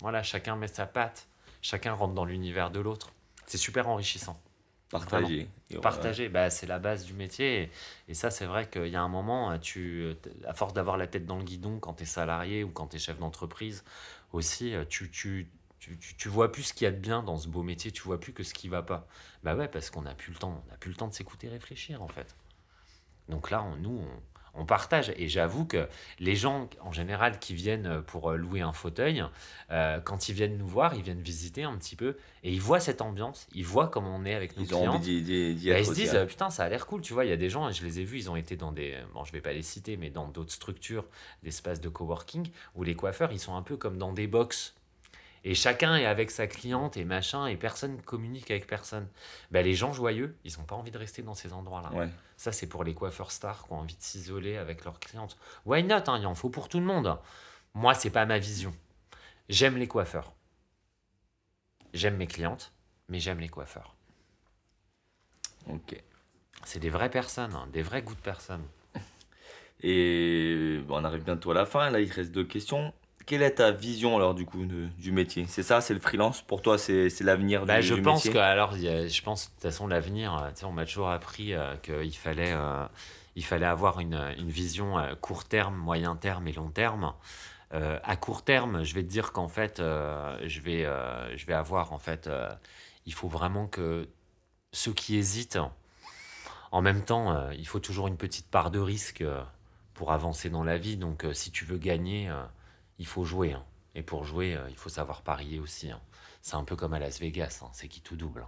Voilà, 0.00 0.24
chacun 0.24 0.56
met 0.56 0.66
sa 0.66 0.86
patte. 0.86 1.28
Chacun 1.64 1.94
rentre 1.94 2.12
dans 2.12 2.26
l'univers 2.26 2.70
de 2.70 2.78
l'autre. 2.78 3.14
C'est 3.46 3.56
super 3.56 3.88
enrichissant. 3.88 4.38
Partager. 4.90 5.48
Partager, 5.80 6.28
bah, 6.28 6.50
c'est 6.50 6.66
la 6.66 6.78
base 6.78 7.06
du 7.06 7.14
métier. 7.14 7.70
Et, 8.06 8.12
ça, 8.12 8.30
c'est 8.30 8.44
vrai 8.44 8.68
qu'il 8.68 8.88
y 8.88 8.96
a 8.96 9.00
un 9.00 9.08
moment, 9.08 9.58
tu, 9.58 10.14
à 10.46 10.52
force 10.52 10.74
d'avoir 10.74 10.98
la 10.98 11.06
tête 11.06 11.24
dans 11.24 11.38
le 11.38 11.42
guidon 11.42 11.78
quand 11.78 11.94
tu 11.94 12.02
es 12.02 12.06
salarié 12.06 12.64
ou 12.64 12.68
quand 12.68 12.88
tu 12.88 12.96
es 12.96 12.98
chef 12.98 13.18
d'entreprise, 13.18 13.82
aussi, 14.34 14.74
tu, 14.90 15.10
tu, 15.10 15.48
tu, 15.78 15.96
tu, 15.98 16.28
vois 16.28 16.52
plus 16.52 16.64
ce 16.64 16.74
qu'il 16.74 16.84
y 16.84 16.88
a 16.88 16.90
de 16.90 16.98
bien 16.98 17.22
dans 17.22 17.38
ce 17.38 17.48
beau 17.48 17.62
métier, 17.62 17.90
tu 17.90 18.02
vois 18.02 18.20
plus 18.20 18.34
que 18.34 18.42
ce 18.42 18.52
qui 18.52 18.68
va 18.68 18.82
pas. 18.82 19.08
Bah 19.42 19.54
ouais, 19.54 19.66
parce 19.66 19.88
qu'on 19.88 20.02
n'a 20.02 20.14
plus 20.14 20.34
le 20.34 20.38
temps, 20.38 20.62
on 20.66 20.70
n'a 20.70 20.76
plus 20.76 20.90
le 20.90 20.96
temps 20.96 21.08
de 21.08 21.14
s'écouter 21.14 21.48
réfléchir 21.48 22.02
en 22.02 22.08
fait. 22.08 22.36
Donc 23.30 23.50
là, 23.50 23.62
on, 23.62 23.76
nous, 23.76 24.02
on, 24.02 24.33
on 24.54 24.64
partage. 24.64 25.12
Et 25.16 25.28
j'avoue 25.28 25.64
que 25.64 25.88
les 26.18 26.36
gens, 26.36 26.68
en 26.80 26.92
général, 26.92 27.38
qui 27.38 27.54
viennent 27.54 28.02
pour 28.02 28.30
euh, 28.30 28.36
louer 28.36 28.60
un 28.60 28.72
fauteuil, 28.72 29.24
euh, 29.70 30.00
quand 30.00 30.28
ils 30.28 30.34
viennent 30.34 30.56
nous 30.56 30.66
voir, 30.66 30.94
ils 30.94 31.02
viennent 31.02 31.20
visiter 31.20 31.64
un 31.64 31.76
petit 31.76 31.96
peu 31.96 32.16
et 32.42 32.52
ils 32.52 32.60
voient 32.60 32.80
cette 32.80 33.02
ambiance, 33.02 33.46
ils 33.54 33.64
voient 33.64 33.88
comment 33.88 34.14
on 34.14 34.24
est 34.24 34.34
avec 34.34 34.56
nos 34.56 34.64
ils 34.64 34.68
clients. 34.68 34.92
Ont 34.92 34.96
envie 34.96 35.22
d'y, 35.22 35.68
ils 35.68 35.86
se 35.86 35.92
disent, 35.92 36.18
putain, 36.28 36.50
ça 36.50 36.64
a 36.64 36.68
l'air 36.68 36.86
cool. 36.86 37.00
Tu 37.00 37.12
vois, 37.12 37.24
il 37.24 37.30
y 37.30 37.32
a 37.34 37.36
des 37.36 37.50
gens, 37.50 37.70
je 37.70 37.84
les 37.84 38.00
ai 38.00 38.04
vus, 38.04 38.18
ils 38.18 38.30
ont 38.30 38.36
été 38.36 38.56
dans 38.56 38.72
des, 38.72 38.96
bon, 39.12 39.24
je 39.24 39.32
vais 39.32 39.40
pas 39.40 39.52
les 39.52 39.62
citer, 39.62 39.96
mais 39.96 40.10
dans 40.10 40.28
d'autres 40.28 40.52
structures, 40.52 41.06
d'espaces 41.42 41.80
de 41.80 41.88
coworking, 41.88 42.48
où 42.74 42.82
les 42.82 42.94
coiffeurs, 42.94 43.32
ils 43.32 43.40
sont 43.40 43.56
un 43.56 43.62
peu 43.62 43.76
comme 43.76 43.98
dans 43.98 44.12
des 44.12 44.26
box 44.26 44.74
et 45.44 45.54
chacun 45.54 45.94
est 45.96 46.06
avec 46.06 46.30
sa 46.30 46.46
cliente 46.46 46.96
et 46.96 47.04
machin, 47.04 47.46
et 47.46 47.56
personne 47.56 48.00
communique 48.00 48.50
avec 48.50 48.66
personne. 48.66 49.06
Ben, 49.50 49.62
les 49.62 49.74
gens 49.74 49.92
joyeux, 49.92 50.36
ils 50.42 50.58
n'ont 50.58 50.64
pas 50.64 50.74
envie 50.74 50.90
de 50.90 50.96
rester 50.96 51.22
dans 51.22 51.34
ces 51.34 51.52
endroits-là. 51.52 52.08
Ça, 52.38 52.50
c'est 52.50 52.66
pour 52.66 52.82
les 52.82 52.94
coiffeurs 52.94 53.30
stars 53.30 53.66
qui 53.66 53.72
ont 53.72 53.76
envie 53.76 53.94
de 53.94 54.02
s'isoler 54.02 54.56
avec 54.56 54.84
leurs 54.84 54.98
clientes. 54.98 55.36
Why 55.66 55.84
not 55.84 56.08
hein, 56.08 56.18
Il 56.18 56.26
en 56.26 56.34
faut 56.34 56.48
pour 56.48 56.68
tout 56.70 56.80
le 56.80 56.86
monde. 56.86 57.18
Moi, 57.74 57.92
c'est 57.94 58.10
pas 58.10 58.24
ma 58.24 58.38
vision. 58.38 58.74
J'aime 59.50 59.76
les 59.76 59.86
coiffeurs. 59.86 60.32
J'aime 61.92 62.16
mes 62.16 62.26
clientes, 62.26 62.72
mais 63.08 63.20
j'aime 63.20 63.38
les 63.38 63.50
coiffeurs. 63.50 63.94
Ok. 65.68 65.94
C'est 66.64 66.80
des 66.80 66.90
vraies 66.90 67.10
personnes, 67.10 67.54
hein, 67.54 67.68
des 67.70 67.82
vrais 67.82 68.02
goûts 68.02 68.14
de 68.14 68.20
personnes. 68.20 68.66
Et 69.82 70.80
on 70.88 71.04
arrive 71.04 71.24
bientôt 71.24 71.50
à 71.50 71.54
la 71.54 71.66
fin. 71.66 71.90
Là, 71.90 72.00
il 72.00 72.10
reste 72.10 72.32
deux 72.32 72.44
questions. 72.44 72.94
Quelle 73.26 73.42
est 73.42 73.52
ta 73.52 73.70
vision 73.70 74.16
alors 74.16 74.34
du 74.34 74.44
coup 74.44 74.66
du 74.66 75.12
métier? 75.12 75.46
C'est 75.48 75.62
ça, 75.62 75.80
c'est 75.80 75.94
le 75.94 76.00
freelance? 76.00 76.42
Pour 76.42 76.60
toi, 76.60 76.76
c'est 76.76 77.08
l'avenir 77.20 77.64
bah, 77.64 77.80
du, 77.80 77.86
je 77.86 77.94
pense 77.94 78.28
Que, 78.28 78.36
alors, 78.36 78.74
je 78.74 79.22
pense 79.22 79.46
de 79.46 79.50
toute 79.52 79.62
façon 79.62 79.86
l'avenir, 79.86 80.34
euh, 80.34 80.66
on 80.66 80.72
m'a 80.72 80.84
toujours 80.84 81.08
appris 81.08 81.54
euh, 81.54 81.74
qu'il 81.76 82.16
fallait, 82.16 82.52
euh, 82.52 82.84
il 83.34 83.44
fallait 83.44 83.66
avoir 83.66 84.00
une, 84.00 84.20
une, 84.38 84.50
vision 84.50 84.96
court 85.20 85.44
terme, 85.44 85.74
moyen 85.74 86.16
terme 86.16 86.48
et 86.48 86.52
long 86.52 86.70
terme. 86.70 87.14
à 87.72 88.16
court 88.16 88.42
terme, 88.42 88.84
je 88.84 88.94
vais 88.94 89.02
te 89.02 89.08
dire 89.08 89.32
qu'en 89.32 89.48
fait, 89.48 89.78
je, 89.78 90.60
vais, 90.60 90.86
je 91.36 91.46
vais 91.46 91.54
avoir 91.54 91.92
en 91.92 91.98
fait, 91.98 92.28
il 93.06 93.14
faut 93.14 93.28
vraiment 93.28 93.66
que 93.66 94.06
ceux 94.72 94.92
qui 94.92 95.16
hésitent, 95.16 95.58
en 96.70 96.82
même 96.82 97.02
temps, 97.02 97.50
il 97.52 97.66
faut 97.66 97.80
toujours 97.80 98.06
une 98.06 98.16
petite 98.16 98.48
part 98.50 98.70
de 98.70 98.78
risque 98.78 99.24
pour 99.94 100.12
avancer 100.12 100.50
dans 100.50 100.62
la 100.62 100.76
vie. 100.76 100.96
Donc, 100.96 101.26
si 101.32 101.50
tu 101.50 101.64
veux 101.64 101.78
gagner 101.78 102.30
il 102.98 103.06
faut 103.06 103.24
jouer. 103.24 103.52
Hein. 103.52 103.64
Et 103.94 104.02
pour 104.02 104.24
jouer, 104.24 104.54
euh, 104.54 104.66
il 104.70 104.76
faut 104.76 104.88
savoir 104.88 105.22
parier 105.22 105.60
aussi. 105.60 105.90
Hein. 105.90 106.00
C'est 106.42 106.56
un 106.56 106.64
peu 106.64 106.76
comme 106.76 106.94
à 106.94 106.98
Las 106.98 107.20
Vegas, 107.20 107.60
hein. 107.62 107.68
c'est 107.72 107.88
qui 107.88 108.00
tout 108.00 108.16
double. 108.16 108.46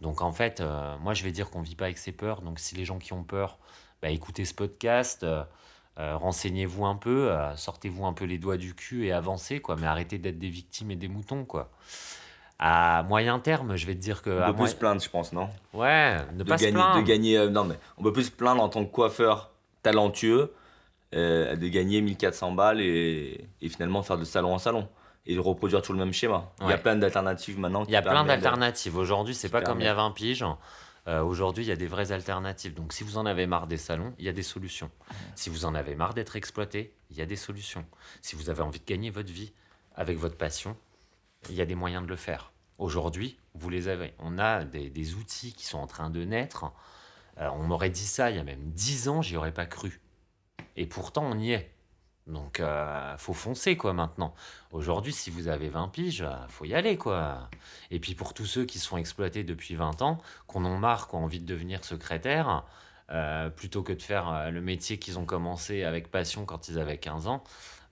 Donc 0.00 0.22
en 0.22 0.32
fait, 0.32 0.60
euh, 0.60 0.96
moi 0.98 1.14
je 1.14 1.24
vais 1.24 1.32
dire 1.32 1.50
qu'on 1.50 1.62
vit 1.62 1.74
pas 1.74 1.86
avec 1.86 1.98
ses 1.98 2.12
peurs. 2.12 2.42
Donc 2.42 2.58
si 2.58 2.74
les 2.74 2.84
gens 2.84 2.98
qui 2.98 3.12
ont 3.12 3.24
peur, 3.24 3.58
bah, 4.00 4.10
écoutez 4.10 4.44
ce 4.44 4.54
podcast, 4.54 5.24
euh, 5.24 5.44
renseignez-vous 5.96 6.86
un 6.86 6.94
peu, 6.94 7.34
sortez-vous 7.56 8.06
un 8.06 8.12
peu 8.12 8.24
les 8.24 8.38
doigts 8.38 8.56
du 8.56 8.74
cul 8.74 9.06
et 9.06 9.12
avancez, 9.12 9.60
quoi. 9.60 9.76
Mais 9.76 9.86
arrêtez 9.86 10.18
d'être 10.18 10.38
des 10.38 10.48
victimes 10.48 10.92
et 10.92 10.96
des 10.96 11.08
moutons, 11.08 11.44
quoi. 11.44 11.70
À 12.60 13.04
moyen 13.04 13.38
terme, 13.40 13.76
je 13.76 13.86
vais 13.86 13.94
te 13.94 14.00
dire 14.00 14.22
que. 14.22 14.30
On 14.30 14.52
peut 14.52 14.62
plus 14.62 14.70
se 14.70 14.76
plaindre, 14.76 15.00
je 15.00 15.10
pense, 15.10 15.32
non? 15.32 15.48
Ouais, 15.72 16.16
ne 16.34 16.44
pas 16.44 16.58
se 16.58 16.68
plaindre. 16.68 16.96
De 16.96 17.02
gagner, 17.02 17.48
non, 17.50 17.64
mais 17.64 17.76
on 17.98 18.04
peut 18.04 18.12
plus 18.12 18.24
se 18.24 18.30
plaindre 18.30 18.62
en 18.62 18.68
tant 18.68 18.84
que 18.84 18.90
coiffeur 18.90 19.50
talentueux 19.82 20.54
euh, 21.14 21.56
de 21.56 21.68
gagner 21.68 22.00
1400 22.00 22.52
balles 22.52 22.80
et, 22.80 23.48
et, 23.62 23.68
finalement 23.68 24.02
faire 24.02 24.18
de 24.18 24.24
salon 24.24 24.54
en 24.54 24.58
salon 24.58 24.88
et 25.24 25.34
de 25.34 25.40
reproduire 25.40 25.82
tout 25.82 25.92
le 25.92 25.98
même 25.98 26.12
schéma. 26.12 26.52
Il 26.62 26.68
y 26.68 26.72
a 26.72 26.78
plein 26.78 26.96
d'alternatives 26.96 27.58
maintenant. 27.58 27.84
Il 27.86 27.92
y 27.92 27.96
a 27.96 28.02
plein 28.02 28.24
d'alternatives. 28.24 28.96
Aujourd'hui, 28.96 29.34
c'est 29.34 29.48
pas 29.48 29.62
comme 29.62 29.80
il 29.80 29.84
y 29.84 29.88
a 29.88 29.94
20 29.94 30.10
piges. 30.12 30.44
Euh, 31.06 31.22
Aujourd'hui, 31.22 31.64
il 31.64 31.68
y 31.68 31.72
a 31.72 31.76
des 31.76 31.86
vraies 31.86 32.12
alternatives. 32.12 32.74
Donc, 32.74 32.92
si 32.92 33.04
vous 33.04 33.16
en 33.16 33.26
avez 33.26 33.46
marre 33.46 33.66
des 33.66 33.78
salons, 33.78 34.14
il 34.18 34.24
y 34.24 34.28
a 34.28 34.32
des 34.32 34.42
solutions. 34.42 34.90
Si 35.34 35.48
vous 35.48 35.64
en 35.64 35.74
avez 35.74 35.94
marre 35.94 36.12
d'être 36.14 36.36
exploité, 36.36 36.94
il 37.10 37.16
y 37.16 37.22
a 37.22 37.26
des 37.26 37.36
solutions. 37.36 37.86
Si 38.20 38.36
vous 38.36 38.50
avez 38.50 38.62
envie 38.62 38.80
de 38.80 38.84
gagner 38.84 39.10
votre 39.10 39.32
vie 39.32 39.52
avec 39.94 40.18
votre 40.18 40.36
passion, 40.36 40.76
il 41.48 41.54
y 41.54 41.62
a 41.62 41.66
des 41.66 41.74
moyens 41.74 42.02
de 42.02 42.08
le 42.08 42.16
faire. 42.16 42.52
Aujourd'hui, 42.78 43.38
vous 43.54 43.70
les 43.70 43.88
avez. 43.88 44.14
On 44.18 44.38
a 44.38 44.64
des, 44.64 44.90
des, 44.90 45.14
outils 45.14 45.52
qui 45.52 45.66
sont 45.66 45.78
en 45.78 45.86
train 45.86 46.10
de 46.10 46.24
naître. 46.24 46.66
Euh, 47.38 47.48
on 47.54 47.64
m'aurait 47.64 47.90
dit 47.90 48.06
ça 48.06 48.30
il 48.30 48.36
y 48.36 48.40
a 48.40 48.44
même 48.44 48.70
10 48.72 49.08
ans, 49.08 49.22
j'y 49.22 49.36
aurais 49.36 49.52
pas 49.52 49.66
cru. 49.66 50.00
Et 50.78 50.86
pourtant, 50.86 51.24
on 51.24 51.36
y 51.36 51.52
est. 51.52 51.72
Donc, 52.28 52.60
euh, 52.60 53.16
faut 53.16 53.32
foncer, 53.32 53.76
quoi, 53.76 53.92
maintenant. 53.94 54.32
Aujourd'hui, 54.70 55.12
si 55.12 55.28
vous 55.28 55.48
avez 55.48 55.68
20 55.68 55.88
piges, 55.88 56.22
euh, 56.22 56.36
faut 56.48 56.64
y 56.66 56.74
aller, 56.74 56.96
quoi. 56.96 57.50
Et 57.90 57.98
puis, 57.98 58.14
pour 58.14 58.32
tous 58.32 58.46
ceux 58.46 58.64
qui 58.64 58.78
se 58.78 58.86
font 58.86 58.96
exploiter 58.96 59.42
depuis 59.42 59.74
20 59.74 60.02
ans, 60.02 60.18
qu'on 60.46 60.64
en 60.64 60.78
marre, 60.78 61.08
qui 61.08 61.16
ont 61.16 61.24
envie 61.24 61.40
de 61.40 61.46
devenir 61.46 61.84
secrétaire, 61.84 62.64
euh, 63.10 63.50
plutôt 63.50 63.82
que 63.82 63.92
de 63.92 64.00
faire 64.00 64.28
euh, 64.28 64.50
le 64.50 64.60
métier 64.60 65.00
qu'ils 65.00 65.18
ont 65.18 65.24
commencé 65.24 65.82
avec 65.82 66.12
passion 66.12 66.44
quand 66.44 66.68
ils 66.68 66.78
avaient 66.78 66.98
15 66.98 67.26
ans, 67.26 67.42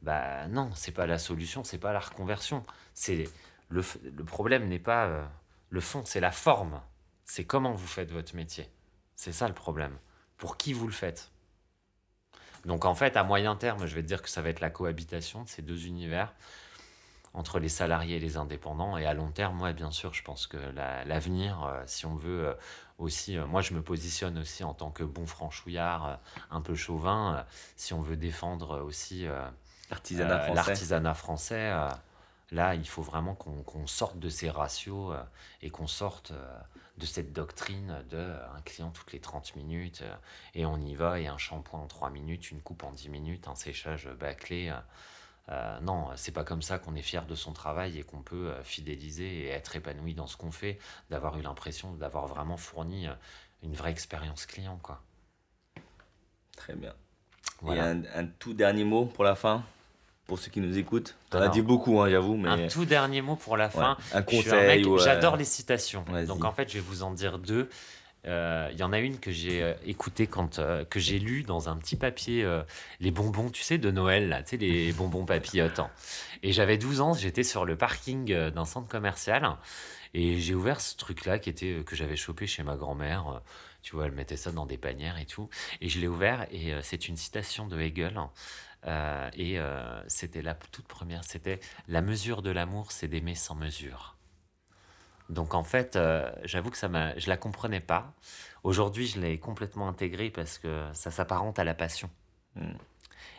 bah 0.03 0.47
non, 0.47 0.71
c'est 0.75 0.93
pas 0.93 1.07
la 1.07 1.19
solution, 1.19 1.65
c'est 1.65 1.79
pas 1.79 1.93
la 1.93 2.01
reconversion. 2.01 2.63
C'est 2.95 3.25
le, 3.69 3.83
le 4.05 4.25
problème 4.25 4.69
n'est 4.69 4.79
pas 4.79 5.29
le 5.71 5.81
fond, 5.81 6.03
c'est 6.05 6.21
la 6.21 6.31
forme. 6.31 6.81
C'est 7.25 7.45
comment 7.45 7.73
vous 7.73 7.87
faites 7.87 8.13
votre 8.13 8.37
métier. 8.37 8.69
C'est 9.17 9.33
ça 9.33 9.49
le 9.49 9.55
problème. 9.55 9.99
Pour 10.37 10.57
qui 10.57 10.73
vous 10.73 10.87
le 10.87 10.93
faites 10.93 11.33
donc 12.67 12.85
en 12.85 12.95
fait, 12.95 13.17
à 13.17 13.23
moyen 13.23 13.55
terme, 13.55 13.87
je 13.87 13.95
vais 13.95 14.03
te 14.03 14.09
dire 14.09 14.21
que 14.23 14.29
ça 14.29 14.43
va 14.43 14.49
être 14.49 14.61
la 14.61 14.71
cohabitation 14.71 15.45
de 15.45 15.49
ces 15.49 15.63
deux 15.63 15.87
univers 15.87 16.35
entre 17.33 17.61
les 17.61 17.69
salariés 17.69 18.17
et 18.17 18.21
les 18.21 18.37
indépendants. 18.37 18.97
Et 18.97 19.07
à 19.07 19.15
long 19.15 19.31
terme, 19.31 19.57
moi, 19.57 19.73
bien 19.73 19.93
sûr, 19.93 20.15
je 20.15 20.23
pense 20.23 20.47
que 20.47 20.57
l'avenir, 21.07 21.63
euh, 21.65 21.83
si 21.87 22.07
on 22.07 22.17
veut 22.17 22.49
euh, 22.49 22.55
aussi, 22.99 23.37
euh, 23.37 23.47
moi, 23.47 23.63
je 23.63 23.73
me 23.73 23.83
positionne 23.83 24.39
aussi 24.39 24.65
en 24.65 24.75
tant 24.75 24.91
que 24.91 25.05
bon 25.05 25.27
franchouillard, 25.27 26.19
un 26.51 26.61
peu 26.61 26.75
chauvin, 26.75 27.45
si 27.77 27.95
on 27.95 28.01
veut 28.01 28.17
défendre 28.17 28.81
aussi 28.81 29.27
l'artisanat 29.91 31.15
français. 31.15 31.73
là, 32.51 32.75
il 32.75 32.89
faut 32.89 33.03
vraiment 33.03 33.35
qu'on 33.35 33.87
sorte 33.87 34.19
de 34.19 34.29
ces 34.29 34.51
ratios 34.51 35.15
et 35.63 35.71
qu'on 35.71 35.87
sorte 35.87 36.33
de 36.99 37.07
cette 37.07 37.33
doctrine 37.33 38.05
de 38.11 38.17
euh, 38.17 38.53
un 38.57 38.61
client 38.63 38.91
toutes 38.91 39.13
les 39.13 39.21
30 39.21 39.57
minutes 39.57 40.03
euh, 40.03 40.15
et 40.55 40.65
on 40.67 40.79
y 40.79 40.95
va 40.95 41.21
et 41.21 41.27
un 41.27 41.39
shampoing 41.39 41.81
en 41.81 41.87
3 41.87 42.11
minutes, 42.11 42.51
une 42.51 42.63
coupe 42.63 42.85
en 42.85 42.93
10 42.93 43.09
minutes, 43.11 43.49
un 43.49 43.55
séchage 43.55 44.09
bâclé. 44.19 44.75
Euh, 45.49 45.81
non, 45.81 46.09
c'est 46.17 46.33
pas 46.33 46.45
comme 46.45 46.63
ça 46.63 46.79
qu'on 46.79 46.95
est 46.95 47.03
fier 47.03 47.25
de 47.27 47.35
son 47.35 47.53
travail 47.53 47.99
et 47.99 48.03
qu'on 48.03 48.23
peut 48.23 48.53
fidéliser 48.65 49.43
et 49.43 49.49
être 49.49 49.77
épanoui 49.77 50.15
dans 50.15 50.27
ce 50.27 50.37
qu'on 50.37 50.51
fait, 50.51 50.79
d'avoir 51.11 51.39
eu 51.39 51.43
l'impression 51.43 51.93
d'avoir 51.93 52.27
vraiment 52.27 52.57
fourni 52.57 53.07
une 53.63 53.75
vraie 53.75 53.93
expérience 53.93 54.45
client. 54.47 54.81
Quoi. 54.83 55.01
Très 56.57 56.75
bien. 56.75 56.95
Et 57.65 57.79
un, 57.79 58.27
tout 58.39 58.55
dernier 58.55 58.85
mot 58.85 59.07
pour 59.07 59.23
la 59.23 59.37
fin? 59.37 59.65
Pour 60.27 60.39
ceux 60.39 60.51
qui 60.51 60.61
nous 60.61 60.77
écoutent. 60.77 61.17
On 61.33 61.41
a 61.41 61.49
dit 61.49 61.63
beaucoup, 61.63 62.01
hein, 62.01 62.11
j'avoue. 62.11 62.37
Mais... 62.37 62.49
Un 62.49 62.69
tout 62.69 62.85
dernier 62.85 63.23
mot 63.23 63.37
pour 63.37 63.57
la 63.57 63.71
fin. 63.71 63.97
Un 64.13 64.23
conseil. 64.23 64.85
J'adore 64.99 65.37
les 65.37 65.45
citations. 65.45 66.05
Donc 66.27 66.45
en 66.45 66.53
fait, 66.53 66.69
je 66.69 66.75
vais 66.75 66.85
vous 66.87 67.03
en 67.03 67.13
dire 67.13 67.39
deux. 67.39 67.69
Euh, 68.27 68.69
il 68.73 68.79
y 68.79 68.83
en 68.83 68.93
a 68.93 68.99
une 68.99 69.19
que 69.19 69.31
j'ai 69.31 69.63
euh, 69.63 69.75
écoutée 69.85 70.27
quand 70.27 70.59
euh, 70.59 70.85
que 70.85 70.99
j'ai 70.99 71.19
lu 71.19 71.45
dans 71.45 71.69
un 71.69 71.77
petit 71.77 71.97
papier 71.97 72.47
les 73.01 73.11
bonbons, 73.11 73.51
tu 73.51 73.63
sais, 73.63 73.79
de 73.79 73.91
Noël 73.91 74.29
là, 74.29 74.43
tu 74.43 74.51
sais 74.51 74.57
les 74.57 74.93
bonbons 74.97 75.25
papillotes. 75.25 75.81
Et 76.43 76.53
j'avais 76.53 76.79
12 76.79 77.01
ans, 77.01 77.15
j'étais 77.15 77.45
sur 77.45 77.65
le 77.65 77.77
parking 77.77 78.51
d'un 78.51 78.65
centre 78.65 78.89
commercial 78.89 79.57
et 80.15 80.39
j'ai 80.39 80.55
ouvert 80.55 80.81
ce 80.81 80.97
truc 80.97 81.25
là 81.27 81.39
qui 81.39 81.51
était 81.51 81.83
que 81.85 81.97
j'avais 81.97 82.17
chopé 82.17 82.47
chez 82.47 82.63
ma 82.63 82.77
grand-mère. 82.77 83.43
tu 83.83 83.95
vois, 83.95 84.07
elle 84.07 84.13
mettait 84.13 84.37
ça 84.37 84.51
dans 84.51 84.67
des 84.67 84.79
panières 84.79 85.19
et 85.19 85.27
tout. 85.27 85.49
Et 85.81 85.89
je 85.89 86.01
l'ai 86.01 86.09
ouvert 86.09 86.47
et 86.51 86.75
c'est 86.83 87.09
une 87.09 87.17
citation 87.17 87.67
de 87.67 87.79
Hegel 87.81 88.19
Euh, 88.87 89.31
et 89.35 89.59
euh, 89.59 90.01
c'était 90.09 90.43
la 90.43 90.55
toute 90.55 90.87
première, 90.87 91.25
c'était 91.25 91.61
la 91.89 92.03
mesure 92.03 92.43
de 92.43 92.51
l'amour, 92.51 92.93
c'est 92.93 93.09
d'aimer 93.09 93.35
sans 93.35 93.55
mesure. 93.55 94.17
Donc 95.29 95.55
en 95.55 95.65
fait, 95.65 95.97
euh, 95.97 96.31
j'avoue 96.45 96.71
que 96.71 96.77
ça 96.77 96.89
m'a, 96.89 97.17
je 97.19 97.29
la 97.29 97.37
comprenais 97.37 97.81
pas. 97.81 98.15
Aujourd'hui, 98.63 99.07
je 99.07 99.19
l'ai 99.19 99.39
complètement 99.39 99.89
intégrée 99.89 100.31
parce 100.31 100.59
que 100.59 100.85
ça 100.93 101.11
s'apparente 101.11 101.59
à 101.59 101.65
la 101.65 101.75
passion. 101.75 102.11
Mm. 102.55 102.75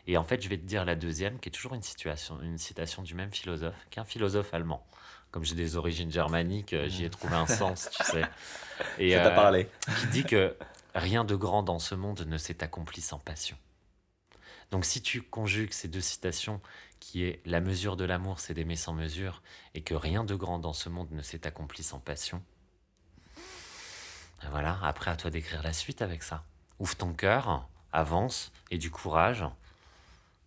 Et 0.07 0.17
en 0.17 0.23
fait, 0.23 0.41
je 0.41 0.49
vais 0.49 0.57
te 0.57 0.65
dire 0.65 0.83
la 0.85 0.95
deuxième, 0.95 1.39
qui 1.39 1.49
est 1.49 1.51
toujours 1.51 1.73
une, 1.73 1.81
situation, 1.81 2.41
une 2.41 2.57
citation 2.57 3.03
du 3.03 3.13
même 3.13 3.31
philosophe, 3.31 3.75
qui 3.89 3.99
est 3.99 4.01
un 4.01 4.05
philosophe 4.05 4.53
allemand. 4.53 4.85
Comme 5.31 5.43
j'ai 5.43 5.55
des 5.55 5.75
origines 5.75 6.11
germaniques, 6.11 6.75
j'y 6.87 7.03
ai 7.03 7.09
trouvé 7.09 7.35
un 7.35 7.47
sens, 7.47 7.89
tu 7.91 8.03
sais. 8.03 8.23
Et, 8.99 9.11
Ça 9.11 9.23
t'a 9.23 9.31
parlé. 9.31 9.69
qui 9.99 10.07
dit 10.07 10.23
que 10.23 10.55
rien 10.95 11.25
de 11.25 11.35
grand 11.35 11.61
dans 11.61 11.79
ce 11.79 11.93
monde 11.93 12.21
ne 12.25 12.37
s'est 12.37 12.63
accompli 12.63 13.01
sans 13.01 13.19
passion. 13.19 13.57
Donc 14.71 14.85
si 14.85 15.01
tu 15.01 15.21
conjugues 15.21 15.71
ces 15.71 15.87
deux 15.87 16.01
citations, 16.01 16.61
qui 16.99 17.23
est 17.23 17.41
la 17.45 17.61
mesure 17.61 17.95
de 17.95 18.05
l'amour, 18.05 18.39
c'est 18.39 18.53
d'aimer 18.53 18.75
sans 18.75 18.93
mesure, 18.93 19.41
et 19.73 19.81
que 19.81 19.93
rien 19.95 20.23
de 20.23 20.35
grand 20.35 20.59
dans 20.59 20.73
ce 20.73 20.89
monde 20.89 21.11
ne 21.11 21.21
s'est 21.21 21.47
accompli 21.47 21.83
sans 21.83 21.99
passion, 21.99 22.43
ben 24.41 24.49
voilà, 24.49 24.77
après 24.83 25.11
à 25.11 25.15
toi 25.15 25.29
d'écrire 25.31 25.63
la 25.63 25.73
suite 25.73 26.01
avec 26.01 26.23
ça. 26.23 26.43
Ouvre 26.79 26.95
ton 26.95 27.13
cœur, 27.13 27.67
avance, 27.91 28.51
et 28.71 28.77
du 28.77 28.91
courage, 28.91 29.43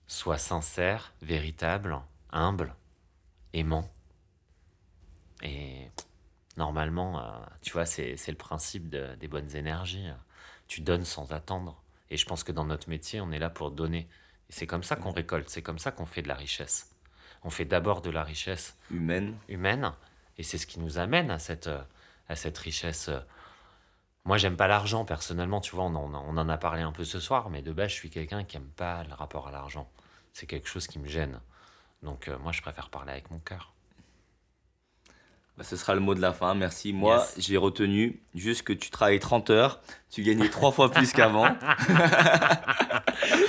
sois 0.06 0.38
sincère, 0.38 1.12
véritable, 1.22 2.00
humble, 2.30 2.74
aimant. 3.52 3.90
Et 5.42 5.88
normalement, 6.56 7.20
euh, 7.20 7.38
tu 7.62 7.72
vois, 7.72 7.86
c'est 7.86 8.16
c'est 8.16 8.30
le 8.32 8.36
principe 8.38 8.88
de- 8.90 9.14
des 9.16 9.28
bonnes 9.28 9.54
énergies. 9.56 10.08
Tu 10.68 10.80
donnes 10.82 11.04
sans 11.04 11.32
attendre. 11.32 11.79
Et 12.10 12.16
je 12.16 12.26
pense 12.26 12.44
que 12.44 12.52
dans 12.52 12.64
notre 12.64 12.88
métier, 12.88 13.20
on 13.20 13.30
est 13.30 13.38
là 13.38 13.50
pour 13.50 13.70
donner. 13.70 14.08
Et 14.48 14.52
c'est 14.52 14.66
comme 14.66 14.82
ça 14.82 14.96
qu'on 14.96 15.12
récolte, 15.12 15.48
c'est 15.48 15.62
comme 15.62 15.78
ça 15.78 15.92
qu'on 15.92 16.06
fait 16.06 16.22
de 16.22 16.28
la 16.28 16.34
richesse. 16.34 16.94
On 17.42 17.50
fait 17.50 17.64
d'abord 17.64 18.02
de 18.02 18.10
la 18.10 18.24
richesse 18.24 18.76
Humaine. 18.90 19.36
humaine, 19.48 19.92
et 20.36 20.42
c'est 20.42 20.58
ce 20.58 20.66
qui 20.66 20.80
nous 20.80 20.98
amène 20.98 21.30
à 21.30 21.38
cette, 21.38 21.70
à 22.28 22.36
cette 22.36 22.58
richesse. 22.58 23.10
Moi, 24.24 24.36
j'aime 24.36 24.56
pas 24.56 24.66
l'argent, 24.68 25.04
personnellement, 25.04 25.60
tu 25.60 25.74
vois, 25.74 25.84
on 25.84 25.94
en, 25.94 26.14
on 26.14 26.36
en 26.36 26.48
a 26.48 26.58
parlé 26.58 26.82
un 26.82 26.92
peu 26.92 27.04
ce 27.04 27.20
soir, 27.20 27.48
mais 27.48 27.62
de 27.62 27.72
base, 27.72 27.90
je 27.90 27.94
suis 27.94 28.10
quelqu'un 28.10 28.44
qui 28.44 28.56
aime 28.56 28.70
pas 28.76 29.04
le 29.04 29.14
rapport 29.14 29.48
à 29.48 29.50
l'argent. 29.50 29.90
C'est 30.32 30.46
quelque 30.46 30.68
chose 30.68 30.86
qui 30.86 30.98
me 30.98 31.08
gêne. 31.08 31.40
Donc, 32.02 32.28
euh, 32.28 32.38
moi, 32.38 32.52
je 32.52 32.60
préfère 32.60 32.90
parler 32.90 33.12
avec 33.12 33.30
mon 33.30 33.38
cœur. 33.38 33.72
Bah, 35.60 35.66
ce 35.68 35.76
sera 35.76 35.92
le 35.92 36.00
mot 36.00 36.14
de 36.14 36.22
la 36.22 36.32
fin. 36.32 36.54
Merci. 36.54 36.94
Moi, 36.94 37.16
Yes. 37.16 37.34
j'ai 37.46 37.58
retenu 37.58 38.22
juste 38.34 38.62
que 38.62 38.72
tu 38.72 38.88
travailles 38.88 39.18
30 39.20 39.50
heures. 39.50 39.80
Tu 40.10 40.22
gagnais 40.22 40.48
trois 40.48 40.72
fois 40.72 40.90
plus 40.90 41.12
qu'avant. 41.12 41.48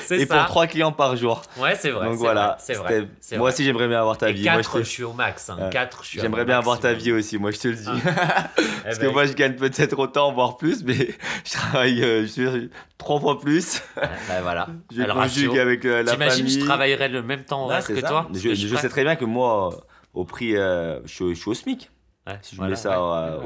C'est 0.03 0.19
Et 0.19 0.25
pour 0.25 0.43
trois 0.45 0.67
clients 0.67 0.91
par 0.91 1.15
jour. 1.15 1.41
Ouais, 1.57 1.73
c'est 1.75 1.89
vrai. 1.89 2.07
Donc 2.07 2.17
voilà. 2.17 2.47
vrai, 2.47 2.55
C'est 2.59 2.73
vrai. 2.73 2.89
c'était- 2.99 3.07
c'est 3.21 3.37
Moi 3.37 3.45
vrai. 3.45 3.53
aussi, 3.53 3.63
j'aimerais 3.63 3.87
bien 3.87 3.99
avoir 4.01 4.17
ta 4.17 4.29
Et 4.29 4.33
vie. 4.33 4.43
Moi, 4.43 4.57
quatre, 4.57 4.79
je 4.79 4.83
suis 4.83 5.03
au 5.03 5.13
max. 5.13 5.49
hein. 5.49 5.57
Ouais. 5.57 5.69
Quatre, 5.69 6.03
je 6.03 6.09
suis 6.09 6.19
J'aimerais 6.19 6.43
bien 6.43 6.57
avoir 6.57 6.79
ta 6.81 6.91
vie 6.91 7.13
aussi, 7.13 7.37
moi 7.37 7.51
je 7.51 7.59
te 7.59 7.67
le 7.69 7.75
dis. 7.75 7.87
Ah. 7.87 8.49
Eh 8.57 8.83
Parce 8.83 8.99
ben, 8.99 9.07
que 9.07 9.13
moi 9.13 9.25
je 9.25 9.33
gagne 9.33 9.55
peut-être 9.55 9.97
autant, 9.99 10.33
voire 10.33 10.57
plus, 10.57 10.83
mais 10.83 10.95
je 11.45 11.51
travaille 11.53 12.03
euh, 12.03 12.25
je 12.27 12.67
trois 12.97 13.19
fois 13.21 13.39
plus. 13.39 13.81
bah 13.95 14.09
voilà. 14.41 14.67
Je 14.91 15.03
conjugue 15.03 15.47
ratio. 15.49 15.57
avec 15.59 15.85
euh, 15.85 16.03
la 16.03 16.11
T'imagines, 16.11 16.45
famille. 16.47 16.59
je 16.59 16.65
travaillerais 16.65 17.07
le 17.07 17.21
même 17.23 17.43
temps 17.45 17.63
horaire 17.65 17.85
que 17.87 17.95
ça. 18.01 18.07
toi? 18.07 18.27
Je, 18.33 18.75
sais 18.75 18.89
très 18.89 19.03
bien 19.03 19.15
que 19.15 19.23
moi, 19.25 19.69
euh, 19.73 19.77
au 20.15 20.25
prix, 20.25 20.57
euh, 20.57 20.99
je 21.05 21.33
suis 21.33 21.47
au 21.49 21.53
SMIC. 21.53 21.89
Ouais, 22.27 22.37
Si 22.41 22.51
je 22.55 22.57
voilà, 22.57 22.71
mets 22.71 22.75
ça 22.77 22.89
ouais, 23.01 23.17
euh, 23.29 23.39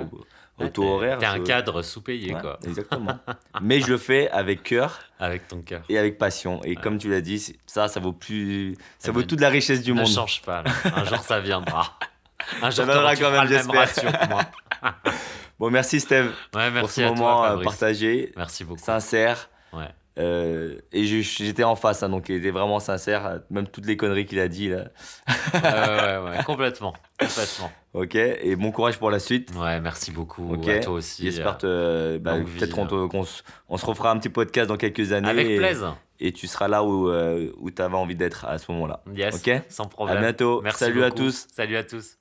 ouais, 0.59 0.65
au, 0.65 0.67
taux 0.69 0.83
horaire. 0.95 1.17
T'es 1.17 1.25
un 1.25 1.39
cadre 1.43 1.81
sous-payé, 1.81 2.33
quoi. 2.33 2.59
Exactement. 2.65 3.17
mais 3.61 3.79
je 3.79 3.87
le 3.87 3.97
fais 3.97 4.29
avec 4.31 4.63
cœur 4.63 4.99
Avec 5.19 5.47
ton 5.47 5.61
cœur. 5.61 5.81
et 5.89 5.97
avec 5.97 6.17
passion. 6.17 6.61
Et 6.63 6.75
comme 6.75 6.97
tu 6.97 7.09
l'as 7.09 7.21
dit, 7.21 7.55
ça, 7.65 7.87
ça 7.87 7.99
vaut 7.99 8.13
plus. 8.13 8.75
Ça 8.99 9.09
Eh 9.09 9.11
vaut 9.11 9.21
ben, 9.21 9.27
toute 9.27 9.39
la 9.41 9.49
richesse 9.49 9.81
du 9.81 9.91
ne 9.93 9.97
monde. 9.99 10.07
change 10.07 10.41
pas. 10.41 10.61
là. 10.63 10.71
Un 10.95 11.03
jour, 11.05 11.19
ça 11.19 11.39
viendra. 11.39 11.97
Un 12.61 12.69
jour, 12.69 12.85
viendra 12.85 13.15
tu 13.15 13.23
quand 13.23 13.31
même, 13.31 13.47
j'espère. 13.47 14.29
moi. 14.29 14.41
Bon, 15.57 15.69
merci 15.71 16.01
Steve 16.01 16.33
Ouais, 16.53 16.65
pour 16.65 16.73
merci 16.73 16.95
ce 16.95 17.01
à 17.03 17.05
moment 17.07 17.37
toi, 17.37 17.57
euh, 17.57 17.63
partagé, 17.63 18.33
Merci 18.35 18.65
beaucoup. 18.65 18.83
sincère. 18.83 19.49
Ouais. 19.71 19.87
Euh, 20.17 20.77
et 20.93 21.03
j'étais 21.03 21.63
en 21.65 21.75
face, 21.75 22.01
hein, 22.03 22.09
donc 22.09 22.29
il 22.29 22.35
était 22.35 22.51
vraiment 22.51 22.79
sincère, 22.79 23.25
euh, 23.25 23.39
même 23.49 23.67
toutes 23.67 23.85
les 23.85 23.97
conneries 23.97 24.25
qu'il 24.25 24.39
a 24.39 24.47
dit 24.47 24.69
là. 24.69 24.85
Ouais, 25.53 25.61
ouais, 25.61 26.37
ouais, 26.37 26.43
complètement. 26.45 26.93
Complètement. 27.19 27.71
Ok, 27.93 28.15
et 28.15 28.55
bon 28.55 28.71
courage 28.71 28.97
pour 28.97 29.09
la 29.09 29.19
suite. 29.19 29.51
Ouais, 29.55 29.79
merci 29.79 30.11
beaucoup. 30.11 30.53
Ok. 30.53 30.67
À 30.67 30.79
toi 30.79 30.93
aussi. 30.95 31.23
J'espère 31.23 31.57
te, 31.57 32.17
bah, 32.17 32.35
peut-être 32.57 32.73
qu'on 32.75 32.85
hein. 33.21 33.23
se- 33.25 33.41
on 33.69 33.77
se 33.77 33.85
refera 33.85 34.11
un 34.11 34.17
petit 34.17 34.29
podcast 34.29 34.67
dans 34.67 34.77
quelques 34.77 35.11
années. 35.13 35.29
Avec 35.29 35.47
et, 35.47 35.57
plaisir. 35.57 35.97
Et 36.19 36.31
tu 36.31 36.47
seras 36.47 36.67
là 36.67 36.83
où, 36.83 37.09
euh, 37.09 37.51
où 37.57 37.71
tu 37.71 37.81
avais 37.81 37.95
envie 37.95 38.15
d'être 38.15 38.45
à 38.45 38.57
ce 38.57 38.71
moment-là. 38.71 39.01
Yes. 39.13 39.35
Ok 39.35 39.61
Sans 39.69 39.85
problème. 39.85 40.17
À 40.17 40.21
bientôt. 40.21 40.61
Merci 40.61 40.79
Salut 40.79 41.03
à 41.03 41.09
beaucoup. 41.09 41.23
tous. 41.23 41.47
Salut 41.53 41.77
à 41.77 41.83
tous. 41.83 42.17